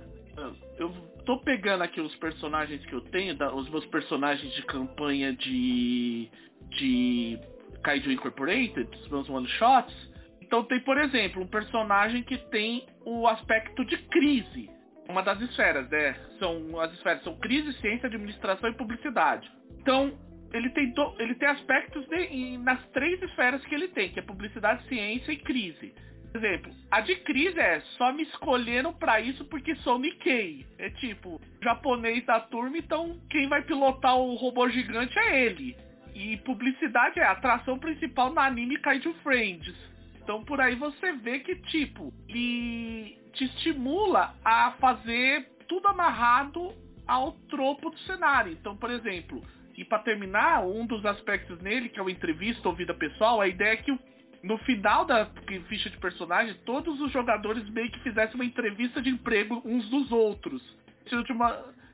Eu 0.78 0.92
tô 1.26 1.40
pegando 1.40 1.84
aqui 1.84 2.02
os 2.02 2.14
personagens 2.18 2.86
que 2.86 2.94
eu 2.94 3.02
tenho, 3.02 3.38
os 3.56 3.70
meus 3.70 3.86
personagens 3.86 4.54
de 4.54 4.64
campanha 4.64 5.34
de 5.34 6.30
de 6.72 7.40
Kaiju 7.84 8.12
Incorporated, 8.12 8.90
os 9.04 9.08
meus 9.10 9.30
one 9.30 9.48
shots 9.48 10.15
então 10.46 10.64
tem, 10.64 10.80
por 10.80 10.98
exemplo, 10.98 11.42
um 11.42 11.48
personagem 11.48 12.22
que 12.24 12.38
tem 12.50 12.86
o 13.04 13.28
aspecto 13.28 13.84
de 13.84 13.98
crise. 13.98 14.70
Uma 15.10 15.22
das 15.22 15.42
esferas, 15.42 15.90
né? 15.90 16.16
São 16.40 16.80
as 16.80 16.92
esferas 16.94 17.24
são 17.24 17.38
crise, 17.38 17.74
ciência, 17.80 18.08
administração 18.08 18.70
e 18.70 18.74
publicidade. 18.74 19.52
Então, 19.80 20.18
ele 20.54 20.70
tem, 20.70 20.92
do, 20.92 21.16
ele 21.20 21.36
tem 21.36 21.48
aspectos 21.50 22.08
de, 22.08 22.58
nas 22.60 22.84
três 22.90 23.22
esferas 23.22 23.64
que 23.66 23.76
ele 23.76 23.88
tem, 23.90 24.10
que 24.10 24.20
é 24.20 24.24
publicidade, 24.24 24.88
ciência 24.88 25.32
e 25.32 25.38
crise. 25.38 25.94
Por 26.32 26.44
exemplo, 26.44 26.72
a 26.92 27.02
de 27.02 27.16
crise 27.18 27.60
é 27.60 27.80
só 27.98 28.12
me 28.12 28.24
escolheram 28.24 28.94
para 28.94 29.20
isso 29.20 29.46
porque 29.46 29.76
sou 29.78 29.98
Nikkei. 29.98 30.66
É 30.78 30.90
tipo, 30.92 31.42
japonês 31.64 32.26
da 32.26 32.40
turma, 32.40 32.78
então 32.78 33.20
quem 33.30 33.48
vai 33.48 33.62
pilotar 33.64 34.18
o 34.18 34.36
robô 34.36 34.70
gigante 34.70 35.18
é 35.18 35.46
ele. 35.46 35.76
E 36.14 36.38
publicidade 36.38 37.20
é 37.20 37.24
a 37.24 37.32
atração 37.32 37.80
principal 37.80 38.34
no 38.34 38.40
anime 38.40 38.78
Kaiju 38.80 39.14
Friends. 39.24 39.95
Então 40.26 40.44
por 40.44 40.60
aí 40.60 40.74
você 40.74 41.14
vê 41.14 41.40
que, 41.40 41.56
tipo, 41.56 42.12
e 42.28 43.16
te 43.34 43.46
estimula 43.46 44.34
a 44.44 44.72
fazer 44.80 45.48
tudo 45.68 45.88
amarrado 45.88 46.74
ao 47.06 47.34
tropo 47.48 47.92
do 47.92 48.00
cenário. 48.00 48.52
Então, 48.52 48.76
por 48.76 48.90
exemplo, 48.90 49.40
e 49.78 49.86
para 49.86 50.00
terminar, 50.00 50.66
um 50.66 50.84
dos 50.84 51.06
aspectos 51.06 51.62
nele, 51.62 51.90
que 51.90 52.00
é 52.00 52.04
o 52.04 52.10
entrevista 52.10 52.68
ou 52.68 52.74
vida 52.74 52.92
pessoal, 52.96 53.40
a 53.40 53.48
ideia 53.48 53.74
é 53.74 53.78
que 53.78 53.96
no 54.42 54.58
final 54.60 55.06
da 55.06 55.30
ficha 55.68 55.92
de 55.92 55.98
personagem, 55.98 56.56
todos 56.66 57.00
os 57.00 57.12
jogadores 57.12 57.70
meio 57.70 57.92
que 57.92 58.00
fizessem 58.00 58.34
uma 58.34 58.46
entrevista 58.46 59.00
de 59.00 59.12
emprego 59.12 59.62
uns 59.64 59.88
dos 59.90 60.12
outros. 60.12 60.60
Esse 61.06 61.16
último, 61.16 61.44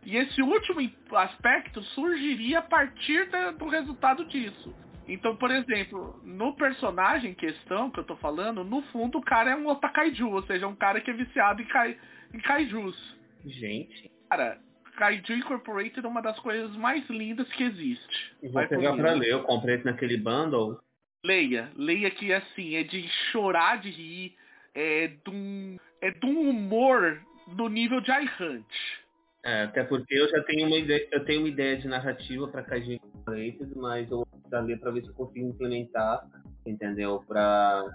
e 0.05 0.15
esse 0.15 0.41
último 0.41 0.79
aspecto 1.17 1.83
surgiria 1.83 2.59
a 2.59 2.61
partir 2.61 3.29
do 3.57 3.67
resultado 3.67 4.23
disso. 4.23 4.73
Então, 5.11 5.35
por 5.35 5.51
exemplo, 5.51 6.19
no 6.23 6.55
personagem 6.55 7.31
em 7.31 7.35
questão 7.35 7.91
que 7.91 7.99
eu 7.99 8.03
tô 8.05 8.15
falando, 8.15 8.63
no 8.63 8.81
fundo 8.83 9.17
o 9.17 9.21
cara 9.21 9.51
é 9.51 9.55
um 9.55 9.67
otakaiju, 9.67 10.29
ou 10.29 10.43
seja, 10.43 10.65
um 10.67 10.75
cara 10.75 11.01
que 11.01 11.11
é 11.11 11.13
viciado 11.13 11.61
em, 11.61 11.65
kai, 11.65 11.97
em 12.33 12.39
kaijus. 12.39 13.17
Gente. 13.45 14.09
Cara, 14.29 14.57
Kaiju 14.95 15.33
Incorporated 15.33 16.05
é 16.05 16.07
uma 16.07 16.21
das 16.21 16.39
coisas 16.39 16.73
mais 16.77 17.05
lindas 17.09 17.51
que 17.53 17.63
existe. 17.63 18.33
vou 18.41 18.51
Vai 18.53 18.67
pegar 18.67 18.95
pra 18.95 19.13
ler, 19.13 19.31
eu 19.31 19.43
comprei 19.43 19.81
naquele 19.83 20.15
bundle. 20.15 20.79
Leia, 21.25 21.71
leia 21.75 22.09
que 22.11 22.31
assim, 22.31 22.75
é 22.75 22.83
de 22.83 23.07
chorar 23.31 23.79
de 23.79 23.89
rir, 23.89 24.35
é 24.73 25.07
de 25.07 25.29
um, 25.29 25.77
é 26.01 26.11
de 26.11 26.25
um 26.25 26.49
humor 26.49 27.21
do 27.47 27.67
nível 27.67 27.99
de 27.99 28.11
iHunt. 28.11 29.00
É, 29.43 29.63
até 29.63 29.83
porque 29.83 30.13
eu 30.13 30.29
já 30.29 30.43
tenho 30.43 30.67
uma 30.67 30.77
ideia, 30.77 31.07
eu 31.11 31.25
tenho 31.25 31.41
uma 31.41 31.49
ideia 31.49 31.77
de 31.77 31.87
narrativa 31.87 32.47
para 32.47 32.63
Kaiju 32.63 32.93
Incorporated, 32.93 33.75
mas 33.75 34.09
eu 34.11 34.17
vou 34.17 34.61
ler 34.61 34.79
para 34.79 34.91
ver 34.91 35.01
se 35.01 35.07
eu 35.07 35.13
consigo 35.15 35.47
implementar, 35.47 36.21
entendeu? 36.65 37.23
Para 37.27 37.85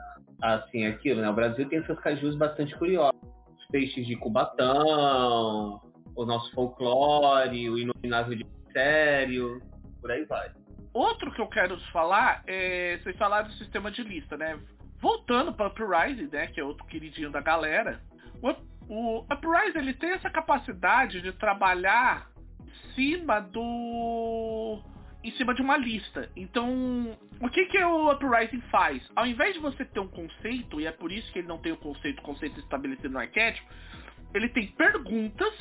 assim, 0.42 0.86
aquilo, 0.86 1.20
né? 1.20 1.30
O 1.30 1.34
Brasil 1.34 1.68
tem 1.68 1.84
seus 1.84 1.98
cajus 2.00 2.36
bastante 2.36 2.76
curiosos. 2.76 3.20
Os 3.58 3.66
peixes 3.68 4.06
de 4.06 4.16
Cubatão, 4.16 5.80
o 6.14 6.24
nosso 6.24 6.52
folclore, 6.52 7.70
o 7.70 7.78
inominável 7.78 8.36
de 8.36 8.46
sério, 8.72 9.60
por 10.00 10.10
aí 10.10 10.24
vai. 10.24 10.50
Outro 10.92 11.32
que 11.32 11.40
eu 11.40 11.48
quero 11.48 11.78
falar 11.92 12.42
é. 12.46 12.98
Vocês 12.98 13.16
falaram 13.16 13.48
do 13.48 13.54
sistema 13.54 13.90
de 13.90 14.02
lista, 14.02 14.36
né? 14.36 14.58
Voltando 15.00 15.52
para 15.52 15.68
Uprising, 15.68 16.28
né? 16.32 16.46
Que 16.48 16.60
é 16.60 16.64
outro 16.64 16.86
queridinho 16.86 17.30
da 17.30 17.40
galera. 17.40 18.00
O, 18.42 18.54
o 18.88 19.20
Uprising 19.32 19.78
ele 19.78 19.94
tem 19.94 20.10
essa 20.12 20.30
capacidade 20.30 21.20
de 21.20 21.32
trabalhar 21.32 22.28
em 22.60 22.94
cima 22.94 23.40
do. 23.40 24.80
em 25.22 25.30
cima 25.32 25.54
de 25.54 25.62
uma 25.62 25.76
lista. 25.76 26.30
Então, 26.36 27.16
o 27.40 27.48
que, 27.48 27.66
que 27.66 27.78
o 27.82 28.12
Uprising 28.12 28.60
faz? 28.70 29.02
Ao 29.14 29.26
invés 29.26 29.54
de 29.54 29.60
você 29.60 29.84
ter 29.84 30.00
um 30.00 30.08
conceito, 30.08 30.80
e 30.80 30.86
é 30.86 30.92
por 30.92 31.10
isso 31.10 31.30
que 31.32 31.40
ele 31.40 31.48
não 31.48 31.58
tem 31.58 31.72
o 31.72 31.76
conceito, 31.76 32.22
conceito 32.22 32.60
estabelecido 32.60 33.10
no 33.10 33.18
arquétipo, 33.18 33.66
ele 34.34 34.48
tem 34.50 34.68
perguntas 34.68 35.54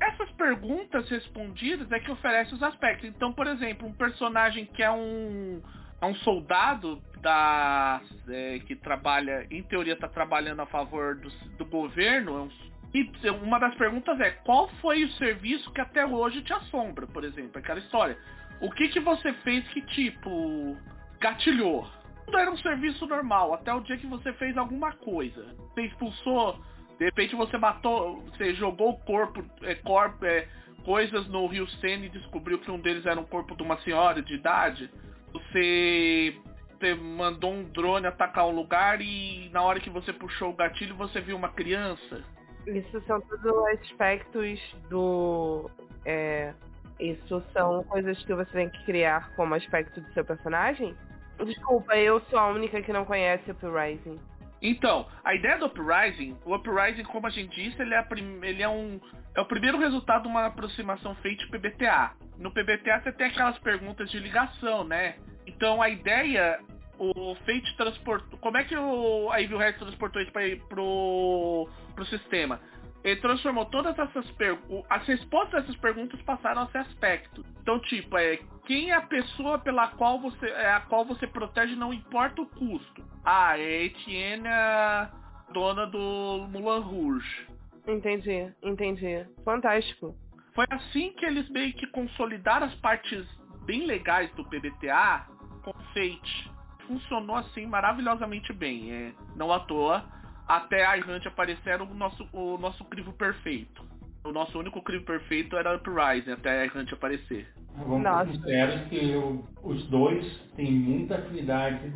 essas 0.00 0.30
perguntas 0.32 1.08
respondidas 1.08 1.90
é 1.92 1.98
que 2.00 2.10
oferece 2.10 2.52
os 2.52 2.62
aspectos. 2.62 3.08
Então, 3.08 3.32
por 3.32 3.46
exemplo, 3.46 3.86
um 3.86 3.92
personagem 3.92 4.66
que 4.66 4.82
é 4.82 4.90
um, 4.90 5.62
é 6.04 6.06
um 6.06 6.14
soldado 6.16 7.02
da 7.20 8.00
é, 8.28 8.58
que 8.60 8.76
trabalha, 8.76 9.46
em 9.50 9.62
teoria, 9.62 9.94
está 9.94 10.08
trabalhando 10.08 10.60
a 10.60 10.66
favor 10.66 11.16
do, 11.16 11.30
do 11.56 11.64
governo. 11.64 12.50
É 12.94 12.98
e 12.98 13.30
uma 13.30 13.58
das 13.58 13.74
perguntas 13.74 14.20
é 14.20 14.30
qual 14.30 14.68
foi 14.80 15.02
o 15.04 15.10
serviço 15.12 15.72
que 15.72 15.80
até 15.80 16.06
hoje 16.06 16.42
te 16.42 16.52
assombra, 16.52 17.06
por 17.06 17.24
exemplo, 17.24 17.58
aquela 17.58 17.80
história. 17.80 18.16
O 18.60 18.70
que 18.70 18.88
que 18.88 19.00
você 19.00 19.32
fez 19.32 19.66
que 19.68 19.80
tipo 19.82 20.76
gatilhou? 21.18 21.88
Tudo 22.24 22.38
era 22.38 22.50
um 22.50 22.58
serviço 22.58 23.04
normal, 23.06 23.52
até 23.52 23.74
o 23.74 23.80
dia 23.80 23.96
que 23.96 24.06
você 24.06 24.32
fez 24.34 24.56
alguma 24.56 24.92
coisa. 24.92 25.44
Você 25.74 25.82
expulsou 25.82 26.62
de 26.98 27.06
repente 27.06 27.34
você 27.34 27.58
matou, 27.58 28.20
você 28.22 28.54
jogou 28.54 28.90
o 28.90 28.98
corpo, 28.98 29.44
é, 29.62 29.74
corpo 29.74 30.24
é, 30.24 30.46
coisas 30.84 31.26
no 31.28 31.46
Rio 31.46 31.68
Sena 31.80 32.06
e 32.06 32.08
descobriu 32.08 32.58
que 32.58 32.70
um 32.70 32.78
deles 32.78 33.04
era 33.04 33.18
um 33.18 33.24
corpo 33.24 33.56
de 33.56 33.62
uma 33.62 33.78
senhora 33.80 34.22
de 34.22 34.34
idade. 34.34 34.90
Você, 35.34 36.34
você 36.70 36.94
mandou 36.94 37.52
um 37.52 37.64
drone 37.64 38.06
atacar 38.06 38.46
um 38.46 38.54
lugar 38.54 39.00
e 39.00 39.50
na 39.52 39.62
hora 39.62 39.80
que 39.80 39.90
você 39.90 40.12
puxou 40.12 40.50
o 40.50 40.56
gatilho 40.56 40.94
você 40.94 41.20
viu 41.20 41.36
uma 41.36 41.50
criança. 41.50 42.22
Isso 42.66 43.00
são 43.02 43.20
tudo 43.20 43.66
aspectos 43.66 44.58
do. 44.88 45.68
É, 46.06 46.54
isso 46.98 47.42
são 47.52 47.82
coisas 47.84 48.22
que 48.24 48.32
você 48.32 48.50
tem 48.52 48.70
que 48.70 48.84
criar 48.84 49.34
como 49.34 49.54
aspecto 49.54 50.00
do 50.00 50.12
seu 50.12 50.24
personagem? 50.24 50.96
Desculpa, 51.44 51.96
eu 51.96 52.20
sou 52.30 52.38
a 52.38 52.48
única 52.48 52.80
que 52.80 52.92
não 52.92 53.04
conhece 53.04 53.50
o 53.50 53.54
Uprising. 53.54 54.18
Então, 54.66 55.06
a 55.22 55.34
ideia 55.34 55.58
do 55.58 55.66
Uprising, 55.66 56.38
o 56.42 56.54
Uprising, 56.54 57.02
como 57.02 57.26
a 57.26 57.30
gente 57.30 57.54
disse, 57.54 57.82
ele 57.82 57.94
é, 57.94 58.06
ele 58.42 58.62
é 58.62 58.68
um 58.68 58.98
é 59.34 59.40
o 59.40 59.44
primeiro 59.44 59.78
resultado 59.78 60.22
de 60.22 60.28
uma 60.28 60.46
aproximação 60.46 61.14
feita 61.16 61.44
PBTA. 61.48 62.12
No 62.38 62.50
PBTA 62.50 63.02
você 63.02 63.12
tem 63.12 63.26
aquelas 63.26 63.58
perguntas 63.58 64.10
de 64.10 64.18
ligação, 64.18 64.84
né? 64.84 65.16
Então 65.46 65.82
a 65.82 65.90
ideia, 65.90 66.60
o 66.98 67.34
Fate 67.44 67.76
transportou. 67.76 68.38
Como 68.38 68.56
é 68.56 68.64
que 68.64 68.74
o, 68.74 69.30
a 69.30 69.42
Evil 69.42 69.58
transportou 69.78 70.22
isso 70.22 70.32
para 70.32 70.56
pro, 70.66 71.68
pro 71.94 72.06
sistema? 72.06 72.58
Ele 73.04 73.20
transformou 73.20 73.66
todas 73.66 73.96
essas 73.98 74.28
perguntas. 74.32 74.86
As 74.88 75.06
respostas 75.06 75.60
dessas 75.60 75.76
perguntas 75.76 76.20
passaram 76.22 76.62
a 76.62 76.66
ser 76.68 76.78
aspectos. 76.78 77.44
Então, 77.60 77.78
tipo, 77.80 78.16
é 78.16 78.38
quem 78.64 78.90
é 78.90 78.94
a 78.94 79.02
pessoa 79.02 79.58
pela 79.58 79.88
qual 79.88 80.18
você. 80.18 80.46
É 80.46 80.72
a 80.72 80.80
qual 80.80 81.04
você 81.04 81.26
protege, 81.26 81.76
não 81.76 81.92
importa 81.92 82.40
o 82.40 82.46
custo. 82.46 83.04
Ah, 83.22 83.58
é 83.58 83.84
Etienne, 83.84 84.48
a 84.48 85.12
dona 85.52 85.86
do 85.86 86.48
Mulan 86.50 86.80
Rouge. 86.80 87.46
Entendi, 87.86 88.50
entendi. 88.62 89.26
Fantástico. 89.44 90.16
Foi 90.54 90.64
assim 90.70 91.12
que 91.12 91.26
eles 91.26 91.48
meio 91.50 91.74
que 91.74 91.86
consolidaram 91.88 92.66
as 92.66 92.74
partes 92.76 93.26
bem 93.66 93.84
legais 93.84 94.30
do 94.34 94.44
PBTA 94.44 95.26
com 95.62 95.72
Fate. 95.92 96.50
Funcionou 96.86 97.36
assim 97.36 97.66
maravilhosamente 97.66 98.50
bem. 98.54 98.90
É, 98.90 99.12
não 99.36 99.52
à 99.52 99.60
toa 99.60 100.04
até 100.46 100.84
a 100.84 100.94
Hunt 100.96 101.26
aparecer 101.26 101.70
era 101.70 101.82
o 101.82 101.94
nosso, 101.94 102.28
o 102.32 102.58
nosso 102.58 102.84
crivo 102.84 103.12
perfeito. 103.12 103.84
O 104.24 104.32
nosso 104.32 104.58
único 104.58 104.80
crivo 104.82 105.04
perfeito 105.04 105.56
era 105.56 105.76
Uprising, 105.76 106.32
até 106.32 106.64
a 106.64 106.78
Hunt 106.78 106.92
aparecer. 106.92 107.46
Vamos 107.76 108.02
Nossa. 108.02 108.26
ser 108.26 108.36
sinceros 108.36 108.88
que 108.88 109.10
eu, 109.10 109.44
os 109.62 109.86
dois 109.88 110.24
têm 110.56 110.72
muita 110.72 111.16
afinidade, 111.16 111.92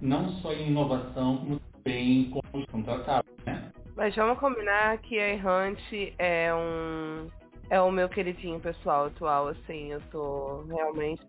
não 0.00 0.28
só 0.40 0.52
em 0.52 0.68
inovação, 0.68 1.38
como 1.38 1.60
também 1.82 2.30
como 2.30 2.66
contratados, 2.66 3.30
né? 3.46 3.70
Mas 3.96 4.14
vamos 4.14 4.38
combinar 4.38 4.98
que 4.98 5.18
a 5.18 5.34
Hunt 5.34 5.80
é 6.18 6.54
um 6.54 7.28
é 7.70 7.80
o 7.80 7.90
meu 7.90 8.08
queridinho 8.08 8.58
pessoal 8.58 9.06
atual, 9.06 9.48
assim, 9.48 9.92
eu 9.92 10.00
tô 10.10 10.64
realmente. 10.64 11.22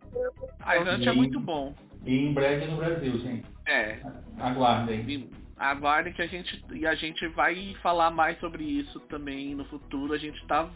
A 0.61 0.79
Hunt 0.79 1.05
é 1.05 1.11
muito 1.11 1.39
bom. 1.39 1.73
E 2.03 2.17
em 2.17 2.33
breve 2.33 2.65
no 2.65 2.77
Brasil, 2.77 3.19
gente. 3.19 3.45
É. 3.67 3.99
Aguardem. 4.39 5.29
Aguardem 5.61 6.11
que 6.11 6.23
a 6.23 6.27
gente 6.27 6.59
e 6.71 6.87
a 6.87 6.95
gente 6.95 7.27
vai 7.27 7.75
falar 7.83 8.09
mais 8.09 8.35
sobre 8.39 8.63
isso 8.63 8.99
também 9.01 9.53
no 9.53 9.63
futuro. 9.65 10.11
A 10.11 10.17
gente 10.17 10.43
tá 10.47 10.67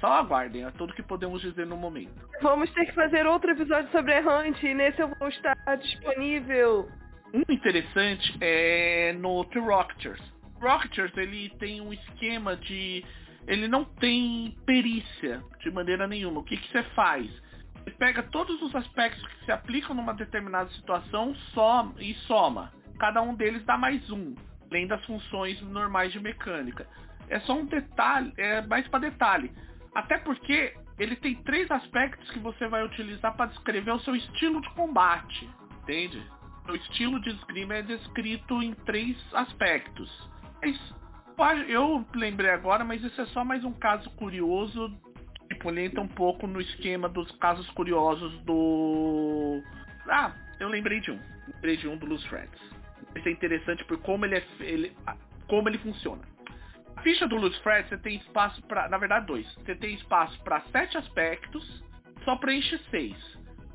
só 0.00 0.14
aguardem, 0.14 0.64
é 0.64 0.70
tudo 0.72 0.94
que 0.94 1.02
podemos 1.04 1.40
dizer 1.40 1.64
no 1.64 1.76
momento. 1.76 2.28
Vamos 2.40 2.68
ter 2.72 2.86
que 2.86 2.92
fazer 2.92 3.24
outro 3.24 3.52
episódio 3.52 3.88
sobre 3.92 4.16
Errant 4.16 4.60
e 4.60 4.74
nesse 4.74 5.00
eu 5.00 5.14
vou 5.14 5.28
estar 5.28 5.54
disponível. 5.76 6.90
Um 7.32 7.52
interessante 7.52 8.36
é 8.40 9.12
no 9.12 9.44
The 9.44 9.60
Rocketers. 9.60 10.20
Rocketers 10.60 11.16
ele 11.16 11.48
tem 11.60 11.80
um 11.80 11.92
esquema 11.92 12.56
de 12.56 13.04
ele 13.46 13.68
não 13.68 13.84
tem 13.84 14.56
perícia 14.66 15.40
de 15.60 15.70
maneira 15.70 16.08
nenhuma. 16.08 16.40
O 16.40 16.44
que 16.44 16.56
que 16.56 16.68
você 16.72 16.82
faz? 16.96 17.30
Você 17.84 17.92
pega 17.92 18.24
todos 18.24 18.60
os 18.60 18.74
aspectos 18.74 19.24
que 19.24 19.44
se 19.44 19.52
aplicam 19.52 19.94
numa 19.94 20.14
determinada 20.14 20.68
situação, 20.70 21.32
soma 21.54 21.94
e 22.00 22.12
soma 22.26 22.81
cada 22.98 23.22
um 23.22 23.34
deles 23.34 23.64
dá 23.64 23.76
mais 23.76 24.08
um, 24.10 24.34
além 24.70 24.86
das 24.86 25.04
funções 25.04 25.60
normais 25.62 26.12
de 26.12 26.20
mecânica. 26.20 26.86
É 27.28 27.40
só 27.40 27.54
um 27.54 27.66
detalhe, 27.66 28.32
é 28.36 28.60
mais 28.62 28.86
para 28.88 29.10
detalhe. 29.10 29.50
Até 29.94 30.18
porque 30.18 30.74
ele 30.98 31.16
tem 31.16 31.34
três 31.42 31.70
aspectos 31.70 32.30
que 32.30 32.38
você 32.38 32.66
vai 32.68 32.84
utilizar 32.84 33.34
para 33.36 33.46
descrever 33.46 33.92
o 33.92 34.00
seu 34.00 34.14
estilo 34.14 34.60
de 34.60 34.70
combate, 34.70 35.48
entende? 35.82 36.22
O 36.68 36.74
estilo 36.74 37.20
de 37.20 37.30
esgrima 37.30 37.74
é 37.74 37.82
descrito 37.82 38.62
em 38.62 38.72
três 38.72 39.16
aspectos. 39.34 40.30
Mas, 41.36 41.68
eu 41.68 42.06
lembrei 42.14 42.50
agora, 42.50 42.84
mas 42.84 43.02
isso 43.02 43.20
é 43.20 43.26
só 43.26 43.44
mais 43.44 43.64
um 43.64 43.72
caso 43.72 44.08
curioso 44.10 44.96
que 45.62 45.80
entra 45.80 46.00
um 46.00 46.08
pouco 46.08 46.46
no 46.46 46.60
esquema 46.60 47.08
dos 47.08 47.30
casos 47.32 47.68
curiosos 47.70 48.36
do. 48.42 49.62
Ah, 50.08 50.32
eu 50.58 50.68
lembrei 50.68 51.00
de 51.00 51.10
um. 51.10 51.20
Lembrei 51.54 51.76
de 51.76 51.88
um 51.88 51.96
do 51.96 52.18
Threads. 52.18 52.71
Isso 53.14 53.28
é 53.28 53.32
interessante 53.32 53.84
por 53.84 53.98
como 53.98 54.24
ele, 54.24 54.36
é, 54.36 54.44
ele, 54.60 54.96
como 55.48 55.68
ele 55.68 55.78
funciona. 55.78 56.22
A 56.96 57.02
ficha 57.02 57.26
do 57.26 57.36
Loose 57.36 57.60
Thread 57.62 57.88
você 57.88 57.98
tem 57.98 58.16
espaço 58.16 58.62
para, 58.62 58.88
na 58.88 58.98
verdade, 58.98 59.26
dois. 59.26 59.46
Você 59.54 59.74
tem 59.74 59.94
espaço 59.94 60.38
para 60.42 60.60
sete 60.72 60.96
aspectos, 60.96 61.82
só 62.24 62.36
preenche 62.36 62.78
seis. 62.90 63.16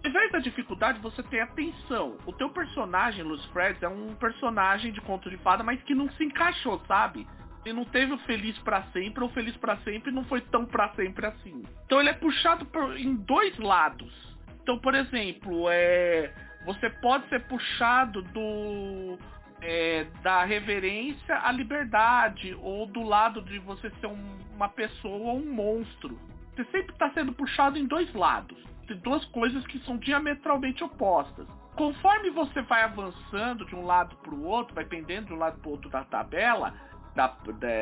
Ao 0.04 0.10
invés 0.10 0.32
da 0.32 0.40
dificuldade, 0.40 1.00
você 1.00 1.22
tem 1.24 1.42
atenção. 1.42 2.18
O 2.26 2.32
teu 2.32 2.50
personagem, 2.50 3.24
Loose 3.24 3.48
Threads, 3.52 3.82
é 3.84 3.90
um 3.90 4.16
personagem 4.16 4.94
de 4.94 5.02
conto 5.02 5.30
de 5.30 5.38
fada, 5.38 5.64
mas 5.64 5.82
que 5.84 5.94
não 5.94 6.10
se 6.12 6.24
encaixou, 6.24 6.80
sabe? 6.88 7.28
Ele 7.66 7.74
não 7.74 7.84
teve 7.84 8.14
o 8.14 8.18
feliz 8.20 8.58
para 8.60 8.84
sempre, 8.94 9.24
ou 9.24 9.30
feliz 9.32 9.58
para 9.58 9.76
sempre 9.78 10.12
não 10.12 10.24
foi 10.24 10.40
tão 10.40 10.66
para 10.66 10.90
sempre 10.94 11.26
assim. 11.26 11.64
Então 11.86 12.00
ele 12.00 12.10
é 12.10 12.14
puxado 12.14 12.66
por, 12.68 12.98
em 12.98 13.16
dois 13.16 13.58
lados. 13.58 14.38
Então, 14.62 14.80
por 14.80 14.96
exemplo, 14.96 15.68
é, 15.70 16.34
você 16.68 16.90
pode 16.90 17.26
ser 17.30 17.40
puxado 17.48 18.22
do 18.24 19.18
é, 19.62 20.06
da 20.22 20.44
reverência 20.44 21.40
à 21.42 21.50
liberdade, 21.50 22.56
ou 22.62 22.86
do 22.86 23.04
lado 23.04 23.42
de 23.42 23.58
você 23.60 23.90
ser 24.02 24.08
um, 24.08 24.38
uma 24.54 24.68
pessoa 24.68 25.32
ou 25.32 25.38
um 25.38 25.50
monstro. 25.50 26.20
Você 26.54 26.66
sempre 26.66 26.92
está 26.92 27.10
sendo 27.12 27.32
puxado 27.32 27.80
em 27.80 27.86
dois 27.86 28.14
lados. 28.14 28.62
Tem 28.86 28.98
duas 28.98 29.24
coisas 29.28 29.66
que 29.68 29.80
são 29.80 29.98
diametralmente 29.98 30.84
opostas. 30.84 31.48
Conforme 31.78 32.32
você 32.32 32.62
vai 32.64 32.84
avançando 32.84 33.66
de 33.66 33.74
um 33.74 33.86
lado 33.86 34.18
para 34.18 34.36
o 34.36 34.44
outro, 34.44 34.76
vai 34.76 34.84
pendendo 34.84 35.28
de 35.28 35.34
um 35.34 35.38
lado 35.38 35.60
para 35.60 35.70
o 35.70 35.72
outro 35.72 35.90
da 35.90 36.04
tabela, 36.04 36.74
da, 37.16 37.28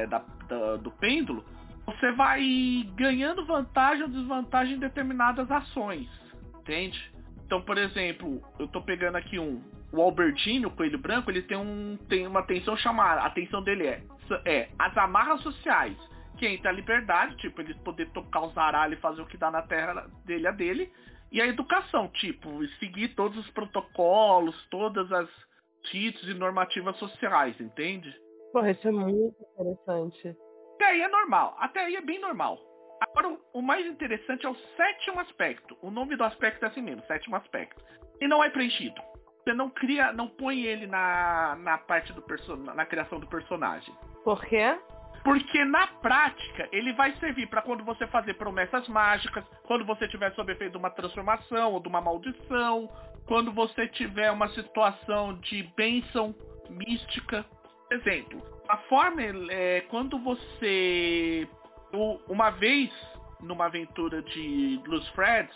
da, 0.06 0.24
da, 0.48 0.76
do 0.78 0.91
pêndulo, 0.91 1.44
você 1.88 2.12
vai 2.12 2.88
ganhando 2.95 3.45
vantagem 3.48 4.03
ou 4.03 4.10
desvantagem 4.10 4.76
em 4.76 4.80
determinadas 4.80 5.49
ações. 5.49 6.07
Entende? 6.60 7.15
Então, 7.45 7.61
por 7.61 7.77
exemplo, 7.77 8.41
eu 8.57 8.65
estou 8.65 8.81
pegando 8.81 9.17
aqui 9.17 9.38
um 9.38 9.61
o 9.91 10.01
Albertino, 10.01 10.67
o 10.67 10.72
coelho 10.72 10.97
branco, 10.97 11.31
ele 11.31 11.41
tem, 11.41 11.55
um, 11.55 11.97
tem 12.09 12.27
uma 12.27 12.41
atenção 12.41 12.76
chamada. 12.76 13.22
A 13.22 13.27
atenção 13.27 13.63
dele 13.63 13.88
é, 13.88 14.03
é 14.45 14.69
as 14.77 14.97
amarras 14.97 15.41
sociais, 15.41 15.95
que 16.38 16.45
entra 16.45 16.69
a 16.69 16.73
liberdade, 16.73 17.38
tipo, 17.38 17.61
ele 17.61 17.73
poder 17.76 18.09
tocar 18.09 18.41
os 18.41 18.57
aralhos 18.57 18.97
e 18.97 19.01
fazer 19.01 19.22
o 19.22 19.26
que 19.26 19.38
dá 19.38 19.49
na 19.49 19.61
terra 19.61 20.07
dele 20.26 20.47
a 20.47 20.51
dele. 20.51 20.91
E 21.31 21.41
a 21.41 21.47
educação, 21.47 22.09
tipo, 22.09 22.65
seguir 22.80 23.09
todos 23.09 23.38
os 23.38 23.49
protocolos, 23.51 24.55
todas 24.69 25.09
as 25.11 25.30
títulos 25.84 26.30
e 26.30 26.34
normativas 26.34 26.97
sociais, 26.97 27.59
entende? 27.59 28.13
Porra, 28.51 28.72
isso 28.72 28.88
é 28.88 28.91
muito 28.91 29.35
interessante. 29.53 30.35
Até 30.76 30.85
aí 30.85 31.01
é 31.01 31.07
normal, 31.07 31.55
até 31.59 31.85
aí 31.85 31.95
é 31.95 32.01
bem 32.01 32.19
normal. 32.19 32.59
Agora, 33.01 33.38
o 33.53 33.61
mais 33.61 33.85
interessante 33.85 34.45
é 34.45 34.49
o 34.49 34.55
sétimo 34.77 35.19
aspecto. 35.19 35.77
O 35.81 35.91
nome 35.91 36.15
do 36.15 36.23
aspecto 36.23 36.63
é 36.63 36.67
assim 36.67 36.81
mesmo, 36.81 37.03
sétimo 37.05 37.35
aspecto. 37.35 37.84
E 38.19 38.27
não 38.27 38.43
é 38.43 38.49
preenchido 38.49 39.01
você 39.45 39.53
não 39.53 39.69
cria, 39.69 40.11
não 40.11 40.27
põe 40.27 40.63
ele 40.63 40.88
na, 40.88 41.55
na 41.59 41.77
parte 41.77 42.11
do 42.13 42.22
personagem, 42.23 42.76
na 42.76 42.85
criação 42.85 43.19
do 43.19 43.27
personagem. 43.27 43.93
Por 44.23 44.43
quê? 44.45 44.77
Porque 45.23 45.63
na 45.65 45.85
prática 45.88 46.67
ele 46.72 46.93
vai 46.93 47.15
servir 47.17 47.47
para 47.47 47.61
quando 47.61 47.84
você 47.84 48.07
fazer 48.07 48.34
promessas 48.35 48.88
mágicas, 48.88 49.45
quando 49.63 49.85
você 49.85 50.07
tiver 50.07 50.34
sob 50.34 50.51
efeito 50.51 50.72
de 50.72 50.77
uma 50.77 50.89
transformação 50.89 51.73
ou 51.73 51.80
de 51.80 51.88
uma 51.88 52.01
maldição, 52.01 52.89
quando 53.27 53.51
você 53.51 53.88
tiver 53.88 54.31
uma 54.31 54.49
situação 54.49 55.35
de 55.39 55.63
bênção 55.76 56.34
mística. 56.69 57.45
Exemplo, 57.91 58.41
a 58.67 58.77
forma 58.77 59.22
é 59.51 59.81
quando 59.89 60.17
você 60.19 61.47
uma 62.27 62.51
vez 62.51 62.91
numa 63.41 63.65
aventura 63.65 64.22
de 64.22 64.80
Blues 64.84 65.07
Freds, 65.09 65.55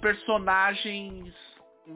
personagens 0.00 1.34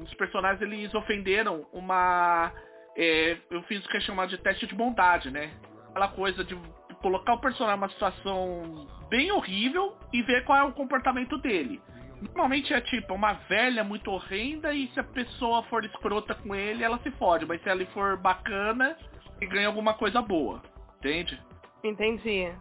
os 0.02 0.14
personagens 0.14 0.60
eles 0.62 0.94
ofenderam 0.94 1.66
uma. 1.72 2.52
É, 2.96 3.36
eu 3.50 3.62
fiz 3.64 3.84
o 3.84 3.88
que 3.88 3.96
é 3.96 4.00
chamado 4.00 4.30
de 4.30 4.38
teste 4.38 4.66
de 4.66 4.74
bondade, 4.74 5.30
né? 5.30 5.52
Aquela 5.90 6.08
coisa 6.08 6.44
de 6.44 6.56
colocar 7.02 7.34
o 7.34 7.40
personagem 7.40 7.80
numa 7.80 7.90
situação 7.90 8.86
bem 9.08 9.30
horrível 9.30 9.96
e 10.12 10.22
ver 10.22 10.44
qual 10.44 10.58
é 10.58 10.64
o 10.64 10.72
comportamento 10.72 11.36
dele. 11.38 11.80
Normalmente 12.20 12.72
é 12.72 12.80
tipo 12.80 13.12
uma 13.12 13.34
velha 13.34 13.84
muito 13.84 14.10
horrenda 14.10 14.72
e 14.72 14.88
se 14.88 15.00
a 15.00 15.04
pessoa 15.04 15.62
for 15.64 15.84
escrota 15.84 16.34
com 16.34 16.54
ele, 16.54 16.82
ela 16.82 16.98
se 17.00 17.10
fode. 17.12 17.44
Mas 17.44 17.62
se 17.62 17.68
ela 17.68 17.84
for 17.86 18.16
bacana, 18.16 18.96
ganha 19.40 19.66
alguma 19.66 19.94
coisa 19.94 20.22
boa. 20.22 20.62
Entende? 20.98 21.38
Entendi. 21.82 22.54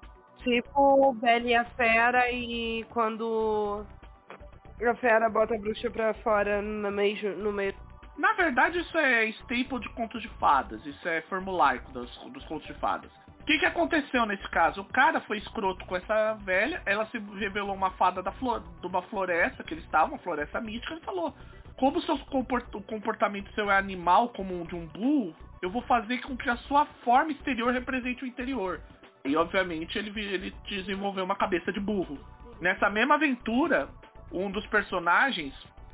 Tipo 0.43 1.13
Bela 1.13 1.47
e 1.47 1.55
a 1.55 1.65
Fera 1.65 2.29
e 2.31 2.83
quando 2.89 3.85
a 4.85 4.95
fera 4.95 5.29
bota 5.29 5.55
a 5.55 5.57
bruxa 5.57 5.89
pra 5.89 6.13
fora 6.15 6.61
no 6.61 6.91
meio, 6.91 7.37
no 7.37 7.51
meio. 7.51 7.73
Na 8.17 8.33
verdade, 8.33 8.79
isso 8.79 8.97
é 8.97 9.25
staple 9.29 9.79
de 9.79 9.89
contos 9.89 10.21
de 10.21 10.27
fadas. 10.39 10.85
Isso 10.85 11.07
é 11.07 11.21
formulaico 11.23 11.91
dos, 11.91 12.09
dos 12.31 12.43
contos 12.45 12.67
de 12.67 12.73
fadas. 12.75 13.09
O 13.39 13.45
que, 13.45 13.59
que 13.59 13.65
aconteceu 13.65 14.25
nesse 14.25 14.47
caso? 14.49 14.81
O 14.81 14.85
cara 14.85 15.19
foi 15.21 15.37
escroto 15.37 15.85
com 15.85 15.95
essa 15.97 16.33
velha, 16.45 16.81
ela 16.85 17.05
se 17.07 17.17
revelou 17.17 17.75
uma 17.75 17.91
fada 17.91 18.23
da 18.23 18.31
flor, 18.33 18.63
de 18.79 18.87
uma 18.87 19.01
floresta 19.03 19.63
que 19.63 19.73
eles 19.73 19.83
estavam, 19.83 20.09
uma 20.09 20.19
floresta 20.19 20.61
mística, 20.61 20.95
e 20.95 21.01
falou: 21.01 21.33
Como 21.77 22.01
seu 22.01 22.17
comport, 22.19 22.73
o 22.73 22.81
comportamento 22.81 23.51
seu 23.53 23.69
é 23.69 23.77
animal, 23.77 24.29
como 24.29 24.61
um 24.61 24.65
de 24.65 24.75
um 24.75 24.85
burro, 24.87 25.35
eu 25.61 25.69
vou 25.69 25.81
fazer 25.81 26.21
com 26.21 26.37
que 26.37 26.49
a 26.49 26.55
sua 26.55 26.85
forma 27.03 27.31
exterior 27.31 27.73
represente 27.73 28.23
o 28.23 28.27
interior. 28.27 28.79
E 29.25 29.37
obviamente 29.37 29.97
ele, 29.97 30.11
ele 30.19 30.53
desenvolveu 30.67 31.23
uma 31.23 31.35
cabeça 31.35 31.71
de 31.71 31.79
burro. 31.79 32.19
Nessa 32.59 32.89
mesma 32.89 33.15
aventura, 33.15 33.87
um 34.31 34.51
dos 34.51 34.65
personagens, 34.67 35.53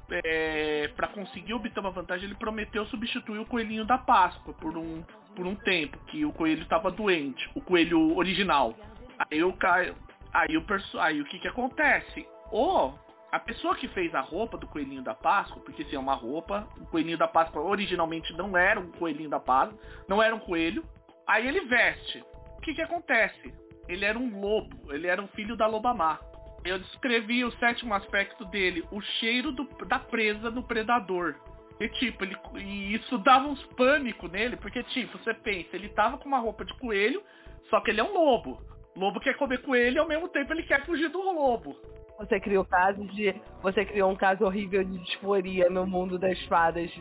é, 0.10 0.88
para 0.96 1.08
conseguir 1.08 1.54
obter 1.54 1.80
uma 1.80 1.92
vantagem, 1.92 2.26
ele 2.26 2.36
prometeu 2.36 2.86
substituir 2.88 3.38
o 3.38 3.46
coelhinho 3.46 3.86
da 3.86 4.00
Páscoa 4.00 4.54
por 4.56 4.76
um, 4.76 5.04
por 5.36 5.46
um 5.46 5.54
tempo, 5.56 5.98
que 6.08 6.26
o 6.26 6.34
coelho 6.34 6.64
estava 6.64 6.90
doente, 6.90 7.48
o 7.54 7.62
coelho 7.62 8.18
original. 8.18 8.76
Aí 9.20 9.44
o 9.44 9.54
Caio. 9.54 9.96
Aí 10.34 10.58
o, 10.58 10.66
aí 11.00 11.22
o 11.22 11.26
que 11.26 11.38
que 11.38 11.48
acontece? 11.48 12.28
Ou 12.52 12.98
a 13.32 13.40
pessoa 13.40 13.76
que 13.76 13.88
fez 13.90 14.14
a 14.16 14.22
roupa 14.22 14.58
do 14.58 14.68
coelhinho 14.68 15.04
da 15.04 15.14
Páscoa, 15.14 15.62
porque 15.64 15.84
se 15.86 15.96
é 15.96 16.00
uma 16.00 16.16
roupa, 16.16 16.68
o 16.78 16.86
coelhinho 16.88 17.18
da 17.18 17.28
Páscoa 17.28 17.62
originalmente 17.62 18.34
não 18.34 18.58
era 18.58 18.80
um 18.80 18.92
coelhinho 18.92 19.30
da 19.30 19.40
Páscoa, 19.40 19.78
não 20.08 20.22
era 20.22 20.36
um 20.36 20.40
coelho. 20.40 20.84
Aí 21.28 21.48
ele 21.48 21.62
veste. 21.62 22.24
O 22.60 22.62
que 22.62 22.74
que 22.74 22.82
acontece? 22.82 23.54
Ele 23.88 24.04
era 24.04 24.20
um 24.20 24.38
lobo, 24.38 24.94
ele 24.94 25.08
era 25.08 25.22
um 25.22 25.30
filho 25.30 25.56
da 25.56 25.66
loba 25.66 25.94
má. 25.94 26.20
Eu 26.66 26.78
descrevi 26.78 27.46
o 27.46 27.52
sétimo 27.54 27.94
aspecto 27.94 28.44
dele, 28.44 28.84
o 28.92 29.00
cheiro 29.00 29.54
do, 29.54 29.64
da 29.86 29.98
presa 29.98 30.52
do 30.52 30.62
predador. 30.62 31.36
E 31.80 31.88
tipo, 31.88 32.26
ele, 32.26 32.36
e 32.58 32.94
isso 32.96 33.18
dava 33.20 33.48
uns 33.48 33.64
pânico 33.78 34.28
nele, 34.28 34.58
porque 34.58 34.84
tipo, 34.84 35.18
você 35.18 35.34
pensa, 35.34 35.70
ele 35.74 35.88
tava 35.88 36.18
com 36.18 36.28
uma 36.28 36.40
roupa 36.40 36.66
de 36.66 36.74
coelho, 36.74 37.24
só 37.70 37.80
que 37.80 37.92
ele 37.92 38.02
é 38.02 38.04
um 38.04 38.14
lobo. 38.14 38.62
lobo 38.94 39.22
quer 39.22 39.38
comer 39.38 39.62
coelho 39.62 39.96
e 39.96 40.00
ao 40.00 40.08
mesmo 40.08 40.28
tempo 40.28 40.52
ele 40.52 40.64
quer 40.64 40.86
fugir 40.86 41.08
do 41.08 41.22
lobo. 41.22 41.78
Você 42.18 42.42
criou 42.42 42.68
de. 43.14 43.34
Você 43.62 43.86
criou 43.86 44.12
um 44.12 44.18
caso 44.18 44.44
horrível 44.44 44.84
de 44.84 45.00
disforia 45.00 45.70
no 45.70 45.88
mundo 45.88 46.20
das 46.20 46.38
fadas, 46.48 46.92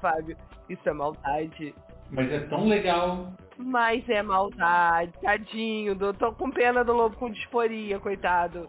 Fábio. 0.00 0.36
Isso 0.68 0.88
é 0.88 0.92
maldade. 0.92 1.74
Mas 2.12 2.30
é 2.30 2.40
tão 2.40 2.68
legal. 2.68 3.32
Mas 3.56 4.08
é 4.08 4.22
maldade, 4.22 5.12
tadinho. 5.20 5.96
Tô 6.14 6.32
com 6.32 6.50
pena 6.50 6.84
do 6.84 6.92
lobo 6.92 7.16
com 7.16 7.30
disforia, 7.30 7.98
coitado. 7.98 8.68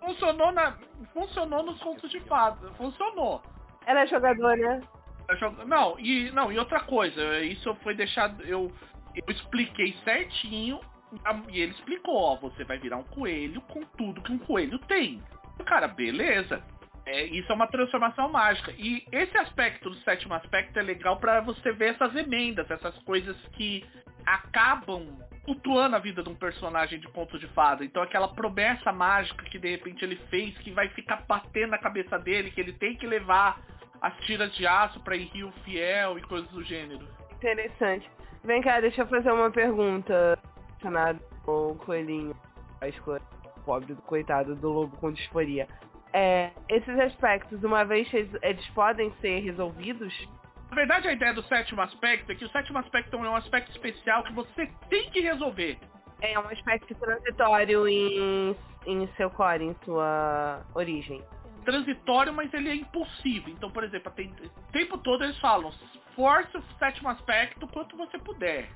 Funcionou 0.00 0.50
na. 0.50 0.76
Funcionou 1.12 1.62
nos 1.62 1.80
contos 1.80 2.10
de 2.10 2.20
fadas. 2.20 2.70
Funcionou. 2.76 3.40
Ela 3.86 4.00
é 4.00 4.06
jogadora. 4.06 4.80
Não, 5.66 5.98
e 5.98 6.30
não, 6.32 6.52
e 6.52 6.58
outra 6.58 6.80
coisa, 6.80 7.40
isso 7.40 7.74
foi 7.76 7.94
deixado. 7.94 8.42
Eu, 8.42 8.70
eu 9.14 9.24
expliquei 9.32 9.94
certinho. 10.04 10.80
E 11.50 11.60
ele 11.60 11.72
explicou, 11.72 12.16
ó, 12.16 12.36
você 12.36 12.64
vai 12.64 12.78
virar 12.78 12.96
um 12.96 13.04
coelho 13.04 13.60
com 13.62 13.82
tudo 13.98 14.22
que 14.22 14.32
um 14.32 14.38
coelho 14.38 14.78
tem. 14.80 15.22
Cara, 15.66 15.86
beleza. 15.86 16.64
É, 17.04 17.24
isso 17.24 17.50
é 17.50 17.54
uma 17.54 17.66
transformação 17.66 18.30
mágica. 18.30 18.72
E 18.78 19.04
esse 19.10 19.36
aspecto 19.36 19.90
do 19.90 19.96
sétimo 19.98 20.34
aspecto 20.34 20.78
é 20.78 20.82
legal 20.82 21.18
para 21.18 21.40
você 21.40 21.72
ver 21.72 21.94
essas 21.94 22.14
emendas, 22.14 22.70
essas 22.70 22.96
coisas 23.00 23.36
que 23.52 23.84
acabam 24.24 25.18
flutuando 25.44 25.96
a 25.96 25.98
vida 25.98 26.22
de 26.22 26.28
um 26.28 26.34
personagem 26.34 27.00
de 27.00 27.08
ponto 27.08 27.38
de 27.38 27.48
fada. 27.48 27.84
Então 27.84 28.02
aquela 28.02 28.28
promessa 28.28 28.92
mágica 28.92 29.44
que 29.44 29.58
de 29.58 29.70
repente 29.70 30.04
ele 30.04 30.16
fez, 30.30 30.56
que 30.58 30.70
vai 30.70 30.88
ficar 30.90 31.24
batendo 31.26 31.70
na 31.70 31.78
cabeça 31.78 32.18
dele, 32.18 32.50
que 32.50 32.60
ele 32.60 32.72
tem 32.72 32.96
que 32.96 33.06
levar 33.06 33.60
as 34.00 34.16
tiras 34.20 34.54
de 34.54 34.66
aço 34.66 35.00
para 35.00 35.16
ir 35.16 35.28
Rio 35.32 35.52
Fiel 35.64 36.18
e 36.18 36.22
coisas 36.22 36.50
do 36.50 36.62
gênero. 36.62 37.06
Interessante. 37.32 38.08
Vem 38.44 38.60
cá, 38.62 38.80
deixa 38.80 39.02
eu 39.02 39.06
fazer 39.06 39.32
uma 39.32 39.50
pergunta. 39.50 40.38
Nada, 40.82 41.20
o 41.46 41.74
coelhinho, 41.76 42.34
a 42.80 42.88
escolha 42.88 43.22
pobre 43.64 43.94
do 43.94 44.02
coitado 44.02 44.56
do 44.56 44.68
lobo 44.68 44.96
com 44.96 45.12
disforia. 45.12 45.68
É, 46.12 46.50
esses 46.68 46.98
aspectos, 46.98 47.62
uma 47.64 47.84
vez 47.84 48.08
eles 48.12 48.68
podem 48.68 49.10
ser 49.20 49.40
resolvidos, 49.40 50.12
na 50.72 50.76
verdade, 50.76 51.06
a 51.06 51.12
ideia 51.12 51.34
do 51.34 51.42
sétimo 51.42 51.82
aspecto 51.82 52.32
é 52.32 52.34
que 52.34 52.46
o 52.46 52.48
sétimo 52.48 52.78
aspecto 52.78 53.14
é 53.14 53.18
um 53.18 53.36
aspecto 53.36 53.70
especial 53.72 54.24
que 54.24 54.32
você 54.32 54.66
tem 54.88 55.10
que 55.10 55.20
resolver. 55.20 55.78
É 56.22 56.38
um 56.38 56.48
aspecto 56.48 56.94
transitório 56.94 57.86
em, 57.86 58.56
em 58.86 59.06
seu 59.08 59.28
core, 59.28 59.66
em 59.66 59.76
sua 59.84 60.64
origem. 60.74 61.22
Transitório, 61.66 62.32
mas 62.32 62.50
ele 62.54 62.70
é 62.70 62.74
impulsivo. 62.74 63.50
Então, 63.50 63.70
por 63.70 63.84
exemplo, 63.84 64.10
tem, 64.12 64.30
o 64.30 64.72
tempo 64.72 64.96
todo 64.96 65.22
eles 65.22 65.38
falam, 65.40 65.70
force 66.16 66.56
o 66.56 66.62
sétimo 66.78 67.10
aspecto 67.10 67.68
quanto 67.68 67.94
você 67.94 68.18
puder. 68.18 68.66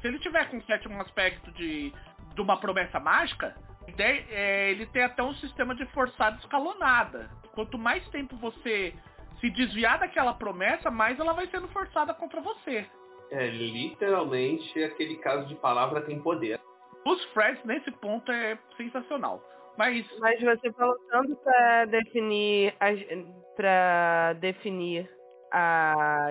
Se 0.00 0.06
ele 0.06 0.20
tiver 0.20 0.48
com 0.50 0.58
o 0.58 0.62
sétimo 0.66 1.00
aspecto 1.02 1.50
de, 1.50 1.92
de 2.32 2.40
uma 2.40 2.58
promessa 2.58 3.00
mágica, 3.00 3.56
ele 3.86 4.86
tem 4.86 5.02
até 5.02 5.22
um 5.22 5.34
sistema 5.34 5.74
de 5.74 5.86
forçada 5.86 6.36
escalonada. 6.38 7.30
Quanto 7.54 7.78
mais 7.78 8.06
tempo 8.08 8.36
você 8.36 8.94
se 9.40 9.50
desviar 9.50 9.98
daquela 9.98 10.34
promessa, 10.34 10.90
mais 10.90 11.18
ela 11.18 11.32
vai 11.32 11.46
sendo 11.48 11.68
forçada 11.68 12.14
contra 12.14 12.40
você. 12.40 12.86
É 13.30 13.48
literalmente 13.48 14.82
aquele 14.82 15.16
caso 15.16 15.46
de 15.48 15.54
palavra 15.56 16.02
tem 16.02 16.20
poder. 16.20 16.60
Os 17.06 17.22
Freds 17.26 17.64
nesse 17.64 17.90
ponto 17.92 18.30
é 18.30 18.58
sensacional. 18.76 19.42
Mas. 19.76 20.06
Mas 20.18 20.40
você 20.40 20.72
falou 20.72 20.96
tanto 21.10 21.36
pra 21.36 21.84
definir 21.86 22.74
para 23.56 24.32
definir 24.34 25.08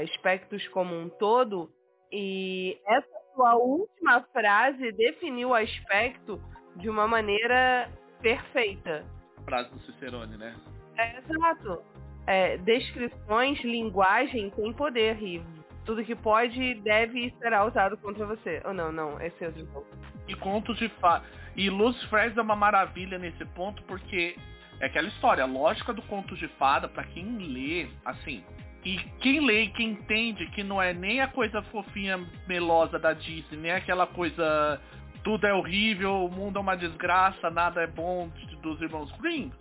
aspectos 0.01 0.67
como 0.69 0.95
um 0.95 1.09
todo, 1.09 1.69
e 2.11 2.77
essa 2.85 3.23
sua 3.33 3.55
última 3.55 4.21
frase 4.33 4.91
definiu 4.91 5.49
o 5.49 5.55
aspecto 5.55 6.41
de 6.75 6.89
uma 6.89 7.07
maneira 7.07 7.89
perfeita. 8.21 9.05
Frase 9.45 9.69
do 9.71 9.79
Cicerone, 9.81 10.37
né? 10.37 10.55
É, 10.97 11.17
exato. 11.19 11.81
É, 12.25 12.57
descrições, 12.57 13.61
linguagem 13.63 14.49
tem 14.51 14.71
poder 14.73 15.21
e 15.21 15.43
tudo 15.85 16.03
que 16.03 16.15
pode 16.15 16.75
deve 16.75 17.33
será 17.39 17.65
usado 17.65 17.97
contra 17.97 18.25
você. 18.25 18.61
Ou 18.63 18.71
oh, 18.71 18.73
não, 18.73 18.91
não, 18.91 19.21
esse 19.21 19.43
é 19.43 19.47
outro 19.47 19.65
ponto. 19.67 19.87
E 20.27 20.35
contos 20.35 20.77
de 20.77 20.87
fadas. 20.99 21.27
E 21.55 21.69
Luz 21.69 22.01
Fres 22.05 22.35
é 22.37 22.41
uma 22.41 22.55
maravilha 22.55 23.19
nesse 23.19 23.45
ponto, 23.45 23.83
porque 23.83 24.35
é 24.79 24.85
aquela 24.85 25.07
história, 25.07 25.43
a 25.43 25.47
lógica 25.47 25.93
do 25.93 26.01
conto 26.03 26.35
de 26.35 26.47
fada, 26.59 26.87
para 26.87 27.03
quem 27.03 27.37
lê, 27.37 27.87
assim, 28.03 28.43
e 28.85 28.97
quem 29.19 29.39
lê 29.45 29.63
e 29.63 29.69
quem 29.69 29.91
entende 29.91 30.45
que 30.47 30.63
não 30.63 30.81
é 30.81 30.93
nem 30.93 31.21
a 31.21 31.27
coisa 31.27 31.61
fofinha, 31.63 32.19
melosa 32.47 32.99
da 32.99 33.13
Disney, 33.13 33.57
nem 33.57 33.71
aquela 33.71 34.05
coisa 34.05 34.81
tudo 35.23 35.47
é 35.47 35.53
horrível, 35.53 36.25
o 36.25 36.29
mundo 36.29 36.57
é 36.57 36.61
uma 36.61 36.75
desgraça, 36.75 37.49
nada 37.49 37.81
é 37.81 37.87
bom 37.87 38.29
dos 38.61 38.81
irmãos 38.81 39.11
Grimm, 39.19 39.51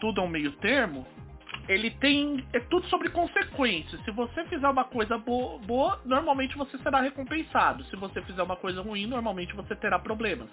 tudo 0.00 0.20
é 0.20 0.24
um 0.24 0.28
meio 0.28 0.52
termo, 0.52 1.06
ele 1.68 1.90
tem. 1.90 2.44
É 2.52 2.60
tudo 2.60 2.86
sobre 2.86 3.08
consequências. 3.10 4.02
Se 4.04 4.10
você 4.10 4.44
fizer 4.44 4.68
uma 4.68 4.84
coisa 4.84 5.18
boa, 5.18 5.58
boa, 5.60 6.00
normalmente 6.04 6.56
você 6.56 6.78
será 6.78 7.00
recompensado. 7.00 7.84
Se 7.84 7.96
você 7.96 8.22
fizer 8.22 8.42
uma 8.42 8.56
coisa 8.56 8.82
ruim, 8.82 9.06
normalmente 9.06 9.54
você 9.54 9.74
terá 9.74 9.98
problemas. 9.98 10.48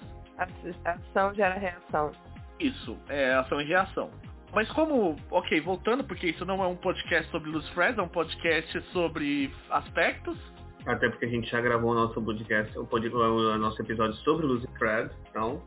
Ação 0.86 1.34
gera 1.36 1.56
reação. 1.56 2.12
Isso, 2.60 2.98
é 3.10 3.34
ação 3.36 3.62
e 3.62 3.66
reação. 3.66 4.10
Mas 4.54 4.72
como, 4.72 5.16
ok, 5.32 5.60
voltando, 5.62 6.04
porque 6.04 6.28
isso 6.28 6.46
não 6.46 6.64
é 6.64 6.68
um 6.68 6.76
podcast 6.76 7.30
sobre 7.32 7.50
Luz 7.50 7.68
Fred, 7.70 8.00
é 8.00 8.04
um 8.04 8.08
podcast 8.08 8.82
sobre 8.92 9.52
aspectos. 9.70 10.38
Até 10.86 11.10
porque 11.10 11.26
a 11.26 11.30
gente 11.30 11.50
já 11.50 11.62
gravou 11.62 11.92
o 11.92 11.96
nosso 11.96 12.22
podcast, 12.22 12.78
o, 12.78 12.86
pod, 12.86 13.08
o 13.08 13.58
nosso 13.58 13.82
episódio 13.82 14.16
sobre 14.18 14.46
Luz 14.46 14.66
Fred, 14.78 15.10
então. 15.30 15.62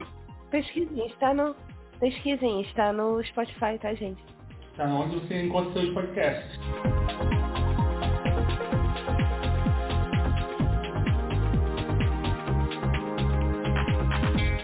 Pesquisem, 0.51 1.06
está 1.06 1.32
no. 1.32 1.56
Pesquisem, 1.98 2.60
está 2.60 2.93
no 2.93 3.24
Spotify, 3.24 3.78
tá, 3.80 3.94
gente? 3.94 4.22
Está 4.72 4.84
onde 4.84 5.16
você 5.16 5.43
encontra 5.43 5.72
seus 5.72 5.94
podcasts. 5.94 6.60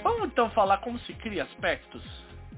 Vamos 0.03 0.25
então 0.27 0.51
falar 0.51 0.79
como 0.79 0.99
se 1.01 1.15
cria 1.15 1.45
aspectos? 1.45 2.03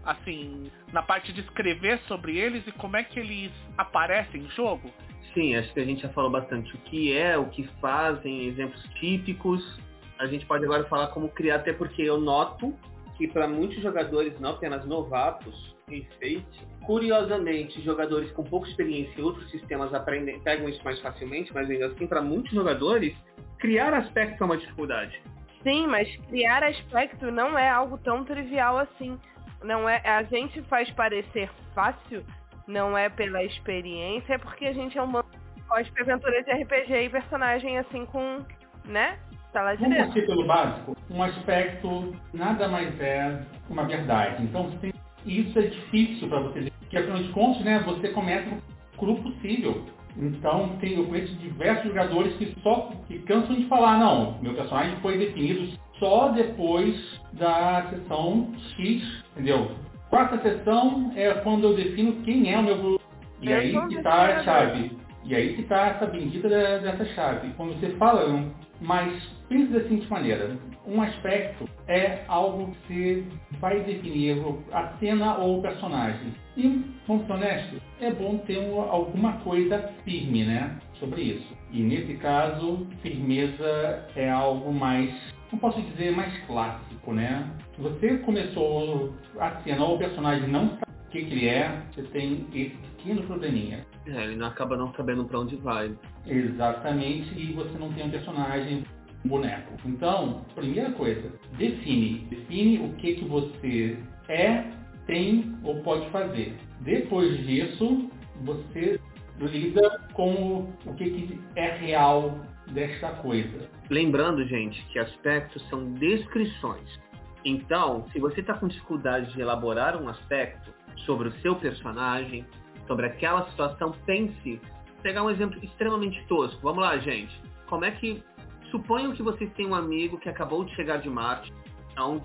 Assim, 0.05 0.71
na 0.93 1.03
parte 1.03 1.33
de 1.33 1.43
escrever 1.43 2.01
sobre 2.09 2.37
eles 2.37 2.67
e 2.67 2.73
como 2.73 2.97
é 2.97 3.05
que 3.05 3.21
eles 3.21 3.53
aparecem 3.79 4.43
em 4.43 4.51
jogo? 4.51 4.91
Sim, 5.35 5.57
acho 5.57 5.73
que 5.75 5.81
a 5.81 5.85
gente 5.85 6.03
já 6.03 6.09
falou 6.11 6.31
bastante 6.31 6.73
o 6.75 6.79
que 6.79 7.13
é, 7.13 7.37
o 7.37 7.47
que 7.47 7.69
fazem, 7.81 8.47
exemplos 8.47 8.81
típicos. 9.01 9.81
A 10.19 10.27
gente 10.27 10.47
pode 10.47 10.65
agora 10.65 10.85
falar 10.85 11.09
como 11.09 11.29
criar, 11.29 11.57
até 11.57 11.73
porque 11.73 12.03
eu 12.03 12.21
noto 12.21 12.73
que 13.17 13.29
para 13.29 13.47
muitos 13.47 13.81
jogadores, 13.83 14.39
não 14.41 14.51
apenas 14.51 14.85
novatos 14.87 15.75
em 15.89 16.05
Fate, 16.19 16.67
curiosamente, 16.87 17.81
jogadores 17.83 18.31
com 18.33 18.43
pouca 18.43 18.69
experiência 18.69 19.21
em 19.21 19.25
outros 19.25 19.51
sistemas 19.51 19.93
aprendem, 19.93 20.41
pegam 20.41 20.69
isso 20.69 20.83
mais 20.85 21.01
facilmente, 21.01 21.53
mas 21.53 21.69
ainda 21.69 21.87
assim, 21.87 22.07
para 22.07 22.23
muitos 22.23 22.53
jogadores, 22.53 23.15
criar 23.59 23.93
aspecto 23.95 24.43
é 24.43 24.47
uma 24.47 24.57
dificuldade. 24.57 25.21
Sim, 25.63 25.87
mas 25.87 26.15
criar 26.29 26.63
aspecto 26.63 27.31
não 27.31 27.59
é 27.59 27.69
algo 27.69 27.99
tão 27.99 28.25
trivial 28.25 28.79
assim. 28.79 29.19
Não 29.63 29.89
é, 29.89 30.01
a 30.05 30.23
gente 30.25 30.61
faz 30.63 30.91
parecer 30.91 31.51
fácil, 31.75 32.23
não 32.67 32.97
é 32.97 33.09
pela 33.09 33.43
experiência, 33.43 34.35
é 34.35 34.39
porque 34.39 34.67
a 34.67 34.73
gente 34.73 34.97
é 34.97 35.03
um 35.03 35.13
gosta 35.13 35.93
de 35.93 36.01
aventuras 36.01 36.45
de 36.45 36.53
RPG 36.53 36.95
e 36.95 37.09
personagem 37.09 37.79
assim 37.79 38.05
com, 38.07 38.45
né? 38.85 39.19
Tá 39.53 39.75
Vamos 39.77 39.97
partir 39.97 40.27
pelo 40.27 40.47
básico. 40.47 40.97
Um 41.09 41.23
aspecto 41.23 42.13
nada 42.33 42.67
mais 42.67 43.01
é 43.01 43.41
uma 43.71 43.85
verdade. 43.85 44.43
Então, 44.43 44.69
tem, 44.79 44.93
isso 45.25 45.57
é 45.57 45.63
difícil 45.63 46.29
para 46.29 46.41
você. 46.41 46.73
Porque, 46.81 46.99
afinal 46.99 47.19
de 47.19 47.29
contas, 47.29 47.63
né, 47.63 47.79
você 47.87 48.09
começa 48.09 48.49
o 48.51 48.99
cru 48.99 49.15
possível. 49.23 49.85
Então, 50.17 50.77
tem, 50.81 50.97
eu 50.97 51.07
conheço 51.07 51.33
diversos 51.37 51.85
jogadores 51.85 52.37
que 52.37 52.53
só 52.63 52.91
que 53.07 53.21
cansam 53.21 53.55
de 53.55 53.67
falar, 53.67 53.99
não, 53.99 54.41
meu 54.43 54.55
personagem 54.55 54.97
foi 55.01 55.19
definido 55.19 55.79
só 56.01 56.31
depois 56.31 57.21
da 57.33 57.87
sessão 57.91 58.53
X, 58.77 59.25
entendeu? 59.33 59.71
Quarta 60.15 60.39
sessão 60.43 61.11
é 61.17 61.29
quando 61.43 61.65
eu 61.65 61.75
defino 61.75 62.23
quem 62.23 62.53
é 62.53 62.57
o 62.57 62.63
meu 62.63 63.01
E 63.43 63.53
aí 63.53 63.73
que 63.89 63.97
está 63.97 64.27
a 64.27 64.45
chave. 64.45 64.93
E 65.25 65.35
aí 65.35 65.55
que 65.55 65.63
está 65.63 65.89
essa 65.89 66.07
bendita 66.07 66.49
dessa 66.49 67.05
chave. 67.17 67.53
Quando 67.57 67.73
você 67.81 67.91
fala, 67.97 68.49
mas 68.81 69.13
pense 69.49 69.73
da 69.73 69.81
seguinte 69.81 70.09
maneira, 70.09 70.57
um 70.87 71.03
aspecto 71.03 71.69
é 71.89 72.21
algo 72.29 72.73
que 72.87 73.25
vai 73.59 73.81
definir 73.81 74.37
a 74.73 74.93
cena 75.01 75.37
ou 75.39 75.59
o 75.59 75.63
personagem. 75.63 76.33
E, 76.57 76.85
vamos 77.09 77.27
ser 77.27 77.33
honestos, 77.33 77.81
é 78.01 78.13
bom 78.13 78.39
ter 78.39 78.65
alguma 78.89 79.33
coisa 79.39 79.91
firme 80.05 80.45
né, 80.45 80.79
sobre 81.01 81.23
isso. 81.23 81.53
E 81.73 81.83
nesse 81.83 82.15
caso, 82.19 82.87
firmeza 83.03 84.07
é 84.15 84.31
algo 84.31 84.73
mais, 84.73 85.13
não 85.51 85.59
posso 85.59 85.83
dizer, 85.83 86.13
mais 86.13 86.33
clássico, 86.47 86.94
né? 87.13 87.51
Você 87.79 88.19
começou 88.19 89.15
a 89.39 89.51
cena 89.63 89.85
ou 89.85 89.97
o 89.97 89.99
personagem 89.99 90.49
não 90.49 90.71
sabe 90.71 90.93
o 91.07 91.11
que, 91.11 91.25
que 91.25 91.33
ele 91.33 91.49
é, 91.49 91.83
você 91.93 92.03
tem 92.05 92.47
esse 92.55 92.77
pequeno 92.97 93.23
probleminha. 93.23 93.85
É, 94.07 94.25
ele 94.25 94.37
não 94.37 94.47
acaba 94.47 94.77
não 94.77 94.93
sabendo 94.95 95.25
para 95.25 95.41
onde 95.41 95.57
vai. 95.57 95.95
Exatamente, 96.27 97.39
e 97.39 97.53
você 97.53 97.77
não 97.79 97.93
tem 97.93 98.07
um 98.07 98.11
personagem 98.11 98.85
um 99.25 99.29
boneco. 99.29 99.73
Então, 99.85 100.45
primeira 100.55 100.91
coisa, 100.93 101.33
define. 101.57 102.27
Define 102.31 102.79
o 102.79 102.93
que, 102.95 103.15
que 103.15 103.25
você 103.25 103.99
é, 104.29 104.65
tem 105.07 105.57
ou 105.63 105.81
pode 105.83 106.09
fazer. 106.11 106.57
Depois 106.81 107.37
disso, 107.47 108.11
você 108.43 109.01
lida 109.41 110.01
com 110.13 110.69
o 110.87 110.95
que, 110.95 111.11
que 111.11 111.41
é 111.57 111.77
real 111.77 112.39
desta 112.69 113.11
coisa. 113.11 113.69
Lembrando, 113.91 114.45
gente, 114.47 114.85
que 114.87 114.99
aspectos 114.99 115.67
são 115.69 115.93
descrições. 115.93 116.99
Então, 117.45 118.07
se 118.13 118.19
você 118.19 118.41
está 118.41 118.55
com 118.55 118.67
dificuldade 118.67 119.33
de 119.33 119.41
elaborar 119.41 120.01
um 120.01 120.09
aspecto 120.09 120.73
sobre 121.05 121.29
o 121.29 121.33
seu 121.41 121.55
personagem, 121.57 122.47
sobre 122.87 123.07
aquela 123.07 123.49
situação, 123.51 123.93
pense. 124.07 124.61
Pegar 125.03 125.23
um 125.23 125.31
exemplo 125.31 125.59
extremamente 125.63 126.25
tosco. 126.27 126.61
Vamos 126.63 126.83
lá, 126.83 126.97
gente. 126.99 127.39
Como 127.67 127.85
é 127.85 127.91
que. 127.91 128.23
Suponham 128.71 129.13
que 129.13 129.23
vocês 129.23 129.53
têm 129.53 129.67
um 129.67 129.75
amigo 129.75 130.19
que 130.19 130.29
acabou 130.29 130.65
de 130.65 130.75
chegar 130.75 130.97
de 130.97 131.09
Marte. 131.09 131.53
É 131.97 132.03
um, 132.03 132.21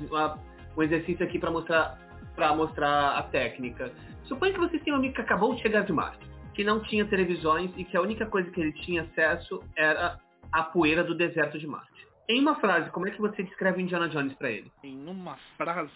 um 0.76 0.82
exercício 0.82 1.24
aqui 1.24 1.38
para 1.38 1.52
mostrar, 1.52 2.00
mostrar 2.56 3.18
a 3.18 3.24
técnica. 3.24 3.92
Suponha 4.24 4.54
que 4.54 4.60
vocês 4.60 4.82
têm 4.82 4.94
um 4.94 4.96
amigo 4.96 5.14
que 5.14 5.22
acabou 5.22 5.54
de 5.54 5.62
chegar 5.62 5.82
de 5.82 5.94
Marte, 5.94 6.26
que 6.56 6.64
não 6.64 6.80
tinha 6.80 7.06
televisões 7.06 7.72
e 7.78 7.84
que 7.84 7.96
a 7.96 8.02
única 8.02 8.26
coisa 8.26 8.50
que 8.50 8.60
ele 8.60 8.72
tinha 8.72 9.04
acesso 9.04 9.62
era 9.76 10.18
a 10.52 10.64
poeira 10.64 11.04
do 11.04 11.16
deserto 11.16 11.58
de 11.58 11.68
Marte. 11.68 12.08
Em 12.28 12.40
uma 12.42 12.56
frase, 12.56 12.90
como 12.92 13.08
é 13.08 13.12
que 13.12 13.20
você 13.20 13.42
descreve 13.42 13.82
Indiana 13.82 14.08
Jones 14.08 14.34
para 14.34 14.52
ele? 14.52 14.72
Em 14.84 15.08
uma 15.08 15.36
frase? 15.58 15.92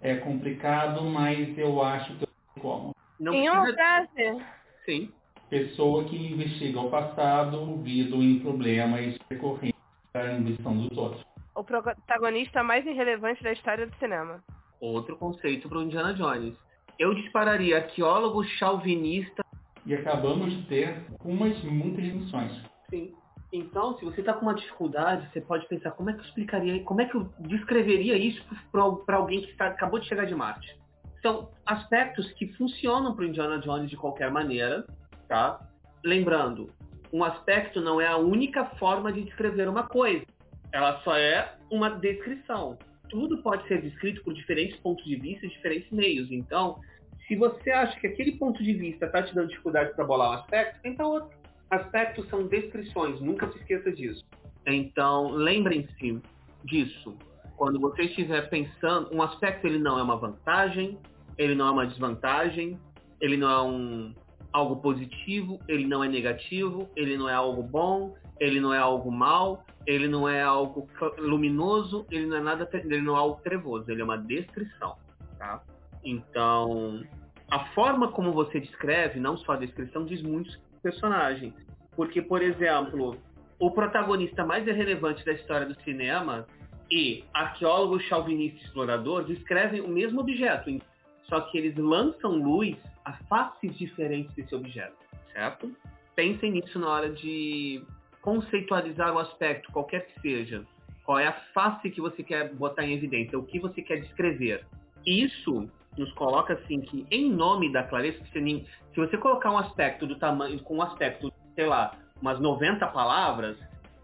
É 0.00 0.16
complicado, 0.16 1.02
mas 1.04 1.56
eu 1.58 1.82
acho 1.82 2.16
que 2.16 2.24
eu 2.24 2.28
sei 2.28 2.62
como. 2.62 2.94
Não 3.20 3.34
em 3.34 3.50
uma 3.50 3.70
frase? 3.72 4.44
Sim. 4.86 5.12
Pessoa 5.50 6.04
que 6.04 6.16
investiga 6.16 6.80
o 6.80 6.90
passado, 6.90 7.76
vindo 7.82 8.22
em 8.22 8.38
problemas 8.40 9.18
recorrentes 9.30 9.80
da 10.12 10.22
ambição 10.22 10.76
dos 10.76 10.96
outros. 10.96 11.24
O 11.54 11.64
protagonista 11.64 12.62
mais 12.62 12.86
irrelevante 12.86 13.42
da 13.42 13.52
história 13.52 13.86
do 13.86 13.94
cinema. 13.96 14.42
Outro 14.80 15.16
conceito 15.16 15.68
para 15.68 15.78
o 15.78 15.82
Indiana 15.82 16.14
Jones. 16.14 16.54
Eu 16.98 17.14
dispararia 17.14 17.76
arqueólogo 17.76 18.44
chauvinista. 18.44 19.44
E 19.84 19.94
acabamos 19.94 20.50
de 20.50 20.62
ter 20.66 21.02
umas 21.24 21.62
muitas 21.64 22.04
missões. 22.04 22.52
Sim. 22.90 23.12
Então, 23.52 23.96
se 23.96 24.04
você 24.04 24.20
está 24.20 24.34
com 24.34 24.42
uma 24.42 24.54
dificuldade, 24.54 25.26
você 25.32 25.40
pode 25.40 25.66
pensar 25.68 25.92
como 25.92 26.10
é 26.10 26.12
que 26.12 26.20
eu 26.20 26.24
explicaria, 26.24 26.82
como 26.84 27.00
é 27.00 27.06
que 27.06 27.14
eu 27.14 27.32
descreveria 27.40 28.16
isso 28.16 28.44
para 28.70 29.16
alguém 29.16 29.40
que 29.42 29.54
tá, 29.54 29.68
acabou 29.68 29.98
de 29.98 30.06
chegar 30.06 30.26
de 30.26 30.34
Marte. 30.34 30.76
São 31.22 31.50
aspectos 31.64 32.30
que 32.32 32.46
funcionam 32.54 33.14
para 33.14 33.24
Indiana 33.24 33.58
Jones 33.58 33.88
de 33.88 33.96
qualquer 33.96 34.30
maneira, 34.30 34.86
tá? 35.26 35.66
Lembrando, 36.04 36.70
um 37.12 37.24
aspecto 37.24 37.80
não 37.80 38.00
é 38.00 38.06
a 38.06 38.18
única 38.18 38.66
forma 38.76 39.10
de 39.10 39.22
descrever 39.22 39.68
uma 39.68 39.84
coisa. 39.84 40.26
Ela 40.70 41.00
só 41.00 41.16
é 41.16 41.54
uma 41.70 41.88
descrição. 41.88 42.78
Tudo 43.08 43.42
pode 43.42 43.66
ser 43.66 43.80
descrito 43.80 44.22
por 44.22 44.34
diferentes 44.34 44.78
pontos 44.80 45.04
de 45.04 45.16
vista 45.16 45.46
e 45.46 45.48
diferentes 45.48 45.90
meios. 45.90 46.30
Então, 46.30 46.78
se 47.26 47.34
você 47.34 47.70
acha 47.70 47.98
que 47.98 48.06
aquele 48.06 48.32
ponto 48.32 48.62
de 48.62 48.74
vista 48.74 49.06
está 49.06 49.22
te 49.22 49.34
dando 49.34 49.48
dificuldade 49.48 49.94
para 49.94 50.04
bolar 50.04 50.30
um 50.30 50.34
aspecto, 50.34 50.80
tenta 50.82 51.06
outro. 51.06 51.38
Aspectos 51.70 52.28
são 52.28 52.46
descrições, 52.46 53.20
nunca 53.20 53.50
se 53.52 53.58
esqueça 53.58 53.92
disso. 53.92 54.24
Então, 54.66 55.30
lembrem-se 55.30 56.20
disso. 56.64 57.14
Quando 57.56 57.80
você 57.80 58.02
estiver 58.02 58.48
pensando, 58.48 59.14
um 59.14 59.20
aspecto 59.22 59.66
ele 59.66 59.78
não 59.78 59.98
é 59.98 60.02
uma 60.02 60.16
vantagem, 60.16 60.98
ele 61.36 61.54
não 61.54 61.68
é 61.68 61.70
uma 61.70 61.86
desvantagem, 61.86 62.78
ele 63.20 63.36
não 63.36 63.50
é 63.50 63.62
um 63.62 64.14
algo 64.52 64.76
positivo, 64.76 65.58
ele 65.68 65.86
não 65.86 66.02
é 66.02 66.08
negativo, 66.08 66.88
ele 66.96 67.16
não 67.16 67.28
é 67.28 67.34
algo 67.34 67.62
bom, 67.62 68.14
ele 68.40 68.60
não 68.60 68.72
é 68.72 68.78
algo 68.78 69.10
mal, 69.10 69.64
ele 69.86 70.08
não 70.08 70.28
é 70.28 70.42
algo 70.42 70.88
luminoso, 71.18 72.06
ele 72.10 72.26
não 72.26 72.36
é 72.36 72.40
nada, 72.40 72.68
ele 72.72 73.00
não 73.02 73.14
é 73.14 73.18
algo 73.18 73.40
trevoso, 73.42 73.90
ele 73.90 74.00
é 74.00 74.04
uma 74.04 74.18
descrição, 74.18 74.96
tá? 75.38 75.62
Então, 76.04 77.02
a 77.50 77.66
forma 77.74 78.12
como 78.12 78.32
você 78.32 78.60
descreve, 78.60 79.18
não 79.18 79.36
só 79.36 79.52
a 79.52 79.56
descrição, 79.56 80.04
diz 80.04 80.22
muito 80.22 80.50
personagem. 80.78 81.52
Porque, 81.94 82.22
por 82.22 82.42
exemplo, 82.42 83.16
o 83.58 83.70
protagonista 83.70 84.44
mais 84.44 84.64
relevante 84.64 85.24
da 85.24 85.32
história 85.32 85.66
do 85.66 85.80
cinema 85.82 86.46
e 86.90 87.24
arqueólogo 87.34 88.00
chauvinista 88.00 88.64
explorador 88.64 89.24
descrevem 89.24 89.80
o 89.80 89.88
mesmo 89.88 90.20
objeto, 90.20 90.70
só 91.24 91.40
que 91.40 91.58
eles 91.58 91.76
lançam 91.76 92.32
luz 92.32 92.76
a 93.04 93.12
faces 93.28 93.76
diferentes 93.76 94.34
desse 94.34 94.54
objeto, 94.54 94.96
certo? 95.32 95.70
Pensem 96.14 96.52
nisso 96.52 96.78
na 96.78 96.88
hora 96.88 97.10
de 97.10 97.82
conceitualizar 98.22 99.14
o 99.14 99.18
aspecto, 99.18 99.70
qualquer 99.72 100.06
que 100.06 100.20
seja. 100.20 100.64
Qual 101.04 101.18
é 101.18 101.26
a 101.26 101.32
face 101.54 101.90
que 101.90 102.00
você 102.00 102.22
quer 102.22 102.52
botar 102.54 102.84
em 102.84 102.92
evidência, 102.92 103.38
o 103.38 103.44
que 103.44 103.58
você 103.58 103.82
quer 103.82 104.00
descrever. 104.00 104.66
Isso 105.06 105.70
nos 105.96 106.12
coloca 106.12 106.54
assim 106.54 106.80
que, 106.80 107.06
em 107.10 107.30
nome 107.30 107.72
da 107.72 107.82
clareza, 107.82 108.18
se 108.32 108.66
você 108.94 109.16
colocar 109.16 109.50
um 109.50 109.58
aspecto 109.58 110.06
do 110.06 110.16
tamanho, 110.16 110.60
com 110.62 110.76
um 110.76 110.82
aspecto, 110.82 111.32
sei 111.54 111.66
lá, 111.66 111.92
umas 112.20 112.40
90 112.40 112.86
palavras, 112.88 113.56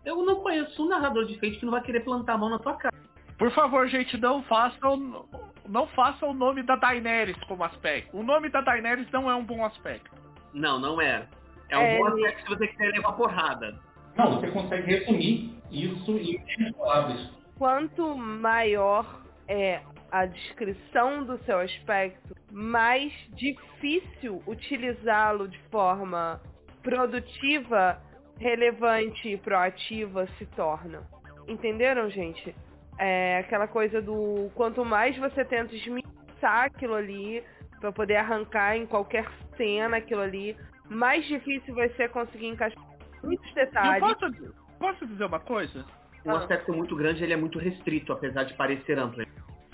eu 0.04 0.24
não 0.24 0.36
conheço 0.36 0.84
um 0.84 0.88
narrador 0.88 1.24
de 1.24 1.38
feito 1.38 1.58
que 1.58 1.64
não 1.64 1.72
vai 1.72 1.82
querer 1.82 2.00
plantar 2.00 2.34
a 2.34 2.38
mão 2.38 2.50
na 2.50 2.58
tua 2.58 2.74
cara. 2.74 2.94
Por 3.38 3.50
favor, 3.50 3.88
gente, 3.88 4.16
não 4.16 4.42
façam 4.44 5.26
não 5.68 5.86
faça 5.88 6.26
o 6.26 6.34
nome 6.34 6.62
da 6.62 6.76
Daenerys 6.76 7.36
como 7.44 7.64
aspecto. 7.64 8.16
O 8.16 8.22
nome 8.22 8.48
da 8.50 8.60
Daenerys 8.60 9.10
não 9.10 9.30
é 9.30 9.34
um 9.34 9.44
bom 9.44 9.64
aspecto. 9.64 10.10
Não, 10.52 10.78
não 10.78 11.00
é. 11.00 11.26
É 11.70 11.78
um 11.78 11.82
é, 11.82 11.98
bom 11.98 12.06
aspecto 12.08 12.42
se 12.42 12.48
você 12.48 12.68
quiser 12.68 12.92
levar 12.92 13.12
porrada. 13.12 13.74
Não, 14.16 14.38
você 14.38 14.48
consegue 14.48 14.94
resumir 14.94 15.58
isso 15.70 16.12
em 16.18 16.72
palavras. 16.74 17.30
Quanto 17.56 18.16
maior 18.16 19.22
é 19.48 19.80
a 20.14 20.26
descrição 20.26 21.24
do 21.24 21.36
seu 21.38 21.58
aspecto, 21.58 22.36
mais 22.52 23.12
difícil 23.30 24.40
utilizá-lo 24.46 25.48
de 25.48 25.58
forma 25.72 26.40
produtiva, 26.84 28.00
relevante 28.38 29.28
e 29.28 29.36
proativa 29.36 30.28
se 30.38 30.46
torna. 30.54 31.02
Entenderam, 31.48 32.08
gente? 32.08 32.54
É 32.96 33.38
aquela 33.38 33.66
coisa 33.66 34.00
do 34.00 34.52
quanto 34.54 34.84
mais 34.84 35.18
você 35.18 35.44
tenta 35.44 35.74
esmiuçar 35.74 36.66
aquilo 36.66 36.94
ali 36.94 37.42
para 37.80 37.90
poder 37.90 38.14
arrancar 38.14 38.76
em 38.76 38.86
qualquer 38.86 39.28
cena 39.56 39.96
aquilo 39.96 40.20
ali, 40.20 40.56
mais 40.88 41.26
difícil 41.26 41.74
vai 41.74 41.88
ser 41.94 42.08
conseguir 42.10 42.46
encaixar 42.46 42.80
muitos 43.20 43.52
detalhes. 43.52 44.00
Eu 44.00 44.16
posso, 44.16 44.54
posso 44.78 45.06
dizer 45.08 45.24
uma 45.24 45.40
coisa? 45.40 45.84
Um 46.24 46.36
aspecto 46.36 46.72
muito 46.72 46.94
grande 46.94 47.24
ele 47.24 47.32
é 47.32 47.36
muito 47.36 47.58
restrito, 47.58 48.12
apesar 48.12 48.44
de 48.44 48.54
parecer 48.54 48.96
amplo. 48.96 49.24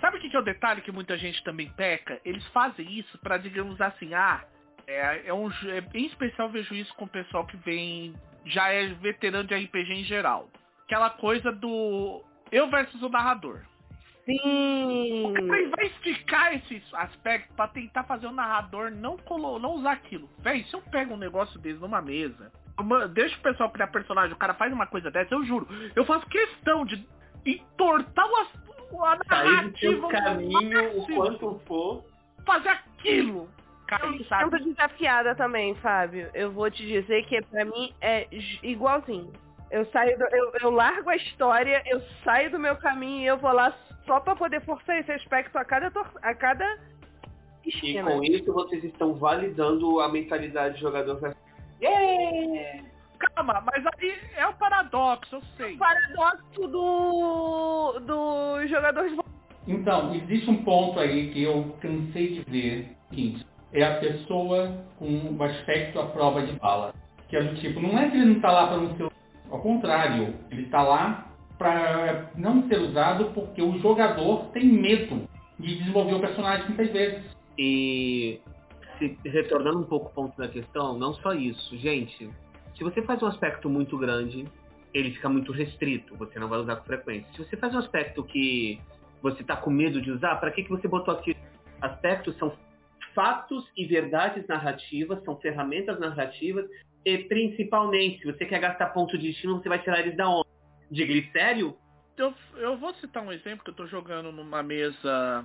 Sabe 0.01 0.17
o 0.17 0.21
que, 0.21 0.31
que 0.31 0.37
é 0.37 0.39
o 0.39 0.45
detalhe 0.45 0.81
que 0.81 0.93
muita 0.93 1.17
gente 1.19 1.43
também 1.45 1.69
peca? 1.71 2.21
Eles 2.25 2.45
fazem 2.49 2.91
isso 2.99 3.19
para 3.19 3.37
digamos 3.37 3.81
assim, 3.81 4.15
ah, 4.15 4.43
é, 4.87 5.29
é 5.29 5.35
um, 5.35 5.49
é, 5.49 5.85
em 5.95 6.07
especial 6.07 6.49
vejo 6.49 6.75
isso 6.75 6.95
com 6.95 7.05
o 7.05 7.09
pessoal 7.09 7.47
que 7.47 7.57
vem 7.59 8.15
já 8.47 8.69
é 8.73 8.89
veterano 8.89 9.47
de 9.47 9.55
RPG 9.55 9.93
em 9.93 10.05
geral. 10.05 10.49
Aquela 10.85 11.11
coisa 11.11 11.53
do 11.53 12.23
eu 12.51 12.69
versus 12.69 13.03
o 13.03 13.09
narrador. 13.09 13.61
Sim. 14.25 15.31
O 15.31 15.33
cara 15.33 15.69
vai 15.77 15.87
esticar 15.87 16.55
esse 16.55 16.83
aspecto 16.93 17.53
para 17.55 17.69
tentar 17.69 18.05
fazer 18.05 18.27
o 18.27 18.33
narrador 18.33 18.91
não 18.91 19.17
colo 19.17 19.59
não 19.59 19.75
usar 19.75 19.93
aquilo. 19.93 20.29
Véi, 20.39 20.65
se 20.65 20.75
eu 20.75 20.83
pego 20.83 21.15
um 21.15 21.19
negócio 21.19 21.59
desse 21.61 21.81
numa 21.81 22.03
mesa, 22.03 22.51
deixa 23.13 23.37
o 23.37 23.43
pessoal 23.43 23.71
criar 23.71 23.89
personagem, 23.89 24.33
o 24.33 24.39
cara 24.39 24.55
faz 24.55 24.73
uma 24.73 24.87
coisa 24.87 25.11
dessa, 25.11 25.35
eu 25.35 25.45
juro, 25.45 25.69
eu 25.95 26.05
faço 26.05 26.27
questão 26.27 26.85
de 26.85 27.07
entortar 27.45 28.27
o, 28.27 28.70
a 29.05 29.19
narrativa. 29.29 30.11
Sair 30.11 30.23
caminho, 30.23 30.99
o 30.99 31.07
quanto 31.07 31.61
for. 31.67 32.05
Fazer 32.45 32.69
aquilo. 32.69 33.49
Cara, 33.87 34.07
eu 34.07 34.25
sabe? 34.25 34.65
desafiada 34.65 35.35
também, 35.35 35.75
Fábio. 35.77 36.31
Eu 36.33 36.53
vou 36.53 36.71
te 36.71 36.87
dizer 36.87 37.25
que 37.27 37.43
pra 37.43 37.65
mim 37.65 37.93
é 38.01 38.27
igualzinho. 38.63 39.33
Eu 39.71 39.85
saio, 39.87 40.17
do, 40.19 40.25
eu, 40.25 40.53
eu 40.61 40.71
largo 40.71 41.11
a 41.11 41.17
história, 41.17 41.83
eu 41.87 42.01
saio 42.25 42.51
do 42.51 42.59
meu 42.59 42.77
caminho 42.77 43.23
e 43.23 43.27
eu 43.27 43.39
vou 43.39 43.53
lá 43.53 43.77
só 44.07 44.19
para 44.21 44.35
poder 44.35 44.61
forçar 44.63 44.99
esse 44.99 45.13
aspecto 45.13 45.57
a 45.57 45.65
cada 45.65 45.93
a 46.23 46.35
cada 46.35 46.79
esquina. 47.65 48.01
E 48.01 48.15
com 48.15 48.25
isso 48.25 48.53
vocês 48.53 48.83
estão 48.83 49.15
validando 49.15 50.01
a 50.01 50.09
mentalidade 50.09 50.75
do 50.75 50.81
jogador. 50.81 51.37
Yeah! 51.81 52.90
Calma, 53.21 53.63
mas 53.67 53.85
aí 53.87 54.15
é 54.37 54.47
o 54.47 54.55
paradoxo, 54.55 55.37
eu 55.37 55.43
sei. 55.57 55.75
O 55.75 55.79
paradoxo 55.79 56.67
do 56.69 58.01
do 58.01 58.67
jogador 58.67 59.09
de 59.09 59.19
Então, 59.69 60.15
existe 60.15 60.51
um 60.51 60.65
ponto 60.65 60.99
aí 60.99 61.31
que 61.31 61.43
eu 61.43 61.77
cansei 61.81 62.35
de 62.35 62.51
ver, 62.51 62.97
seguinte, 63.11 63.47
é 63.73 63.85
a 63.85 64.01
pessoa 64.01 64.85
com 64.99 65.37
o 65.37 65.43
aspecto 65.43 66.01
à 66.01 66.07
prova 66.07 66.43
de 66.43 66.53
bala. 66.55 66.95
Que 67.29 67.37
é 67.37 67.43
do 67.43 67.55
tipo, 67.57 67.79
não 67.79 67.99
é 67.99 68.11
que 68.11 68.17
ele 68.17 68.27
não 68.27 68.37
está 68.37 68.51
lá 68.51 68.67
para 68.67 68.79
não 68.79 68.97
ser 68.97 69.11
ao 69.51 69.61
contrário, 69.61 70.35
ele 70.51 70.63
está 70.63 70.83
lá 70.83 71.27
para 71.59 72.31
não 72.37 72.67
ser 72.69 72.81
usado 72.81 73.33
porque 73.35 73.61
o 73.61 73.79
jogador 73.81 74.47
tem 74.53 74.65
medo 74.65 75.29
de 75.59 75.77
desenvolver 75.77 76.15
o 76.15 76.21
personagem 76.21 76.67
muitas 76.69 76.91
vezes. 76.91 77.37
E 77.59 78.41
se, 78.99 79.19
retornando 79.25 79.81
um 79.81 79.85
pouco 79.85 80.07
ao 80.07 80.13
ponto 80.13 80.39
da 80.39 80.49
questão, 80.49 80.99
não 80.99 81.13
só 81.15 81.33
isso, 81.35 81.77
gente. 81.77 82.31
Se 82.81 82.85
você 82.85 83.03
faz 83.03 83.23
um 83.23 83.27
aspecto 83.27 83.69
muito 83.69 83.99
grande, 83.99 84.49
ele 84.95 85.11
fica 85.11 85.29
muito 85.29 85.53
restrito, 85.53 86.17
você 86.17 86.39
não 86.39 86.49
vai 86.49 86.61
usar 86.61 86.77
com 86.77 86.87
frequência. 86.87 87.31
Se 87.35 87.45
você 87.45 87.55
faz 87.55 87.75
um 87.75 87.79
aspecto 87.79 88.25
que 88.25 88.81
você 89.21 89.43
está 89.43 89.55
com 89.55 89.69
medo 89.69 90.01
de 90.01 90.11
usar, 90.11 90.37
para 90.37 90.51
que, 90.51 90.63
que 90.63 90.71
você 90.71 90.89
botou 90.89 91.13
aqui? 91.13 91.37
Aspectos 91.79 92.35
são 92.39 92.57
fatos 93.15 93.71
e 93.77 93.85
verdades 93.85 94.47
narrativas, 94.47 95.23
são 95.25 95.37
ferramentas 95.37 96.01
narrativas 96.01 96.65
e 97.05 97.19
principalmente, 97.19 98.21
se 98.21 98.33
você 98.33 98.47
quer 98.47 98.61
gastar 98.61 98.87
ponto 98.95 99.19
de 99.19 99.29
destino, 99.29 99.61
você 99.61 99.69
vai 99.69 99.83
tirar 99.83 100.01
eles 100.01 100.17
da 100.17 100.31
onde? 100.31 100.49
De 100.91 101.05
glicério? 101.05 101.77
Eu, 102.17 102.33
eu 102.57 102.79
vou 102.79 102.95
citar 102.95 103.23
um 103.23 103.31
exemplo 103.31 103.63
que 103.63 103.73
eu 103.73 103.77
tô 103.77 103.87
jogando 103.89 104.33
numa 104.33 104.63
mesa 104.63 105.45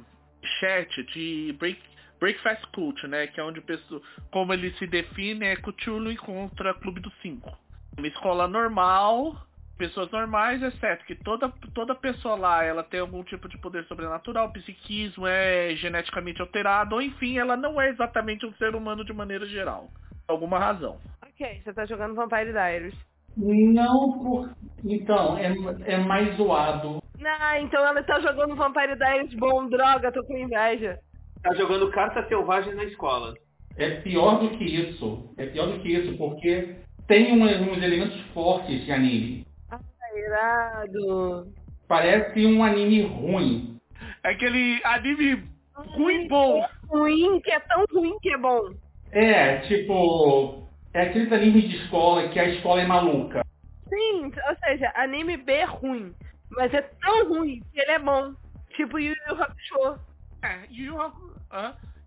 chat 0.62 1.04
de 1.12 1.54
Break, 1.60 1.82
Breakfast 2.26 2.66
Cult, 2.74 3.08
né? 3.08 3.28
Que 3.28 3.40
é 3.40 3.44
onde 3.44 3.62
pessoa, 3.62 4.02
como 4.32 4.52
ele 4.52 4.72
se 4.80 4.88
define 4.88 5.46
é 5.46 5.56
Cthulhu 5.56 6.16
contra 6.18 6.74
Clube 6.74 7.00
dos 7.00 7.14
Cinco. 7.22 7.56
Uma 7.96 8.08
escola 8.08 8.48
normal, 8.48 9.36
pessoas 9.78 10.10
normais, 10.10 10.60
exceto 10.64 11.06
que 11.06 11.14
toda, 11.14 11.54
toda 11.76 11.94
pessoa 11.94 12.36
lá 12.36 12.64
ela 12.64 12.82
tem 12.82 13.00
algum 13.00 13.24
tipo 13.24 13.48
de 13.48 13.60
poder 13.60 13.86
sobrenatural, 13.86 14.52
psiquismo, 14.52 15.28
é 15.28 15.76
geneticamente 15.76 16.42
alterado, 16.42 16.96
ou 16.96 17.02
enfim, 17.02 17.38
ela 17.38 17.56
não 17.56 17.80
é 17.80 17.90
exatamente 17.90 18.44
um 18.44 18.54
ser 18.54 18.74
humano 18.74 19.06
de 19.06 19.14
maneira 19.14 19.46
geral. 19.46 19.92
Por 20.26 20.34
alguma 20.34 20.58
razão. 20.58 20.98
Ok, 21.22 21.62
você 21.64 21.74
tá 21.74 21.86
jogando 21.86 22.16
Vampire 22.16 22.52
Diaries. 22.52 22.96
Não, 23.38 24.14
por... 24.18 24.50
então, 24.84 25.38
é, 25.38 25.54
é 25.94 25.98
mais 25.98 26.36
zoado. 26.38 27.04
Ah, 27.24 27.60
então 27.62 27.86
ela 27.86 28.02
tá 28.02 28.20
jogando 28.20 28.56
Vampire 28.56 28.96
Diaries 28.96 29.34
bom, 29.36 29.68
droga, 29.68 30.12
tô 30.12 30.24
com 30.24 30.36
inveja. 30.36 31.00
Tá 31.46 31.54
jogando 31.54 31.92
carta 31.92 32.28
selvagem 32.28 32.74
na 32.74 32.86
escola. 32.86 33.36
É 33.78 34.02
pior 34.02 34.40
do 34.40 34.50
que 34.58 34.64
isso. 34.64 35.32
É 35.38 35.46
pior 35.46 35.68
do 35.68 35.80
que 35.80 35.90
isso, 35.90 36.18
porque 36.18 36.78
tem 37.08 37.34
um, 37.34 37.44
uns 37.44 37.84
elementos 37.84 38.20
fortes 38.34 38.84
de 38.84 38.92
anime. 38.92 39.46
Ah, 39.70 39.80
irado. 40.16 41.54
Parece 41.88 42.44
um 42.48 42.64
anime 42.64 43.04
ruim. 43.04 43.80
É 44.24 44.32
aquele 44.32 44.82
anime 44.84 45.44
ruim 45.76 46.28
bom. 46.28 46.66
Ruim 46.88 47.40
que 47.42 47.52
é 47.52 47.60
tão 47.60 47.86
ruim 47.94 48.18
que 48.24 48.34
é 48.34 48.38
bom. 48.40 48.74
É, 49.12 49.58
tipo, 49.68 50.68
é 50.96 51.04
aqueles 51.04 51.32
animes 51.32 51.70
de 51.70 51.76
escola 51.76 52.28
que 52.30 52.40
a 52.40 52.50
escola 52.50 52.82
é 52.82 52.88
maluca. 52.88 53.46
Sim, 53.88 54.32
ou 54.50 54.56
seja, 54.66 54.92
anime 54.96 55.38
B 55.38 55.54
é 55.54 55.66
ruim. 55.66 56.12
Mas 56.50 56.74
é 56.74 56.82
tão 56.82 57.30
ruim 57.30 57.62
que 57.72 57.82
ele 57.82 57.92
é 57.92 58.00
bom. 58.00 58.34
Tipo 58.76 58.98
Yu 58.98 59.14
Yu 59.30 59.44
Hakusho. 59.44 60.00
É, 60.42 60.66
Yu 60.72 60.86
Yu 60.86 61.35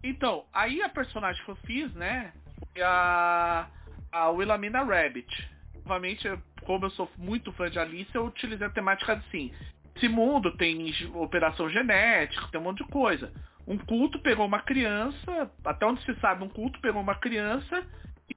Então, 0.03 0.45
aí 0.53 0.83
a 0.83 0.89
personagem 0.89 1.45
que 1.45 1.51
eu 1.51 1.57
fiz, 1.57 1.93
né? 1.95 2.33
Foi 2.73 2.83
a, 2.83 3.69
a 4.13 4.29
Willamina 4.31 4.85
Rabbit. 4.85 5.49
Novamente, 5.85 6.29
como 6.65 6.87
eu 6.87 6.91
sou 6.91 7.11
muito 7.17 7.53
fã 7.53 7.71
de 7.71 7.79
Alice, 7.79 8.15
eu 8.15 8.27
utilizei 8.27 8.67
a 8.67 8.71
temática 8.71 9.15
assim. 9.15 9.53
Esse 9.97 10.09
mundo 10.09 10.57
tem 10.57 10.95
operação 11.15 11.69
genética, 11.69 12.49
tem 12.53 12.61
um 12.61 12.65
monte 12.65 12.85
de 12.85 12.91
coisa. 12.91 13.33
Um 13.67 13.77
culto 13.77 14.19
pegou 14.21 14.47
uma 14.47 14.61
criança, 14.61 15.51
até 15.65 15.85
onde 15.85 16.03
se 16.05 16.15
sabe, 16.21 16.45
um 16.45 16.49
culto 16.49 16.81
pegou 16.81 17.03
uma 17.03 17.17
criança 17.17 17.85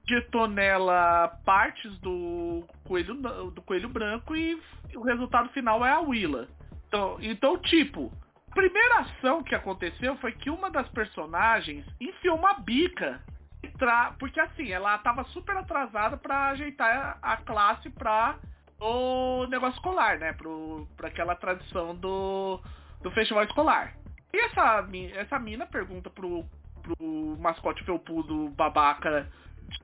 injetou 0.04 0.48
nela 0.48 1.28
partes 1.44 1.96
do 1.98 2.64
coelho, 2.84 3.14
do 3.14 3.62
coelho 3.62 3.88
branco 3.88 4.34
e 4.34 4.60
o 4.94 5.02
resultado 5.02 5.48
final 5.50 5.84
é 5.84 5.90
a 5.90 6.00
Willa. 6.00 6.48
Então, 6.88 7.18
então, 7.20 7.58
tipo, 7.58 8.12
primeira 8.52 9.00
ação 9.00 9.42
que 9.42 9.54
aconteceu 9.54 10.16
foi 10.16 10.32
que 10.32 10.50
uma 10.50 10.70
das 10.70 10.88
personagens 10.88 11.84
enfiou 12.00 12.36
uma 12.36 12.54
bica. 12.54 13.20
Porque 14.18 14.40
assim, 14.40 14.70
ela 14.70 14.98
tava 14.98 15.24
super 15.24 15.56
atrasada 15.56 16.16
para 16.16 16.48
ajeitar 16.48 17.18
a 17.22 17.36
classe 17.38 17.90
pra 17.90 18.36
o 18.80 19.46
negócio 19.46 19.76
escolar, 19.76 20.18
né? 20.18 20.32
Pro, 20.32 20.88
pra 20.96 21.08
aquela 21.08 21.34
tradição 21.34 21.94
do, 21.94 22.60
do 23.00 23.10
festival 23.12 23.44
escolar. 23.44 23.94
E 24.32 24.36
essa, 24.38 24.86
essa 25.14 25.38
mina 25.38 25.66
pergunta 25.66 26.10
pro, 26.10 26.44
pro 26.82 27.36
mascote 27.38 27.84
felpudo 27.84 28.48
babaca 28.50 29.30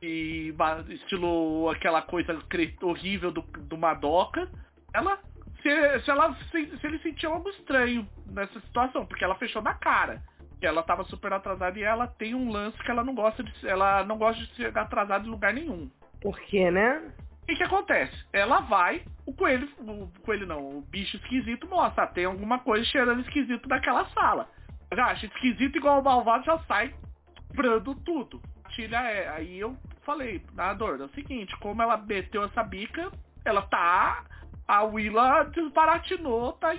de 0.01 0.55
estilo 0.91 1.71
aquela 1.71 2.03
coisa 2.03 2.39
horrível 2.83 3.31
do, 3.31 3.43
do 3.43 3.79
Madoka. 3.79 4.51
Ela 4.93 5.19
se, 5.63 6.01
se 6.01 6.11
ela 6.11 6.35
se, 6.51 6.79
se 6.79 6.87
ele 6.87 6.99
sentiu 7.01 7.33
algo 7.33 7.49
estranho 7.51 8.07
nessa 8.27 8.61
situação, 8.61 9.07
porque 9.07 9.25
ela 9.25 9.35
fechou 9.37 9.63
na 9.63 9.75
cara. 9.75 10.23
Que 10.61 10.67
ela 10.67 10.83
tava 10.83 11.05
super 11.05 11.33
atrasada 11.33 11.79
e 11.79 11.83
ela 11.83 12.07
tem 12.07 12.35
um 12.35 12.51
lance 12.51 12.77
que 12.79 12.91
ela 12.91 13.05
não 13.05 13.15
gosta 13.15 13.45
de 13.45 13.69
ela 13.69 14.05
não 14.05 14.19
gosta 14.19 14.45
de 14.45 14.55
ser 14.57 14.77
atrasada 14.77 15.27
em 15.27 15.31
lugar 15.31 15.55
nenhum. 15.55 15.89
Por 16.21 16.39
quê, 16.41 16.71
né? 16.71 17.13
O 17.43 17.57
que, 17.57 17.63
acontece? 17.63 18.13
Ela 18.33 18.61
vai, 18.61 19.03
o 19.25 19.33
coelho, 19.33 19.69
o 19.79 20.11
coelho 20.23 20.47
não, 20.47 20.79
o 20.79 20.83
bicho 20.83 21.17
esquisito 21.17 21.67
mostra, 21.67 22.07
tem 22.09 22.27
alguma 22.27 22.59
coisa 22.59 22.85
cheirando 22.85 23.23
esquisito 23.23 23.67
daquela 23.67 24.05
sala. 24.11 24.51
Já 24.95 25.07
acha 25.07 25.27
esquisito 25.27 25.77
igual 25.77 26.01
o 26.01 26.05
malvado 26.05 26.45
já 26.45 26.59
sai 26.65 26.93
brando 27.55 27.95
tudo. 27.95 28.43
Tilha 28.71 29.01
é, 29.01 29.29
aí 29.29 29.59
eu 29.61 29.77
falei, 30.03 30.43
nadador, 30.55 31.01
é 31.01 31.05
o 31.05 31.09
seguinte, 31.11 31.57
como 31.59 31.81
ela 31.81 31.97
meteu 31.97 32.45
essa 32.45 32.63
bica, 32.63 33.11
ela 33.45 33.63
tá 33.63 34.25
a 34.69 34.85
Willa 34.85 35.45
desbaratinou, 35.45 36.53
tá 36.53 36.77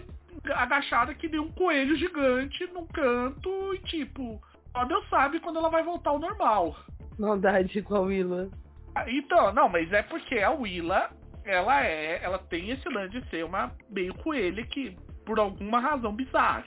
agachada 0.54 1.14
que 1.16 1.28
nem 1.28 1.40
um 1.40 1.52
coelho 1.52 1.96
gigante 1.96 2.66
num 2.68 2.86
canto 2.86 3.74
e 3.74 3.80
tipo, 3.80 4.40
só 4.72 4.86
Deus 4.86 5.10
sabe 5.10 5.40
quando 5.40 5.58
ela 5.58 5.70
vai 5.70 5.84
voltar 5.84 6.12
ao 6.12 6.20
normal. 6.20 6.76
Maldade 7.18 7.82
com 7.82 7.96
a 7.96 8.02
Willa. 8.02 8.50
Ah, 8.96 9.10
então, 9.10 9.52
não, 9.54 9.68
mas 9.68 9.92
é 9.92 10.04
porque 10.04 10.40
a 10.40 10.52
Willa, 10.52 11.10
ela 11.44 11.84
é, 11.84 12.24
ela 12.24 12.38
tem 12.38 12.70
esse 12.70 12.88
lance 12.88 13.20
de 13.20 13.30
ser 13.30 13.44
uma 13.44 13.72
meio 13.90 14.14
coelha 14.14 14.64
que, 14.68 14.96
por 15.26 15.40
alguma 15.40 15.80
razão 15.80 16.14
bizarra. 16.14 16.64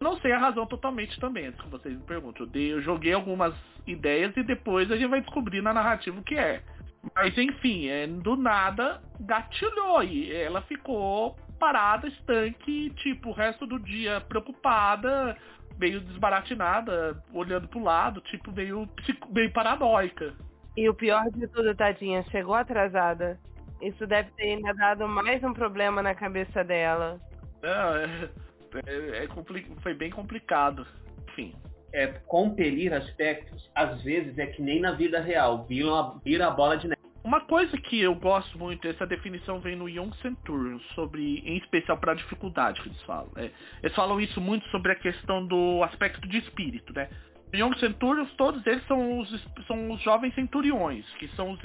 Não 0.00 0.18
sei 0.20 0.32
a 0.32 0.38
razão 0.38 0.64
totalmente 0.66 1.18
também, 1.20 1.48
antes 1.48 1.60
que 1.60 1.68
vocês 1.68 1.94
me 1.94 2.02
perguntem. 2.04 2.46
Eu, 2.46 2.50
dei, 2.50 2.72
eu 2.72 2.80
joguei 2.80 3.12
algumas 3.12 3.54
ideias 3.86 4.34
e 4.36 4.42
depois 4.42 4.90
a 4.90 4.96
gente 4.96 5.10
vai 5.10 5.20
descobrir 5.20 5.60
na 5.60 5.74
narrativa 5.74 6.18
o 6.18 6.24
que 6.24 6.36
é. 6.36 6.62
Mas 7.14 7.36
enfim, 7.36 7.88
é, 7.88 8.06
do 8.06 8.36
nada 8.36 9.00
gatilhou 9.20 10.02
e 10.02 10.32
ela 10.32 10.62
ficou 10.62 11.36
parada, 11.58 12.08
estanque, 12.08 12.90
tipo, 12.96 13.30
o 13.30 13.32
resto 13.32 13.66
do 13.66 13.78
dia 13.78 14.20
preocupada, 14.22 15.36
meio 15.78 16.00
desbaratinada, 16.00 17.22
olhando 17.32 17.68
pro 17.68 17.82
lado, 17.82 18.20
tipo, 18.22 18.50
meio, 18.52 18.88
meio 19.30 19.52
paranoica. 19.52 20.34
E 20.76 20.88
o 20.88 20.94
pior 20.94 21.24
de 21.30 21.46
tudo, 21.48 21.74
tadinha, 21.74 22.22
chegou 22.30 22.54
atrasada. 22.54 23.38
Isso 23.82 24.06
deve 24.06 24.30
ter 24.32 24.54
ainda 24.54 24.72
dado 24.74 25.08
mais 25.08 25.42
um 25.42 25.52
problema 25.52 26.02
na 26.02 26.14
cabeça 26.14 26.62
dela. 26.62 27.18
Não, 27.62 27.96
é, 27.96 28.30
é, 28.86 29.24
é 29.24 29.28
foi 29.82 29.94
bem 29.94 30.10
complicado. 30.10 30.86
Enfim 31.28 31.54
é, 31.92 32.06
compelir 32.26 32.92
aspectos, 32.92 33.70
às 33.74 34.02
vezes 34.02 34.38
é 34.38 34.46
que 34.46 34.62
nem 34.62 34.80
na 34.80 34.92
vida 34.92 35.20
real, 35.20 35.64
vira, 35.66 36.14
vira 36.24 36.46
a 36.46 36.50
bola 36.50 36.76
de 36.76 36.88
neve. 36.88 37.00
Uma 37.22 37.42
coisa 37.42 37.76
que 37.76 38.00
eu 38.00 38.14
gosto 38.14 38.58
muito, 38.58 38.88
essa 38.88 39.06
definição 39.06 39.60
vem 39.60 39.76
no 39.76 39.88
Young 39.88 40.10
Centurion, 40.22 40.78
sobre, 40.94 41.38
em 41.40 41.58
especial 41.58 41.98
para 41.98 42.12
a 42.12 42.14
dificuldade 42.14 42.80
que 42.80 42.88
eles 42.88 43.02
falam. 43.02 43.30
É, 43.36 43.50
eles 43.82 43.94
falam 43.94 44.20
isso 44.20 44.40
muito 44.40 44.66
sobre 44.68 44.92
a 44.92 44.94
questão 44.94 45.46
do 45.46 45.82
aspecto 45.82 46.26
de 46.26 46.38
espírito, 46.38 46.92
né? 46.94 47.10
Young 47.54 47.76
Centurions, 47.78 48.32
todos 48.36 48.64
eles 48.66 48.86
são 48.86 49.18
os, 49.18 49.46
são 49.66 49.90
os 49.90 50.00
jovens 50.02 50.34
centuriões, 50.34 51.04
que 51.18 51.28
são 51.36 51.50
os, 51.50 51.60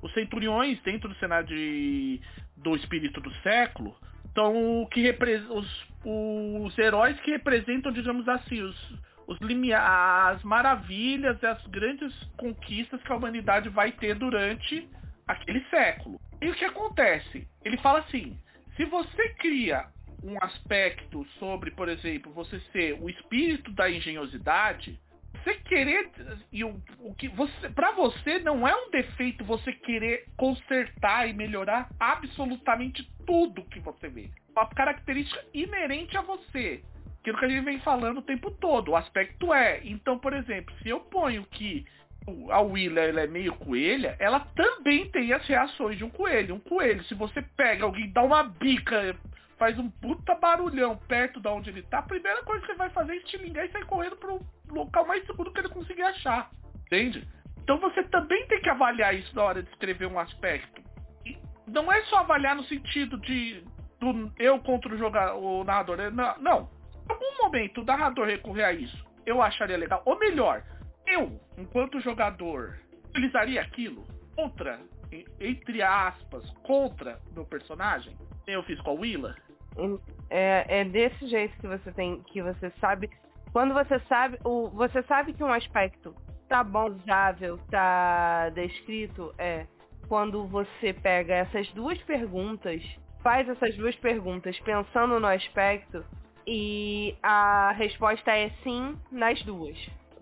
os 0.00 0.14
centuriões 0.14 0.80
dentro 0.82 1.08
do 1.08 1.14
cenário 1.16 1.46
de, 1.46 2.20
do 2.56 2.74
espírito 2.76 3.20
do 3.20 3.30
século, 3.42 3.94
são 4.34 4.86
que 4.90 5.14
os, 5.50 5.86
os 6.04 6.78
heróis 6.78 7.18
que 7.20 7.30
representam, 7.30 7.90
digamos 7.90 8.28
assim, 8.28 8.62
os, 8.62 8.92
os 9.26 9.38
as 9.76 10.42
maravilhas 10.42 11.40
e 11.42 11.46
as 11.46 11.66
grandes 11.66 12.12
conquistas 12.36 13.02
que 13.02 13.12
a 13.12 13.16
humanidade 13.16 13.68
vai 13.68 13.92
ter 13.92 14.14
durante 14.14 14.88
aquele 15.26 15.64
século. 15.68 16.20
E 16.40 16.48
o 16.48 16.54
que 16.54 16.64
acontece? 16.64 17.46
Ele 17.64 17.76
fala 17.78 18.00
assim: 18.00 18.38
se 18.76 18.84
você 18.84 19.28
cria 19.34 19.86
um 20.22 20.36
aspecto 20.42 21.26
sobre, 21.38 21.70
por 21.70 21.88
exemplo, 21.88 22.32
você 22.32 22.60
ser 22.72 22.98
o 23.00 23.08
espírito 23.08 23.72
da 23.72 23.90
engenhosidade, 23.90 24.98
você 25.42 25.54
querer 25.54 26.10
e 26.52 26.64
o, 26.64 26.80
o 27.00 27.14
que 27.14 27.28
você 27.28 27.68
para 27.70 27.92
você 27.92 28.38
não 28.40 28.66
é 28.66 28.74
um 28.74 28.90
defeito 28.90 29.44
você 29.44 29.72
querer 29.72 30.26
consertar 30.36 31.28
e 31.28 31.32
melhorar 31.32 31.88
absolutamente 32.00 33.08
tudo 33.24 33.64
que 33.64 33.80
você 33.80 34.08
vê. 34.08 34.30
Uma 34.50 34.66
característica 34.68 35.44
inerente 35.54 36.16
a 36.16 36.22
você 36.22 36.82
aquilo 37.26 37.38
que 37.38 37.44
a 37.44 37.48
gente 37.48 37.64
vem 37.64 37.80
falando 37.80 38.18
o 38.18 38.22
tempo 38.22 38.52
todo. 38.52 38.92
O 38.92 38.96
aspecto 38.96 39.52
é, 39.52 39.80
então, 39.84 40.18
por 40.18 40.32
exemplo, 40.32 40.72
se 40.82 40.88
eu 40.88 41.00
ponho 41.00 41.44
que 41.46 41.84
a 42.50 42.60
Willa 42.60 43.00
ela 43.00 43.20
é 43.22 43.26
meio 43.26 43.54
coelha, 43.54 44.16
ela 44.18 44.40
também 44.54 45.10
tem 45.10 45.32
as 45.32 45.44
reações 45.46 45.98
de 45.98 46.04
um 46.04 46.10
coelho. 46.10 46.54
Um 46.54 46.60
coelho, 46.60 47.02
se 47.04 47.14
você 47.14 47.42
pega 47.56 47.84
alguém, 47.84 48.10
dá 48.12 48.22
uma 48.22 48.44
bica, 48.44 49.16
faz 49.58 49.76
um 49.78 49.90
puta 49.90 50.34
barulhão 50.36 50.96
perto 51.08 51.40
de 51.40 51.48
onde 51.48 51.70
ele 51.70 51.82
tá, 51.82 51.98
a 51.98 52.02
primeira 52.02 52.42
coisa 52.42 52.60
que 52.60 52.72
você 52.72 52.78
vai 52.78 52.90
fazer 52.90 53.12
é 53.12 53.16
estilingar 53.16 53.64
e 53.64 53.72
sair 53.72 53.86
correndo 53.86 54.16
pro 54.16 54.40
local 54.70 55.06
mais 55.06 55.24
seguro 55.26 55.52
que 55.52 55.60
ele 55.60 55.68
conseguir 55.68 56.02
achar. 56.02 56.50
Entende? 56.86 57.26
Então 57.62 57.78
você 57.78 58.04
também 58.04 58.46
tem 58.46 58.60
que 58.60 58.70
avaliar 58.70 59.14
isso 59.14 59.34
na 59.34 59.42
hora 59.42 59.62
de 59.62 59.68
escrever 59.70 60.06
um 60.06 60.18
aspecto. 60.18 60.80
E 61.24 61.36
não 61.66 61.90
é 61.92 62.02
só 62.04 62.18
avaliar 62.18 62.54
no 62.54 62.64
sentido 62.64 63.18
de 63.18 63.64
do 63.98 64.30
eu 64.38 64.58
contra 64.60 64.94
o 64.94 64.98
jogador, 64.98 65.36
o 65.38 65.64
narrador. 65.64 65.96
Não, 66.12 66.38
não 66.38 66.75
algum 67.08 67.42
momento 67.42 67.80
o 67.80 67.84
narrador 67.84 68.26
recorrer 68.26 68.64
a 68.64 68.72
isso, 68.72 69.04
eu 69.24 69.42
acharia 69.42 69.76
legal. 69.76 70.02
Ou 70.04 70.18
melhor, 70.18 70.62
eu, 71.06 71.40
enquanto 71.56 72.00
jogador, 72.00 72.78
utilizaria 73.08 73.60
aquilo 73.60 74.04
contra, 74.34 74.80
entre 75.40 75.82
aspas, 75.82 76.48
contra 76.62 77.18
meu 77.32 77.44
personagem. 77.44 78.16
Eu 78.46 78.62
fiz 78.62 78.80
com 78.80 78.90
a 78.90 78.94
Willa. 78.94 79.36
É, 80.30 80.80
é 80.80 80.84
desse 80.84 81.26
jeito 81.26 81.56
que 81.58 81.66
você 81.66 81.92
tem, 81.92 82.22
que 82.24 82.42
você 82.42 82.70
sabe. 82.80 83.10
Quando 83.52 83.72
você 83.74 83.98
sabe, 84.00 84.38
o, 84.44 84.68
você 84.70 85.02
sabe 85.04 85.32
que 85.32 85.42
um 85.42 85.52
aspecto 85.52 86.14
tá 86.48 86.62
bom, 86.62 86.90
usável, 86.90 87.58
tá 87.70 88.50
descrito, 88.50 89.34
é 89.38 89.66
quando 90.08 90.46
você 90.46 90.92
pega 90.92 91.34
essas 91.34 91.68
duas 91.72 91.98
perguntas, 92.02 92.82
faz 93.22 93.48
essas 93.48 93.74
duas 93.76 93.96
perguntas 93.96 94.58
pensando 94.60 95.18
no 95.18 95.26
aspecto 95.26 96.04
e 96.46 97.16
a 97.22 97.72
resposta 97.72 98.30
é 98.30 98.50
sim 98.62 98.96
nas 99.10 99.42
duas. 99.42 99.76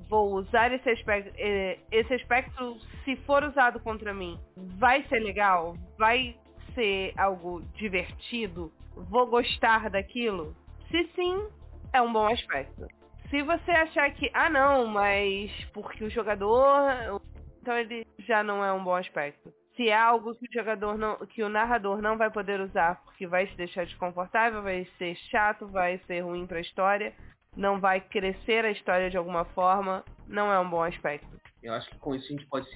Vou 0.09 0.35
usar 0.35 0.73
esse 0.73 0.89
aspecto, 0.89 1.33
eh, 1.37 1.79
esse 1.91 2.15
aspecto, 2.15 2.79
se 3.05 3.17
for 3.25 3.43
usado 3.43 3.81
contra 3.81 4.15
mim, 4.15 4.39
vai 4.57 5.03
ser 5.09 5.21
legal? 5.21 5.77
Vai 5.99 6.37
ser 6.75 7.13
algo 7.17 7.63
divertido? 7.75 8.73
Vou 8.95 9.27
gostar 9.27 9.91
daquilo? 9.91 10.55
Se 10.91 11.05
sim, 11.15 11.49
é 11.93 12.01
um 12.01 12.13
bom 12.13 12.27
aspecto. 12.27 12.87
Se 13.31 13.43
você 13.43 13.71
achar 13.71 14.11
que, 14.13 14.31
ah 14.33 14.49
não, 14.51 14.87
mas 14.87 15.51
porque 15.73 16.05
o 16.05 16.11
jogador, 16.11 17.21
então 17.61 17.77
ele 17.77 18.07
já 18.21 18.43
não 18.43 18.65
é 18.65 18.73
um 18.73 18.85
bom 18.85 18.95
aspecto 18.95 19.53
se 19.77 19.89
é 19.89 19.97
algo 19.97 20.35
que 20.35 20.47
o 20.47 20.53
jogador 20.53 20.97
não, 20.97 21.17
que 21.27 21.43
o 21.43 21.49
narrador 21.49 22.01
não 22.01 22.17
vai 22.17 22.31
poder 22.31 22.61
usar 22.61 23.03
porque 23.05 23.27
vai 23.27 23.47
se 23.47 23.57
deixar 23.57 23.85
desconfortável, 23.85 24.63
vai 24.63 24.87
ser 24.99 25.17
chato, 25.31 25.67
vai 25.67 25.99
ser 26.07 26.21
ruim 26.21 26.47
para 26.47 26.59
a 26.59 26.63
história, 26.63 27.13
não 27.57 27.81
vai 27.81 28.01
crescer 28.01 28.65
a 28.65 28.71
história 28.71 29.11
de 29.11 29.17
alguma 29.17 29.45
forma, 29.47 30.05
não 30.27 30.53
é 30.53 30.59
um 30.59 30.69
bom 30.69 30.83
aspecto. 30.83 31.29
Eu 31.63 31.73
acho 31.73 31.89
que 31.91 31.99
com 31.99 32.15
isso 32.15 32.27
a 32.27 32.37
gente 32.37 32.47
pode 32.47 32.69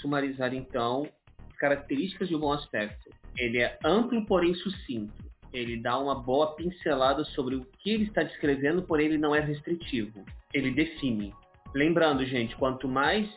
sumarizar 0.00 0.54
então 0.54 1.08
as 1.48 1.56
características 1.56 2.28
de 2.28 2.36
um 2.36 2.40
bom 2.40 2.52
aspecto. 2.52 3.10
Ele 3.36 3.58
é 3.58 3.78
amplo, 3.84 4.24
porém 4.24 4.54
sucinto. 4.54 5.24
Ele 5.52 5.80
dá 5.80 5.98
uma 5.98 6.14
boa 6.14 6.54
pincelada 6.54 7.24
sobre 7.24 7.56
o 7.56 7.64
que 7.78 7.90
ele 7.90 8.04
está 8.04 8.22
descrevendo, 8.22 8.82
porém 8.82 9.06
ele 9.06 9.18
não 9.18 9.34
é 9.34 9.40
restritivo. 9.40 10.24
Ele 10.52 10.70
define. 10.70 11.34
Lembrando, 11.74 12.24
gente, 12.24 12.56
quanto 12.56 12.88
mais, 12.88 13.28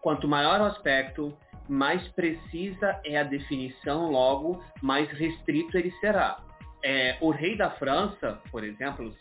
quanto 0.00 0.26
maior 0.26 0.60
o 0.60 0.64
aspecto, 0.64 1.36
mais 1.68 2.06
precisa 2.08 3.00
é 3.04 3.18
a 3.18 3.22
definição, 3.22 4.10
logo 4.10 4.62
mais 4.82 5.08
restrito 5.10 5.76
ele 5.76 5.90
será. 6.00 6.36
É, 6.82 7.16
o 7.20 7.30
rei 7.30 7.56
da 7.56 7.70
França, 7.70 8.40
por 8.50 8.62
exemplo, 8.62 9.14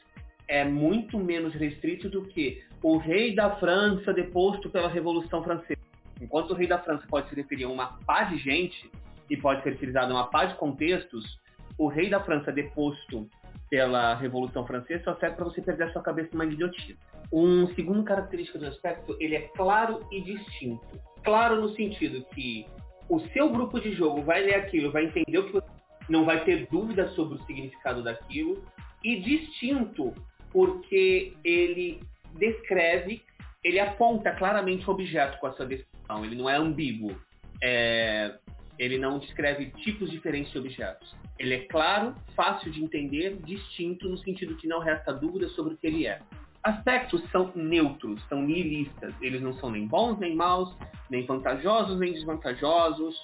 é 0.48 0.66
muito 0.66 1.18
menos 1.18 1.54
restrito 1.54 2.10
do 2.10 2.24
que 2.24 2.62
o 2.82 2.98
rei 2.98 3.34
da 3.34 3.56
França 3.56 4.14
deposto 4.14 4.70
pela 4.70 4.90
Revolução 4.90 5.42
Francesa. 5.44 5.82
Enquanto 6.22 6.52
o 6.52 6.54
rei 6.54 6.68
da 6.68 6.80
França 6.80 7.06
pode 7.08 7.30
se 7.30 7.36
referir 7.36 7.64
a 7.64 7.70
uma 7.70 7.98
pá 8.06 8.24
de 8.24 8.38
gente 8.38 8.92
e 9.30 9.38
pode 9.38 9.64
ser 9.64 9.74
utilizado 9.74 10.12
em 10.12 10.16
uma 10.16 10.28
pá 10.28 10.46
de 10.46 10.56
contextos, 10.56 11.40
o 11.78 11.88
rei 11.88 12.10
da 12.10 12.20
França 12.20 12.52
deposto 12.52 13.28
pela 13.70 14.14
Revolução 14.16 14.68
Francesa 14.68 15.04
só 15.06 15.16
serve 15.16 15.38
para 15.38 15.46
você 15.46 15.62
perder 15.62 15.86
a 15.86 15.92
sua 15.94 16.04
cabeça 16.04 16.30
numa 16.34 16.46
guilhotina. 16.46 16.98
Um 17.32 17.68
segundo 17.74 18.04
característica 18.04 18.60
do 18.60 18.68
aspecto, 18.68 19.18
ele 19.20 19.36
é 19.36 19.42
claro 19.56 20.06
e 20.12 20.22
distinto. 20.22 21.13
Claro 21.24 21.62
no 21.62 21.70
sentido 21.70 22.26
que 22.34 22.66
o 23.10 23.20
seu 23.30 23.50
grupo 23.50 23.80
de 23.80 23.94
jogo 23.94 24.22
vai 24.22 24.44
ler 24.44 24.56
aquilo, 24.56 24.92
vai 24.92 25.06
entender 25.06 25.38
o 25.38 25.46
que 25.46 25.54
você 25.54 25.68
não 26.10 26.26
vai 26.26 26.44
ter 26.44 26.68
dúvidas 26.68 27.14
sobre 27.16 27.36
o 27.38 27.44
significado 27.46 28.04
daquilo, 28.04 28.64
e 29.04 29.20
distinto 29.20 30.14
porque 30.52 31.34
ele 31.44 32.02
descreve, 32.38 33.22
ele 33.64 33.80
aponta 33.80 34.32
claramente 34.32 34.88
o 34.88 34.94
objeto 34.94 35.40
com 35.40 35.48
a 35.48 35.54
sua 35.54 35.66
descrição, 35.66 36.24
ele 36.24 36.36
não 36.36 36.50
é 36.50 36.56
ambíguo. 36.56 37.16
É, 37.62 38.38
ele 38.78 38.98
não 38.98 39.20
descreve 39.20 39.68
tipos 39.84 40.10
diferentes 40.10 40.52
de 40.52 40.58
objetos. 40.58 41.16
Ele 41.38 41.54
é 41.54 41.60
claro, 41.68 42.16
fácil 42.36 42.72
de 42.72 42.84
entender, 42.84 43.38
distinto 43.44 44.10
no 44.10 44.18
sentido 44.18 44.56
que 44.58 44.68
não 44.68 44.80
resta 44.80 45.14
dúvida 45.14 45.48
sobre 45.50 45.74
o 45.74 45.78
que 45.78 45.88
ele 45.88 46.08
é. 46.08 46.20
Aspectos 46.64 47.22
são 47.32 47.52
neutros, 47.56 48.24
são 48.30 48.42
nihilistas. 48.42 49.14
Eles 49.22 49.42
não 49.42 49.54
são 49.56 49.70
nem 49.70 49.86
bons 49.86 50.18
nem 50.20 50.36
maus, 50.36 50.76
nem 51.10 51.26
vantajosos 51.26 52.00
nem 52.00 52.14
desvantajosos, 52.14 53.16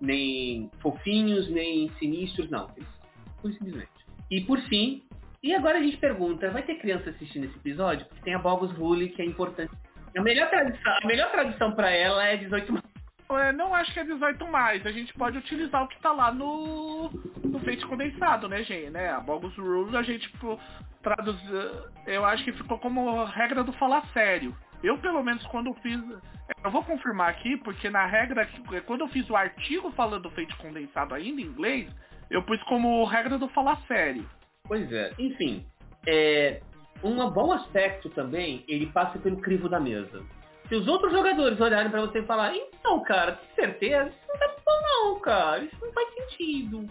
nem 0.00 0.70
fofinhos 0.80 1.48
nem 1.50 1.90
sinistros, 1.98 2.50
não. 2.50 2.68
Eles 2.76 2.88
são, 3.42 3.52
simplesmente. 3.52 3.90
E 4.30 4.40
por 4.40 4.58
fim, 4.62 5.04
e 5.42 5.54
agora 5.54 5.78
a 5.78 5.82
gente 5.82 5.96
pergunta, 5.98 6.50
vai 6.50 6.62
ter 6.62 6.76
criança 6.76 7.10
assistindo 7.10 7.44
esse 7.44 7.56
episódio? 7.56 8.06
Porque 8.06 8.22
tem 8.24 8.34
a 8.34 8.38
Bogus 8.38 8.72
Rule, 8.72 9.10
que 9.10 9.22
é 9.22 9.24
importante. 9.24 9.72
A 10.16 10.22
melhor 10.22 10.48
tradução, 10.48 10.92
a 11.02 11.06
melhor 11.06 11.30
tradução 11.30 11.72
para 11.72 11.90
ela 11.90 12.26
é 12.26 12.36
18 12.36 12.72
mais. 12.72 12.95
É, 13.30 13.52
não 13.52 13.74
acho 13.74 13.92
que 13.92 14.00
é 14.00 14.04
18 14.04 14.46
mais. 14.46 14.86
A 14.86 14.92
gente 14.92 15.12
pode 15.14 15.38
utilizar 15.38 15.82
o 15.82 15.88
que 15.88 16.00
tá 16.00 16.12
lá 16.12 16.32
no, 16.32 17.10
no 17.44 17.60
feito 17.60 17.86
condensado, 17.88 18.48
né, 18.48 18.62
gente? 18.62 18.90
Né? 18.90 19.10
A 19.10 19.20
Bogus 19.20 19.56
Rules 19.56 19.94
a 19.94 20.02
gente 20.02 20.30
tipo, 20.30 20.58
traduz. 21.02 21.36
Eu 22.06 22.24
acho 22.24 22.44
que 22.44 22.52
ficou 22.52 22.78
como 22.78 23.24
regra 23.24 23.64
do 23.64 23.72
falar 23.74 24.06
sério. 24.12 24.56
Eu, 24.82 24.98
pelo 24.98 25.22
menos, 25.22 25.44
quando 25.46 25.72
fiz. 25.74 26.00
Eu 26.64 26.70
vou 26.70 26.84
confirmar 26.84 27.30
aqui, 27.30 27.56
porque 27.56 27.90
na 27.90 28.06
regra, 28.06 28.48
quando 28.86 29.00
eu 29.00 29.08
fiz 29.08 29.28
o 29.28 29.36
artigo 29.36 29.90
falando 29.92 30.22
do 30.22 30.30
feito 30.30 30.56
condensado 30.58 31.14
ainda 31.14 31.40
em 31.40 31.44
inglês, 31.44 31.90
eu 32.30 32.42
pus 32.42 32.62
como 32.64 33.04
regra 33.04 33.38
do 33.38 33.48
falar 33.48 33.80
sério. 33.88 34.28
Pois 34.64 34.90
é. 34.92 35.12
Enfim, 35.18 35.66
é, 36.06 36.60
um 37.02 37.30
bom 37.30 37.52
aspecto 37.52 38.08
também, 38.10 38.64
ele 38.68 38.86
passa 38.86 39.18
pelo 39.18 39.40
crivo 39.40 39.68
da 39.68 39.80
mesa. 39.80 40.24
Se 40.68 40.74
os 40.74 40.88
outros 40.88 41.12
jogadores 41.12 41.60
olharem 41.60 41.90
para 41.90 42.00
você 42.00 42.18
e 42.18 42.26
falar, 42.26 42.54
então, 42.54 43.02
cara, 43.02 43.32
tem 43.32 43.64
certeza? 43.64 44.08
Isso 44.08 44.28
não 44.28 44.38
tá 44.38 44.54
bom 44.64 44.82
não, 44.82 45.20
cara. 45.20 45.64
Isso 45.64 45.76
não 45.80 45.92
faz 45.92 46.08
sentido. 46.14 46.86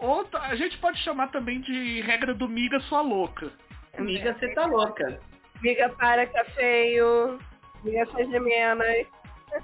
Outra, 0.00 0.40
a 0.40 0.54
gente 0.54 0.78
pode 0.78 0.98
chamar 1.00 1.28
também 1.28 1.60
de 1.60 2.00
regra 2.02 2.32
do 2.34 2.48
miga 2.48 2.78
sua 2.80 3.00
louca. 3.00 3.50
Miga, 3.98 4.32
você 4.32 4.54
tá 4.54 4.66
louca. 4.66 5.18
Miga 5.60 5.88
para 5.90 6.26
que 6.26 6.38
é 6.38 6.44
feio. 6.44 7.38
Miga 7.82 8.06
seja 8.14 8.40
menos. 8.40 9.06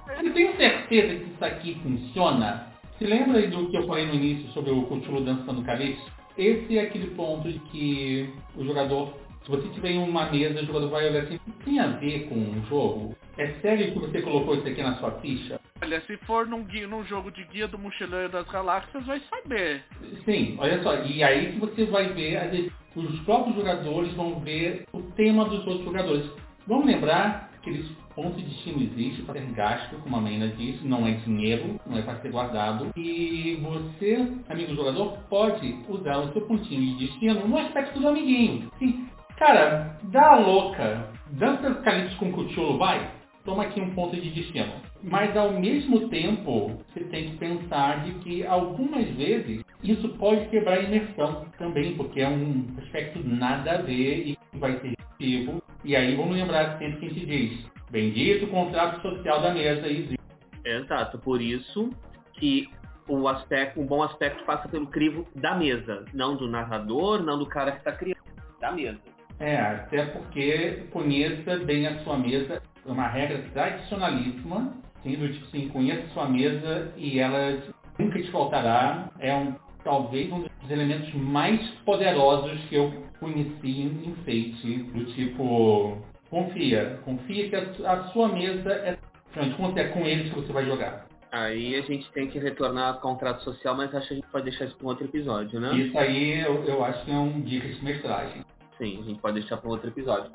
Você 0.07 0.31
tem 0.31 0.57
certeza 0.57 1.15
que 1.17 1.31
isso 1.31 1.45
aqui 1.45 1.81
funciona? 1.83 2.67
Se 2.99 3.05
lembra 3.05 3.47
do 3.49 3.71
que 3.71 3.77
eu 3.77 3.87
falei 3.87 4.07
no 4.07 4.15
início 4.15 4.51
sobre 4.53 4.73
o 4.73 4.85
Cthulhu 4.87 5.25
dançando 5.25 5.63
calypso? 5.65 6.05
Esse 6.37 6.79
é 6.79 6.83
aquele 6.83 7.15
ponto 7.15 7.51
de 7.51 7.59
que 7.61 8.33
o 8.57 8.65
jogador, 8.65 9.15
se 9.45 9.51
você 9.51 9.69
tiver 9.71 9.91
em 9.91 9.99
uma 9.99 10.31
mesa, 10.31 10.61
o 10.61 10.67
jogador 10.67 10.89
vai 10.89 11.09
olhar 11.09 11.23
assim, 11.25 11.39
tem 11.65 11.79
a 11.79 11.89
ver 11.89 12.29
com 12.29 12.35
o 12.35 12.67
jogo? 12.69 13.17
É 13.39 13.49
sério 13.61 13.93
que 13.93 13.99
você 13.99 14.21
colocou 14.23 14.55
isso 14.55 14.69
aqui 14.69 14.83
na 14.83 14.97
sua 14.97 15.13
ficha? 15.21 15.61
Olha, 15.83 16.01
se 16.03 16.17
for 16.19 16.47
num, 16.47 16.65
guia, 16.65 16.87
num 16.87 17.05
jogo 17.05 17.31
de 17.31 17.43
guia 17.45 17.67
do 17.67 17.79
mochileiro 17.79 18.29
das 18.29 18.47
galáxias, 18.49 19.05
vai 19.07 19.21
saber. 19.31 19.83
Sim, 20.25 20.57
olha 20.59 20.83
só, 20.83 20.95
e 21.05 21.23
aí 21.23 21.53
que 21.53 21.59
você 21.59 21.85
vai 21.87 22.13
ver, 22.13 22.71
os 22.95 23.21
próprios 23.21 23.57
jogadores 23.57 24.13
vão 24.15 24.41
ver 24.41 24.85
o 24.93 25.01
tema 25.13 25.47
dos 25.47 25.67
outros 25.67 25.85
jogadores. 25.85 26.31
Vamos 26.67 26.87
lembrar 26.87 27.51
que 27.63 27.71
eles 27.71 27.91
ponto 28.15 28.37
de 28.37 28.45
destino 28.45 28.83
existe 28.83 29.23
para 29.23 29.41
ser 29.41 29.53
gasto, 29.53 29.97
como 30.03 30.17
a 30.17 30.21
Maina 30.21 30.49
disse, 30.49 30.87
não 30.87 31.07
é 31.07 31.13
dinheiro, 31.13 31.81
não 31.87 31.99
é 31.99 32.03
para 32.03 32.21
ser 32.21 32.31
guardado. 32.31 32.91
E 32.97 33.59
você, 33.63 34.29
amigo 34.49 34.75
jogador, 34.75 35.19
pode 35.29 35.75
usar 35.89 36.19
o 36.19 36.33
seu 36.33 36.43
pontinho 36.43 36.99
de 36.99 37.07
destino 37.07 37.47
no 37.47 37.59
aspecto 37.59 37.99
do 37.99 38.09
amiguinho. 38.09 38.71
Sim, 38.79 39.09
cara, 39.41 39.97
dá 40.05 40.33
a 40.33 40.39
louca, 40.39 41.09
dança 41.31 41.75
calypso 41.77 42.17
com 42.19 42.31
cuchulo, 42.31 42.77
vai, 42.77 43.11
toma 43.43 43.65
aqui 43.65 43.81
um 43.81 43.95
ponto 43.95 44.15
de 44.15 44.31
destino. 44.31 44.71
Mas 45.03 45.35
ao 45.35 45.53
mesmo 45.53 46.09
tempo, 46.11 46.79
você 46.87 47.01
tem 47.05 47.31
que 47.31 47.39
pensar 47.39 48.05
de 48.05 48.13
que 48.21 48.47
algumas 48.47 49.09
vezes 49.17 49.65
isso 49.83 50.11
pode 50.11 50.47
quebrar 50.49 50.75
a 50.75 50.83
imersão 50.83 51.47
também, 51.59 51.97
porque 51.97 52.21
é 52.21 52.29
um 52.29 52.67
aspecto 52.83 53.19
nada 53.27 53.77
a 53.77 53.83
ver 53.83 54.29
e 54.29 54.39
vai 54.59 54.79
ser 54.81 54.95
ativo. 55.15 55.63
E 55.83 55.97
aí 55.97 56.15
vamos 56.15 56.37
lembrar 56.37 56.79
sempre 56.79 57.01
que 57.01 57.07
a 57.07 57.09
gente 57.09 57.27
diz, 57.27 57.71
Bendito 57.91 58.47
contrato 58.49 59.01
social 59.01 59.41
da 59.41 59.53
mesa 59.53 59.89
existe. 59.89 60.21
Exato, 60.65 61.19
por 61.19 61.41
isso 61.41 61.91
que 62.35 62.69
o 63.09 63.27
aspecto, 63.27 63.81
um 63.81 63.87
bom 63.87 64.03
aspecto 64.03 64.45
passa 64.45 64.69
pelo 64.69 64.87
crivo 64.87 65.27
da 65.35 65.57
mesa, 65.57 66.05
não 66.13 66.37
do 66.37 66.47
narrador, 66.47 67.23
não 67.23 67.39
do 67.39 67.47
cara 67.47 67.73
que 67.73 67.79
está 67.79 67.91
criando, 67.91 68.21
da 68.61 68.71
mesa. 68.71 69.01
É, 69.41 69.57
até 69.57 70.05
porque 70.05 70.85
conheça 70.93 71.57
bem 71.65 71.87
a 71.87 71.99
sua 72.01 72.19
mesa, 72.19 72.63
é 72.87 72.91
uma 72.91 73.09
regra 73.09 73.43
tradicionalíssima, 73.53 74.75
sim, 75.03 75.17
do 75.17 75.33
tipo 75.33 75.47
assim, 75.47 75.69
conheça 75.69 76.03
a 76.03 76.11
sua 76.11 76.29
mesa 76.29 76.93
e 76.97 77.19
ela 77.19 77.59
nunca 77.99 78.21
te 78.21 78.31
faltará. 78.31 79.09
É 79.19 79.35
um, 79.35 79.55
talvez 79.83 80.31
um 80.31 80.43
dos 80.43 80.71
elementos 80.71 81.13
mais 81.15 81.59
poderosos 81.87 82.61
que 82.69 82.75
eu 82.75 82.93
conheci 83.19 83.81
em 83.81 84.11
enfeite, 84.11 84.83
do 84.93 85.05
tipo 85.07 85.99
Confia. 86.31 87.01
Confia 87.05 87.49
que 87.49 87.57
a, 87.57 87.93
a 87.93 88.05
sua 88.09 88.29
mesa 88.29 88.73
é. 88.73 88.99
É 89.37 89.85
com 89.85 90.05
eles 90.05 90.29
que 90.33 90.41
você 90.41 90.53
vai 90.53 90.67
jogar. 90.67 91.07
Aí 91.31 91.77
a 91.77 91.83
gente 91.83 92.11
tem 92.11 92.27
que 92.27 92.39
retornar 92.41 92.95
ao 92.95 93.01
contrato 93.01 93.45
social, 93.45 93.77
mas 93.77 93.95
acho 93.95 94.09
que 94.09 94.15
a 94.15 94.17
gente 94.17 94.27
pode 94.27 94.45
deixar 94.45 94.65
isso 94.65 94.77
para 94.77 94.87
um 94.87 94.89
outro 94.89 95.05
episódio, 95.05 95.61
né? 95.61 95.73
Isso 95.77 95.97
aí 95.97 96.41
eu, 96.41 96.65
eu 96.65 96.85
acho 96.85 97.05
que 97.05 97.13
é 97.13 97.15
um 97.15 97.41
dica 97.41 97.69
de 97.69 97.85
mestragem. 97.85 98.45
Sim, 98.81 98.99
a 98.99 99.03
gente 99.03 99.21
pode 99.21 99.39
deixar 99.39 99.59
para 99.59 99.69
um 99.69 99.73
outro 99.73 99.89
episódio. 99.89 100.31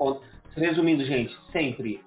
Resumindo, 0.56 1.04
gente, 1.04 1.36
sempre, 1.52 2.00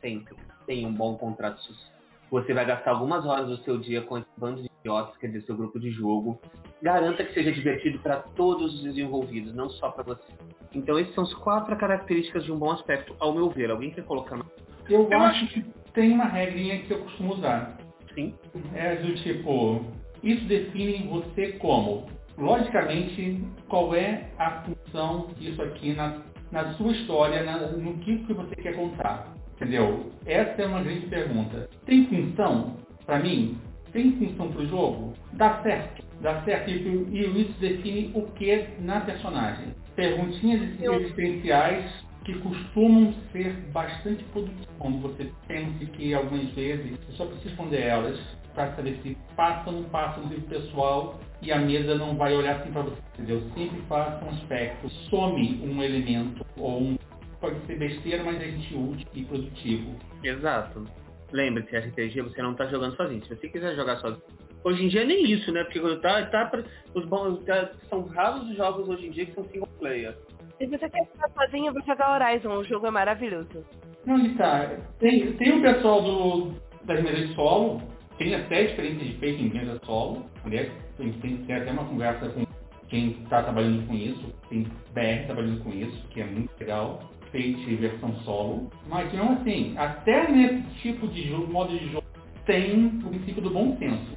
sempre 0.00 0.34
tem 0.66 0.86
um 0.86 0.92
bom 0.92 1.14
contrato 1.16 1.60
social. 1.60 1.92
Você 2.30 2.54
vai 2.54 2.64
gastar 2.64 2.92
algumas 2.92 3.24
horas 3.26 3.46
do 3.46 3.58
seu 3.58 3.78
dia 3.78 4.00
com 4.00 4.16
esse 4.16 4.26
bando 4.36 4.62
de 4.62 4.70
idiotas, 4.80 5.16
quer 5.18 5.26
dizer, 5.28 5.42
seu 5.42 5.56
grupo 5.56 5.78
de 5.78 5.90
jogo. 5.90 6.40
Garanta 6.82 7.22
que 7.22 7.34
seja 7.34 7.52
divertido 7.52 7.98
para 7.98 8.16
todos 8.16 8.82
os 8.82 8.98
envolvidos, 8.98 9.54
não 9.54 9.68
só 9.68 9.90
para 9.90 10.02
você. 10.02 10.32
Então, 10.74 10.98
essas 10.98 11.14
são 11.14 11.22
as 11.22 11.34
quatro 11.34 11.76
características 11.76 12.44
de 12.44 12.50
um 12.50 12.58
bom 12.58 12.72
aspecto, 12.72 13.14
ao 13.20 13.32
meu 13.32 13.50
ver. 13.50 13.70
Alguém 13.70 13.90
quer 13.90 14.04
colocar? 14.04 14.40
Eu, 14.88 15.08
eu 15.08 15.18
acho 15.20 15.46
que 15.48 15.62
tem 15.92 16.12
uma 16.12 16.24
regrinha 16.24 16.80
que 16.80 16.92
eu 16.92 17.00
costumo 17.00 17.34
usar. 17.34 17.76
Sim. 18.14 18.34
É 18.74 18.96
do 18.96 19.14
tipo, 19.16 19.84
isso 20.22 20.44
define 20.46 21.06
você 21.08 21.52
como. 21.52 22.06
Logicamente, 22.36 23.44
qual 23.68 23.94
é 23.94 24.28
a 24.38 24.62
função 24.62 25.28
disso 25.38 25.62
aqui 25.62 25.92
na, 25.94 26.22
na 26.50 26.74
sua 26.74 26.92
história, 26.92 27.42
na, 27.42 27.58
no 27.68 27.98
que, 27.98 28.18
que 28.18 28.32
você 28.32 28.54
quer 28.56 28.74
contar. 28.74 29.34
Entendeu? 29.56 30.10
Essa 30.26 30.62
é 30.62 30.66
uma 30.66 30.82
grande 30.82 31.06
pergunta. 31.06 31.68
Tem 31.86 32.06
função? 32.06 32.76
Para 33.06 33.20
mim, 33.20 33.58
tem 33.92 34.12
função 34.12 34.50
para 34.50 34.62
o 34.62 34.66
jogo? 34.66 35.14
Dá 35.32 35.62
certo. 35.62 36.04
Dá 36.20 36.42
certo. 36.42 36.70
E, 36.70 36.72
e 37.12 37.42
isso 37.42 37.60
define 37.60 38.10
o 38.14 38.22
que 38.32 38.66
na 38.80 39.00
personagem. 39.00 39.68
Perguntinhas 39.94 40.80
existenciais 40.80 42.04
que 42.24 42.34
costumam 42.40 43.14
ser 43.30 43.52
bastante 43.72 44.24
produtivas. 44.24 44.66
Quando 44.78 45.02
você 45.02 45.30
pensa 45.46 45.84
que 45.84 46.14
algumas 46.14 46.50
vezes 46.50 46.90
você 46.90 47.12
só 47.12 47.26
precisa 47.26 47.50
responder 47.50 47.82
elas 47.82 48.18
para 48.54 48.74
saber 48.74 48.98
se 49.02 49.16
passa 49.36 49.70
ou 49.70 49.82
não 49.82 49.88
passa 49.90 50.20
no 50.20 50.28
livro 50.28 50.48
pessoal 50.48 51.20
e 51.44 51.52
a 51.52 51.58
mesa 51.58 51.94
não 51.94 52.16
vai 52.16 52.34
olhar 52.34 52.56
assim 52.56 52.72
para 52.72 52.82
você. 52.82 53.00
Entendeu? 53.14 53.42
Sempre 53.54 53.80
faça 53.88 54.24
um 54.24 54.30
aspecto, 54.30 54.88
some 55.10 55.60
um 55.62 55.82
elemento 55.82 56.44
ou 56.56 56.80
um 56.80 56.96
pode 57.40 57.60
ser 57.66 57.76
besteira, 57.76 58.24
mas 58.24 58.40
é 58.40 58.46
gente 58.46 58.74
útil 58.74 59.06
e 59.12 59.24
produtivo. 59.24 59.94
Exato. 60.22 60.84
Lembre-se, 61.30 61.76
RPG 61.76 62.22
você 62.22 62.40
não 62.40 62.52
está 62.52 62.66
jogando 62.66 62.96
sozinho. 62.96 63.22
Se 63.24 63.36
você 63.36 63.48
quiser 63.48 63.74
jogar 63.74 63.96
sozinho. 63.96 64.22
Hoje 64.64 64.84
em 64.84 64.88
dia 64.88 65.04
nem 65.04 65.30
isso, 65.30 65.52
né? 65.52 65.62
Porque 65.64 65.78
quando 65.78 66.00
tá, 66.00 66.24
tá 66.26 66.64
os 66.94 67.04
bons, 67.04 67.44
tá, 67.44 67.70
são 67.90 68.06
raros 68.06 68.48
os 68.48 68.56
jogos 68.56 68.88
hoje 68.88 69.08
em 69.08 69.10
dia 69.10 69.26
que 69.26 69.34
são 69.34 69.44
single 69.44 69.68
player. 69.78 70.16
Se 70.56 70.66
você 70.66 70.88
quer 70.88 71.06
ficar 71.06 71.28
sozinho, 71.30 71.72
vou 71.72 71.82
jogar 71.82 72.14
Horizon, 72.14 72.56
o 72.56 72.64
jogo 72.64 72.86
é 72.86 72.90
maravilhoso. 72.90 73.64
Não, 74.06 74.24
está. 74.24 74.70
Tem, 74.98 75.32
tem 75.32 75.58
o 75.58 75.60
pessoal 75.60 76.00
do, 76.00 76.54
das 76.84 77.02
mesas 77.02 77.28
de 77.28 77.34
solo, 77.34 77.82
tem 78.16 78.34
até 78.34 78.62
experiência 78.62 79.04
de 79.04 79.18
fake 79.18 79.42
em 79.42 79.50
mesa 79.50 79.78
solo. 79.84 80.24
Aliás, 80.44 80.70
tem, 80.96 81.56
até 81.56 81.70
uma 81.70 81.84
conversa 81.84 82.28
com 82.30 82.44
quem 82.88 83.10
está 83.22 83.42
trabalhando 83.42 83.86
com 83.86 83.94
isso, 83.94 84.32
tem 84.48 84.62
BR 84.92 85.26
trabalhando 85.26 85.62
com 85.62 85.70
isso, 85.70 86.06
que 86.08 86.20
é 86.20 86.24
muito 86.24 86.50
legal. 86.60 87.00
Fate 87.32 87.74
versão 87.74 88.14
solo, 88.20 88.70
mas 88.88 89.12
mesmo 89.12 89.32
assim, 89.32 89.74
até 89.76 90.30
nesse 90.30 90.62
tipo 90.82 91.08
de 91.08 91.28
jogo, 91.28 91.52
modo 91.52 91.76
de 91.76 91.90
jogo, 91.90 92.06
tem 92.46 92.86
o 92.86 93.08
princípio 93.08 93.42
do 93.42 93.50
bom 93.50 93.76
senso. 93.76 94.16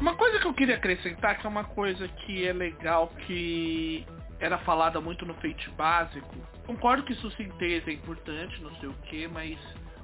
Uma 0.00 0.14
coisa 0.14 0.38
que 0.38 0.46
eu 0.46 0.54
queria 0.54 0.76
acrescentar, 0.76 1.40
que 1.40 1.46
é 1.46 1.50
uma 1.50 1.64
coisa 1.64 2.06
que 2.06 2.46
é 2.46 2.52
legal, 2.52 3.08
que 3.26 4.06
era 4.42 4.58
falada 4.58 5.00
muito 5.00 5.24
no 5.24 5.34
Fate 5.34 5.70
básico. 5.70 6.36
Concordo 6.66 7.04
que 7.04 7.14
sucinteza 7.14 7.88
é 7.90 7.94
importante, 7.94 8.60
não 8.60 8.74
sei 8.76 8.88
o 8.88 8.94
que, 9.04 9.28
mas 9.28 9.56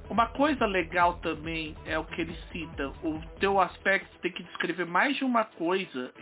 uma 0.09 0.27
coisa 0.27 0.65
legal 0.65 1.15
também 1.15 1.75
é 1.85 1.99
o 1.99 2.05
que 2.05 2.21
ele 2.21 2.35
cita. 2.49 2.87
O 3.03 3.21
teu 3.41 3.59
aspecto 3.59 4.09
tem 4.19 4.31
que 4.31 4.43
descrever 4.43 4.85
mais 4.85 5.17
de 5.17 5.25
uma 5.25 5.43
coisa 5.43 6.13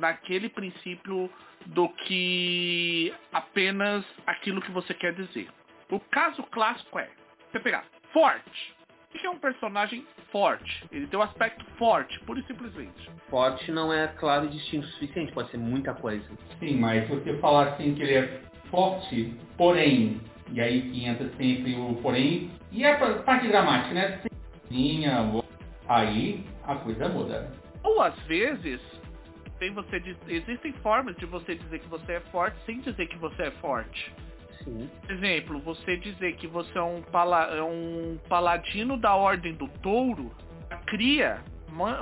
naquele 0.00 0.48
princípio 0.48 1.30
do 1.66 1.88
que 1.90 3.14
apenas 3.32 4.04
aquilo 4.26 4.60
que 4.60 4.72
você 4.72 4.92
quer 4.92 5.14
dizer. 5.14 5.48
O 5.90 6.00
caso 6.00 6.42
clássico 6.44 6.98
é, 6.98 7.08
você 7.52 7.60
pegar, 7.60 7.84
forte. 8.12 8.79
O 9.12 9.18
que 9.18 9.26
é 9.26 9.30
um 9.30 9.38
personagem 9.38 10.06
forte? 10.30 10.84
Ele 10.92 11.06
tem 11.06 11.18
um 11.18 11.22
aspecto 11.22 11.64
forte, 11.76 12.18
pura 12.20 12.38
e 12.38 12.44
simplesmente. 12.44 13.10
Forte 13.28 13.70
não 13.72 13.92
é 13.92 14.06
claro 14.06 14.46
e 14.46 14.50
distinto 14.50 14.86
o 14.86 14.90
suficiente, 14.90 15.32
pode 15.32 15.50
ser 15.50 15.58
muita 15.58 15.92
coisa. 15.94 16.24
Sim, 16.60 16.76
mas 16.76 17.06
se 17.06 17.14
você 17.14 17.36
falar 17.38 17.70
assim 17.70 17.94
que 17.94 18.02
ele 18.02 18.14
é 18.14 18.40
forte, 18.70 19.34
porém, 19.56 20.20
e 20.52 20.60
aí 20.60 20.82
que 20.90 21.04
entra 21.04 21.28
sempre 21.36 21.74
o 21.74 21.96
porém, 21.96 22.50
e 22.70 22.84
a 22.84 22.96
parte 23.22 23.48
gramática, 23.48 23.92
né? 23.92 24.20
Linha, 24.70 25.26
aí 25.88 26.44
a 26.64 26.76
coisa 26.76 27.08
muda. 27.08 27.52
Ou 27.82 28.00
às 28.00 28.16
vezes, 28.20 28.80
tem 29.58 29.72
você 29.74 30.00
existem 30.28 30.72
formas 30.74 31.16
de 31.16 31.26
você 31.26 31.56
dizer 31.56 31.80
que 31.80 31.88
você 31.88 32.12
é 32.12 32.20
forte 32.20 32.56
sem 32.64 32.78
dizer 32.78 33.08
que 33.08 33.18
você 33.18 33.42
é 33.42 33.50
forte. 33.52 34.12
Sim. 34.64 34.90
Exemplo, 35.08 35.58
você 35.60 35.96
dizer 35.96 36.36
que 36.36 36.46
você 36.46 36.76
é 36.76 36.82
um, 36.82 37.02
pala, 37.02 37.44
é 37.54 37.62
um 37.62 38.18
paladino 38.28 38.96
da 38.96 39.14
Ordem 39.14 39.54
do 39.54 39.68
Touro 39.68 40.30
cria 40.86 41.38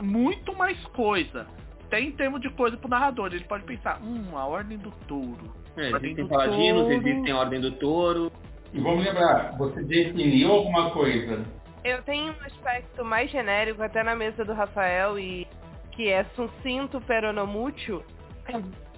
muito 0.03 0.55
mais 0.57 0.83
coisa. 0.89 1.47
Até 1.87 2.01
em 2.01 2.11
termos 2.13 2.41
de 2.41 2.51
coisa 2.51 2.77
pro 2.77 2.89
narrador. 2.89 3.29
Ele 3.33 3.45
pode 3.45 3.65
pensar, 3.65 4.01
hum, 4.03 4.37
a 4.37 4.47
Ordem 4.47 4.79
do 4.79 4.91
Touro. 5.07 5.55
É, 5.77 5.91
existem 5.91 6.27
paladinos, 6.27 6.83
touro. 6.83 6.93
existem 6.93 7.33
a 7.33 7.39
Ordem 7.39 7.61
do 7.61 7.71
Touro. 7.73 8.33
E 8.73 8.81
vamos 8.81 9.05
lembrar, 9.05 9.57
você 9.57 9.83
definiu 9.83 10.51
alguma 10.51 10.91
coisa? 10.91 11.43
Eu 11.83 12.03
tenho 12.03 12.33
um 12.33 12.45
aspecto 12.45 13.03
mais 13.05 13.31
genérico, 13.31 13.83
até 13.83 14.03
na 14.03 14.15
mesa 14.15 14.45
do 14.45 14.53
Rafael, 14.53 15.19
e 15.19 15.47
que 15.93 16.09
é 16.09 16.25
sucinto 16.37 17.01
peronomútil, 17.01 18.05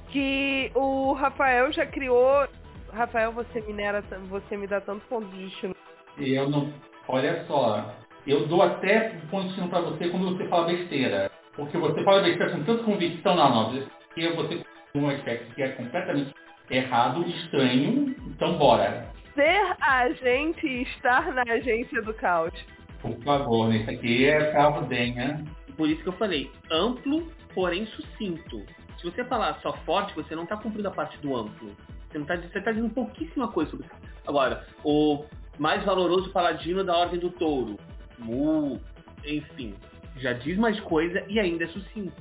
que 0.08 0.72
o 0.74 1.12
Rafael 1.12 1.72
já 1.72 1.86
criou 1.86 2.48
Rafael, 2.92 3.32
você 3.32 3.60
minera, 3.62 4.02
você 4.28 4.56
me 4.56 4.66
dá 4.66 4.80
tanto 4.80 5.06
ponto 5.06 5.26
de 5.28 5.44
destino. 5.44 5.74
Eu 6.18 6.48
não. 6.48 6.72
Olha 7.08 7.44
só, 7.46 7.94
eu 8.26 8.46
dou 8.46 8.62
até 8.62 9.10
ponto 9.30 9.42
de 9.42 9.48
destino 9.48 9.68
pra 9.68 9.80
você 9.80 10.08
quando 10.08 10.36
você 10.36 10.46
fala 10.48 10.66
besteira. 10.66 11.30
Porque 11.54 11.76
você 11.76 12.02
fala 12.04 12.22
besteira 12.22 12.52
com 12.52 12.64
tanta 12.64 12.84
convicção, 12.84 13.34
não, 13.36 13.72
não. 13.72 13.86
Que 14.14 14.28
você 14.28 14.62
um 14.94 15.08
aspecto 15.08 15.54
que 15.54 15.62
é 15.62 15.68
completamente 15.70 16.34
errado, 16.70 17.22
estranho, 17.28 18.14
então 18.26 18.58
bora. 18.58 19.12
Ser 19.34 19.76
agente 19.80 20.66
e 20.66 20.82
estar 20.82 21.32
na 21.32 21.42
agência 21.42 22.02
do 22.02 22.12
caos. 22.14 22.52
Por 23.00 23.16
favor, 23.22 23.72
isso 23.74 23.90
aqui 23.90 24.26
é 24.26 24.52
carro 24.52 24.86
denha. 24.86 25.44
Por 25.76 25.88
isso 25.88 26.02
que 26.02 26.08
eu 26.08 26.14
falei, 26.14 26.50
amplo, 26.70 27.26
porém 27.54 27.86
sucinto. 27.86 28.64
Se 28.98 29.04
você 29.04 29.24
falar 29.24 29.58
só 29.62 29.72
forte, 29.84 30.14
você 30.14 30.34
não 30.34 30.42
está 30.42 30.56
cumprindo 30.56 30.88
a 30.88 30.92
parte 30.92 31.16
do 31.18 31.34
amplo. 31.34 31.70
Você 32.10 32.18
está 32.18 32.60
tá 32.60 32.72
dizendo 32.72 32.92
pouquíssima 32.92 33.48
coisa 33.48 33.70
sobre 33.70 33.86
isso. 33.86 33.96
Agora, 34.26 34.66
o 34.84 35.24
mais 35.58 35.84
valoroso 35.84 36.30
paladino 36.30 36.82
da 36.82 36.96
Ordem 36.96 37.20
do 37.20 37.30
Touro. 37.30 37.76
Mu, 38.18 38.80
enfim. 39.24 39.74
Já 40.16 40.32
diz 40.32 40.58
mais 40.58 40.78
coisa 40.80 41.24
e 41.28 41.38
ainda 41.38 41.64
é 41.64 41.68
sucinto. 41.68 42.20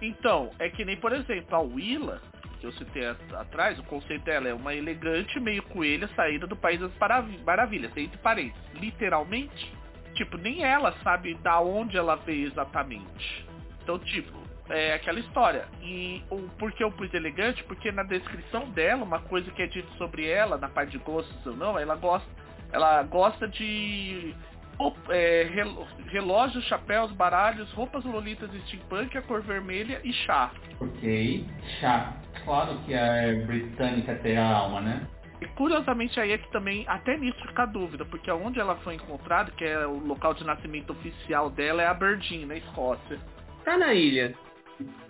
Então, 0.00 0.50
é 0.58 0.68
que 0.68 0.84
nem, 0.84 0.96
por 0.96 1.12
exemplo, 1.12 1.54
a 1.56 1.60
Willa, 1.60 2.20
que 2.60 2.66
eu 2.66 2.72
citei 2.72 3.06
atrás, 3.06 3.78
o 3.78 3.82
conceito 3.84 4.24
dela 4.24 4.48
é 4.48 4.54
uma 4.54 4.74
elegante 4.74 5.38
meio 5.40 5.62
coelha 5.64 6.08
saída 6.14 6.46
do 6.46 6.56
País 6.56 6.80
das 6.80 6.92
Maravilhas, 7.44 7.96
entre 7.96 8.18
parênteses. 8.18 8.62
Literalmente, 8.74 9.72
tipo, 10.14 10.36
nem 10.36 10.62
ela 10.64 10.92
sabe 11.02 11.34
da 11.36 11.60
onde 11.60 11.96
ela 11.96 12.16
veio 12.16 12.46
exatamente. 12.46 13.46
Então, 13.82 13.98
tipo, 13.98 14.43
é 14.68 14.94
aquela 14.94 15.18
história. 15.18 15.66
E 15.82 16.22
o 16.30 16.38
por 16.58 16.72
que 16.72 16.82
eu 16.82 16.90
pus 16.90 17.12
elegante? 17.12 17.62
Porque 17.64 17.90
na 17.92 18.02
descrição 18.02 18.70
dela, 18.70 19.04
uma 19.04 19.20
coisa 19.20 19.50
que 19.50 19.62
é 19.62 19.66
dito 19.66 19.90
sobre 19.94 20.28
ela, 20.28 20.56
na 20.56 20.68
parte 20.68 20.92
de 20.92 20.98
gostos 20.98 21.46
ou 21.46 21.56
não, 21.56 21.78
ela 21.78 21.96
gosta, 21.96 22.28
ela 22.72 23.02
gosta 23.02 23.46
de 23.48 24.34
é, 25.10 25.48
relógios, 26.08 26.64
chapéus, 26.64 27.12
baralhos, 27.12 27.70
roupas 27.72 28.04
lolitas 28.04 28.50
steampunk, 28.66 29.16
a 29.16 29.22
cor 29.22 29.42
vermelha 29.42 30.00
e 30.02 30.12
chá. 30.12 30.50
Ok, 30.80 31.46
chá. 31.80 32.14
Claro 32.44 32.78
que 32.84 32.92
é 32.92 33.34
britânica 33.46 34.12
até 34.12 34.36
a 34.36 34.46
alma, 34.46 34.80
né? 34.80 35.06
E 35.40 35.46
curiosamente 35.48 36.18
aí 36.18 36.32
é 36.32 36.38
que 36.38 36.50
também, 36.50 36.84
até 36.88 37.16
nisso 37.16 37.38
fica 37.46 37.64
a 37.64 37.66
dúvida, 37.66 38.04
porque 38.04 38.30
onde 38.30 38.58
ela 38.58 38.76
foi 38.76 38.94
encontrada, 38.94 39.50
que 39.52 39.64
é 39.64 39.86
o 39.86 39.98
local 39.98 40.32
de 40.34 40.44
nascimento 40.44 40.90
oficial 40.90 41.50
dela, 41.50 41.82
é 41.82 41.86
Aberdeen, 41.86 42.46
na 42.46 42.56
Escócia. 42.56 43.18
Tá 43.64 43.76
na 43.76 43.92
ilha. 43.92 44.34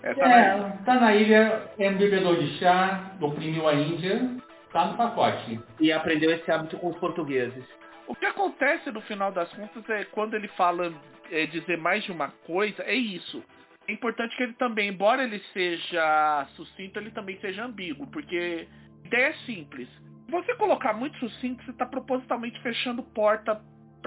É, 0.02 0.14
tá, 0.14 0.30
é, 0.30 0.56
na... 0.56 0.70
tá 0.84 0.94
na 1.00 1.14
ilha, 1.14 1.70
é 1.78 1.88
um 1.90 1.96
bebedor 1.96 2.36
de 2.38 2.58
chá, 2.58 3.12
oprimiu 3.20 3.68
a 3.68 3.74
Índia, 3.74 4.36
tá 4.72 4.86
no 4.86 4.96
pacote. 4.96 5.60
E 5.80 5.92
aprendeu 5.92 6.30
esse 6.30 6.50
hábito 6.50 6.76
com 6.78 6.88
os 6.88 6.96
portugueses. 6.98 7.64
O 8.06 8.14
que 8.14 8.26
acontece 8.26 8.90
no 8.90 9.00
final 9.02 9.32
das 9.32 9.50
contas 9.54 9.88
é 9.88 10.04
quando 10.04 10.34
ele 10.34 10.48
fala 10.48 10.92
é, 11.30 11.46
dizer 11.46 11.78
mais 11.78 12.04
de 12.04 12.12
uma 12.12 12.28
coisa, 12.46 12.82
é 12.82 12.94
isso. 12.94 13.42
É 13.86 13.92
importante 13.92 14.36
que 14.36 14.42
ele 14.42 14.54
também, 14.54 14.88
embora 14.88 15.24
ele 15.24 15.38
seja 15.52 16.46
sucinto, 16.54 16.98
ele 16.98 17.10
também 17.10 17.38
seja 17.40 17.64
ambíguo, 17.64 18.06
porque 18.08 18.66
a 19.04 19.06
ideia 19.06 19.26
é 19.28 19.32
simples. 19.44 19.88
Se 20.26 20.30
você 20.30 20.54
colocar 20.54 20.94
muito 20.94 21.18
sucinto, 21.18 21.62
você 21.64 21.70
está 21.70 21.84
propositalmente 21.84 22.60
fechando 22.62 23.02
porta 23.02 23.60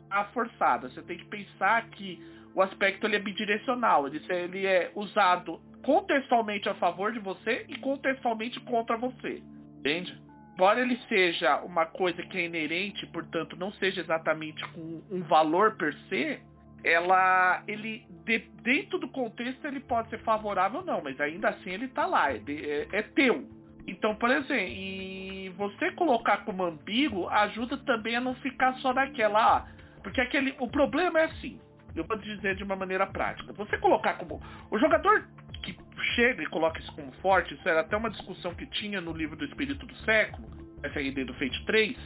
pra 0.08 0.26
forçada. 0.26 0.90
Você 0.90 1.02
tem 1.04 1.18
que 1.18 1.26
pensar 1.26 1.88
que 1.90 2.20
o 2.58 2.62
aspecto 2.64 3.06
ele 3.06 3.18
é 3.18 3.20
bidirecional. 3.20 4.08
Ele, 4.08 4.20
ele 4.30 4.66
é 4.66 4.92
usado 4.96 5.62
contextualmente 5.84 6.68
a 6.68 6.74
favor 6.74 7.12
de 7.12 7.20
você 7.20 7.68
e 7.70 7.78
contextualmente 7.78 8.60
contra 8.62 8.98
você. 8.98 9.44
Entende? 9.78 10.20
Embora 10.56 10.82
ele 10.82 10.98
seja 11.08 11.62
uma 11.62 11.86
coisa 11.86 12.24
que 12.24 12.36
é 12.36 12.46
inerente, 12.46 13.06
portanto 13.06 13.56
não 13.56 13.72
seja 13.74 14.02
exatamente 14.02 14.68
com 14.70 15.04
um 15.12 15.22
valor 15.22 15.78
per 15.78 15.94
se, 16.10 16.40
ela, 16.84 17.62
ele, 17.68 18.04
de, 18.26 18.40
dentro 18.64 18.98
do 18.98 19.08
contexto 19.10 19.64
ele 19.64 19.80
pode 19.82 20.10
ser 20.10 20.18
favorável 20.24 20.80
ou 20.80 20.86
não, 20.86 21.00
mas 21.04 21.22
ainda 21.22 21.50
assim 21.50 21.70
ele 21.70 21.86
está 21.86 22.08
lá, 22.08 22.32
é, 22.32 22.42
é, 22.48 22.88
é, 22.92 23.02
teu. 23.04 23.48
Então, 23.86 24.16
por 24.16 24.32
exemplo, 24.32 24.68
e 24.68 25.54
você 25.56 25.92
colocar 25.92 26.38
como 26.38 26.64
ambíguo 26.64 27.30
ajuda 27.30 27.78
também 27.78 28.16
a 28.16 28.22
não 28.22 28.34
ficar 28.36 28.74
só 28.78 28.96
naquela, 28.96 29.58
ah, 29.58 29.68
porque 30.02 30.20
aquele, 30.20 30.56
o 30.60 30.68
problema 30.68 31.20
é 31.20 31.26
assim, 31.26 31.60
eu 31.98 32.06
vou 32.06 32.18
dizer 32.18 32.56
de 32.56 32.64
uma 32.64 32.76
maneira 32.76 33.06
prática. 33.06 33.54
Você 33.54 33.78
colocar 33.78 34.14
como. 34.14 34.42
O 34.70 34.78
jogador 34.78 35.28
que 35.64 35.78
chega 36.16 36.44
e 36.44 36.48
coloca 36.48 36.80
isso 36.80 36.94
como 36.94 37.12
forte, 37.14 37.54
isso 37.54 37.68
era 37.68 37.82
até 37.82 37.98
uma 37.98 38.10
discussão 38.10 38.54
que 38.54 38.66
tinha 38.68 39.02
no 39.02 39.12
livro 39.12 39.36
do 39.36 39.46
Espírito 39.46 39.86
do 39.86 39.96
Século, 39.98 40.48
FRD 40.84 41.26
do 41.26 41.34
Fate 41.34 41.66
3, 41.66 41.98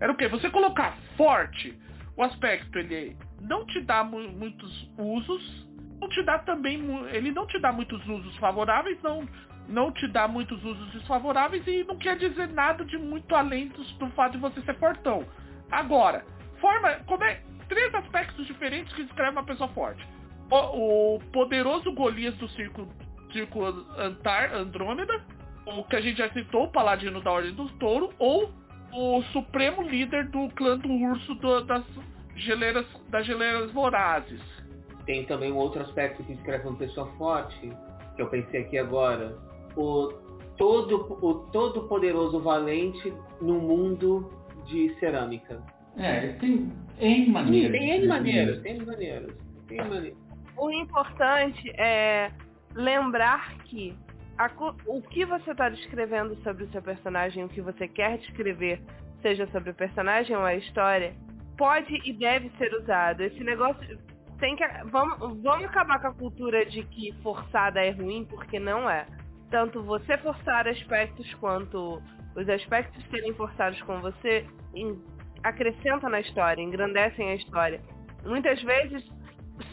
era 0.00 0.12
o 0.12 0.16
quê? 0.16 0.28
Você 0.28 0.48
colocar 0.50 0.96
forte, 1.16 1.76
o 2.16 2.22
aspecto 2.22 2.78
ele 2.78 3.16
não 3.40 3.66
te 3.66 3.80
dá 3.80 4.04
mu 4.04 4.20
muitos 4.32 4.90
usos, 4.96 5.68
não 6.00 6.08
te 6.08 6.22
dá 6.22 6.38
também. 6.38 6.80
Ele 7.12 7.32
não 7.32 7.46
te 7.46 7.58
dá 7.58 7.72
muitos 7.72 8.06
usos 8.06 8.36
favoráveis, 8.36 9.00
não, 9.02 9.28
não 9.68 9.92
te 9.92 10.06
dá 10.06 10.28
muitos 10.28 10.62
usos 10.64 10.90
desfavoráveis 10.92 11.66
e 11.66 11.84
não 11.84 11.96
quer 11.96 12.16
dizer 12.16 12.48
nada 12.48 12.84
de 12.84 12.96
muito 12.96 13.34
além 13.34 13.68
do, 13.68 13.82
do 13.82 14.08
fato 14.10 14.32
de 14.32 14.38
você 14.38 14.60
ser 14.62 14.78
fortão. 14.78 15.26
Agora, 15.70 16.24
forma. 16.60 16.94
Como 17.06 17.22
é, 17.24 17.40
três 17.68 17.94
aspectos 17.94 18.46
diferentes 18.46 18.92
que 18.94 19.04
descrevem 19.04 19.32
uma 19.32 19.44
pessoa 19.44 19.68
forte. 19.70 20.06
O, 20.50 21.16
o 21.16 21.20
poderoso 21.32 21.92
Golias 21.92 22.34
do 22.36 22.48
Círculo, 22.50 22.88
Círculo 23.32 23.86
Antar, 23.96 24.54
Andrômeda, 24.54 25.22
o 25.66 25.84
que 25.84 25.96
a 25.96 26.00
gente 26.00 26.18
já 26.18 26.30
citou, 26.30 26.64
o 26.64 26.72
Paladino 26.72 27.20
da 27.20 27.30
Ordem 27.30 27.54
do 27.54 27.68
Touro, 27.78 28.10
ou 28.18 28.50
o 28.92 29.22
supremo 29.32 29.82
líder 29.82 30.28
do 30.28 30.48
clã 30.50 30.78
do 30.78 30.90
urso 30.90 31.34
do, 31.34 31.60
das, 31.62 31.84
geleiras, 32.38 32.86
das 33.08 33.26
geleiras 33.26 33.70
vorazes. 33.72 34.40
Tem 35.04 35.24
também 35.26 35.52
um 35.52 35.56
outro 35.56 35.82
aspecto 35.82 36.22
que 36.22 36.34
descreve 36.34 36.68
uma 36.68 36.76
pessoa 36.76 37.06
forte, 37.18 37.70
que 38.16 38.22
eu 38.22 38.28
pensei 38.28 38.62
aqui 38.62 38.78
agora. 38.78 39.36
O 39.76 40.12
todo, 40.56 41.18
o 41.22 41.34
todo 41.50 41.88
poderoso 41.88 42.40
valente 42.40 43.12
no 43.40 43.54
mundo 43.54 44.30
de 44.66 44.94
cerâmica. 44.98 45.62
É, 45.96 46.28
tem 46.34 46.72
N 47.00 47.28
maneiras. 47.30 47.72
Tem 47.72 47.90
N 47.90 48.06
maneiras, 48.06 48.62
tem 48.62 48.76
N 48.76 48.86
maneiras. 48.86 49.34
Tem 49.66 49.78
maneiras. 49.78 50.18
o 50.56 50.70
importante 50.70 51.70
é 51.78 52.30
lembrar 52.74 53.58
que 53.64 53.94
a, 54.38 54.50
o 54.86 55.02
que 55.02 55.24
você 55.24 55.50
está 55.50 55.68
descrevendo 55.68 56.36
sobre 56.42 56.64
o 56.64 56.70
seu 56.70 56.80
personagem, 56.80 57.44
o 57.44 57.48
que 57.48 57.60
você 57.60 57.88
quer 57.88 58.18
descrever, 58.18 58.80
seja 59.20 59.46
sobre 59.48 59.70
o 59.70 59.74
personagem 59.74 60.36
ou 60.36 60.44
a 60.44 60.54
história, 60.54 61.14
pode 61.56 62.00
e 62.04 62.12
deve 62.12 62.50
ser 62.56 62.72
usado. 62.74 63.22
Esse 63.22 63.42
negócio 63.42 63.98
tem 64.38 64.54
que. 64.56 64.64
Vamos, 64.86 65.42
vamos 65.42 65.64
acabar 65.64 66.00
com 66.00 66.06
a 66.06 66.14
cultura 66.14 66.64
de 66.64 66.84
que 66.84 67.12
forçada 67.22 67.80
é 67.80 67.90
ruim, 67.90 68.24
porque 68.24 68.58
não 68.58 68.88
é. 68.88 69.04
Tanto 69.50 69.82
você 69.82 70.16
forçar 70.18 70.68
aspectos 70.68 71.32
quanto 71.34 72.00
os 72.36 72.48
aspectos 72.48 73.04
serem 73.10 73.34
forçados 73.34 73.80
com 73.82 74.00
você 74.00 74.46
em, 74.74 75.00
acrescentam 75.42 76.10
na 76.10 76.20
história, 76.20 76.62
engrandecem 76.62 77.30
a 77.30 77.34
história. 77.34 77.80
Muitas 78.24 78.60
vezes, 78.62 79.04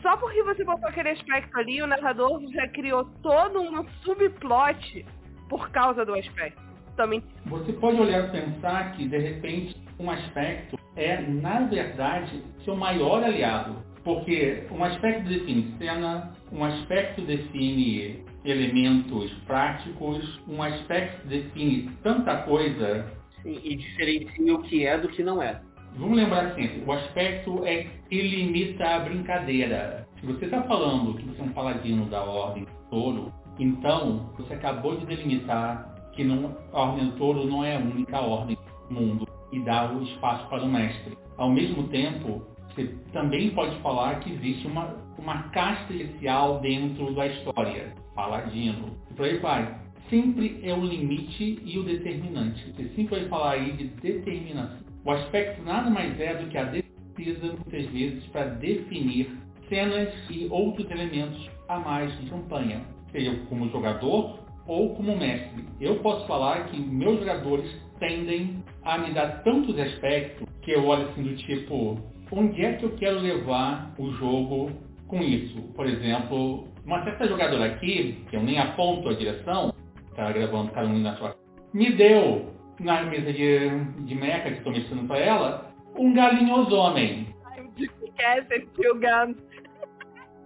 só 0.02 0.18
porque 0.18 0.44
você 0.44 0.64
botou 0.64 0.88
aquele 0.88 1.10
aspecto 1.10 1.58
ali, 1.58 1.82
o 1.82 1.88
narrador 1.88 2.42
já 2.52 2.68
criou 2.70 3.06
todo 3.22 3.62
um 3.62 3.88
subplot 4.04 5.06
por 5.50 5.70
causa 5.72 6.06
do 6.06 6.14
aspecto. 6.14 6.64
Também. 6.96 7.22
Você 7.48 7.74
pode 7.74 8.00
olhar 8.00 8.30
e 8.30 8.32
pensar 8.32 8.94
que, 8.94 9.06
de 9.08 9.18
repente, 9.18 9.76
um 10.00 10.10
aspecto 10.10 10.80
é, 10.96 11.22
na 11.22 11.62
verdade, 11.62 12.42
seu 12.64 12.76
maior 12.76 13.24
aliado. 13.24 13.84
Porque 14.04 14.68
um 14.72 14.84
aspecto 14.84 15.28
define 15.28 15.76
cena, 15.78 16.32
um 16.52 16.64
aspecto 16.64 17.22
define 17.22 18.24
elementos 18.46 19.34
práticos, 19.48 20.40
um 20.48 20.62
aspecto 20.62 21.28
define 21.28 21.92
tanta 22.04 22.44
coisa. 22.44 23.12
Sim, 23.46 23.60
e 23.64 23.76
diferencia 23.76 24.56
o 24.56 24.64
que 24.64 24.88
é 24.88 24.98
do 24.98 25.08
que 25.08 25.22
não 25.22 25.40
é. 25.40 25.62
Vamos 25.98 26.18
lembrar 26.18 26.56
sempre, 26.56 26.84
o 26.84 26.92
aspecto 26.92 27.64
é 27.64 27.84
que 28.10 28.20
limita 28.20 28.84
a 28.84 29.00
brincadeira. 29.00 30.08
Se 30.20 30.26
você 30.26 30.46
está 30.46 30.64
falando 30.64 31.14
que 31.14 31.24
você 31.26 31.42
é 31.42 31.46
um 31.46 31.54
paladino 31.54 32.06
da 32.08 32.24
Ordem 32.24 32.64
do 32.64 32.90
Touro, 32.90 33.32
então 33.60 34.34
você 34.36 34.56
acabou 34.56 34.98
de 34.98 35.06
delimitar 35.06 35.94
que 36.14 36.24
não, 36.24 36.58
a 36.74 36.82
Ordem 36.82 37.06
do 37.06 37.18
Touro 37.18 37.46
não 37.46 37.64
é 37.64 37.76
a 37.76 37.80
única 37.80 38.20
ordem 38.20 38.58
do 38.90 38.94
mundo 38.94 39.28
e 39.54 39.60
dá 39.60 39.94
o 39.94 40.02
espaço 40.02 40.50
para 40.50 40.64
o 40.64 40.68
mestre. 40.68 41.16
Ao 41.38 41.52
mesmo 41.52 41.88
tempo, 41.90 42.42
você 42.70 42.88
também 43.14 43.52
pode 43.52 43.80
falar 43.82 44.22
que 44.22 44.34
existe 44.34 44.66
uma, 44.66 44.96
uma 45.20 45.44
casta 45.50 45.94
especial 45.94 46.60
dentro 46.62 47.14
da 47.14 47.28
história, 47.28 47.94
paladino, 48.16 48.98
e 49.12 49.14
por 49.14 49.26
aí 49.26 49.38
vai. 49.38 49.85
Sempre 50.10 50.60
é 50.62 50.74
o 50.74 50.84
limite 50.84 51.60
e 51.66 51.80
o 51.80 51.84
determinante. 51.84 52.64
Você 52.72 52.90
sempre 52.96 53.20
vai 53.20 53.30
falar 53.30 53.52
aí 53.54 53.72
de 53.74 53.86
determinação. 53.86 54.78
O 55.04 55.12
aspecto 55.12 55.64
nada 55.64 55.90
mais 55.90 56.20
é 56.20 56.36
do 56.36 56.48
que 56.48 56.58
a 56.58 56.64
defesa, 56.64 57.48
muitas 57.48 57.86
vezes, 57.92 58.26
para 58.28 58.46
definir 58.46 59.30
cenas 59.68 60.14
e 60.30 60.48
outros 60.52 60.90
elementos 60.92 61.50
a 61.68 61.80
mais 61.80 62.16
de 62.20 62.30
campanha, 62.30 62.82
seja 63.12 63.36
como 63.50 63.70
jogador 63.70 64.40
ou 64.68 64.96
como 64.96 65.18
mestre. 65.18 65.64
Eu 65.80 65.96
posso 66.00 66.26
falar 66.28 66.66
que 66.68 66.80
meus 66.80 67.20
jogadores 67.20 67.70
tendem 68.00 68.64
a 68.84 68.98
me 68.98 69.12
dar 69.14 69.44
tantos 69.44 69.78
aspectos 69.80 70.48
que 70.62 70.72
eu 70.72 70.86
olho 70.86 71.10
assim 71.10 71.24
do 71.24 71.36
tipo, 71.36 71.98
onde 72.32 72.64
é 72.64 72.74
que 72.74 72.86
eu 72.86 72.96
quero 72.96 73.20
levar 73.20 73.94
o 73.98 74.12
jogo 74.12 74.72
com 75.08 75.22
isso? 75.22 75.62
Por 75.76 75.88
exemplo, 75.88 76.68
uma 76.86 77.04
certa 77.04 77.28
jogadora 77.28 77.66
aqui, 77.66 78.24
que 78.30 78.36
eu 78.36 78.44
nem 78.44 78.60
aponto 78.60 79.10
a 79.10 79.14
direção, 79.14 79.74
está 80.16 80.32
gravando 80.32 80.72
um 80.80 81.00
na 81.00 81.16
sua 81.18 81.36
me 81.74 81.92
deu 81.92 82.54
na 82.80 83.04
mesa 83.04 83.34
de, 83.34 83.70
de 84.06 84.16
meca 84.16 84.50
que 84.50 84.58
estou 84.58 84.72
mexendo 84.72 85.06
para 85.08 85.20
ela, 85.20 85.72
um 85.98 86.14
galinhoso 86.14 86.74
homem. 86.74 87.28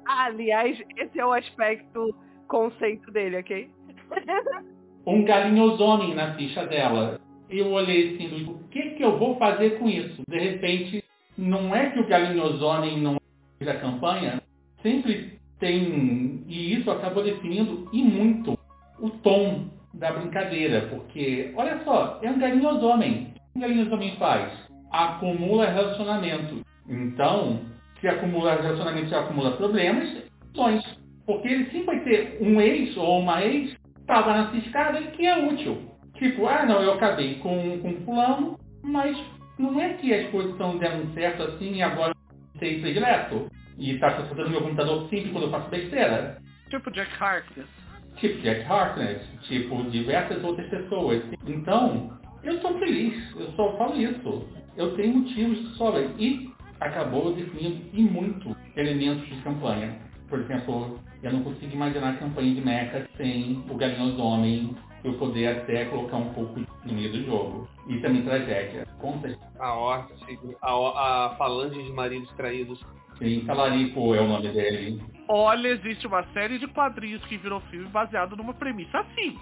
Aliás, 0.05 0.81
esse 0.97 1.19
é 1.19 1.25
o 1.25 1.33
aspecto 1.33 2.15
conceito 2.47 3.11
dele, 3.11 3.37
ok? 3.37 3.69
um 5.05 5.23
galinhoso 5.23 5.83
homem 5.83 6.15
na 6.15 6.33
ficha 6.33 6.65
dela. 6.65 7.21
Eu 7.47 7.71
olhei 7.71 8.15
assim, 8.15 8.45
o 8.45 8.67
que, 8.69 8.91
que 8.91 9.03
eu 9.03 9.17
vou 9.17 9.37
fazer 9.37 9.77
com 9.77 9.87
isso? 9.87 10.23
De 10.27 10.37
repente, 10.37 11.03
não 11.37 11.75
é 11.75 11.91
que 11.91 11.99
o 11.99 12.07
galinhoso 12.07 12.65
homem 12.65 12.99
não 12.99 13.17
é 13.59 13.65
da 13.65 13.79
campanha, 13.79 14.41
sempre 14.81 15.39
tem, 15.59 16.43
e 16.47 16.73
isso 16.75 16.89
acabou 16.89 17.23
definindo 17.23 17.87
e 17.93 18.03
muito 18.03 18.58
o 19.01 19.09
tom 19.09 19.69
da 19.93 20.11
brincadeira, 20.11 20.87
porque, 20.89 21.51
olha 21.55 21.79
só, 21.83 22.19
é 22.21 22.29
um 22.29 22.39
galinhoso 22.39 22.85
homem. 22.85 23.33
O 23.35 23.53
que 23.53 23.57
um 23.57 23.61
galinhoso 23.61 23.93
homem 23.93 24.15
faz? 24.17 24.51
Acumula 24.91 25.69
relacionamento. 25.69 26.65
Então, 26.87 27.61
se 27.99 28.07
acumula 28.07 28.55
relacionamento, 28.55 29.09
se 29.09 29.15
acumula 29.15 29.57
problemas, 29.57 30.23
sonhos. 30.55 30.83
Porque 31.25 31.47
ele 31.47 31.65
sempre 31.65 31.85
vai 31.85 31.99
ter 32.01 32.37
um 32.41 32.59
ex 32.59 32.95
ou 32.97 33.19
uma 33.19 33.43
ex 33.43 33.75
estava 33.99 34.33
na 34.33 34.51
ciscada 34.51 34.99
que 35.01 35.25
é 35.25 35.37
útil. 35.47 35.77
Tipo, 36.15 36.47
ah 36.47 36.65
não, 36.65 36.81
eu 36.81 36.93
acabei 36.93 37.35
com, 37.35 37.79
com 37.79 37.93
fulano, 38.03 38.59
mas 38.83 39.15
não 39.57 39.79
é 39.79 39.93
que 39.93 40.13
as 40.13 40.29
coisas 40.31 40.51
estão 40.51 40.77
dando 40.77 41.13
certo 41.13 41.43
assim 41.43 41.75
e 41.75 41.81
agora 41.81 42.13
eu 42.15 42.59
sei 42.59 42.81
predileto. 42.81 43.47
E 43.77 43.91
está 43.93 44.11
consultando 44.13 44.49
meu 44.49 44.61
computador 44.61 45.07
sempre 45.09 45.29
quando 45.31 45.43
eu 45.45 45.51
faço 45.51 45.69
besteira. 45.69 46.41
Tipo 46.69 46.91
Jack 46.91 47.11
Harkness 47.23 47.79
tipo 48.19 48.41
Jack 48.41 48.65
Harkness, 48.71 49.21
tipo 49.43 49.83
diversas 49.89 50.43
outras 50.43 50.67
pessoas. 50.69 51.23
Então, 51.47 52.17
eu 52.43 52.55
estou 52.55 52.77
feliz, 52.79 53.35
eu 53.35 53.51
só 53.53 53.75
falo 53.77 53.95
isso. 53.95 54.47
Eu 54.77 54.95
tenho 54.95 55.17
motivos 55.17 55.57
de 55.59 55.75
sobra. 55.75 56.09
E 56.17 56.49
acabou 56.79 57.33
definindo 57.33 57.81
e 57.93 58.01
muito 58.01 58.55
elementos 58.75 59.27
de 59.27 59.35
campanha. 59.41 59.97
Por 60.29 60.39
exemplo, 60.39 60.99
eu 61.21 61.33
não 61.33 61.43
consigo 61.43 61.73
imaginar 61.73 62.11
a 62.11 62.17
campanha 62.17 62.53
de 62.53 62.61
Mecha 62.61 63.07
sem 63.17 63.63
o 63.69 63.75
Galinhoso 63.75 64.21
Homem 64.21 64.75
eu 65.03 65.13
poder 65.13 65.47
até 65.47 65.85
colocar 65.85 66.17
um 66.17 66.33
pouco 66.33 66.59
no 66.59 66.93
meio 66.93 67.11
do 67.11 67.25
jogo. 67.25 67.67
E 67.87 67.99
também 67.99 68.23
tragédia. 68.23 68.85
Conta. 68.99 69.35
A 69.59 69.73
Horse, 69.73 70.13
a, 70.61 71.25
a 71.25 71.35
falange 71.37 71.81
de 71.81 71.91
maridos 71.91 72.29
traídos. 72.33 72.79
Sim, 73.17 73.43
Talarico 73.45 74.13
é 74.13 74.21
o 74.21 74.27
nome 74.27 74.49
dele. 74.49 75.01
Olha, 75.31 75.67
existe 75.67 76.07
uma 76.07 76.23
série 76.33 76.57
de 76.57 76.65
quadrinhos 76.65 77.23
que 77.25 77.37
virou 77.37 77.61
filme 77.69 77.87
baseado 77.89 78.35
numa 78.35 78.51
premissa 78.51 78.97
assim. 78.97 79.37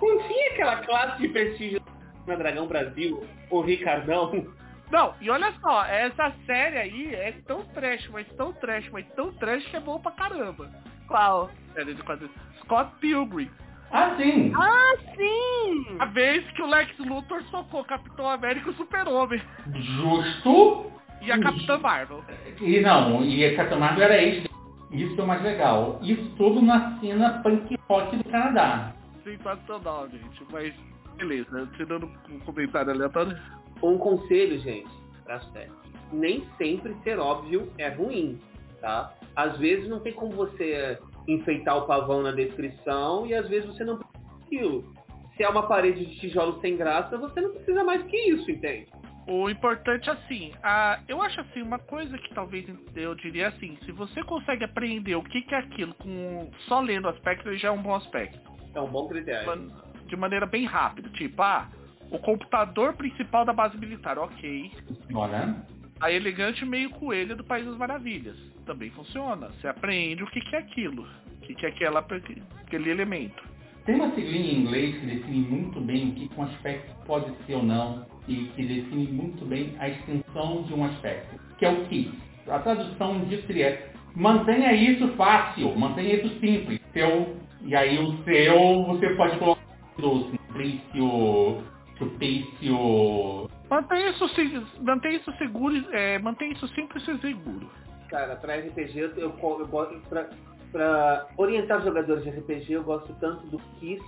Não 0.00 0.18
tinha 0.26 0.50
aquela 0.52 0.76
classe 0.78 1.20
de 1.20 1.28
prestígio 1.28 1.82
na 2.26 2.36
Dragão 2.36 2.66
Brasil, 2.66 3.22
o 3.50 3.60
Ricardão? 3.60 4.46
Não, 4.90 5.14
e 5.20 5.28
olha 5.28 5.52
só, 5.60 5.84
essa 5.84 6.32
série 6.46 6.78
aí 6.78 7.14
é 7.14 7.32
tão 7.46 7.62
trash, 7.66 8.08
mas 8.08 8.26
tão 8.32 8.54
trash, 8.54 8.88
mas 8.90 9.06
tão 9.14 9.30
trash 9.34 9.62
que 9.66 9.76
é 9.76 9.80
bom 9.80 10.00
pra 10.00 10.10
caramba. 10.12 10.70
Qual? 11.06 11.50
Série 11.74 11.92
de 11.92 12.02
quadrinhos. 12.02 12.34
Scott 12.62 12.90
Pilgrim. 12.98 13.50
Ah, 13.92 14.14
sim! 14.16 14.52
Ah, 14.56 14.94
sim! 15.16 15.96
A 15.98 16.06
vez 16.06 16.50
que 16.52 16.62
o 16.62 16.66
Lex 16.66 16.96
Luthor 16.98 17.42
socou 17.50 17.84
Capitão 17.84 18.26
América 18.26 18.68
e 18.68 18.72
o 18.72 18.76
Super-Homem. 18.76 19.42
Justo! 19.74 20.90
E 21.20 21.30
a 21.30 21.38
Capitã 21.38 21.76
Marvel. 21.76 22.24
E 22.58 22.80
não, 22.80 23.22
e 23.22 23.44
a 23.44 23.54
Capitã 23.54 23.76
Marvel 23.78 24.04
era 24.04 24.22
ex 24.22 24.49
isso 24.92 25.20
é 25.20 25.24
o 25.24 25.26
mais 25.26 25.42
legal. 25.42 25.98
Isso 26.02 26.30
tudo 26.36 26.60
na 26.60 26.98
cena 27.00 27.40
punk 27.42 27.78
rock 27.88 28.16
do 28.16 28.24
Canadá. 28.24 28.92
Sensacional, 29.22 30.08
gente. 30.08 30.44
Mas, 30.50 30.74
beleza. 31.16 31.66
Te 31.76 31.84
dando 31.84 32.10
um 32.28 32.40
comentário 32.40 32.92
aleatório. 32.92 33.38
Um 33.82 33.96
conselho, 33.98 34.58
gente, 34.58 34.90
pra 35.24 35.40
série. 35.52 35.70
Nem 36.12 36.44
sempre 36.58 36.94
ser 37.04 37.18
óbvio 37.18 37.72
é 37.78 37.88
ruim, 37.88 38.38
tá? 38.80 39.14
Às 39.36 39.56
vezes 39.58 39.88
não 39.88 40.00
tem 40.00 40.12
como 40.12 40.32
você 40.32 40.98
enfeitar 41.28 41.78
o 41.78 41.86
pavão 41.86 42.22
na 42.22 42.32
descrição 42.32 43.26
e 43.26 43.34
às 43.34 43.48
vezes 43.48 43.66
você 43.66 43.84
não 43.84 43.96
precisa 43.96 44.20
aquilo. 44.44 44.94
Se 45.36 45.44
é 45.44 45.48
uma 45.48 45.66
parede 45.66 46.04
de 46.04 46.18
tijolo 46.18 46.60
sem 46.60 46.76
graça, 46.76 47.16
você 47.16 47.40
não 47.40 47.50
precisa 47.52 47.84
mais 47.84 48.02
que 48.02 48.16
isso, 48.16 48.50
entende? 48.50 48.88
O 49.26 49.48
importante 49.48 50.08
assim, 50.10 50.52
a, 50.62 51.00
eu 51.06 51.22
acho 51.22 51.40
assim, 51.40 51.62
uma 51.62 51.78
coisa 51.78 52.16
que 52.18 52.34
talvez 52.34 52.66
eu 52.96 53.14
diria 53.14 53.48
assim, 53.48 53.78
se 53.84 53.92
você 53.92 54.22
consegue 54.24 54.64
aprender 54.64 55.14
o 55.14 55.22
que, 55.22 55.42
que 55.42 55.54
é 55.54 55.58
aquilo 55.58 55.94
com 55.94 56.50
só 56.66 56.80
lendo 56.80 57.08
aspecto, 57.08 57.54
já 57.56 57.68
é 57.68 57.70
um 57.70 57.82
bom 57.82 57.94
aspecto. 57.94 58.40
É 58.74 58.80
um 58.80 58.88
bom 58.88 59.08
critério. 59.08 59.70
De 60.06 60.16
maneira 60.16 60.46
bem 60.46 60.64
rápida, 60.64 61.08
tipo, 61.10 61.40
ah, 61.42 61.68
o 62.10 62.18
computador 62.18 62.94
principal 62.94 63.44
da 63.44 63.52
base 63.52 63.76
militar, 63.78 64.18
ok. 64.18 64.72
Olha. 65.14 65.64
A 66.00 66.10
elegante 66.10 66.64
meio 66.64 66.90
coelho 66.90 67.36
do 67.36 67.44
País 67.44 67.64
das 67.66 67.76
Maravilhas. 67.76 68.36
Também 68.66 68.90
funciona. 68.90 69.48
Você 69.50 69.68
aprende 69.68 70.22
o 70.22 70.26
que, 70.26 70.40
que 70.40 70.56
é 70.56 70.58
aquilo. 70.58 71.06
O 71.36 71.40
que, 71.40 71.54
que 71.54 71.66
é 71.66 71.68
aquela, 71.68 72.00
aquele 72.00 72.90
elemento. 72.90 73.49
Tem 73.90 73.98
uma 73.98 74.14
siglinha 74.14 74.52
em 74.52 74.60
inglês 74.60 74.96
que 75.00 75.06
define 75.06 75.40
muito 75.48 75.80
bem 75.80 76.10
o 76.10 76.12
que 76.12 76.30
um 76.38 76.44
aspecto 76.44 76.94
pode 77.06 77.28
ser 77.44 77.56
ou 77.56 77.64
não 77.64 78.06
e 78.28 78.44
que 78.54 78.64
define 78.64 79.08
muito 79.10 79.44
bem 79.44 79.74
a 79.80 79.88
extensão 79.88 80.62
de 80.62 80.72
um 80.72 80.84
aspecto, 80.84 81.40
que 81.58 81.66
é 81.66 81.72
o 81.72 81.84
que. 81.86 82.14
A 82.46 82.60
tradução 82.60 83.18
disso 83.24 83.44
seria 83.48 83.90
mantenha 84.14 84.72
isso 84.74 85.08
fácil, 85.16 85.76
mantenha 85.76 86.14
isso 86.14 86.28
simples. 86.38 86.80
Seu, 86.92 87.34
e 87.62 87.74
aí 87.74 87.98
o 87.98 88.16
seu 88.22 88.84
você 88.84 89.08
pode 89.16 89.36
colocar 89.40 89.60
o 89.98 90.30
simplício, 90.30 91.64
supício. 91.98 93.50
Mantenha 93.68 94.10
isso, 94.10 94.82
mantenha 94.82 95.16
isso 95.16 95.32
seguro, 95.36 95.84
é, 95.90 96.16
mantenha 96.20 96.52
isso 96.52 96.68
simples 96.68 97.02
e 97.08 97.18
seguro. 97.18 97.68
cara, 98.08 98.36
pra 98.36 98.54
RPG 98.54 99.00
eu, 99.00 99.10
eu, 99.16 99.34
eu. 99.36 100.00
Pra, 100.08 100.28
pra 100.70 101.26
orientar 101.36 101.78
os 101.78 101.84
jogadores 101.84 102.22
de 102.24 102.30
RPG, 102.30 102.72
eu 102.72 102.84
gosto 102.84 103.14
tanto 103.20 103.46
do 103.46 103.58
KISS 103.78 104.02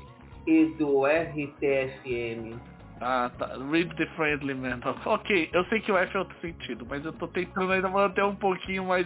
e 0.46 0.66
do 0.78 1.04
RTFM. 1.04 2.58
Ah, 3.00 3.30
tá. 3.36 3.56
Read 3.70 3.94
the 3.96 4.06
Friendly 4.14 4.54
Man. 4.54 4.78
Ok, 5.04 5.50
eu 5.52 5.64
sei 5.64 5.80
que 5.80 5.90
o 5.90 5.98
F 5.98 6.16
é 6.16 6.20
outro 6.20 6.36
sentido, 6.40 6.86
mas 6.88 7.04
eu 7.04 7.12
tô 7.12 7.26
tentando 7.26 7.72
ainda 7.72 7.88
manter 7.88 8.22
um 8.22 8.36
pouquinho 8.36 8.84
mais. 8.84 9.04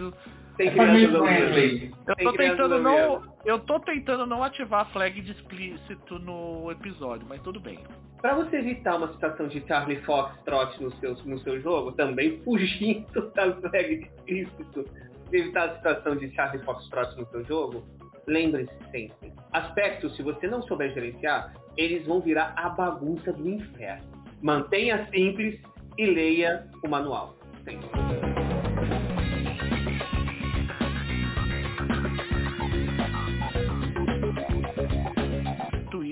Tem 0.59 0.69
É 0.69 0.71
criança 0.71 1.19
friendly. 1.19 1.95
Eu 2.07 2.17
tô 2.17 2.33
tentando 2.35 2.79
não. 2.79 3.23
Eu 3.45 3.59
tô 3.61 3.81
tentando 3.81 4.27
não 4.27 4.43
ativar 4.43 4.83
a 4.83 4.85
flag 4.87 5.21
de 5.23 5.33
explícito 5.33 6.19
no 6.19 6.71
episódio, 6.71 7.27
mas 7.27 7.41
tudo 7.41 7.59
bem. 7.59 7.79
Pra 8.21 8.35
você 8.35 8.57
evitar 8.57 8.97
uma 8.97 9.13
situação 9.13 9.47
de 9.49 9.67
Charlie 9.67 10.01
Fox 10.03 10.39
Trot 10.45 10.83
no 10.83 10.91
seu, 10.97 11.15
no 11.25 11.39
seu 11.39 11.61
jogo, 11.61 11.93
também 11.93 12.43
fugindo 12.43 13.31
da 13.35 13.53
flag 13.55 13.99
de 13.99 14.05
explícito, 14.05 14.85
evitar 15.33 15.69
a 15.71 15.77
situação 15.77 16.17
de 16.17 16.31
Charlie 16.35 16.65
Fox 16.65 16.89
Trot 16.89 17.17
no 17.17 17.27
seu 17.29 17.45
jogo, 17.45 17.85
lembre-se 18.27 18.73
sempre. 18.91 19.33
Aspectos, 19.53 20.15
se 20.17 20.23
você 20.23 20.47
não 20.47 20.63
souber 20.63 20.93
gerenciar, 20.93 21.55
eles 21.77 22.07
vão 22.07 22.21
virar 22.21 22.55
a 22.57 22.69
bagunça 22.71 23.33
do 23.33 23.49
inferno. 23.49 24.07
Mantenha 24.43 25.07
simples 25.11 25.61
e 25.99 26.07
leia 26.07 26.67
o 26.85 26.89
manual. 26.89 27.37
Sempre. 27.65 27.89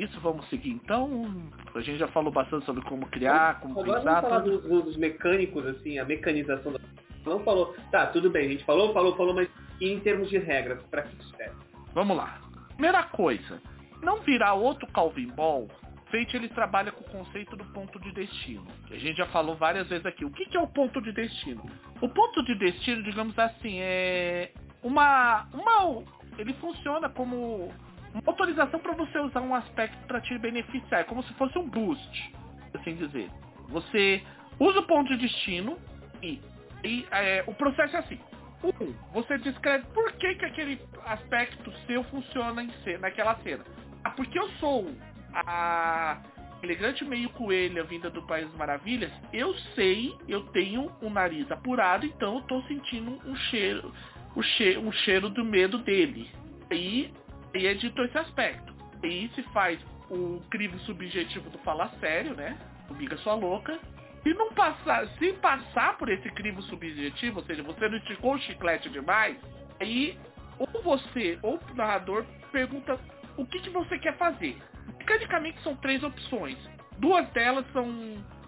Isso, 0.04 0.20
vamos 0.20 0.46
seguir 0.50 0.70
então. 0.70 1.50
A 1.74 1.80
gente 1.80 1.98
já 1.98 2.08
falou 2.08 2.30
bastante 2.30 2.66
sobre 2.66 2.82
como 2.84 3.06
criar, 3.06 3.60
como 3.60 3.80
Agora 3.80 4.00
pensar. 4.00 4.20
vamos 4.20 4.28
falar 4.28 4.42
tudo. 4.42 4.68
dos, 4.68 4.84
dos 4.84 4.96
mecânicos, 4.98 5.66
assim, 5.66 5.98
a 5.98 6.04
mecanização 6.04 6.72
da. 6.72 6.78
Não 7.24 7.40
falou. 7.40 7.74
Tá, 7.90 8.06
tudo 8.06 8.30
bem, 8.30 8.46
a 8.46 8.50
gente 8.50 8.64
falou, 8.64 8.92
falou, 8.92 9.16
falou, 9.16 9.34
mas 9.34 9.48
em 9.80 9.98
termos 10.00 10.28
de 10.28 10.38
regras, 10.38 10.82
pra 10.84 11.02
que 11.02 11.14
isso 11.16 11.34
serve? 11.36 11.56
Vamos 11.92 12.16
lá. 12.16 12.40
Primeira 12.70 13.04
coisa, 13.04 13.60
não 14.02 14.20
virar 14.20 14.54
outro 14.54 14.86
Calvin 14.88 15.28
Ball. 15.28 15.68
Fate 16.10 16.36
ele 16.36 16.48
trabalha 16.48 16.92
com 16.92 17.00
o 17.00 17.24
conceito 17.24 17.56
do 17.56 17.64
ponto 17.66 17.98
de 17.98 18.12
destino. 18.12 18.66
A 18.90 18.96
gente 18.96 19.16
já 19.16 19.26
falou 19.26 19.56
várias 19.56 19.88
vezes 19.88 20.06
aqui. 20.06 20.24
O 20.24 20.30
que, 20.30 20.46
que 20.46 20.56
é 20.56 20.60
o 20.60 20.66
ponto 20.66 21.00
de 21.00 21.10
destino? 21.12 21.64
O 22.00 22.08
ponto 22.08 22.42
de 22.44 22.54
destino, 22.54 23.02
digamos 23.02 23.36
assim, 23.38 23.78
é 23.80 24.52
uma, 24.82 25.48
uma 25.52 26.04
ele 26.38 26.52
funciona 26.54 27.08
como 27.08 27.72
uma 28.12 28.22
autorização 28.26 28.78
para 28.78 28.92
você 28.94 29.18
usar 29.18 29.40
um 29.40 29.54
aspecto 29.54 30.06
para 30.06 30.20
te 30.20 30.38
beneficiar. 30.38 31.00
É 31.00 31.04
como 31.04 31.22
se 31.24 31.32
fosse 31.34 31.58
um 31.58 31.68
boost, 31.68 32.32
assim 32.74 32.94
dizer. 32.94 33.28
Você 33.68 34.22
usa 34.58 34.80
o 34.80 34.86
ponto 34.86 35.08
de 35.08 35.16
destino 35.16 35.78
e, 36.22 36.40
e, 36.84 37.06
é, 37.10 37.44
o 37.46 37.54
processo 37.54 37.96
é 37.96 37.98
assim. 38.00 38.20
Um, 38.62 38.94
você 39.12 39.36
descreve 39.38 39.84
por 39.92 40.12
que, 40.12 40.34
que 40.36 40.44
aquele 40.44 40.80
aspecto 41.04 41.72
seu 41.86 42.02
funciona 42.04 42.62
em 42.62 42.70
ce- 42.82 42.98
naquela 42.98 43.34
cena. 43.36 43.64
Ah, 44.02 44.10
porque 44.10 44.38
eu 44.38 44.48
sou 44.60 44.90
a 45.34 46.22
elegante 46.62 47.04
meio 47.04 47.28
coelha 47.30 47.84
vinda 47.84 48.08
do 48.08 48.22
País 48.22 48.46
das 48.46 48.56
Maravilhas, 48.56 49.12
eu 49.32 49.54
sei, 49.74 50.16
eu 50.26 50.44
tenho 50.46 50.90
um 51.02 51.10
nariz 51.10 51.50
apurado, 51.50 52.06
então 52.06 52.36
eu 52.36 52.42
tô 52.42 52.62
sentindo 52.62 53.20
um 53.26 53.36
cheiro, 53.36 53.92
o 54.34 54.42
che 54.42 54.78
um 54.78 54.90
cheiro 54.90 55.28
do 55.28 55.44
medo 55.44 55.78
dele. 55.78 56.30
Aí, 56.70 57.12
aí 57.54 57.66
é 57.66 57.74
dito 57.74 58.02
esse 58.02 58.16
aspecto. 58.16 58.74
Aí 59.02 59.30
se 59.34 59.42
faz 59.52 59.78
o 60.10 60.40
crivo 60.50 60.78
subjetivo 60.80 61.50
do 61.50 61.58
falar 61.58 61.88
sério, 62.00 62.34
né? 62.34 62.56
O 62.88 62.94
Miga 62.94 63.16
sua 63.18 63.34
louca. 63.34 63.78
Se 64.24 64.32
não 64.32 64.52
passar, 64.54 65.06
se 65.18 65.34
passar 65.34 65.98
por 65.98 66.08
esse 66.08 66.28
crivo 66.30 66.62
subjetivo, 66.62 67.40
ou 67.40 67.44
seja, 67.44 67.62
você 67.62 67.88
não 67.88 67.98
esticou 67.98 68.34
o 68.34 68.38
chiclete 68.38 68.88
demais, 68.88 69.36
aí 69.78 70.18
ou 70.58 70.82
você 70.82 71.38
ou 71.42 71.58
o 71.58 71.74
narrador 71.74 72.24
pergunta 72.50 72.98
o 73.36 73.44
que, 73.44 73.60
que 73.60 73.68
você 73.68 73.98
quer 73.98 74.16
fazer. 74.16 74.56
Mecanicamente 74.98 75.60
são 75.62 75.76
três 75.76 76.02
opções. 76.02 76.56
Duas 76.98 77.28
delas 77.30 77.66
são 77.72 77.86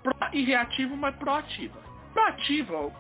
pro 0.03 0.15
e 0.33 0.45
reativo, 0.45 0.97
mas 0.97 1.15
proativa. 1.17 1.79
Proativa, 2.15 2.91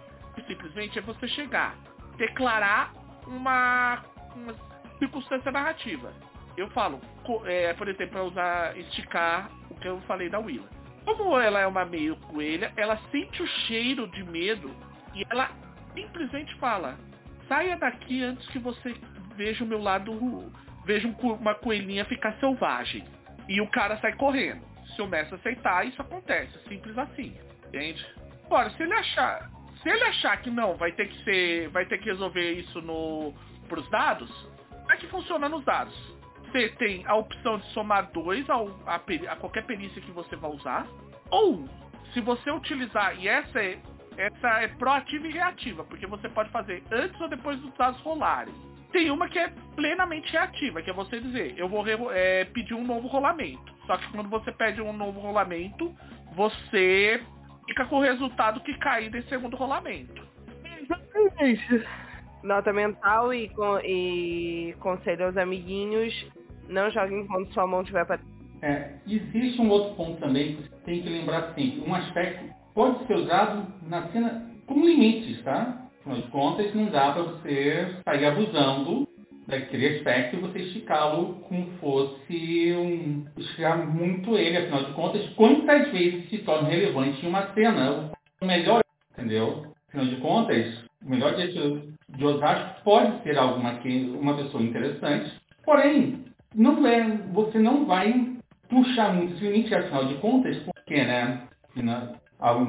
simplesmente, 0.46 0.98
é 0.98 1.02
você 1.02 1.26
chegar, 1.28 1.74
declarar 2.18 2.92
uma, 3.26 4.02
uma 4.34 4.54
circunstância 4.98 5.50
narrativa. 5.50 6.12
Eu 6.56 6.68
falo, 6.70 7.00
é, 7.46 7.72
por 7.72 7.88
exemplo, 7.88 8.12
para 8.12 8.24
usar 8.24 8.76
esticar 8.76 9.50
o 9.70 9.74
que 9.76 9.88
eu 9.88 9.98
falei 10.02 10.28
da 10.28 10.38
Willa. 10.38 10.75
Como 11.06 11.38
ela 11.38 11.60
é 11.60 11.66
uma 11.68 11.84
meio 11.84 12.16
coelha, 12.16 12.72
ela 12.76 12.98
sente 13.12 13.40
o 13.40 13.46
cheiro 13.46 14.08
de 14.08 14.24
medo 14.24 14.74
e 15.14 15.24
ela 15.30 15.50
simplesmente 15.94 16.52
fala: 16.56 16.98
saia 17.48 17.76
daqui 17.76 18.24
antes 18.24 18.46
que 18.48 18.58
você 18.58 18.92
veja 19.36 19.62
o 19.62 19.66
meu 19.66 19.80
lado, 19.80 20.12
veja 20.84 21.06
um 21.06 21.12
uma 21.34 21.54
coelhinha 21.54 22.04
ficar 22.04 22.32
selvagem. 22.40 23.04
E 23.48 23.60
o 23.60 23.70
cara 23.70 23.96
sai 23.98 24.14
correndo. 24.16 24.66
Se 24.96 25.00
o 25.00 25.06
mestre 25.06 25.36
aceitar, 25.36 25.86
isso 25.86 26.02
acontece, 26.02 26.58
simples 26.68 26.98
assim, 26.98 27.38
entende? 27.66 28.04
Agora, 28.46 28.70
se 28.70 28.82
ele 28.82 28.94
achar, 28.94 29.48
se 29.82 29.88
ele 29.88 30.02
achar 30.04 30.36
que 30.42 30.50
não, 30.50 30.74
vai 30.76 30.90
ter 30.92 31.08
que 31.08 31.24
ser, 31.24 31.68
vai 31.68 31.86
ter 31.86 31.98
que 31.98 32.10
resolver 32.10 32.52
isso 32.52 32.80
no 32.80 33.32
pros 33.68 33.88
dados, 33.90 34.30
é 34.90 34.96
que 34.96 35.06
funciona 35.06 35.48
nos 35.48 35.64
dados? 35.64 36.15
Você 36.56 36.70
tem 36.70 37.04
a 37.06 37.14
opção 37.14 37.58
de 37.58 37.66
somar 37.66 38.10
2 38.12 38.46
a, 38.48 38.56
a 38.86 39.36
qualquer 39.36 39.66
perícia 39.66 40.00
que 40.00 40.10
você 40.10 40.36
vai 40.36 40.50
usar. 40.50 40.86
Ou, 41.30 41.68
se 42.14 42.20
você 42.22 42.50
utilizar, 42.50 43.14
e 43.20 43.28
essa 43.28 43.60
é, 43.60 43.78
essa 44.16 44.62
é 44.62 44.68
proativa 44.68 45.26
e 45.26 45.32
reativa, 45.32 45.84
porque 45.84 46.06
você 46.06 46.30
pode 46.30 46.48
fazer 46.48 46.82
antes 46.90 47.20
ou 47.20 47.28
depois 47.28 47.60
dos 47.60 47.70
dados 47.74 48.00
rolarem. 48.00 48.54
Tem 48.90 49.10
uma 49.10 49.28
que 49.28 49.38
é 49.38 49.52
plenamente 49.74 50.32
reativa, 50.32 50.80
que 50.80 50.88
é 50.88 50.94
você 50.94 51.20
dizer, 51.20 51.58
eu 51.58 51.68
vou 51.68 51.84
é, 52.10 52.46
pedir 52.46 52.72
um 52.72 52.84
novo 52.84 53.06
rolamento. 53.06 53.74
Só 53.86 53.98
que 53.98 54.10
quando 54.12 54.30
você 54.30 54.50
pede 54.50 54.80
um 54.80 54.94
novo 54.94 55.20
rolamento, 55.20 55.94
você 56.34 57.22
fica 57.66 57.84
com 57.84 57.96
o 57.96 58.00
resultado 58.02 58.60
que 58.60 58.72
cair 58.78 59.10
desse 59.10 59.28
segundo 59.28 59.56
rolamento. 59.58 60.24
Nota 62.42 62.72
mental 62.72 63.34
e, 63.34 63.50
con- 63.50 63.80
e 63.84 64.74
conselho 64.80 65.26
aos 65.26 65.36
amiguinhos. 65.36 66.14
Não 66.68 66.90
joguem 66.90 67.20
enquanto 67.20 67.52
sua 67.52 67.66
mão 67.66 67.80
estiver 67.80 68.04
pra 68.04 68.18
É, 68.62 68.94
existe 69.06 69.60
um 69.60 69.68
outro 69.70 69.94
ponto 69.94 70.20
também 70.20 70.56
que 70.56 70.62
você 70.62 70.76
tem 70.84 71.02
que 71.02 71.08
lembrar 71.08 71.54
sempre. 71.54 71.82
Um 71.86 71.94
aspecto 71.94 72.44
pode 72.74 73.06
ser 73.06 73.14
usado 73.14 73.66
na 73.88 74.08
cena 74.08 74.50
com 74.66 74.84
limites, 74.84 75.42
tá? 75.42 75.82
Afinal 76.00 76.20
de 76.20 76.28
contas, 76.28 76.74
não 76.74 76.86
dá 76.86 77.12
para 77.12 77.22
você 77.22 77.96
sair 78.04 78.26
abusando 78.26 79.06
daquele 79.46 79.96
aspecto 79.96 80.36
e 80.36 80.40
você 80.40 80.58
esticá-lo 80.60 81.34
como 81.48 81.70
fosse 81.80 82.72
um... 82.76 83.24
esticar 83.36 83.86
muito 83.86 84.36
ele. 84.36 84.56
Afinal 84.56 84.84
de 84.84 84.92
contas, 84.92 85.28
quantas 85.34 85.90
vezes 85.92 86.28
se 86.28 86.38
torna 86.38 86.68
relevante 86.68 87.24
em 87.24 87.28
uma 87.28 87.52
cena? 87.54 88.10
O 88.40 88.46
melhor, 88.46 88.80
entendeu? 89.12 89.66
Afinal 89.88 90.06
de 90.06 90.16
contas, 90.16 90.84
o 91.04 91.10
melhor 91.10 91.34
jeito 91.36 91.94
de 92.08 92.24
Osasco 92.24 92.82
pode 92.84 93.22
ser 93.22 93.38
alguma 93.38 93.80
uma 94.18 94.36
pessoa 94.36 94.62
interessante, 94.62 95.32
porém, 95.64 96.24
não 96.56 96.86
é, 96.86 97.16
você 97.32 97.58
não 97.58 97.84
vai 97.86 98.36
puxar 98.68 99.12
muito 99.14 99.34
esse 99.34 99.44
limite, 99.44 99.74
afinal 99.74 100.06
de 100.06 100.14
contas, 100.14 100.56
porque, 100.64 100.96
né, 100.96 101.42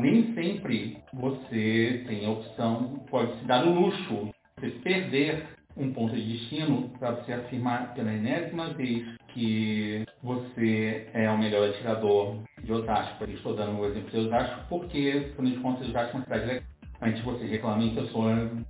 nem 0.02 0.34
sempre 0.34 0.98
você 1.14 2.04
tem 2.08 2.26
a 2.26 2.32
opção, 2.32 3.04
pode 3.10 3.38
se 3.40 3.46
dar 3.46 3.66
o 3.66 3.74
luxo 3.74 4.30
de 4.62 4.70
perder 4.80 5.46
um 5.76 5.94
ponto 5.94 6.16
de 6.16 6.34
destino 6.34 6.90
para 7.00 7.12
você 7.12 7.34
afirmar 7.34 7.94
pela 7.94 8.12
enésima 8.12 8.74
vez 8.74 9.06
que 9.28 10.04
você 10.24 11.08
é 11.14 11.30
o 11.30 11.38
melhor 11.38 11.70
atirador 11.70 12.40
de 12.64 12.74
Osasco. 12.74 13.24
Estou 13.26 13.56
dando 13.56 13.80
o 13.80 13.86
exemplo 13.86 14.10
de 14.10 14.18
Osasco 14.18 14.66
porque, 14.70 15.30
afinal 15.32 15.52
de 15.52 15.60
contas, 15.60 15.88
Osasco 15.90 16.12
é 16.12 16.20
uma 16.20 16.24
cidade 16.24 16.46
legal. 16.46 16.77
Antes 17.02 17.24
vocês 17.24 17.50
reclamem 17.50 17.94
que 17.94 18.00
eu 18.00 18.08
sou, 18.08 18.28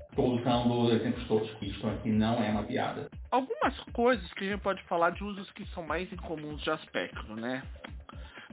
estou 0.09 0.35
usando 0.35 0.91
exemplos 0.91 1.25
todos 1.27 1.49
que 1.55 1.67
isto 1.67 1.87
aqui 1.87 2.09
não 2.09 2.43
é 2.43 2.49
uma 2.49 2.63
piada. 2.63 3.09
algumas 3.31 3.79
coisas 3.93 4.31
que 4.33 4.45
a 4.45 4.51
gente 4.51 4.61
pode 4.61 4.83
falar 4.83 5.11
de 5.11 5.23
usos 5.23 5.49
que 5.51 5.65
são 5.67 5.83
mais 5.83 6.11
incomuns 6.11 6.61
de 6.61 6.69
aspecto, 6.69 7.35
né? 7.35 7.63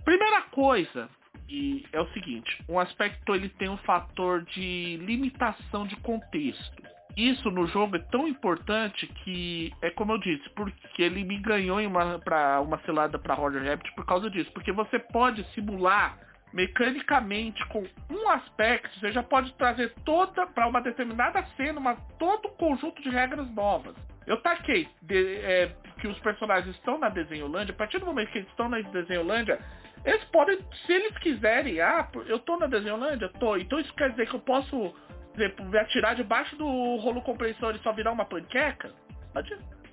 Primeira 0.05 0.43
coisa 0.53 1.09
e 1.49 1.85
é 1.93 2.01
o 2.01 2.09
seguinte, 2.13 2.63
um 2.69 2.79
aspecto 2.79 3.35
ele 3.35 3.49
tem 3.49 3.69
um 3.69 3.77
fator 3.79 4.43
de 4.43 4.99
limitação 5.03 5.87
de 5.87 5.97
contexto. 5.97 6.83
Isso 7.17 7.49
no 7.51 7.67
jogo 7.69 7.97
é 7.97 8.01
tão 8.11 8.27
importante 8.27 9.07
que 9.07 9.73
é 9.81 9.91
como 9.91 10.13
eu 10.13 10.19
disse, 10.19 10.49
porque 10.51 11.03
ele 11.03 11.23
me 11.23 11.39
ganhou 11.39 11.81
em 11.81 11.87
uma 11.87 12.19
para 12.19 12.61
uma 12.61 12.79
selada 12.81 13.19
para 13.19 13.35
Roger 13.35 13.63
Rabbit 13.63 13.93
por 13.95 14.05
causa 14.05 14.29
disso, 14.31 14.51
porque 14.53 14.73
você 14.73 14.99
pode 14.99 15.45
simular 15.53 16.19
mecanicamente 16.55 17.65
com 17.67 17.85
um 18.09 18.29
aspecto, 18.31 18.99
você 19.01 19.11
já 19.13 19.23
pode 19.23 19.53
trazer 19.55 19.93
toda 20.05 20.47
para 20.47 20.67
uma 20.69 20.81
determinada 20.81 21.45
cena, 21.57 21.81
uma, 21.81 21.97
todo 22.19 22.49
um 22.49 22.53
conjunto 22.53 23.03
de 23.03 23.11
regras 23.11 23.51
novas. 23.51 23.95
Eu 24.27 24.41
taquei 24.41 24.89
de- 25.03 25.37
é, 25.39 25.75
que 26.01 26.07
os 26.07 26.19
personagens 26.21 26.75
estão 26.77 26.97
na 26.99 27.09
Desenholândia, 27.09 27.73
a 27.75 27.77
partir 27.77 27.99
do 27.99 28.07
momento 28.07 28.31
que 28.31 28.39
eles 28.39 28.49
estão 28.51 28.69
na 28.69 28.81
Desenholândia, 28.81 29.59
eles 30.05 30.25
podem, 30.27 30.59
se 30.87 30.93
eles 30.93 31.17
quiserem, 31.19 31.81
ah, 31.81 32.09
eu 32.27 32.39
tô 32.39 32.57
na 32.57 32.67
Desenholândia, 32.67 33.29
tô, 33.41 33.57
então 33.57 33.79
isso 33.81 33.93
quer 33.95 34.11
dizer 34.11 34.29
que 34.29 34.35
eu 34.35 34.41
posso 34.41 34.95
exemplo, 35.35 35.65
me 35.67 35.79
atirar 35.79 36.15
debaixo 36.15 36.55
do 36.57 36.97
rolo 36.97 37.21
compressor 37.23 37.75
e 37.75 37.79
só 37.81 37.93
virar 37.93 38.13
uma 38.13 38.25
panqueca, 38.25 38.93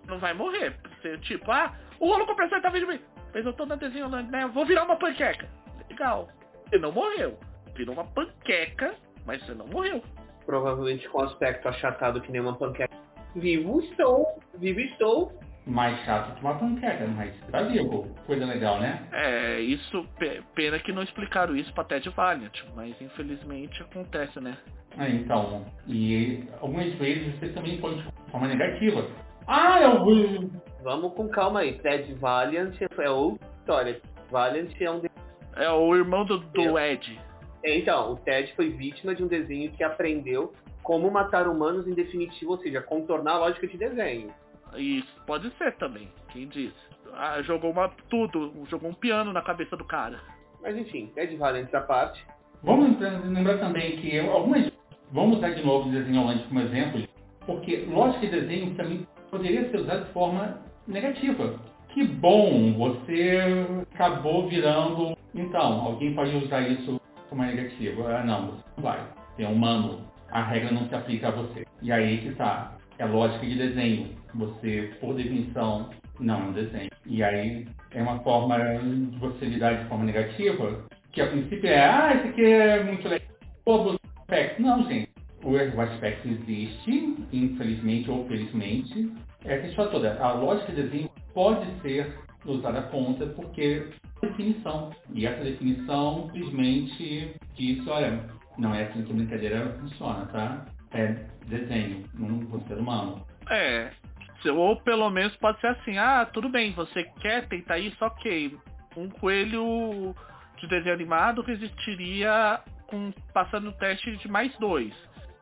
não 0.07 0.19
vai 0.19 0.33
morrer. 0.33 0.75
Você, 1.01 1.17
tipo, 1.19 1.51
ah, 1.51 1.73
o 1.99 2.07
rolo 2.07 2.27
compressor 2.27 2.61
tá 2.61 2.69
vindo 2.69 2.85
de 2.85 2.93
mim. 2.93 3.01
Mas 3.33 3.45
eu 3.45 3.53
tô 3.53 3.65
na 3.65 3.75
desenho, 3.75 4.09
né? 4.09 4.47
Vou 4.53 4.65
virar 4.65 4.83
uma 4.83 4.97
panqueca. 4.97 5.49
Legal. 5.89 6.29
Você 6.71 6.79
não 6.79 6.93
morreu. 6.93 7.37
Virou 7.75 7.93
uma 7.93 8.05
panqueca, 8.05 8.95
mas 9.25 9.43
você 9.43 9.53
não 9.53 9.67
morreu. 9.67 10.01
Provavelmente 10.45 11.07
com 11.09 11.21
aspecto 11.21 11.67
achatado 11.67 12.21
que 12.21 12.31
nem 12.31 12.39
uma 12.39 12.55
panqueca. 12.55 12.95
Vivo 13.35 13.81
estou, 13.81 14.39
vivo 14.57 14.79
estou. 14.79 15.37
Mais 15.65 15.99
chato 16.05 16.33
que 16.33 16.41
uma 16.41 16.55
panqueca, 16.55 17.05
mas 17.07 17.37
tá 17.51 17.63
vivo. 17.63 18.07
Coisa 18.25 18.45
legal, 18.45 18.79
né? 18.79 19.05
É, 19.11 19.59
isso, 19.59 20.07
pena 20.55 20.79
que 20.79 20.93
não 20.93 21.03
explicaram 21.03 21.57
isso 21.57 21.73
pra 21.73 21.83
Ted 21.83 22.09
Valiant, 22.09 22.63
mas 22.73 22.99
infelizmente 23.01 23.81
acontece, 23.81 24.39
né? 24.39 24.57
É, 24.97 25.09
então, 25.09 25.65
e 25.87 26.47
algumas 26.61 26.93
vezes 26.93 27.37
você 27.37 27.49
também 27.49 27.79
pode 27.81 28.01
de 28.01 28.31
forma 28.31 28.47
negativa. 28.47 29.05
Ah, 29.45 29.81
eu 29.81 30.05
vou. 30.05 30.49
Vamos 30.83 31.13
com 31.15 31.27
calma 31.27 31.59
aí. 31.59 31.77
Ted 31.79 32.13
Valiant 32.15 32.75
é 32.81 33.09
outra 33.09 33.45
história. 33.59 34.01
Valiant 34.31 34.71
é 34.79 34.89
um. 34.89 35.01
É 35.55 35.69
o 35.69 35.95
irmão 35.95 36.25
do, 36.25 36.39
do 36.39 36.79
Ed. 36.79 37.19
Então, 37.63 38.13
o 38.13 38.15
Ted 38.17 38.53
foi 38.55 38.69
vítima 38.69 39.13
de 39.13 39.23
um 39.23 39.27
desenho 39.27 39.71
que 39.71 39.83
aprendeu 39.83 40.53
como 40.81 41.11
matar 41.11 41.47
humanos 41.47 41.87
em 41.87 41.93
definitivo, 41.93 42.51
ou 42.51 42.57
seja, 42.57 42.81
contornar 42.81 43.33
a 43.33 43.39
lógica 43.39 43.67
de 43.67 43.77
desenho. 43.77 44.33
Isso, 44.75 45.07
pode 45.27 45.49
ser 45.57 45.75
também, 45.75 46.09
quem 46.31 46.47
disse. 46.47 46.73
Ah, 47.13 47.41
jogou 47.41 47.71
uma, 47.71 47.89
tudo, 48.09 48.53
jogou 48.69 48.89
um 48.89 48.93
piano 48.93 49.33
na 49.33 49.41
cabeça 49.41 49.75
do 49.75 49.83
cara. 49.83 50.19
Mas 50.61 50.77
enfim, 50.77 51.11
Ted 51.13 51.35
Valiant 51.35 51.73
à 51.73 51.81
parte. 51.81 52.25
Vamos 52.63 52.97
lembrar 52.99 53.57
também 53.57 53.97
que 53.97 54.19
algumas. 54.19 54.71
Vamos 55.11 55.37
usar 55.37 55.49
de 55.49 55.65
novo 55.65 55.89
o 55.89 55.91
desenho 55.91 56.21
online 56.21 56.45
como 56.47 56.61
exemplo, 56.61 57.03
porque 57.45 57.85
lógica 57.89 58.27
de 58.27 58.39
desenho 58.39 58.75
também 58.75 59.05
poderia 59.29 59.69
ser 59.69 59.77
usada 59.77 60.05
de 60.05 60.11
forma 60.13 60.61
negativa. 60.87 61.59
Que 61.93 62.05
bom, 62.05 62.73
você 62.73 63.65
acabou 63.93 64.47
virando. 64.47 65.17
Então, 65.35 65.81
alguém 65.81 66.13
pode 66.13 66.35
usar 66.37 66.61
isso 66.61 66.99
como 67.29 67.43
negativo. 67.43 68.07
Ah, 68.07 68.23
não, 68.23 68.47
você 68.47 68.63
não 68.77 68.83
vai. 68.83 68.99
Você 69.35 69.43
é 69.43 69.47
humano. 69.47 69.99
A 70.31 70.41
regra 70.41 70.71
não 70.71 70.87
se 70.87 70.95
aplica 70.95 71.27
a 71.27 71.31
você. 71.31 71.65
E 71.81 71.91
aí 71.91 72.19
que 72.19 72.29
está. 72.29 72.77
É 72.97 73.05
lógica 73.05 73.45
de 73.45 73.57
desenho. 73.57 74.15
Você, 74.35 74.93
por 75.01 75.15
definição, 75.15 75.89
não 76.17 76.35
é 76.35 76.43
um 76.43 76.51
desenho. 76.53 76.89
E 77.05 77.21
aí 77.21 77.67
é 77.91 78.01
uma 78.01 78.19
forma 78.19 78.57
de 78.57 79.17
você 79.17 79.45
lidar 79.45 79.73
de 79.73 79.89
forma 79.89 80.05
negativa, 80.05 80.85
que 81.11 81.21
a 81.21 81.27
princípio 81.27 81.69
é, 81.69 81.83
ah, 81.83 82.13
isso 82.15 82.27
aqui 82.27 82.45
é 82.45 82.83
muito 82.83 83.05
legal. 83.07 83.27
Todo 83.65 83.99
aspecto. 84.17 84.61
Não, 84.61 84.87
gente. 84.87 85.09
O 85.43 85.81
aspecto 85.81 86.27
existe, 86.27 87.15
infelizmente 87.33 88.09
ou 88.09 88.25
felizmente. 88.27 89.11
É 89.43 89.55
a 89.55 89.61
questão 89.61 89.89
toda. 89.89 90.17
A 90.21 90.33
lógica 90.33 90.71
de 90.71 90.83
desenho 90.83 91.09
pode 91.33 91.65
ser 91.81 92.19
usada 92.45 92.81
contra 92.83 93.27
porque 93.27 93.89
definição. 94.21 94.91
E 95.13 95.25
essa 95.25 95.43
definição 95.43 96.29
simplesmente 96.33 97.35
diz, 97.55 97.87
olha, 97.87 98.23
não 98.57 98.73
é 98.73 98.83
assim 98.83 99.03
que 99.03 99.11
a 99.11 99.15
brincadeira 99.15 99.77
funciona, 99.79 100.25
tá? 100.27 100.65
É 100.91 101.25
desenho, 101.47 102.03
não 102.13 102.39
ser 102.67 102.75
humano. 102.75 103.25
É, 103.49 103.91
ou 104.49 104.75
pelo 104.81 105.09
menos 105.09 105.35
pode 105.37 105.59
ser 105.59 105.67
assim, 105.67 105.97
ah, 105.97 106.25
tudo 106.25 106.49
bem, 106.49 106.71
você 106.73 107.03
quer 107.21 107.47
tentar 107.47 107.77
isso, 107.79 108.03
ok. 108.03 108.57
Um 108.95 109.09
coelho 109.09 110.15
de 110.57 110.67
desenho 110.67 110.93
animado 110.93 111.41
resistiria 111.41 112.59
com 112.87 113.11
passando 113.33 113.69
o 113.69 113.73
teste 113.73 114.15
de 114.17 114.27
mais 114.27 114.55
dois. 114.57 114.93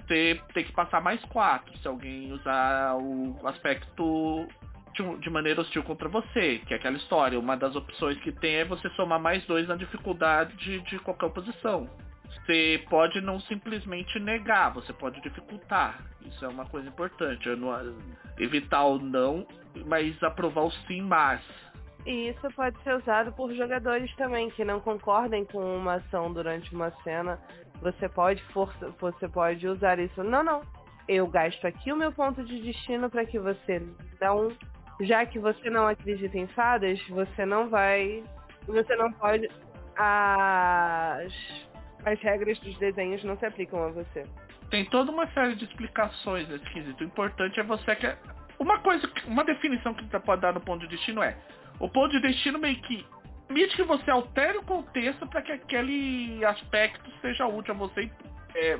Você 0.07 0.41
tem 0.53 0.63
que 0.63 0.71
passar 0.71 1.01
mais 1.01 1.23
quatro 1.25 1.75
se 1.77 1.87
alguém 1.87 2.31
usar 2.31 2.95
o 2.95 3.35
aspecto 3.47 4.47
de 5.19 5.29
maneira 5.29 5.61
hostil 5.61 5.83
contra 5.83 6.07
você, 6.09 6.59
que 6.65 6.73
é 6.73 6.77
aquela 6.77 6.97
história. 6.97 7.39
Uma 7.39 7.55
das 7.55 7.75
opções 7.75 8.19
que 8.21 8.31
tem 8.31 8.55
é 8.55 8.65
você 8.65 8.89
somar 8.91 9.19
mais 9.19 9.45
dois 9.45 9.67
na 9.67 9.75
dificuldade 9.75 10.79
de 10.81 10.99
qualquer 10.99 11.27
oposição. 11.27 11.89
Você 12.29 12.83
pode 12.89 13.21
não 13.21 13.39
simplesmente 13.41 14.19
negar, 14.19 14.73
você 14.73 14.93
pode 14.93 15.21
dificultar. 15.21 16.03
Isso 16.21 16.45
é 16.45 16.47
uma 16.47 16.65
coisa 16.65 16.87
importante. 16.87 17.49
Não, 17.55 17.71
evitar 18.37 18.83
o 18.85 18.99
não, 18.99 19.47
mas 19.85 20.21
aprovar 20.23 20.65
o 20.65 20.71
sim, 20.71 21.01
mas. 21.01 21.41
E 22.05 22.29
isso 22.29 22.47
pode 22.55 22.81
ser 22.83 22.95
usado 22.95 23.31
por 23.33 23.53
jogadores 23.53 24.13
também 24.15 24.49
que 24.51 24.63
não 24.63 24.79
concordem 24.79 25.43
com 25.45 25.59
uma 25.59 25.95
ação 25.95 26.31
durante 26.31 26.73
uma 26.73 26.91
cena. 27.03 27.39
Você 27.81 28.07
pode 28.09 28.41
força, 28.45 28.89
você 28.99 29.27
pode 29.27 29.67
usar 29.67 29.99
isso. 29.99 30.23
Não, 30.23 30.43
não. 30.43 30.61
Eu 31.07 31.27
gasto 31.27 31.65
aqui 31.65 31.91
o 31.91 31.97
meu 31.97 32.11
ponto 32.11 32.43
de 32.43 32.61
destino 32.61 33.09
para 33.09 33.25
que 33.25 33.39
você 33.39 33.81
não 34.21 34.49
já 35.01 35.25
que 35.25 35.39
você 35.39 35.69
não 35.69 35.87
acredita 35.87 36.37
em 36.37 36.47
fadas, 36.47 36.99
você 37.07 37.45
não 37.45 37.69
vai. 37.69 38.23
Você 38.67 38.95
não 38.95 39.11
pode. 39.13 39.49
As, 39.95 41.33
as 42.05 42.19
regras 42.21 42.59
dos 42.59 42.77
desenhos 42.77 43.23
não 43.23 43.37
se 43.37 43.45
aplicam 43.45 43.83
a 43.83 43.89
você. 43.89 44.23
Tem 44.69 44.85
toda 44.85 45.11
uma 45.11 45.27
série 45.31 45.55
de 45.55 45.65
explicações 45.65 46.47
nesse 46.47 46.65
quesito. 46.65 47.03
O 47.03 47.07
importante 47.07 47.59
é 47.59 47.63
você 47.63 47.95
que. 47.95 48.07
Uma 48.59 48.79
coisa, 48.79 49.09
uma 49.25 49.43
definição 49.45 49.93
que 49.93 50.03
você 50.05 50.19
pode 50.19 50.41
dar 50.41 50.53
no 50.53 50.59
ponto 50.59 50.81
de 50.81 50.95
destino 50.95 51.23
é: 51.23 51.35
o 51.79 51.89
ponto 51.89 52.11
de 52.11 52.19
destino 52.19 52.59
meio 52.59 52.79
que 52.81 53.05
permite 53.47 53.75
que 53.75 53.83
você 53.83 54.11
altere 54.11 54.57
o 54.57 54.63
contexto 54.63 55.25
para 55.27 55.41
que 55.41 55.51
aquele 55.51 56.43
aspecto 56.45 57.09
seja 57.21 57.47
útil 57.47 57.73
a 57.73 57.77
você. 57.77 58.11
É, 58.55 58.79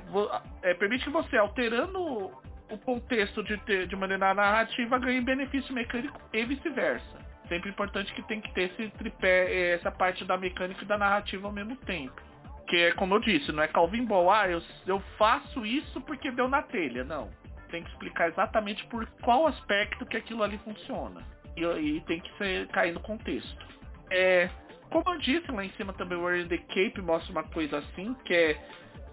é, 0.64 0.74
permite 0.74 1.06
que 1.06 1.12
você, 1.12 1.38
alterando 1.38 2.32
o 2.70 2.78
contexto 2.78 3.44
de, 3.44 3.58
ter, 3.60 3.88
de 3.88 3.96
maneira 3.96 4.34
narrativa 4.34 5.00
ganha 5.00 5.22
benefício 5.22 5.74
mecânico 5.74 6.20
e 6.34 6.46
vice-versa. 6.46 7.20
Sempre 7.48 7.70
importante 7.70 8.14
que 8.14 8.22
tem 8.24 8.40
que 8.40 8.54
ter 8.54 8.72
esse 8.72 8.90
tripé, 8.92 9.72
essa 9.74 9.92
parte 9.92 10.24
da 10.24 10.38
mecânica 10.38 10.84
e 10.84 10.88
da 10.88 10.98
narrativa 10.98 11.48
ao 11.48 11.54
mesmo 11.54 11.76
tempo. 11.78 12.22
Que 12.68 12.78
é 12.78 12.92
como 12.92 13.16
eu 13.16 13.20
disse, 13.20 13.52
não 13.52 13.64
é 13.64 13.68
Calvin 13.68 14.06
Ball, 14.06 14.32
ah, 14.32 14.48
eu, 14.48 14.62
eu 14.86 15.00
faço 15.18 15.66
isso 15.66 16.00
porque 16.02 16.30
deu 16.32 16.48
na 16.48 16.62
telha. 16.62 17.04
Não. 17.04 17.30
Tem 17.72 17.84
que 17.84 17.90
explicar 17.90 18.30
exatamente 18.30 18.86
por 18.88 19.06
qual 19.22 19.48
aspecto 19.48 20.06
que 20.06 20.18
aquilo 20.18 20.44
ali 20.44 20.60
funciona. 20.60 21.24
E, 21.58 21.64
e 21.64 22.02
tem 22.02 22.20
que 22.20 22.32
ser, 22.38 22.68
cair 22.68 22.94
no 22.94 23.00
contexto. 23.00 23.68
É, 24.12 24.50
como 24.90 25.04
eu 25.08 25.18
disse 25.20 25.52
lá 25.52 25.64
em 25.64 25.70
cima 25.72 25.94
também, 25.94 26.18
o 26.18 26.22
Warrior 26.24 26.48
the 26.48 26.58
Cape 26.58 27.02
mostra 27.02 27.32
uma 27.32 27.44
coisa 27.44 27.78
assim, 27.78 28.14
que 28.26 28.34
é 28.34 28.58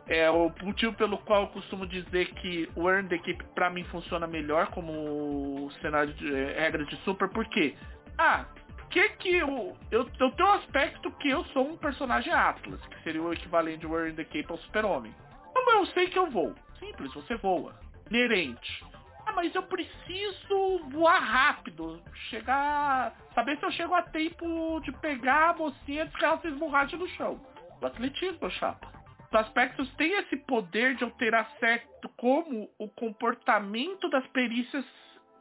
é 0.09 0.31
o 0.31 0.53
motivo 0.63 0.93
pelo 0.95 1.19
qual 1.19 1.43
eu 1.43 1.49
costumo 1.49 1.87
dizer 1.87 2.27
que 2.35 2.69
o 2.77 2.89
Earn 2.89 3.09
the 3.09 3.19
Keep 3.19 3.43
pra 3.55 3.71
mim 3.71 3.85
funciona 3.85 4.27
melhor 4.27 4.69
como 4.69 5.71
cenário 5.83 6.13
de 6.15 6.35
é, 6.35 6.61
regra 6.61 6.85
de 6.85 6.97
super, 6.99 7.29
porque 7.29 7.75
ah, 8.19 8.47
que 8.91 9.09
que 9.11 9.35
eu, 9.35 9.77
eu 9.91 10.09
eu 10.19 10.31
tenho 10.33 10.49
um 10.49 10.53
aspecto 10.53 11.11
que 11.13 11.29
eu 11.29 11.45
sou 11.47 11.69
um 11.69 11.77
personagem 11.77 12.33
Atlas, 12.33 12.81
que 12.87 13.03
seria 13.03 13.23
o 13.23 13.33
equivalente 13.33 13.87
de 13.87 13.93
Earn 13.93 14.15
the 14.15 14.25
Cape 14.25 14.47
ao 14.49 14.59
Super-Homem. 14.59 15.15
Como 15.53 15.71
eu 15.71 15.87
sei 15.87 16.09
que 16.09 16.19
eu 16.19 16.31
vou? 16.31 16.55
Simples, 16.79 17.13
você 17.13 17.35
voa. 17.37 17.75
Inerente. 18.11 18.85
Ah, 19.27 19.33
mas 19.33 19.53
eu 19.55 19.63
preciso 19.65 20.89
voar 20.91 21.19
rápido. 21.19 22.01
Chegar. 22.31 23.13
Saber 23.35 23.59
se 23.59 23.65
eu 23.65 23.73
chego 23.73 23.93
a 23.95 24.03
tempo 24.03 24.81
de 24.81 24.93
pegar 24.93 25.51
a 25.51 25.55
mocinha 25.55 26.05
antes 26.05 26.17
que 26.17 26.25
ela 26.25 26.39
se 26.39 26.47
esborrache 26.47 26.97
no 26.97 27.09
chão. 27.09 27.41
O 27.81 27.87
atletismo, 27.87 28.49
chapa. 28.53 28.97
Os 29.31 29.35
aspectos 29.41 29.93
têm 29.95 30.13
esse 30.19 30.37
poder 30.37 30.95
de 30.95 31.05
alterar 31.05 31.51
certo 31.59 32.09
como 32.17 32.71
o 32.79 32.89
comportamento 32.89 34.09
das 34.09 34.27
perícias 34.29 34.85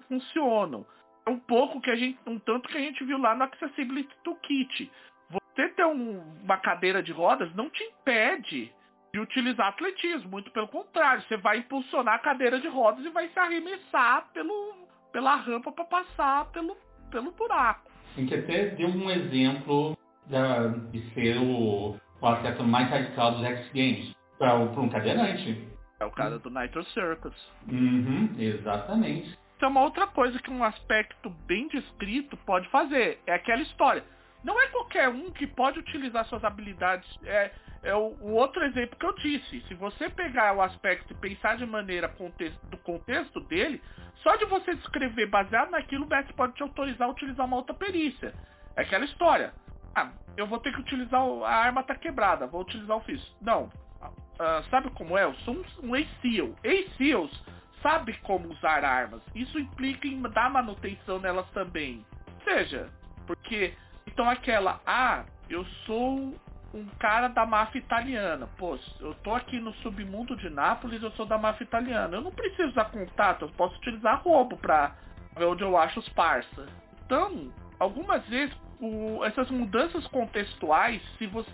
funcionam. 0.07 0.86
É 1.26 1.30
um 1.30 1.40
pouco 1.40 1.82
que 1.82 1.91
a 1.91 1.95
gente, 1.95 2.20
um 2.26 2.40
tanto 2.40 2.68
que 2.70 2.78
a 2.78 2.82
gente 2.82 3.03
viu 3.03 3.18
lá 3.18 3.36
no 3.36 3.44
Accessibility 3.44 4.16
Toolkit. 4.24 4.91
Você 5.30 5.70
ter 5.70 5.86
um, 5.86 6.20
uma 6.44 6.57
cadeira 6.57 7.02
de 7.02 7.12
rodas 7.12 7.53
não 7.56 7.70
te 7.70 7.84
impede 7.84 8.72
de 9.14 9.20
utilizar 9.20 9.68
atletismo, 9.68 10.30
muito 10.30 10.52
pelo 10.52 10.68
contrário, 10.68 11.24
você 11.24 11.38
vai 11.38 11.60
impulsionar 11.60 12.16
a 12.16 12.20
cadeira 12.20 12.60
de 12.60 12.68
rodas 12.68 13.06
e 13.06 13.10
vai 13.10 13.30
se 13.30 13.40
arremessar 13.40 14.28
pelo, 14.34 14.76
pela 15.14 15.36
rampa 15.38 15.72
para 15.72 15.86
passar 15.86 16.52
pelo, 16.52 16.76
pelo 17.10 17.32
buraco. 17.32 17.90
A 18.16 18.20
gente 18.20 18.36
até 18.36 18.68
deu 18.72 18.90
um 18.90 19.10
exemplo 19.10 19.98
da, 20.28 20.68
de 20.68 20.99
ser 21.14 21.38
o 21.38 21.95
o 22.21 22.27
aspecto 22.27 22.63
mais 22.63 22.89
radical 22.89 23.31
dos 23.33 23.43
X 23.43 23.67
Games 23.73 24.15
para 24.37 24.55
um 24.55 24.89
cadeirante. 24.89 25.67
É 25.99 26.05
o 26.05 26.11
cara 26.11 26.37
do 26.37 26.49
Nitro 26.49 26.83
Circus. 26.85 27.33
Uhum, 27.71 28.35
exatamente. 28.37 29.37
É 29.61 29.67
uma 29.67 29.81
outra 29.81 30.05
coisa 30.05 30.37
que 30.39 30.51
um 30.51 30.63
aspecto 30.63 31.29
bem 31.47 31.67
descrito 31.69 32.37
pode 32.37 32.67
fazer. 32.69 33.19
É 33.25 33.33
aquela 33.33 33.61
história. 33.61 34.03
Não 34.43 34.61
é 34.61 34.67
qualquer 34.67 35.09
um 35.09 35.31
que 35.31 35.47
pode 35.47 35.79
utilizar 35.79 36.23
suas 36.25 36.43
habilidades. 36.43 37.09
É, 37.23 37.51
é 37.81 37.95
o, 37.95 38.15
o, 38.21 38.33
outro 38.33 38.63
exemplo 38.63 38.95
que 38.99 39.05
eu 39.05 39.15
disse. 39.15 39.61
Se 39.61 39.73
você 39.73 40.07
pegar 40.07 40.55
o 40.55 40.61
aspecto 40.61 41.11
e 41.11 41.15
pensar 41.15 41.57
de 41.57 41.65
maneira 41.65 42.07
contexto, 42.09 42.63
do 42.67 42.77
contexto 42.77 43.39
dele, 43.41 43.81
só 44.17 44.35
de 44.35 44.45
você 44.45 44.75
descrever 44.75 45.25
baseado 45.25 45.71
naquilo, 45.71 46.05
o 46.05 46.07
Mestre 46.07 46.33
pode 46.35 46.53
te 46.53 46.61
autorizar 46.61 47.07
a 47.07 47.11
utilizar 47.11 47.45
uma 47.45 47.57
outra 47.57 47.73
perícia. 47.73 48.35
É 48.75 48.81
aquela 48.81 49.05
história. 49.05 49.51
Ah, 49.95 50.11
eu 50.35 50.45
vou 50.45 50.59
ter 50.59 50.73
que 50.73 50.81
utilizar 50.81 51.26
o, 51.26 51.45
a 51.45 51.51
arma 51.51 51.84
tá 51.84 51.95
quebrada, 51.95 52.47
vou 52.47 52.61
utilizar 52.61 52.97
o 52.97 53.01
físico. 53.01 53.35
Não. 53.41 53.63
uh, 54.03 54.63
sabe 54.69 54.89
como 54.91 55.17
é? 55.17 55.23
Eu 55.23 55.34
sou 55.35 55.55
um, 55.55 55.89
um 55.89 55.95
ex-SEAL. 55.95 56.49
Ex-SEALs 56.63 57.43
sabe 57.81 58.13
como 58.23 58.49
usar 58.49 58.84
armas. 58.84 59.22
Isso 59.34 59.57
implica 59.57 60.07
em 60.07 60.22
dar 60.22 60.49
manutenção 60.49 61.19
nelas 61.19 61.49
também. 61.51 62.05
Seja, 62.43 62.89
porque 63.26 63.73
então 64.07 64.30
aquela, 64.30 64.81
ah, 64.85 65.23
eu 65.49 65.63
sou 65.85 66.35
um 66.73 66.85
cara 66.99 67.30
da 67.30 67.45
máfia 67.45 67.80
italiana. 67.80 68.47
Pô, 68.57 68.77
eu 68.99 69.13
tô 69.15 69.34
aqui 69.34 69.59
no 69.59 69.73
submundo 69.76 70.35
de 70.35 70.49
Nápoles, 70.49 71.01
eu 71.01 71.11
sou 71.11 71.26
da 71.26 71.38
máfia 71.38 71.63
italiana. 71.63 72.17
Eu 72.17 72.22
não 72.22 72.31
preciso 72.31 72.69
usar 72.69 72.85
contato, 72.85 73.43
eu 73.43 73.49
posso 73.49 73.76
utilizar 73.77 74.22
roubo 74.22 74.57
pra 74.57 74.93
ver 75.38 75.45
onde 75.45 75.63
eu 75.63 75.77
acho 75.77 75.99
os 75.99 76.09
parça. 76.09 76.65
Então, 77.05 77.51
algumas 77.80 78.26
vezes, 78.27 78.55
o, 78.80 79.23
essas 79.23 79.49
mudanças 79.49 80.06
contextuais, 80.07 81.02
se 81.18 81.27
você. 81.27 81.49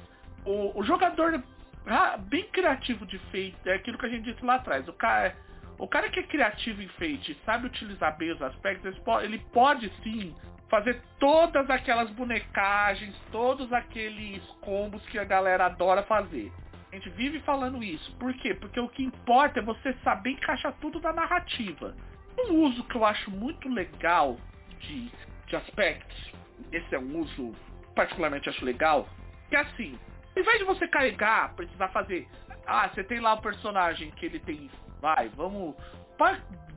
O, 0.45 0.79
o 0.79 0.83
jogador 0.83 1.43
ah, 1.85 2.17
bem 2.17 2.43
criativo 2.49 3.05
de 3.05 3.17
feito, 3.31 3.57
é 3.67 3.73
aquilo 3.73 3.97
que 3.97 4.05
a 4.05 4.09
gente 4.09 4.31
disse 4.31 4.45
lá 4.45 4.55
atrás. 4.55 4.87
O 4.87 4.93
cara, 4.93 5.35
o 5.77 5.87
cara 5.87 6.09
que 6.09 6.19
é 6.19 6.23
criativo 6.23 6.81
em 6.81 6.87
feito 6.89 7.35
sabe 7.45 7.67
utilizar 7.67 8.17
bem 8.17 8.31
os 8.31 8.41
aspectos, 8.41 8.95
ele 9.23 9.39
pode 9.51 9.91
sim 10.03 10.35
fazer 10.69 11.01
todas 11.19 11.69
aquelas 11.69 12.09
bonecagens, 12.11 13.13
todos 13.31 13.71
aqueles 13.73 14.41
combos 14.61 15.05
que 15.07 15.19
a 15.19 15.23
galera 15.23 15.65
adora 15.65 16.03
fazer. 16.03 16.51
A 16.91 16.95
gente 16.95 17.09
vive 17.09 17.39
falando 17.41 17.83
isso. 17.83 18.13
Por 18.15 18.33
quê? 18.35 18.53
Porque 18.53 18.79
o 18.79 18.87
que 18.87 19.03
importa 19.03 19.59
é 19.59 19.63
você 19.63 19.93
saber 20.03 20.31
encaixar 20.31 20.73
tudo 20.79 20.99
na 20.99 21.13
narrativa. 21.13 21.95
Um 22.37 22.63
uso 22.63 22.83
que 22.85 22.95
eu 22.95 23.05
acho 23.05 23.29
muito 23.31 23.67
legal 23.69 24.37
de, 24.79 25.11
de 25.47 25.55
aspectos, 25.55 26.31
esse 26.71 26.95
é 26.95 26.99
um 26.99 27.19
uso 27.19 27.53
particularmente 27.95 28.49
acho 28.49 28.63
legal, 28.63 29.07
que 29.49 29.55
é 29.55 29.59
assim, 29.59 29.97
ao 30.35 30.41
invés 30.41 30.59
de 30.59 30.63
você 30.63 30.87
carregar, 30.87 31.53
precisar 31.55 31.89
fazer. 31.89 32.27
Ah, 32.65 32.89
você 32.89 33.03
tem 33.03 33.19
lá 33.19 33.33
o 33.33 33.41
personagem 33.41 34.11
que 34.11 34.25
ele 34.25 34.39
tem. 34.39 34.69
Vai, 35.01 35.29
vamos 35.29 35.75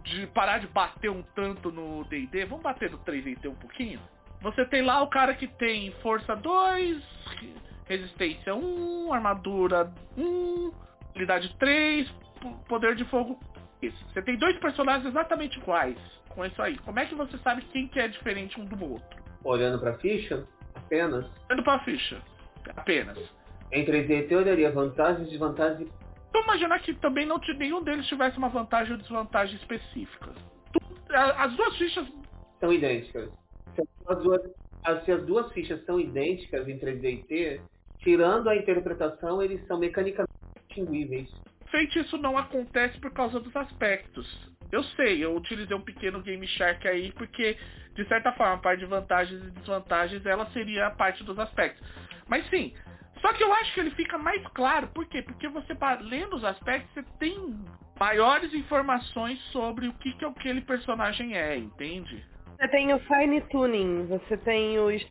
de 0.03 0.27
parar 0.29 0.59
de 0.59 0.67
bater 0.69 1.11
um 1.11 1.23
tanto 1.35 1.71
no 1.71 2.05
D&D, 2.05 2.47
vamos 2.47 2.63
bater 2.63 2.91
no 2.91 2.99
3D 2.99 3.47
um 3.49 3.55
pouquinho? 3.55 4.01
Você 4.41 4.65
tem 4.67 4.83
lá 4.83 5.03
o 5.03 5.09
cara 5.09 5.35
que 5.35 5.47
tem 5.47 5.91
força 6.03 6.35
2, 6.37 7.03
resistência 7.87 8.55
1, 8.55 9.13
armadura 9.13 9.93
1, 10.17 10.73
habilidade 11.11 11.55
3, 11.59 12.11
poder 12.69 12.95
de 12.95 13.05
fogo. 13.07 13.39
Isso. 13.81 14.05
Você 14.13 14.23
tem 14.23 14.37
dois 14.37 14.59
personagens 14.59 15.07
exatamente 15.07 15.59
iguais 15.59 15.99
com 16.29 16.45
isso 16.45 16.61
aí. 16.61 16.77
Como 16.79 16.99
é 16.99 17.07
que 17.07 17.15
você 17.15 17.39
sabe 17.39 17.63
quem 17.73 17.89
que 17.89 17.99
é 17.99 18.09
diferente 18.09 18.61
um 18.61 18.65
do 18.65 18.83
outro? 18.85 19.24
Olhando 19.45 19.79
pra 19.79 19.95
ficha? 19.99 20.47
Apenas? 20.75 21.27
Olhando 21.49 21.63
pra 21.63 21.79
ficha. 21.81 22.21
Apenas. 22.77 23.19
Em 23.71 23.85
3D 23.85 24.27
eu 24.31 24.39
olharia 24.39 24.71
vantagens 24.71 25.27
e 25.27 25.31
desvantagens 25.31 25.91
Vamos 26.35 26.49
imaginar 26.49 26.81
que 26.81 26.93
também 26.95 27.25
não 27.25 27.39
nenhum 27.57 27.81
deles 27.85 28.07
tivesse 28.09 28.37
uma 28.37 28.49
vantagem 28.49 28.93
ou 28.93 28.99
desvantagem 28.99 29.55
específica. 29.55 30.33
As 31.09 31.55
duas 31.55 31.77
fichas 31.77 32.09
são 32.59 32.73
idênticas. 32.73 33.31
As 34.09 34.19
duas, 34.21 34.43
se 35.05 35.13
as 35.13 35.25
duas 35.25 35.53
fichas 35.53 35.85
são 35.85 36.01
idênticas 36.01 36.67
em 36.67 36.77
3D 36.77 37.05
e 37.05 37.23
T, 37.23 37.61
tirando 37.99 38.49
a 38.49 38.57
interpretação, 38.57 39.41
eles 39.41 39.65
são 39.69 39.79
mecanicamente 39.79 40.35
distinguíveis. 40.67 41.31
Feito 41.71 42.01
isso 42.01 42.19
não 42.19 42.37
acontece 42.37 42.99
por 42.99 43.13
causa 43.13 43.39
dos 43.39 43.55
aspectos. 43.55 44.27
Eu 44.75 44.83
sei, 44.83 45.25
eu 45.25 45.37
utilizei 45.37 45.77
um 45.77 45.81
pequeno 45.81 46.21
Game 46.21 46.45
Shark 46.49 46.89
aí 46.89 47.13
porque, 47.13 47.57
de 47.95 48.05
certa 48.09 48.33
forma, 48.33 48.55
a 48.55 48.59
parte 48.59 48.81
de 48.81 48.87
vantagens 48.87 49.41
e 49.41 49.51
desvantagens 49.53 50.27
ela 50.27 50.47
seria 50.51 50.89
a 50.89 50.91
parte 50.91 51.23
dos 51.23 51.39
aspectos. 51.39 51.81
Mas 52.27 52.45
sim, 52.51 52.75
só 53.21 53.33
que 53.33 53.45
eu 53.45 53.53
acho 53.55 53.73
que 53.73 53.79
ele 53.79 53.93
fica 53.93 54.19
mais 54.19 54.45
claro. 54.49 54.89
Por 54.89 55.07
quê? 55.07 55.23
Porque 55.23 55.47
você, 55.47 55.77
lendo 56.01 56.35
os 56.35 56.43
aspectos, 56.43 56.93
você 56.93 57.05
tem 57.21 57.55
maiores 57.99 58.53
informações 58.53 59.39
sobre 59.53 59.87
o 59.87 59.93
que, 59.95 60.13
que 60.15 60.25
aquele 60.25 60.61
personagem 60.63 61.37
é, 61.37 61.57
entende? 61.57 62.25
Você 62.59 62.67
tem 62.67 62.93
o 62.93 62.99
fine 62.99 63.41
tuning, 63.43 64.07
você 64.07 64.37
tem 64.39 64.81
os 64.81 65.07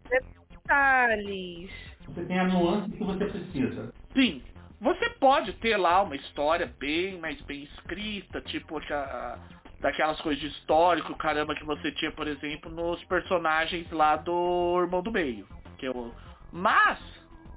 detalhes. 0.51 1.71
Você 2.05 2.25
tem 2.25 2.37
a 2.37 2.43
nuance 2.43 2.91
que 2.91 3.03
você 3.03 3.25
precisa. 3.25 3.93
Sim. 4.13 4.43
Você 4.83 5.09
pode 5.11 5.53
ter 5.53 5.77
lá 5.77 6.01
uma 6.01 6.15
história 6.15 6.71
bem 6.77 7.17
mais 7.17 7.39
bem 7.43 7.63
escrita, 7.63 8.41
tipo 8.41 8.77
a, 8.77 9.39
daquelas 9.79 10.19
coisas 10.19 10.41
de 10.41 10.47
histórico, 10.47 11.15
caramba, 11.15 11.55
que 11.55 11.63
você 11.63 11.89
tinha, 11.93 12.11
por 12.11 12.27
exemplo, 12.27 12.69
nos 12.69 13.01
personagens 13.05 13.89
lá 13.91 14.17
do 14.17 14.81
Irmão 14.81 15.01
do 15.01 15.09
Meio. 15.11 15.47
Que 15.77 15.87
eu... 15.87 16.13
Mas 16.51 16.99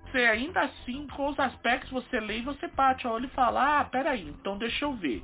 você 0.04 0.18
ainda 0.18 0.60
assim, 0.60 1.08
com 1.08 1.28
os 1.28 1.38
aspectos, 1.40 1.90
você 1.90 2.20
lê 2.20 2.38
e 2.38 2.42
você 2.42 2.68
bate 2.68 3.08
o 3.08 3.10
olho 3.10 3.26
e 3.26 3.34
fala, 3.34 3.80
ah, 3.80 3.84
peraí, 3.84 4.22
então 4.22 4.56
deixa 4.56 4.84
eu 4.84 4.94
ver. 4.94 5.22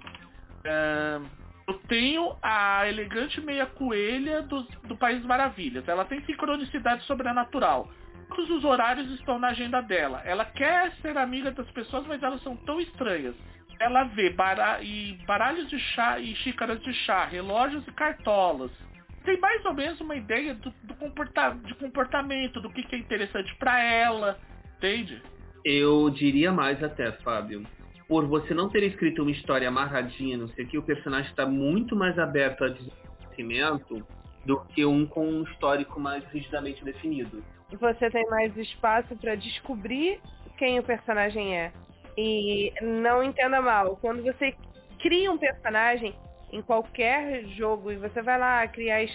Uh, 0.67 1.25
eu 1.69 1.75
tenho 1.89 2.37
a 2.43 2.89
elegante 2.89 3.41
meia 3.41 3.67
coelha 3.67 4.43
do, 4.43 4.63
do 4.89 4.97
País 4.97 5.25
Maravilhas. 5.25 5.87
Ela 5.87 6.05
tem 6.05 6.21
sincronicidade 6.25 7.05
sobrenatural. 7.05 7.89
Todos 8.35 8.51
os 8.51 8.65
horários 8.65 9.11
estão 9.13 9.39
na 9.39 9.49
agenda 9.49 9.81
dela. 9.81 10.23
Ela 10.25 10.45
quer 10.45 10.93
ser 11.03 11.17
amiga 11.19 11.51
das 11.51 11.71
pessoas, 11.73 12.07
mas 12.07 12.23
elas 12.23 12.43
são 12.43 12.57
tão 12.57 12.81
estranhas. 12.81 13.35
Ela 13.79 14.05
vê 14.05 14.31
bara 14.31 14.81
baralhos 15.27 15.69
de 15.69 15.79
chá 15.79 16.19
e 16.19 16.35
xícaras 16.37 16.81
de 16.81 16.93
chá, 16.93 17.25
relógios 17.25 17.87
e 17.87 17.93
cartolas. 17.93 18.71
Tem 19.25 19.39
mais 19.39 19.65
ou 19.65 19.75
menos 19.75 20.01
uma 20.01 20.17
ideia 20.17 20.55
do, 20.55 20.71
do 20.83 20.95
comporta 20.95 21.51
de 21.65 21.75
comportamento, 21.75 22.61
do 22.61 22.71
que, 22.71 22.83
que 22.83 22.97
é 22.97 22.99
interessante 22.99 23.55
para 23.57 23.81
ela 23.81 24.39
Entende? 24.83 25.23
Eu 25.65 26.11
diria 26.11 26.51
mais 26.51 26.83
até, 26.83 27.13
Fábio. 27.13 27.65
Por 28.09 28.27
você 28.27 28.53
não 28.53 28.69
ter 28.69 28.83
escrito 28.83 29.23
uma 29.23 29.31
história 29.31 29.69
amarradinha, 29.69 30.37
não 30.37 30.49
sei 30.49 30.65
o 30.65 30.69
que, 30.69 30.77
o 30.77 30.83
personagem 30.83 31.31
está 31.31 31.47
muito 31.47 31.95
mais 31.95 32.19
aberto 32.19 32.65
a 32.65 32.69
desenvolvimento 32.69 34.05
do 34.45 34.59
que 34.65 34.85
um 34.85 35.07
com 35.07 35.25
um 35.25 35.45
histórico 35.45 36.01
mais 36.01 36.25
rigidamente 36.33 36.85
definido. 36.85 37.45
Você 37.77 38.11
tem 38.11 38.25
mais 38.27 38.57
espaço 38.57 39.17
para 39.17 39.35
descobrir 39.35 40.21
quem 40.59 40.79
o 40.79 40.83
personagem 40.83 41.57
é. 41.57 41.73
E 42.17 42.73
não 42.83 43.23
entenda 43.23 43.61
mal, 43.61 43.97
quando 43.97 44.23
você 44.23 44.55
cria 45.01 45.33
um 45.33 45.39
personagem 45.39 46.15
em 46.53 46.61
qualquer 46.61 47.45
jogo 47.57 47.91
e 47.91 47.97
você 47.97 48.21
vai 48.21 48.39
lá 48.39 48.67
criar 48.69 49.07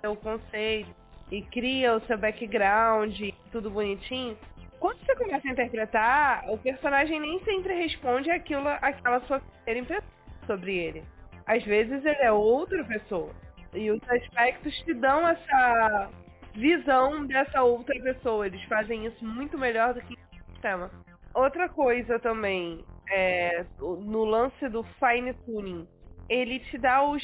seu 0.00 0.16
conceito 0.16 0.90
e 1.30 1.42
cria 1.42 1.96
o 1.96 2.00
seu 2.06 2.18
background, 2.18 3.16
tudo 3.52 3.70
bonitinho, 3.70 4.36
quando 4.80 4.98
você 5.04 5.14
começa 5.14 5.46
a 5.46 5.52
interpretar, 5.52 6.50
o 6.50 6.56
personagem 6.56 7.20
nem 7.20 7.38
sempre 7.44 7.74
responde 7.74 8.30
aquilo, 8.30 8.66
aquela 8.66 9.20
sua 9.26 9.38
primeira 9.38 9.80
impressão 9.80 10.08
sobre 10.46 10.74
ele. 10.74 11.04
Às 11.46 11.62
vezes 11.64 12.04
ele 12.04 12.22
é 12.22 12.32
outra 12.32 12.82
pessoa. 12.84 13.30
E 13.74 13.90
os 13.90 14.00
aspectos 14.08 14.74
te 14.78 14.94
dão 14.94 15.28
essa 15.28 16.10
visão 16.54 17.26
dessa 17.26 17.62
outra 17.62 17.94
pessoa. 18.00 18.46
Eles 18.46 18.62
fazem 18.64 19.06
isso 19.06 19.24
muito 19.24 19.58
melhor 19.58 19.94
do 19.94 20.00
que 20.00 20.14
o 20.14 20.52
sistema. 20.52 20.90
Outra 21.34 21.68
coisa 21.68 22.18
também, 22.18 22.84
é, 23.10 23.64
no 23.80 24.24
lance 24.24 24.68
do 24.68 24.82
fine 24.82 25.32
tuning, 25.44 25.86
ele 26.28 26.60
te 26.60 26.78
dá 26.78 27.02
os, 27.02 27.22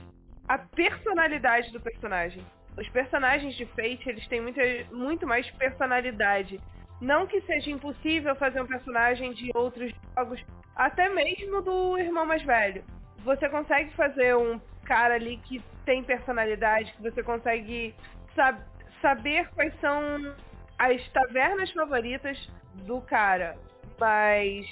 a 0.48 0.58
personalidade 0.58 1.72
do 1.72 1.80
personagem. 1.80 2.44
Os 2.78 2.88
personagens 2.90 3.54
de 3.56 3.64
Fate, 3.66 4.08
eles 4.08 4.26
têm 4.28 4.40
muita, 4.40 4.60
muito 4.92 5.26
mais 5.26 5.50
personalidade 5.52 6.60
não 7.00 7.26
que 7.26 7.40
seja 7.42 7.70
impossível 7.70 8.34
fazer 8.36 8.60
um 8.60 8.66
personagem 8.66 9.32
de 9.32 9.50
outros 9.54 9.92
jogos, 10.16 10.42
até 10.74 11.08
mesmo 11.08 11.60
do 11.62 11.98
irmão 11.98 12.24
mais 12.24 12.42
velho. 12.42 12.82
Você 13.18 13.48
consegue 13.48 13.90
fazer 13.94 14.34
um 14.36 14.58
cara 14.84 15.14
ali 15.14 15.36
que 15.38 15.62
tem 15.84 16.02
personalidade, 16.02 16.92
que 16.94 17.02
você 17.02 17.22
consegue 17.22 17.94
sab 18.34 18.58
saber 19.00 19.48
quais 19.54 19.78
são 19.80 20.34
as 20.78 21.08
tavernas 21.08 21.70
favoritas 21.72 22.38
do 22.86 23.00
cara, 23.02 23.56
mas 23.98 24.66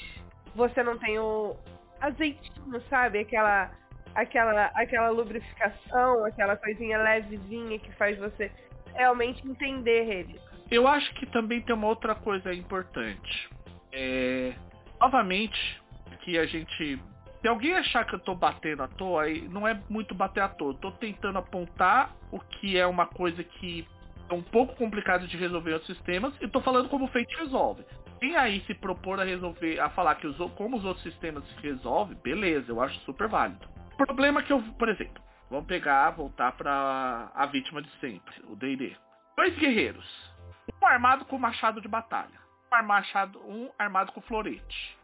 você 0.55 0.83
não 0.83 0.99
tem 0.99 1.19
o 1.19 1.57
azeitinho, 2.01 2.81
sabe? 2.89 3.21
Aquela 3.21 3.71
aquela 4.15 4.67
aquela 4.75 5.09
lubrificação, 5.09 6.25
aquela 6.25 6.57
coisinha 6.57 6.99
levezinha 6.99 7.79
que 7.79 7.93
faz 7.93 8.19
você 8.19 8.51
realmente 8.95 9.47
entender 9.47 10.09
ele. 10.09 10.41
Eu 10.71 10.87
acho 10.87 11.13
que 11.15 11.27
também 11.27 11.61
tem 11.61 11.75
uma 11.75 11.89
outra 11.89 12.15
coisa 12.15 12.53
importante. 12.53 13.49
É, 13.93 14.55
novamente, 15.01 15.83
que 16.21 16.39
a 16.39 16.47
gente. 16.47 17.01
Se 17.41 17.49
alguém 17.49 17.75
achar 17.75 18.07
que 18.07 18.15
eu 18.15 18.19
tô 18.19 18.35
batendo 18.35 18.83
à 18.83 18.89
toa, 18.89 19.25
não 19.51 19.69
é 19.69 19.79
muito 19.91 20.15
bater 20.15 20.43
à 20.43 20.49
toa. 20.49 20.73
Eu 20.73 20.79
tô 20.79 20.91
tentando 20.93 21.39
apontar 21.39 22.17
o 22.33 22.41
que 22.41 22.79
é 22.79 22.87
uma 22.87 23.07
coisa 23.07 23.45
que 23.45 23.87
é 24.29 24.35
um 24.35 24.43
pouco 24.43 24.75
complicado 24.77 25.27
de 25.27 25.37
resolver 25.37 25.75
os 25.75 25.87
sistemas 25.87 26.35
e 26.41 26.49
tô 26.49 26.61
falando 26.61 26.89
como 26.89 27.05
o 27.05 27.09
Fate 27.09 27.37
resolve. 27.37 27.85
Quem 28.21 28.37
aí 28.37 28.61
se 28.67 28.75
propor 28.75 29.21
a 29.21 29.25
resolver, 29.25 29.81
a 29.81 29.91
falar 29.91 30.15
que 30.17 30.27
os, 30.27 30.37
como 30.53 30.77
os 30.77 30.85
outros 30.85 31.03
sistemas 31.03 31.45
se 31.49 31.61
resolve, 31.61 32.15
beleza, 32.17 32.71
eu 32.71 32.81
acho 32.81 32.99
super 33.01 33.29
válido. 33.29 33.69
O 33.93 33.97
problema 33.97 34.43
que 34.43 34.53
eu, 34.53 34.63
por 34.79 34.89
exemplo, 34.89 35.23
vamos 35.51 35.67
pegar, 35.67 36.11
voltar 36.11 36.53
para 36.53 37.31
a 37.35 37.47
vítima 37.47 37.83
de 37.83 37.91
sempre, 38.01 38.35
o 38.49 38.57
D&D. 38.57 38.97
Dois 39.37 39.57
guerreiros 39.59 40.35
um 40.83 40.87
armado 40.87 41.25
com 41.25 41.39
machado 41.39 41.81
de 41.81 41.89
batalha. 41.89 42.39
Um 42.73 42.75
armado, 42.75 43.39
um 43.41 43.71
armado 43.79 44.13
com 44.13 44.21
florete. 44.23 44.99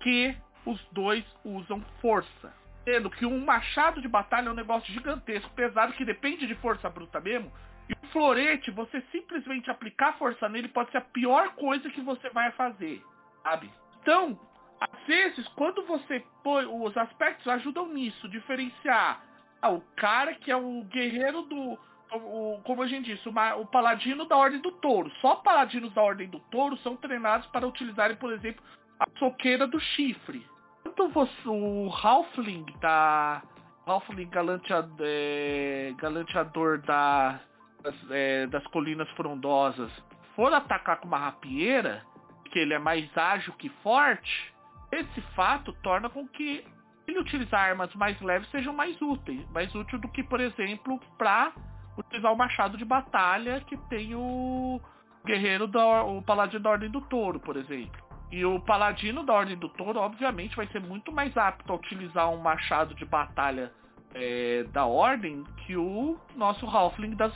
Que 0.00 0.36
os 0.64 0.80
dois 0.92 1.24
usam 1.44 1.80
força. 2.00 2.52
Sendo 2.84 3.10
que 3.10 3.24
um 3.24 3.44
machado 3.44 4.00
de 4.00 4.08
batalha 4.08 4.48
é 4.48 4.50
um 4.50 4.54
negócio 4.54 4.92
gigantesco, 4.92 5.50
pesado, 5.50 5.92
que 5.92 6.04
depende 6.04 6.46
de 6.46 6.54
força 6.56 6.88
bruta 6.90 7.20
mesmo. 7.20 7.52
E 7.88 7.92
o 7.92 8.06
florete, 8.08 8.70
você 8.70 9.00
simplesmente 9.12 9.70
aplicar 9.70 10.18
força 10.18 10.48
nele 10.48 10.68
pode 10.68 10.90
ser 10.90 10.98
a 10.98 11.02
pior 11.02 11.54
coisa 11.54 11.90
que 11.90 12.00
você 12.00 12.30
vai 12.30 12.50
fazer, 12.52 13.02
sabe? 13.42 13.70
Então, 14.00 14.38
às 14.80 15.06
vezes, 15.06 15.46
quando 15.48 15.84
você 15.86 16.24
põe. 16.42 16.66
Os 16.66 16.96
aspectos 16.96 17.46
ajudam 17.46 17.86
nisso, 17.88 18.28
diferenciar 18.28 19.22
ah, 19.60 19.70
o 19.70 19.80
cara 19.96 20.34
que 20.34 20.50
é 20.50 20.56
o 20.56 20.82
guerreiro 20.84 21.42
do. 21.42 21.78
O, 22.14 22.60
como 22.64 22.82
a 22.82 22.86
gente 22.86 23.14
disse, 23.14 23.26
o, 23.26 23.32
o 23.60 23.66
paladino 23.66 24.26
da 24.26 24.36
Ordem 24.36 24.60
do 24.60 24.72
Touro. 24.72 25.10
Só 25.20 25.36
paladinos 25.36 25.94
da 25.94 26.02
Ordem 26.02 26.28
do 26.28 26.40
Touro 26.40 26.76
são 26.78 26.96
treinados 26.96 27.46
para 27.48 27.66
utilizarem, 27.66 28.16
por 28.16 28.32
exemplo, 28.32 28.62
a 29.00 29.06
soqueira 29.18 29.66
do 29.66 29.80
chifre. 29.80 30.46
Quando 30.82 31.08
você, 31.12 31.48
o 31.48 31.88
Halfling 31.90 32.66
da. 32.80 33.42
Halfling 33.86 34.28
galanteador, 34.28 34.96
é, 35.00 35.94
galanteador 35.96 36.78
da, 36.82 37.40
das, 37.82 37.94
é, 38.10 38.46
das 38.46 38.66
colinas 38.68 39.08
frondosas 39.10 39.90
for 40.34 40.52
atacar 40.52 40.98
com 40.98 41.08
uma 41.08 41.18
rapieira, 41.18 42.02
que 42.50 42.58
ele 42.58 42.74
é 42.74 42.78
mais 42.78 43.16
ágil 43.16 43.52
que 43.54 43.68
forte, 43.82 44.52
esse 44.90 45.20
fato 45.34 45.72
torna 45.82 46.08
com 46.08 46.26
que 46.28 46.64
ele 47.06 47.18
utilizar 47.18 47.70
armas 47.70 47.92
mais 47.94 48.20
leves 48.20 48.48
sejam 48.50 48.72
mais 48.72 49.00
úteis, 49.00 49.48
mais 49.50 49.74
útil 49.74 49.98
do 49.98 50.08
que, 50.08 50.22
por 50.22 50.40
exemplo, 50.40 51.00
para 51.18 51.52
utilizar 51.98 52.32
o 52.32 52.36
machado 52.36 52.76
de 52.76 52.84
batalha 52.84 53.60
que 53.62 53.76
tem 53.88 54.14
o 54.14 54.80
guerreiro 55.24 55.66
da, 55.66 56.04
o 56.04 56.22
paladino 56.22 56.62
da 56.62 56.70
Ordem 56.70 56.90
do 56.90 57.00
Touro, 57.02 57.40
por 57.40 57.56
exemplo. 57.56 58.00
E 58.30 58.44
o 58.44 58.60
paladino 58.60 59.22
da 59.24 59.34
Ordem 59.34 59.56
do 59.58 59.68
Touro, 59.68 59.98
obviamente, 59.98 60.56
vai 60.56 60.66
ser 60.68 60.80
muito 60.80 61.12
mais 61.12 61.36
apto 61.36 61.70
a 61.70 61.76
utilizar 61.76 62.30
um 62.30 62.38
machado 62.38 62.94
de 62.94 63.04
batalha 63.04 63.72
é, 64.14 64.64
da 64.72 64.86
Ordem 64.86 65.44
que 65.66 65.76
o 65.76 66.16
nosso 66.36 66.66
Halfling 66.66 67.14
das, 67.14 67.32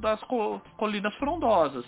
das 0.00 0.20
Colinas 0.76 1.14
Frondosas. 1.16 1.84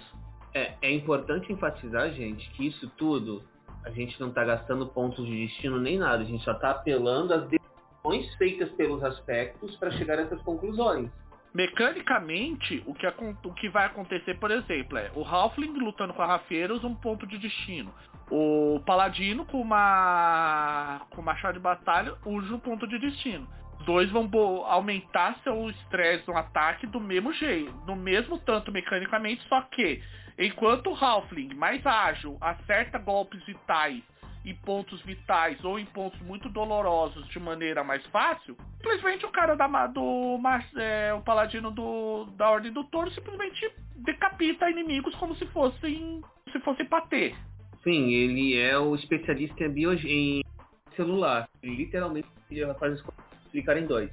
É, 0.54 0.74
é 0.82 0.92
importante 0.92 1.52
enfatizar, 1.52 2.10
gente, 2.12 2.50
que 2.50 2.66
isso 2.66 2.88
tudo 2.96 3.42
a 3.84 3.90
gente 3.90 4.20
não 4.20 4.28
está 4.28 4.44
gastando 4.44 4.86
pontos 4.86 5.26
de 5.26 5.46
destino 5.46 5.78
nem 5.78 5.98
nada, 5.98 6.22
a 6.22 6.26
gente 6.26 6.44
só 6.44 6.52
está 6.52 6.70
apelando 6.70 7.34
às 7.34 7.48
decisões 7.48 8.34
feitas 8.36 8.70
pelos 8.72 9.02
aspectos 9.02 9.74
para 9.76 9.90
chegar 9.92 10.18
a 10.18 10.22
essas 10.22 10.40
conclusões. 10.42 11.10
Mecanicamente, 11.54 12.82
o 12.86 12.94
que, 12.94 13.06
o 13.06 13.52
que 13.52 13.68
vai 13.68 13.84
acontecer, 13.84 14.38
por 14.38 14.50
exemplo, 14.50 14.96
é 14.96 15.10
o 15.14 15.22
Halfling 15.22 15.72
lutando 15.78 16.14
com 16.14 16.22
a 16.22 16.26
Rafeira 16.26 16.72
usa 16.72 16.86
um 16.86 16.94
ponto 16.94 17.26
de 17.26 17.36
destino. 17.36 17.92
O 18.30 18.80
Paladino 18.86 19.44
com 19.44 19.60
uma 19.60 21.02
com 21.10 21.20
machado 21.20 21.54
de 21.54 21.60
batalha 21.60 22.14
usa 22.24 22.54
um 22.54 22.58
ponto 22.58 22.86
de 22.86 22.98
destino. 22.98 23.46
Dois 23.84 24.10
vão 24.10 24.28
aumentar 24.66 25.38
seu 25.42 25.70
estresse 25.70 26.26
no 26.26 26.36
ataque 26.36 26.86
do 26.86 27.00
mesmo 27.00 27.32
jeito, 27.32 27.72
no 27.86 27.96
mesmo 27.96 28.38
tanto 28.38 28.70
mecanicamente, 28.70 29.42
só 29.48 29.62
que 29.62 30.02
enquanto 30.38 30.90
o 30.90 30.94
Halfling 30.94 31.54
mais 31.54 31.84
ágil 31.86 32.36
acerta 32.40 32.98
golpes 32.98 33.44
vitais 33.44 34.02
em 34.44 34.54
pontos 34.56 35.00
vitais 35.02 35.62
ou 35.64 35.78
em 35.78 35.84
pontos 35.86 36.20
muito 36.22 36.48
dolorosos 36.48 37.26
de 37.28 37.38
maneira 37.38 37.84
mais 37.84 38.04
fácil, 38.06 38.56
simplesmente 38.76 39.24
o 39.24 39.30
cara 39.30 39.54
da, 39.54 39.86
do 39.86 40.38
é, 40.76 41.14
o 41.14 41.20
paladino 41.20 41.70
do, 41.70 42.24
da 42.36 42.50
Ordem 42.50 42.72
do 42.72 42.84
Touro 42.84 43.10
simplesmente 43.12 43.70
decapita 43.96 44.68
inimigos 44.68 45.14
como 45.16 45.34
se 45.36 45.46
fossem 45.46 46.20
se 46.50 46.60
fosse 46.60 46.84
patê. 46.84 47.34
Sim, 47.82 48.12
ele 48.12 48.58
é 48.58 48.78
o 48.78 48.94
especialista 48.94 49.64
em, 49.64 49.70
bio, 49.70 49.92
em 49.92 50.42
celular. 50.94 51.48
Ele 51.62 51.76
literalmente 51.76 52.28
faz 52.78 53.02
explicar 53.52 53.76
em 53.76 53.86
dois. 53.86 54.10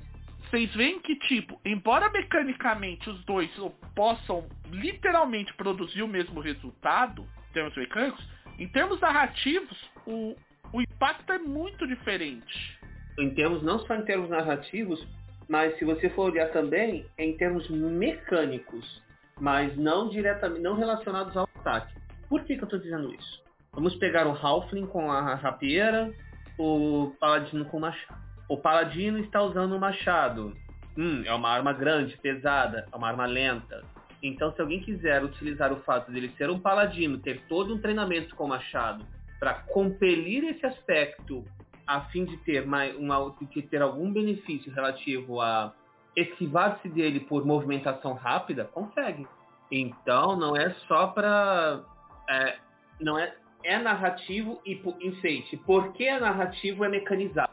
Vocês 0.50 0.74
veem 0.76 1.00
que, 1.00 1.16
tipo, 1.16 1.60
embora 1.64 2.10
mecanicamente 2.10 3.10
os 3.10 3.24
dois 3.24 3.50
possam 3.96 4.48
literalmente 4.72 5.54
produzir 5.54 6.02
o 6.02 6.08
mesmo 6.08 6.40
resultado, 6.40 7.22
em 7.50 7.54
termos 7.54 7.76
mecânicos, 7.76 8.28
em 8.58 8.68
termos 8.68 9.00
narrativos, 9.00 9.90
o, 10.06 10.36
o 10.74 10.82
impacto 10.82 11.32
é 11.32 11.40
muito 11.40 11.88
diferente. 11.88 12.80
Em 13.20 13.30
termos, 13.30 13.64
não 13.64 13.80
só 13.80 13.96
em 13.96 14.04
termos 14.04 14.30
narrativos, 14.30 15.06
mas 15.48 15.78
se 15.78 15.86
você 15.86 16.10
for 16.10 16.32
olhar 16.32 16.52
também 16.52 17.06
em 17.18 17.38
termos 17.38 17.70
mecânicos, 17.70 19.02
mas 19.40 19.76
não 19.78 20.10
diretamente, 20.10 20.62
não 20.62 20.76
relacionados 20.76 21.36
ao 21.38 21.48
ataque. 21.56 21.94
Por 22.28 22.44
que, 22.44 22.56
que 22.56 22.64
eu 22.64 22.66
estou 22.66 22.80
dizendo 22.80 23.14
isso? 23.14 23.44
Vamos 23.72 23.96
pegar 23.96 24.28
o 24.28 24.32
Halfling 24.32 24.88
com 24.88 25.12
a 25.12 25.36
rapieira, 25.36 26.12
o 26.58 27.14
Paladino 27.20 27.66
com 27.66 27.78
o 27.78 27.82
machado. 27.82 28.29
O 28.50 28.58
Paladino 28.58 29.20
está 29.20 29.42
usando 29.44 29.76
um 29.76 29.80
machado. 29.80 30.58
Hum, 30.98 31.22
é 31.24 31.32
uma 31.34 31.50
arma 31.50 31.72
grande, 31.72 32.18
pesada, 32.18 32.88
é 32.92 32.96
uma 32.96 33.08
arma 33.08 33.28
lenta. 33.28 33.84
Então, 34.24 34.52
se 34.52 34.60
alguém 34.60 34.82
quiser 34.82 35.24
utilizar 35.24 35.72
o 35.72 35.82
fato 35.82 36.12
dele 36.12 36.34
ser 36.36 36.50
um 36.50 36.60
paladino, 36.60 37.20
ter 37.20 37.42
todo 37.48 37.76
um 37.76 37.80
treinamento 37.80 38.36
com 38.36 38.48
machado, 38.48 39.06
para 39.40 39.54
compelir 39.54 40.44
esse 40.46 40.66
aspecto, 40.66 41.46
a 41.86 42.02
fim 42.06 42.26
de 42.26 42.38
ter, 42.38 42.66
mais, 42.66 42.96
uma, 42.98 43.34
de 43.40 43.62
ter 43.62 43.84
algum 43.84 44.12
benefício 44.12 44.74
relativo 44.74 45.40
a 45.40 45.72
esquivar-se 46.16 46.90
dele 46.90 47.20
por 47.20 47.46
movimentação 47.46 48.14
rápida, 48.14 48.66
consegue. 48.66 49.28
Então, 49.72 50.36
não 50.36 50.58
é 50.58 50.72
só 50.88 51.08
para. 51.08 51.82
É, 52.28 52.58
não 53.00 53.18
é, 53.18 53.34
é 53.64 53.78
narrativo 53.78 54.60
e 54.66 54.82
enfeite. 55.02 55.56
Por 55.56 55.94
que 55.94 56.06
é 56.06 56.20
narrativo 56.20 56.84
é 56.84 56.90
mecanizado? 56.90 57.49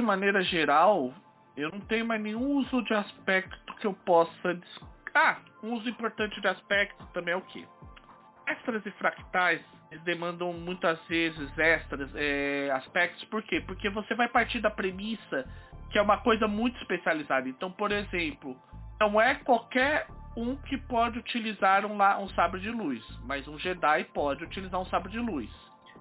De 0.00 0.06
maneira 0.06 0.42
geral, 0.42 1.12
eu 1.54 1.70
não 1.70 1.80
tenho 1.80 2.06
mais 2.06 2.22
nenhum 2.22 2.56
uso 2.56 2.82
de 2.84 2.94
aspecto 2.94 3.74
que 3.74 3.86
eu 3.86 3.92
possa 3.92 4.58
ah, 5.14 5.36
um 5.62 5.74
uso 5.74 5.90
importante 5.90 6.40
de 6.40 6.48
aspectos 6.48 7.06
também 7.10 7.34
é 7.34 7.36
o 7.36 7.42
que? 7.42 7.68
Extras 8.46 8.86
e 8.86 8.90
fractais 8.92 9.60
demandam 10.02 10.54
muitas 10.54 10.98
vezes 11.06 11.50
extras, 11.58 12.10
é, 12.14 12.70
aspectos, 12.72 13.22
por 13.26 13.42
quê? 13.42 13.60
Porque 13.60 13.90
você 13.90 14.14
vai 14.14 14.26
partir 14.26 14.60
da 14.60 14.70
premissa 14.70 15.46
que 15.90 15.98
é 15.98 16.02
uma 16.02 16.16
coisa 16.16 16.48
muito 16.48 16.80
especializada. 16.80 17.46
Então, 17.46 17.70
por 17.70 17.92
exemplo, 17.92 18.56
não 18.98 19.20
é 19.20 19.34
qualquer 19.34 20.06
um 20.34 20.56
que 20.56 20.78
pode 20.78 21.18
utilizar 21.18 21.84
um, 21.84 21.98
um 22.22 22.28
sabre 22.30 22.62
de 22.62 22.70
luz, 22.70 23.04
mas 23.26 23.46
um 23.46 23.58
Jedi 23.58 24.04
pode 24.14 24.44
utilizar 24.44 24.80
um 24.80 24.86
sabre 24.86 25.12
de 25.12 25.18
luz. 25.18 25.50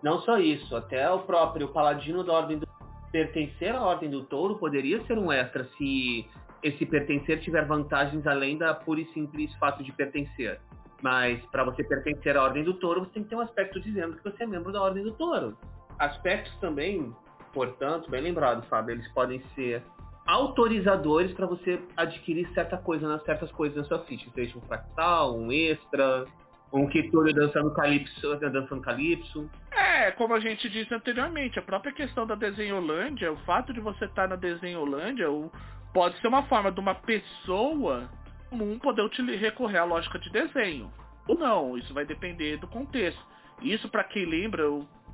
Não 0.02 0.22
só 0.22 0.38
isso, 0.38 0.74
até 0.74 1.12
o 1.12 1.20
próprio 1.20 1.68
paladino 1.74 2.24
da 2.24 2.32
Ordem 2.32 2.60
do 2.60 2.78
pertencer 3.11 3.76
à 3.76 3.81
Ordem 3.81 4.10
do 4.10 4.23
Touro 4.23 4.57
poderia 4.57 5.03
ser 5.06 5.18
um 5.18 5.31
extra 5.31 5.64
se 5.77 6.27
esse 6.61 6.86
pertencer 6.86 7.40
tiver 7.41 7.65
vantagens 7.65 8.26
além 8.27 8.57
da 8.57 8.73
pura 8.73 8.99
e 9.02 9.06
simples 9.14 9.53
fato 9.56 9.84
de 9.84 9.91
pertencer. 9.91 10.60
Mas 11.02 11.44
para 11.48 11.64
você 11.64 11.84
pertencer 11.84 12.36
à 12.38 12.44
Ordem 12.44 12.64
do 12.64 12.73
Touro, 12.73 13.02
você 13.02 13.11
tem 13.11 13.23
que 13.23 13.30
ter 13.30 13.36
um 13.36 13.41
aspecto 13.41 13.80
dizendo 13.80 14.18
que 14.18 14.23
você 14.23 14.44
é 14.44 14.48
membro 14.48 14.72
da 14.72 14.81
Ordem 14.81 15.03
do 15.03 15.14
Touro. 15.14 15.57
Aspectos 15.98 16.53
também, 16.60 17.14
portanto, 17.53 18.10
bem 18.10 18.22
lembrado, 18.22 18.65
Fábio, 18.68 18.94
eles 18.94 19.07
podem 19.14 19.41
ser 19.56 19.81
autorizadores 20.27 21.31
para 21.31 21.48
você 21.48 21.81
adquirir 21.98 22.48
certa 22.53 22.77
coisa, 22.77 23.19
certas 23.26 23.52
coisas 23.52 23.77
na 23.77 23.84
sua 23.86 23.99
ficha, 24.06 24.30
seja 24.36 24.57
um 24.57 24.61
fractal, 24.61 25.36
um 25.36 25.52
extra, 25.52 26.26
um 26.72 26.88
Kituri 26.88 27.34
dançando 27.34 27.72
calypso, 27.74 28.36
dançando 28.38 28.82
calypso. 28.82 29.50
É, 29.72 30.12
como 30.12 30.34
a 30.34 30.40
gente 30.40 30.70
disse 30.70 30.94
anteriormente, 30.94 31.58
a 31.58 31.64
própria 31.64 31.91
questão 31.91 32.26
da 32.26 32.36
Desenholândia, 32.36 33.32
o 33.32 33.38
fato 33.38 33.74
de 33.74 33.80
você 33.80 34.06
estar 34.06 34.24
tá 34.24 34.28
na 34.30 34.36
Desenholândia, 34.36 35.32
o, 35.32 35.52
pode 35.94 36.20
ser 36.20 36.28
uma 36.28 36.44
forma 36.44 36.72
de 36.72 36.80
uma 36.80 36.96
pessoa 36.96 38.10
comum 38.50 38.80
poder 38.80 39.08
recorrer 39.38 39.78
à 39.78 39.84
lógica 39.84 40.18
de 40.20 40.30
desenho. 40.32 40.91
Ou 41.28 41.38
não, 41.38 41.78
isso 41.78 41.94
vai 41.94 42.06
depender 42.06 42.58
do 42.58 42.68
contexto. 42.68 43.24
Isso, 43.62 43.90
para 43.90 44.04
quem 44.04 44.26
lembra, 44.26 44.64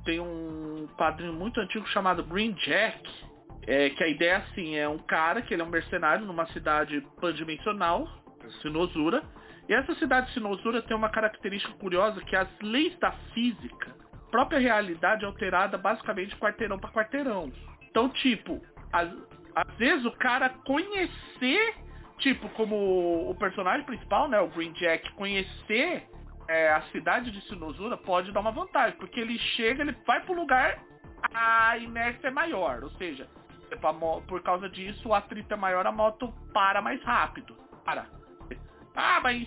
tenho 0.04 0.24
um 0.24 0.86
quadrinho 0.96 1.32
muito 1.32 1.60
antigo 1.60 1.86
chamado 1.88 2.24
Green 2.24 2.52
Jack, 2.52 3.02
é, 3.66 3.90
que 3.90 4.02
a 4.02 4.08
ideia 4.08 4.30
é 4.30 4.36
assim, 4.36 4.76
é 4.76 4.88
um 4.88 4.98
cara 4.98 5.42
que 5.42 5.52
ele 5.52 5.62
é 5.62 5.64
um 5.64 5.70
mercenário 5.70 6.24
numa 6.24 6.46
cidade 6.48 7.04
pandimensional, 7.20 8.08
Sinosura, 8.62 9.22
e 9.68 9.74
essa 9.74 9.94
cidade 9.96 10.32
Sinosura 10.32 10.82
tem 10.82 10.96
uma 10.96 11.08
característica 11.08 11.72
curiosa 11.74 12.20
que 12.22 12.36
as 12.36 12.48
leis 12.60 12.96
da 12.98 13.12
física, 13.34 13.94
própria 14.30 14.58
realidade 14.58 15.24
é 15.24 15.26
alterada 15.26 15.76
basicamente 15.76 16.36
quarteirão 16.36 16.78
para 16.78 16.90
quarteirão. 16.90 17.52
Então, 17.82 18.08
tipo, 18.10 18.62
as, 18.92 19.10
às 19.54 19.74
vezes 19.76 20.04
o 20.04 20.12
cara 20.12 20.50
conhecer, 20.50 21.74
tipo, 22.18 22.48
como 22.50 23.30
o 23.30 23.34
personagem 23.34 23.84
principal, 23.86 24.28
né, 24.28 24.38
o 24.40 24.48
Green 24.48 24.72
Jack, 24.72 25.10
conhecer 25.14 26.06
é, 26.48 26.70
a 26.70 26.82
cidade 26.92 27.30
de 27.30 27.40
Sinosura 27.48 27.96
pode 27.96 28.32
dar 28.32 28.40
uma 28.40 28.52
vantagem, 28.52 28.96
porque 28.98 29.18
ele 29.18 29.38
chega, 29.38 29.82
ele 29.82 29.96
vai 30.06 30.20
pro 30.20 30.34
lugar, 30.34 30.78
a 31.34 31.76
inércia 31.78 32.28
é 32.28 32.30
maior, 32.30 32.84
ou 32.84 32.90
seja, 32.90 33.26
por 34.28 34.42
causa 34.42 34.68
disso 34.68 35.08
o 35.08 35.14
atrito 35.14 35.52
é 35.52 35.56
maior, 35.56 35.86
a 35.86 35.92
moto 35.92 36.32
para 36.52 36.80
mais 36.80 37.02
rápido. 37.02 37.56
Para. 37.84 38.06
Ah, 38.96 39.20
mas 39.22 39.46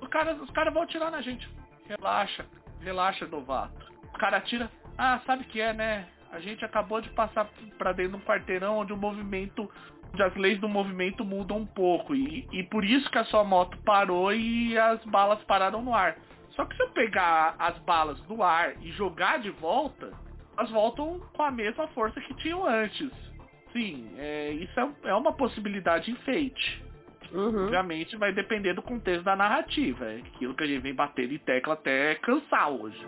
os 0.00 0.08
caras 0.52 0.72
vão 0.72 0.82
atirar 0.82 1.10
na 1.10 1.20
gente. 1.20 1.48
Relaxa, 1.88 2.46
relaxa, 2.80 3.26
novato. 3.26 3.92
O 4.04 4.18
cara 4.18 4.38
atira, 4.38 4.70
ah, 4.96 5.20
sabe 5.26 5.42
o 5.42 5.46
que 5.46 5.60
é, 5.60 5.72
né? 5.72 6.06
A 6.30 6.40
gente 6.40 6.64
acabou 6.64 7.00
de 7.00 7.10
passar 7.10 7.48
para 7.78 7.92
dentro 7.92 8.12
de 8.12 8.18
um 8.18 8.26
quarteirão 8.26 8.78
onde 8.78 8.92
o 8.92 8.96
movimento, 8.96 9.70
onde 10.12 10.22
as 10.22 10.34
leis 10.36 10.58
do 10.60 10.68
movimento 10.68 11.24
mudam 11.24 11.58
um 11.58 11.66
pouco. 11.66 12.14
E, 12.14 12.46
e 12.52 12.62
por 12.64 12.84
isso 12.84 13.10
que 13.10 13.18
a 13.18 13.24
sua 13.24 13.44
moto 13.44 13.76
parou 13.84 14.32
e 14.32 14.78
as 14.78 15.04
balas 15.04 15.42
pararam 15.44 15.82
no 15.82 15.94
ar. 15.94 16.16
Só 16.50 16.64
que 16.64 16.76
se 16.76 16.82
eu 16.82 16.90
pegar 16.90 17.54
as 17.58 17.78
balas 17.80 18.20
do 18.22 18.42
ar 18.42 18.74
e 18.82 18.90
jogar 18.92 19.38
de 19.38 19.50
volta, 19.50 20.12
elas 20.56 20.70
voltam 20.70 21.20
com 21.34 21.42
a 21.42 21.50
mesma 21.50 21.86
força 21.88 22.20
que 22.20 22.34
tinham 22.34 22.66
antes. 22.66 23.10
Sim, 23.72 24.10
é, 24.16 24.52
isso 24.52 24.80
é, 24.80 25.10
é 25.10 25.14
uma 25.14 25.32
possibilidade 25.34 26.10
enfeite. 26.10 26.82
Uhum. 27.32 27.64
Obviamente 27.64 28.16
vai 28.16 28.32
depender 28.32 28.74
do 28.74 28.82
contexto 28.82 29.24
da 29.24 29.36
narrativa. 29.36 30.04
É 30.04 30.18
aquilo 30.18 30.54
que 30.54 30.64
a 30.64 30.66
gente 30.66 30.82
vem 30.82 30.94
batendo 30.94 31.34
em 31.34 31.38
tecla 31.38 31.74
até 31.74 32.14
cansar 32.16 32.70
hoje. 32.70 33.04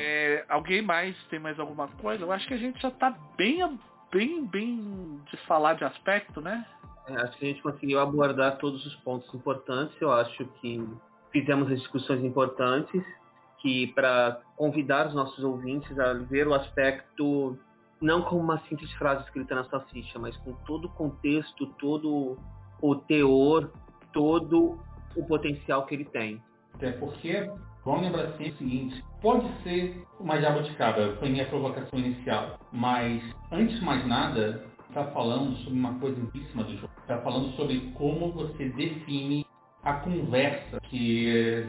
É, 0.00 0.44
alguém 0.48 0.80
mais 0.80 1.16
tem 1.24 1.40
mais 1.40 1.58
alguma 1.58 1.88
coisa? 1.88 2.22
Eu 2.22 2.30
acho 2.30 2.46
que 2.46 2.54
a 2.54 2.58
gente 2.58 2.80
já 2.80 2.90
tá 2.90 3.10
bem, 3.36 3.78
bem, 4.12 4.46
bem 4.46 5.20
de 5.30 5.36
falar 5.46 5.74
de 5.74 5.84
aspecto, 5.84 6.40
né? 6.40 6.64
É, 7.08 7.14
acho 7.22 7.36
que 7.38 7.44
a 7.44 7.48
gente 7.48 7.62
conseguiu 7.62 7.98
abordar 7.98 8.58
todos 8.58 8.84
os 8.86 8.94
pontos 8.96 9.32
importantes. 9.34 9.96
Eu 10.00 10.12
acho 10.12 10.44
que 10.60 10.86
fizemos 11.32 11.70
as 11.70 11.78
discussões 11.78 12.22
importantes 12.24 13.02
que 13.58 13.88
para 13.88 14.40
convidar 14.56 15.06
os 15.08 15.14
nossos 15.14 15.42
ouvintes 15.42 15.98
a 15.98 16.14
ver 16.14 16.46
o 16.46 16.54
aspecto 16.54 17.58
não 18.00 18.22
como 18.22 18.40
uma 18.40 18.58
simples 18.68 18.90
frase 18.92 19.24
escrita 19.24 19.54
na 19.54 19.64
sua 19.64 19.80
ficha, 19.86 20.18
mas 20.18 20.36
com 20.38 20.52
todo 20.66 20.86
o 20.86 20.90
contexto, 20.90 21.66
todo 21.78 22.38
o 22.80 22.94
teor, 22.94 23.70
todo 24.12 24.78
o 25.16 25.26
potencial 25.26 25.84
que 25.86 25.94
ele 25.94 26.04
tem. 26.04 26.40
Até 26.74 26.92
porque, 26.92 27.50
vamos 27.84 28.02
lembrar 28.02 28.28
sempre 28.32 28.50
o 28.50 28.56
seguinte, 28.58 29.04
pode 29.20 29.48
ser 29.64 30.04
uma 30.20 30.40
jabuticaba, 30.40 31.16
foi 31.18 31.28
minha 31.28 31.46
provocação 31.46 31.98
inicial, 31.98 32.60
mas 32.72 33.22
antes 33.50 33.78
de 33.78 33.84
mais 33.84 34.06
nada, 34.06 34.64
está 34.88 35.04
falando 35.06 35.56
sobre 35.58 35.78
uma 35.78 35.98
coisa 35.98 36.20
importantíssima 36.20 36.64
do 36.64 36.76
jogo. 36.76 36.92
Está 37.00 37.18
falando 37.18 37.50
sobre 37.56 37.80
como 37.94 38.32
você 38.32 38.68
define 38.70 39.44
a 39.82 39.94
conversa 39.94 40.80
que, 40.82 41.28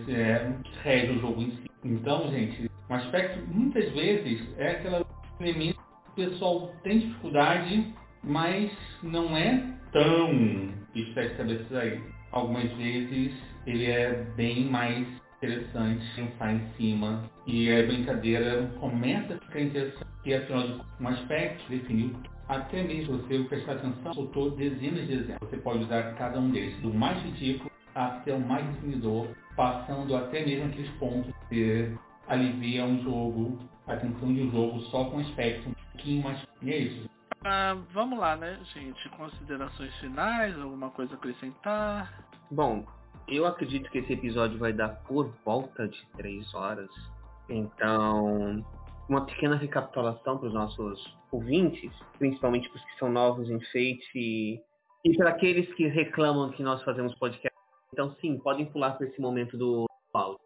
é, 0.09 0.57
que 0.63 0.79
rege 0.83 1.13
o 1.13 1.19
jogo 1.19 1.41
em 1.41 1.51
si. 1.51 1.68
Então, 1.83 2.29
gente, 2.31 2.69
um 2.89 2.93
aspecto 2.93 3.39
muitas 3.47 3.89
vezes 3.93 4.41
é 4.57 4.71
aquela 4.71 5.05
elemento 5.39 5.79
que 6.15 6.23
o 6.23 6.29
pessoal 6.29 6.75
tem 6.83 6.99
dificuldade, 6.99 7.93
mas 8.23 8.71
não 9.01 9.37
é 9.37 9.63
tão 9.91 10.73
especialista 10.93 11.79
aí. 11.79 12.01
Algumas 12.31 12.69
vezes 12.73 13.33
ele 13.65 13.85
é 13.85 14.23
bem 14.35 14.65
mais 14.65 15.07
interessante 15.37 16.05
pensar 16.15 16.53
em 16.53 16.61
cima 16.75 17.23
e 17.47 17.71
a 17.71 17.85
brincadeira 17.85 18.69
começa 18.79 19.35
a 19.35 19.37
ficar 19.37 19.61
interessante 19.61 20.07
e 20.25 20.33
afinal 20.33 20.67
de 20.67 20.81
um 20.99 21.07
aspecto 21.07 21.69
definiu 21.69 22.11
até 22.49 22.83
mesmo 22.83 23.17
você 23.19 23.39
prestar 23.45 23.73
atenção 23.73 24.13
soltou 24.13 24.51
dezenas 24.51 25.07
de 25.07 25.13
exemplos 25.13 25.49
você 25.49 25.57
pode 25.57 25.85
usar 25.85 26.13
cada 26.15 26.39
um 26.39 26.51
deles 26.51 26.75
do 26.81 26.93
mais 26.93 27.23
ridículo 27.23 27.68
até 28.07 28.33
o 28.33 28.39
mais 28.39 28.65
definidor 28.73 29.27
passando 29.55 30.15
até 30.15 30.45
mesmo 30.45 30.67
aqueles 30.67 30.89
pontos 30.97 31.33
que 31.49 31.93
aliviam 32.27 32.95
o 32.95 33.03
jogo 33.03 33.59
a 33.87 33.95
tensão 33.95 34.33
de 34.33 34.43
um 34.43 34.51
jogo 34.51 34.79
só 34.83 35.05
com 35.05 35.19
aspecto 35.19 35.69
um 35.69 35.73
pouquinho 35.73 36.23
mais 36.23 36.47
e 36.61 36.71
é 36.71 36.77
isso 36.77 37.09
ah, 37.45 37.77
vamos 37.93 38.19
lá, 38.19 38.35
né, 38.35 38.59
gente? 38.73 39.07
Considerações 39.09 39.95
finais, 39.99 40.59
alguma 40.59 40.89
coisa 40.89 41.13
a 41.13 41.15
acrescentar? 41.15 42.25
Bom, 42.51 42.85
eu 43.29 43.45
acredito 43.45 43.89
que 43.89 43.99
esse 43.99 44.11
episódio 44.11 44.57
vai 44.57 44.73
dar 44.73 44.89
por 45.07 45.33
volta 45.45 45.87
de 45.87 46.05
três 46.17 46.53
horas. 46.53 46.89
Então, 47.47 48.65
uma 49.07 49.25
pequena 49.25 49.55
recapitulação 49.55 50.37
para 50.37 50.47
os 50.47 50.53
nossos 50.53 51.17
ouvintes, 51.31 51.91
principalmente 52.17 52.67
para 52.69 52.77
os 52.77 52.85
que 52.85 52.99
são 52.99 53.09
novos 53.09 53.49
em 53.49 53.59
Fate 53.59 54.11
e, 54.15 54.61
e 55.05 55.15
para 55.15 55.29
aqueles 55.29 55.71
que 55.75 55.87
reclamam 55.87 56.51
que 56.51 56.61
nós 56.61 56.83
fazemos 56.83 57.15
podcast. 57.15 57.58
Então, 57.91 58.15
sim, 58.21 58.37
podem 58.39 58.65
pular 58.65 58.91
para 58.91 59.07
esse 59.07 59.19
momento 59.19 59.57
do 59.57 59.85
áudio. 60.13 60.39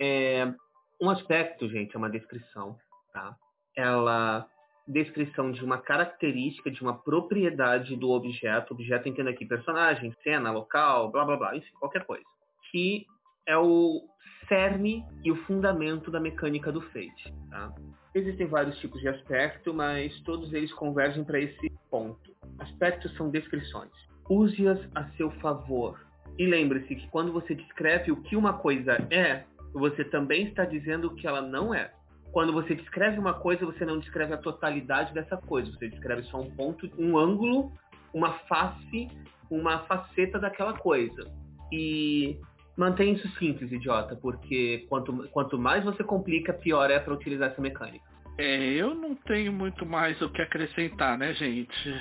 É, 0.00 0.52
um 1.00 1.10
aspecto, 1.10 1.68
gente, 1.68 1.94
é 1.94 1.98
uma 1.98 2.10
descrição, 2.10 2.76
tá? 3.12 3.36
Ela 3.76 4.48
descrição 4.86 5.52
de 5.52 5.62
uma 5.62 5.76
característica, 5.76 6.70
de 6.70 6.80
uma 6.80 6.96
propriedade 6.96 7.94
do 7.94 8.10
objeto, 8.10 8.72
objeto 8.72 9.08
entendo 9.08 9.28
aqui 9.28 9.44
personagem, 9.44 10.14
cena, 10.22 10.50
local, 10.50 11.10
blá 11.10 11.24
blá 11.24 11.36
blá, 11.36 11.56
enfim, 11.56 11.70
qualquer 11.78 12.06
coisa, 12.06 12.24
que 12.70 13.06
é 13.46 13.56
o 13.56 14.00
cerne 14.48 15.04
e 15.22 15.30
o 15.30 15.36
fundamento 15.44 16.10
da 16.10 16.18
mecânica 16.18 16.72
do 16.72 16.80
Fate. 16.80 17.34
Tá? 17.50 17.74
Existem 18.14 18.46
vários 18.46 18.78
tipos 18.78 19.00
de 19.00 19.08
aspecto, 19.08 19.74
mas 19.74 20.18
todos 20.22 20.52
eles 20.54 20.72
convergem 20.72 21.22
para 21.22 21.38
esse 21.38 21.70
ponto. 21.90 22.34
Aspectos 22.58 23.14
são 23.16 23.30
descrições. 23.30 23.92
Use-as 24.28 24.80
a 24.94 25.04
seu 25.16 25.30
favor. 25.32 26.07
E 26.38 26.46
lembre-se 26.46 26.94
que 26.94 27.08
quando 27.08 27.32
você 27.32 27.54
descreve 27.54 28.12
o 28.12 28.22
que 28.22 28.36
uma 28.36 28.52
coisa 28.52 28.96
é, 29.10 29.44
você 29.72 30.04
também 30.04 30.46
está 30.46 30.64
dizendo 30.64 31.08
o 31.08 31.14
que 31.14 31.26
ela 31.26 31.42
não 31.42 31.74
é 31.74 31.90
quando 32.32 32.52
você 32.52 32.74
descreve 32.74 33.18
uma 33.18 33.34
coisa, 33.34 33.64
você 33.64 33.84
não 33.84 33.98
descreve 33.98 34.34
a 34.34 34.38
totalidade 34.38 35.12
dessa 35.14 35.36
coisa, 35.36 35.70
você 35.70 35.88
descreve 35.88 36.22
só 36.24 36.40
um 36.40 36.50
ponto, 36.50 36.88
um 36.98 37.16
ângulo, 37.16 37.72
uma 38.12 38.32
face, 38.40 39.08
uma 39.50 39.80
faceta 39.80 40.38
daquela 40.38 40.74
coisa. 40.74 41.30
E 41.72 42.38
mantém 42.76 43.14
isso 43.14 43.28
simples, 43.38 43.72
idiota, 43.72 44.14
porque 44.16 44.86
quanto, 44.88 45.28
quanto 45.30 45.58
mais 45.58 45.84
você 45.84 46.04
complica, 46.04 46.52
pior 46.52 46.90
é 46.90 46.98
para 46.98 47.14
utilizar 47.14 47.50
essa 47.50 47.60
mecânica. 47.60 48.04
É, 48.36 48.56
eu 48.74 48.94
não 48.94 49.14
tenho 49.14 49.52
muito 49.52 49.84
mais 49.84 50.20
o 50.22 50.30
que 50.30 50.40
acrescentar, 50.40 51.18
né, 51.18 51.34
gente? 51.34 52.00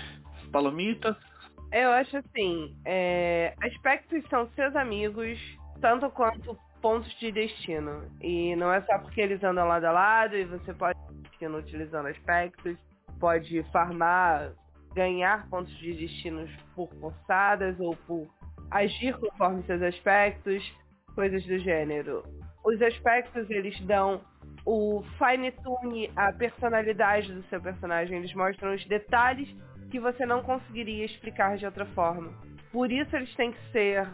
Palomitas? 0.52 1.16
Eu 1.72 1.92
acho 1.92 2.18
assim, 2.18 2.76
é, 2.86 3.54
aspectos 3.62 4.24
são 4.30 4.50
seus 4.52 4.76
amigos, 4.76 5.38
tanto 5.82 6.10
quanto 6.12 6.58
pontos 6.82 7.12
de 7.20 7.32
destino. 7.32 8.10
E 8.22 8.56
não 8.56 8.72
é 8.72 8.82
só 8.82 8.98
porque 9.00 9.22
eles 9.22 9.44
andam 9.44 9.68
lado 9.68 9.86
a 9.86 9.92
lado 9.92 10.36
e 10.36 10.46
você 10.46 10.74
pode 10.74 10.98
destino 11.24 11.58
utilizando 11.58 12.08
aspectos, 12.08 12.78
pode 13.20 13.64
farmar, 13.72 14.54
ganhar 14.94 15.48
pontos 15.50 15.76
de 15.78 15.94
destinos 15.94 16.50
por 16.76 16.90
forçadas 16.96 17.80
ou 17.80 17.96
por 18.08 18.28
agir 18.72 19.18
conforme 19.18 19.64
seus 19.64 19.82
aspectos, 19.82 20.64
coisas 21.14 21.46
do 21.46 21.60
gênero. 21.60 22.24
Os 22.64 22.82
aspectos 22.82 23.50
eles 23.50 23.80
dão 23.82 24.22
o 24.66 25.04
fine 25.18 25.52
tune, 25.52 26.12
a 26.16 26.34
personalidade 26.34 27.32
do 27.34 27.44
seu 27.44 27.62
personagem, 27.62 28.18
eles 28.18 28.34
mostram 28.34 28.74
os 28.74 28.86
detalhes 28.86 29.48
que 29.90 30.00
você 30.00 30.26
não 30.26 30.44
conseguiria 30.44 31.06
explicar 31.06 31.58
de 31.58 31.66
outra 31.66 31.86
forma. 31.88 32.32
Por 32.72 32.92
isso 32.92 33.16
eles 33.16 33.34
têm 33.36 33.52
que 33.52 33.72
ser 33.72 34.08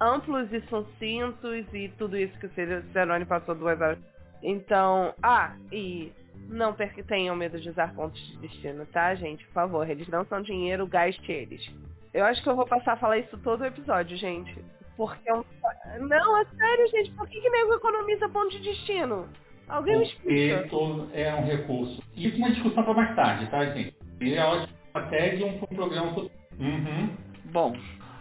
amplos 0.00 0.52
e 0.52 0.60
sucintos 0.62 1.66
e 1.72 1.88
tudo 1.98 2.16
isso 2.16 2.38
que 2.38 2.46
o 2.46 2.92
Cerone 2.92 3.24
passou 3.24 3.54
duas 3.54 3.80
horas. 3.80 3.98
Então, 4.42 5.14
ah, 5.22 5.54
e 5.70 6.12
não 6.48 6.74
tenham 7.06 7.36
medo 7.36 7.60
de 7.60 7.68
usar 7.68 7.94
pontos 7.94 8.20
de 8.28 8.38
destino, 8.38 8.86
tá, 8.86 9.14
gente? 9.14 9.44
Por 9.46 9.52
favor, 9.52 9.88
eles 9.88 10.08
não 10.08 10.24
são 10.24 10.40
dinheiro, 10.40 10.86
gaste 10.86 11.30
eles. 11.30 11.70
Eu 12.12 12.24
acho 12.24 12.42
que 12.42 12.48
eu 12.48 12.56
vou 12.56 12.66
passar 12.66 12.94
a 12.94 12.96
falar 12.96 13.18
isso 13.18 13.36
todo 13.38 13.60
o 13.60 13.66
episódio, 13.66 14.16
gente. 14.16 14.56
Porque 14.96 15.28
é 15.28 15.34
um... 15.34 15.44
Não, 16.00 16.38
é 16.38 16.44
sério, 16.44 16.88
gente. 16.88 17.10
Por 17.12 17.28
que, 17.28 17.40
que 17.40 17.50
nego 17.50 17.74
economiza 17.74 18.28
ponto 18.28 18.50
de 18.50 18.58
destino? 18.58 19.28
Alguém 19.68 19.98
me 19.98 20.04
explica. 20.04 20.66
Porque 20.68 21.18
é 21.18 21.34
um 21.34 21.44
recurso. 21.44 22.02
Isso 22.16 22.34
é 22.34 22.38
uma 22.38 22.50
discussão 22.50 22.82
para 22.82 22.94
mais 22.94 23.14
tarde, 23.14 23.46
tá, 23.50 23.64
gente? 23.66 23.94
Ele 24.20 24.34
é 24.34 24.44
ótimo 24.44 24.79
até 24.94 25.36
de 25.36 25.44
um, 25.44 25.58
programa... 25.58 26.30
Uhum. 26.58 27.16
Bom, 27.46 27.74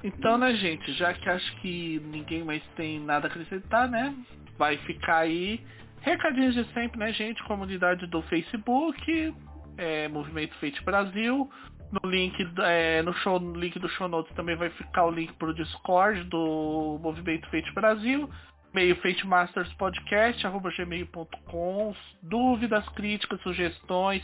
então, 0.04 0.38
né, 0.38 0.54
gente, 0.56 0.92
já 0.94 1.14
que 1.14 1.30
acho 1.30 1.56
que 1.58 2.02
ninguém 2.06 2.44
mais 2.44 2.64
tem 2.76 3.00
nada 3.00 3.28
a 3.28 3.30
acrescentar, 3.30 3.90
né? 3.90 4.16
Vai 4.58 4.78
ficar 4.78 5.20
aí. 5.20 5.62
Recadinhos 6.02 6.56
de 6.56 6.64
sempre, 6.74 6.98
né, 6.98 7.12
gente? 7.12 7.44
Comunidade 7.44 8.08
do 8.08 8.22
Facebook, 8.24 9.36
é, 9.78 10.08
Movimento 10.08 10.56
Fate 10.56 10.82
Brasil. 10.84 11.50
No 11.92 12.10
link, 12.10 12.36
é, 12.60 13.02
no 13.02 13.14
show, 13.16 13.40
no 13.40 13.60
link 13.60 13.78
do 13.80 13.90
show 13.90 14.08
notes 14.08 14.34
também 14.36 14.56
vai 14.56 14.70
ficar 14.70 15.06
o 15.06 15.12
link 15.12 15.34
pro 15.34 15.54
Discord 15.54 16.24
do 16.26 17.00
Movimento 17.02 17.50
Fate 17.50 17.74
Brasil. 17.74 18.30
Meio 18.74 18.96
Fate 18.98 19.26
Masters 19.26 19.74
Podcast, 19.74 20.46
arroba 20.46 20.70
gmail.com. 20.72 21.96
Dúvidas, 22.22 22.88
críticas, 22.90 23.42
sugestões 23.42 24.24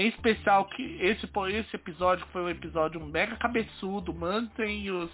em 0.00 0.08
especial 0.08 0.64
que 0.64 0.96
esse, 0.98 1.28
esse 1.52 1.76
episódio 1.76 2.26
foi 2.32 2.40
um 2.40 2.48
episódio 2.48 2.98
mega 3.04 3.36
cabeçudo. 3.36 4.14
Mandem 4.14 4.90
os. 4.90 5.10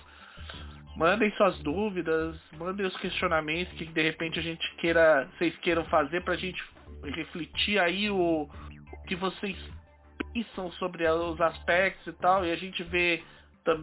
Mandem 0.97 1.31
suas 1.33 1.59
dúvidas, 1.59 2.41
mandem 2.57 2.87
os 2.87 2.97
questionamentos 2.97 3.75
que 3.75 3.85
de 3.85 4.03
repente 4.03 4.39
a 4.39 4.43
gente 4.43 4.77
queira. 4.77 5.29
Vocês 5.37 5.57
queiram 5.59 5.85
fazer 5.87 6.23
pra 6.23 6.37
gente 6.37 6.63
refletir 7.03 7.81
aí 7.81 8.09
o, 8.09 8.49
o 8.49 9.03
que 9.09 9.17
vocês 9.17 9.59
pensam 10.33 10.71
sobre 10.73 11.07
os 11.07 11.41
aspectos 11.41 12.07
e 12.07 12.13
tal. 12.13 12.47
E 12.47 12.53
a 12.53 12.57
gente 12.57 12.85
vê 12.85 13.25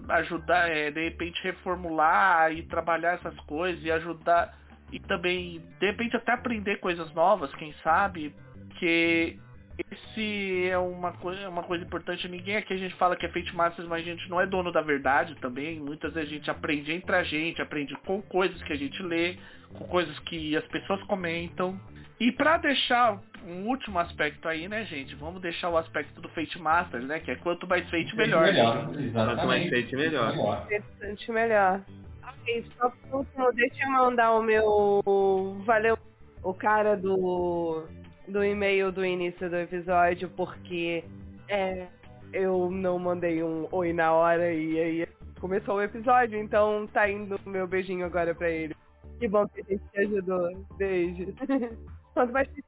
ajudar, 0.10 0.72
é, 0.72 0.90
de 0.90 1.04
repente 1.04 1.44
reformular 1.44 2.54
e 2.54 2.64
trabalhar 2.64 3.16
essas 3.16 3.38
coisas 3.42 3.84
e 3.84 3.92
ajudar 3.92 4.58
e 4.90 5.00
também 5.02 5.60
de 5.80 5.86
repente 5.86 6.16
até 6.16 6.32
aprender 6.32 6.78
coisas 6.78 7.14
novas, 7.14 7.54
quem 7.56 7.74
sabe, 7.84 8.34
que 8.80 9.38
esse 9.78 10.70
é 10.70 10.78
uma, 10.78 11.14
coisa, 11.14 11.50
uma 11.50 11.64
coisa 11.64 11.84
importante. 11.84 12.28
Ninguém 12.28 12.58
aqui 12.58 12.74
a 12.74 12.78
gente 12.78 12.94
fala 12.96 13.16
que 13.16 13.26
é 13.26 13.30
Fate 13.30 13.56
Masters, 13.56 13.88
mas 13.88 14.02
a 14.02 14.06
gente 14.06 14.30
não 14.30 14.40
é 14.40 14.46
dono 14.46 14.72
da 14.72 14.82
verdade 14.82 15.36
também. 15.36 15.80
Muitas 15.80 16.14
vezes 16.14 16.30
a 16.30 16.34
gente 16.34 16.52
aprende 16.52 16.92
entre 16.92 17.16
a 17.16 17.24
gente, 17.24 17.62
aprende 17.62 17.96
com 18.06 18.22
coisas 18.22 18.62
que 18.64 18.74
a 18.74 18.76
gente 18.76 19.02
lê, 19.02 19.38
com 19.74 19.86
coisas 19.86 20.18
que 20.20 20.56
as 20.56 20.66
pessoas 20.66 21.02
comentam. 21.04 21.80
E 22.20 22.32
para 22.32 22.58
deixar 22.58 23.20
um 23.46 23.68
último 23.68 24.00
aspecto 24.00 24.48
aí, 24.48 24.68
né, 24.68 24.86
gente? 24.86 25.16
Vamos 25.16 25.42
deixar 25.42 25.70
o 25.70 25.78
aspecto 25.78 26.22
do 26.22 26.30
Fate 26.30 26.60
Masters, 26.60 27.06
né? 27.06 27.20
Que 27.20 27.32
é 27.32 27.36
quanto 27.36 27.68
mais 27.68 27.84
Fate, 27.90 28.16
melhor. 28.16 28.44
melhor. 28.44 28.86
Quanto 28.86 29.48
mais 29.48 29.70
Fate, 29.70 29.96
melhor. 29.96 30.34
Bastante 30.70 31.32
melhor. 31.32 31.82
Ok, 32.26 32.66
só 32.78 32.90
por 32.90 33.20
último, 33.20 33.52
deixa 33.54 33.84
eu 33.84 33.92
mandar 33.92 34.32
o 34.34 34.44
meu. 34.44 35.62
Valeu, 35.66 35.98
o 36.44 36.54
cara 36.54 36.96
do 36.96 37.88
do 38.28 38.44
e-mail 38.44 38.92
do 38.92 39.06
início 39.06 39.50
do 39.50 39.58
episódio, 39.58 40.30
porque 40.30 41.04
é, 41.48 41.88
eu 42.32 42.70
não 42.72 42.98
mandei 42.98 43.44
um 43.44 43.68
oi 43.72 43.94
na 43.94 44.14
hora 44.14 44.54
e 44.54 44.80
aí 44.80 45.08
começou 45.40 45.76
o 45.76 45.82
episódio, 45.82 46.40
então 46.40 46.88
tá 46.94 47.10
indo 47.10 47.40
meu 47.46 47.68
beijinho 47.68 48.06
agora 48.06 48.34
pra 48.34 48.50
ele. 48.50 48.76
Que 49.20 49.28
bom 49.28 49.48
que 49.48 49.62
a 49.62 49.64
gente 49.64 49.84
te 49.92 50.00
ajudou. 50.00 50.66
Beijo. 50.78 51.34
Quanto 52.14 52.34
mais 52.34 52.48
te 52.50 52.64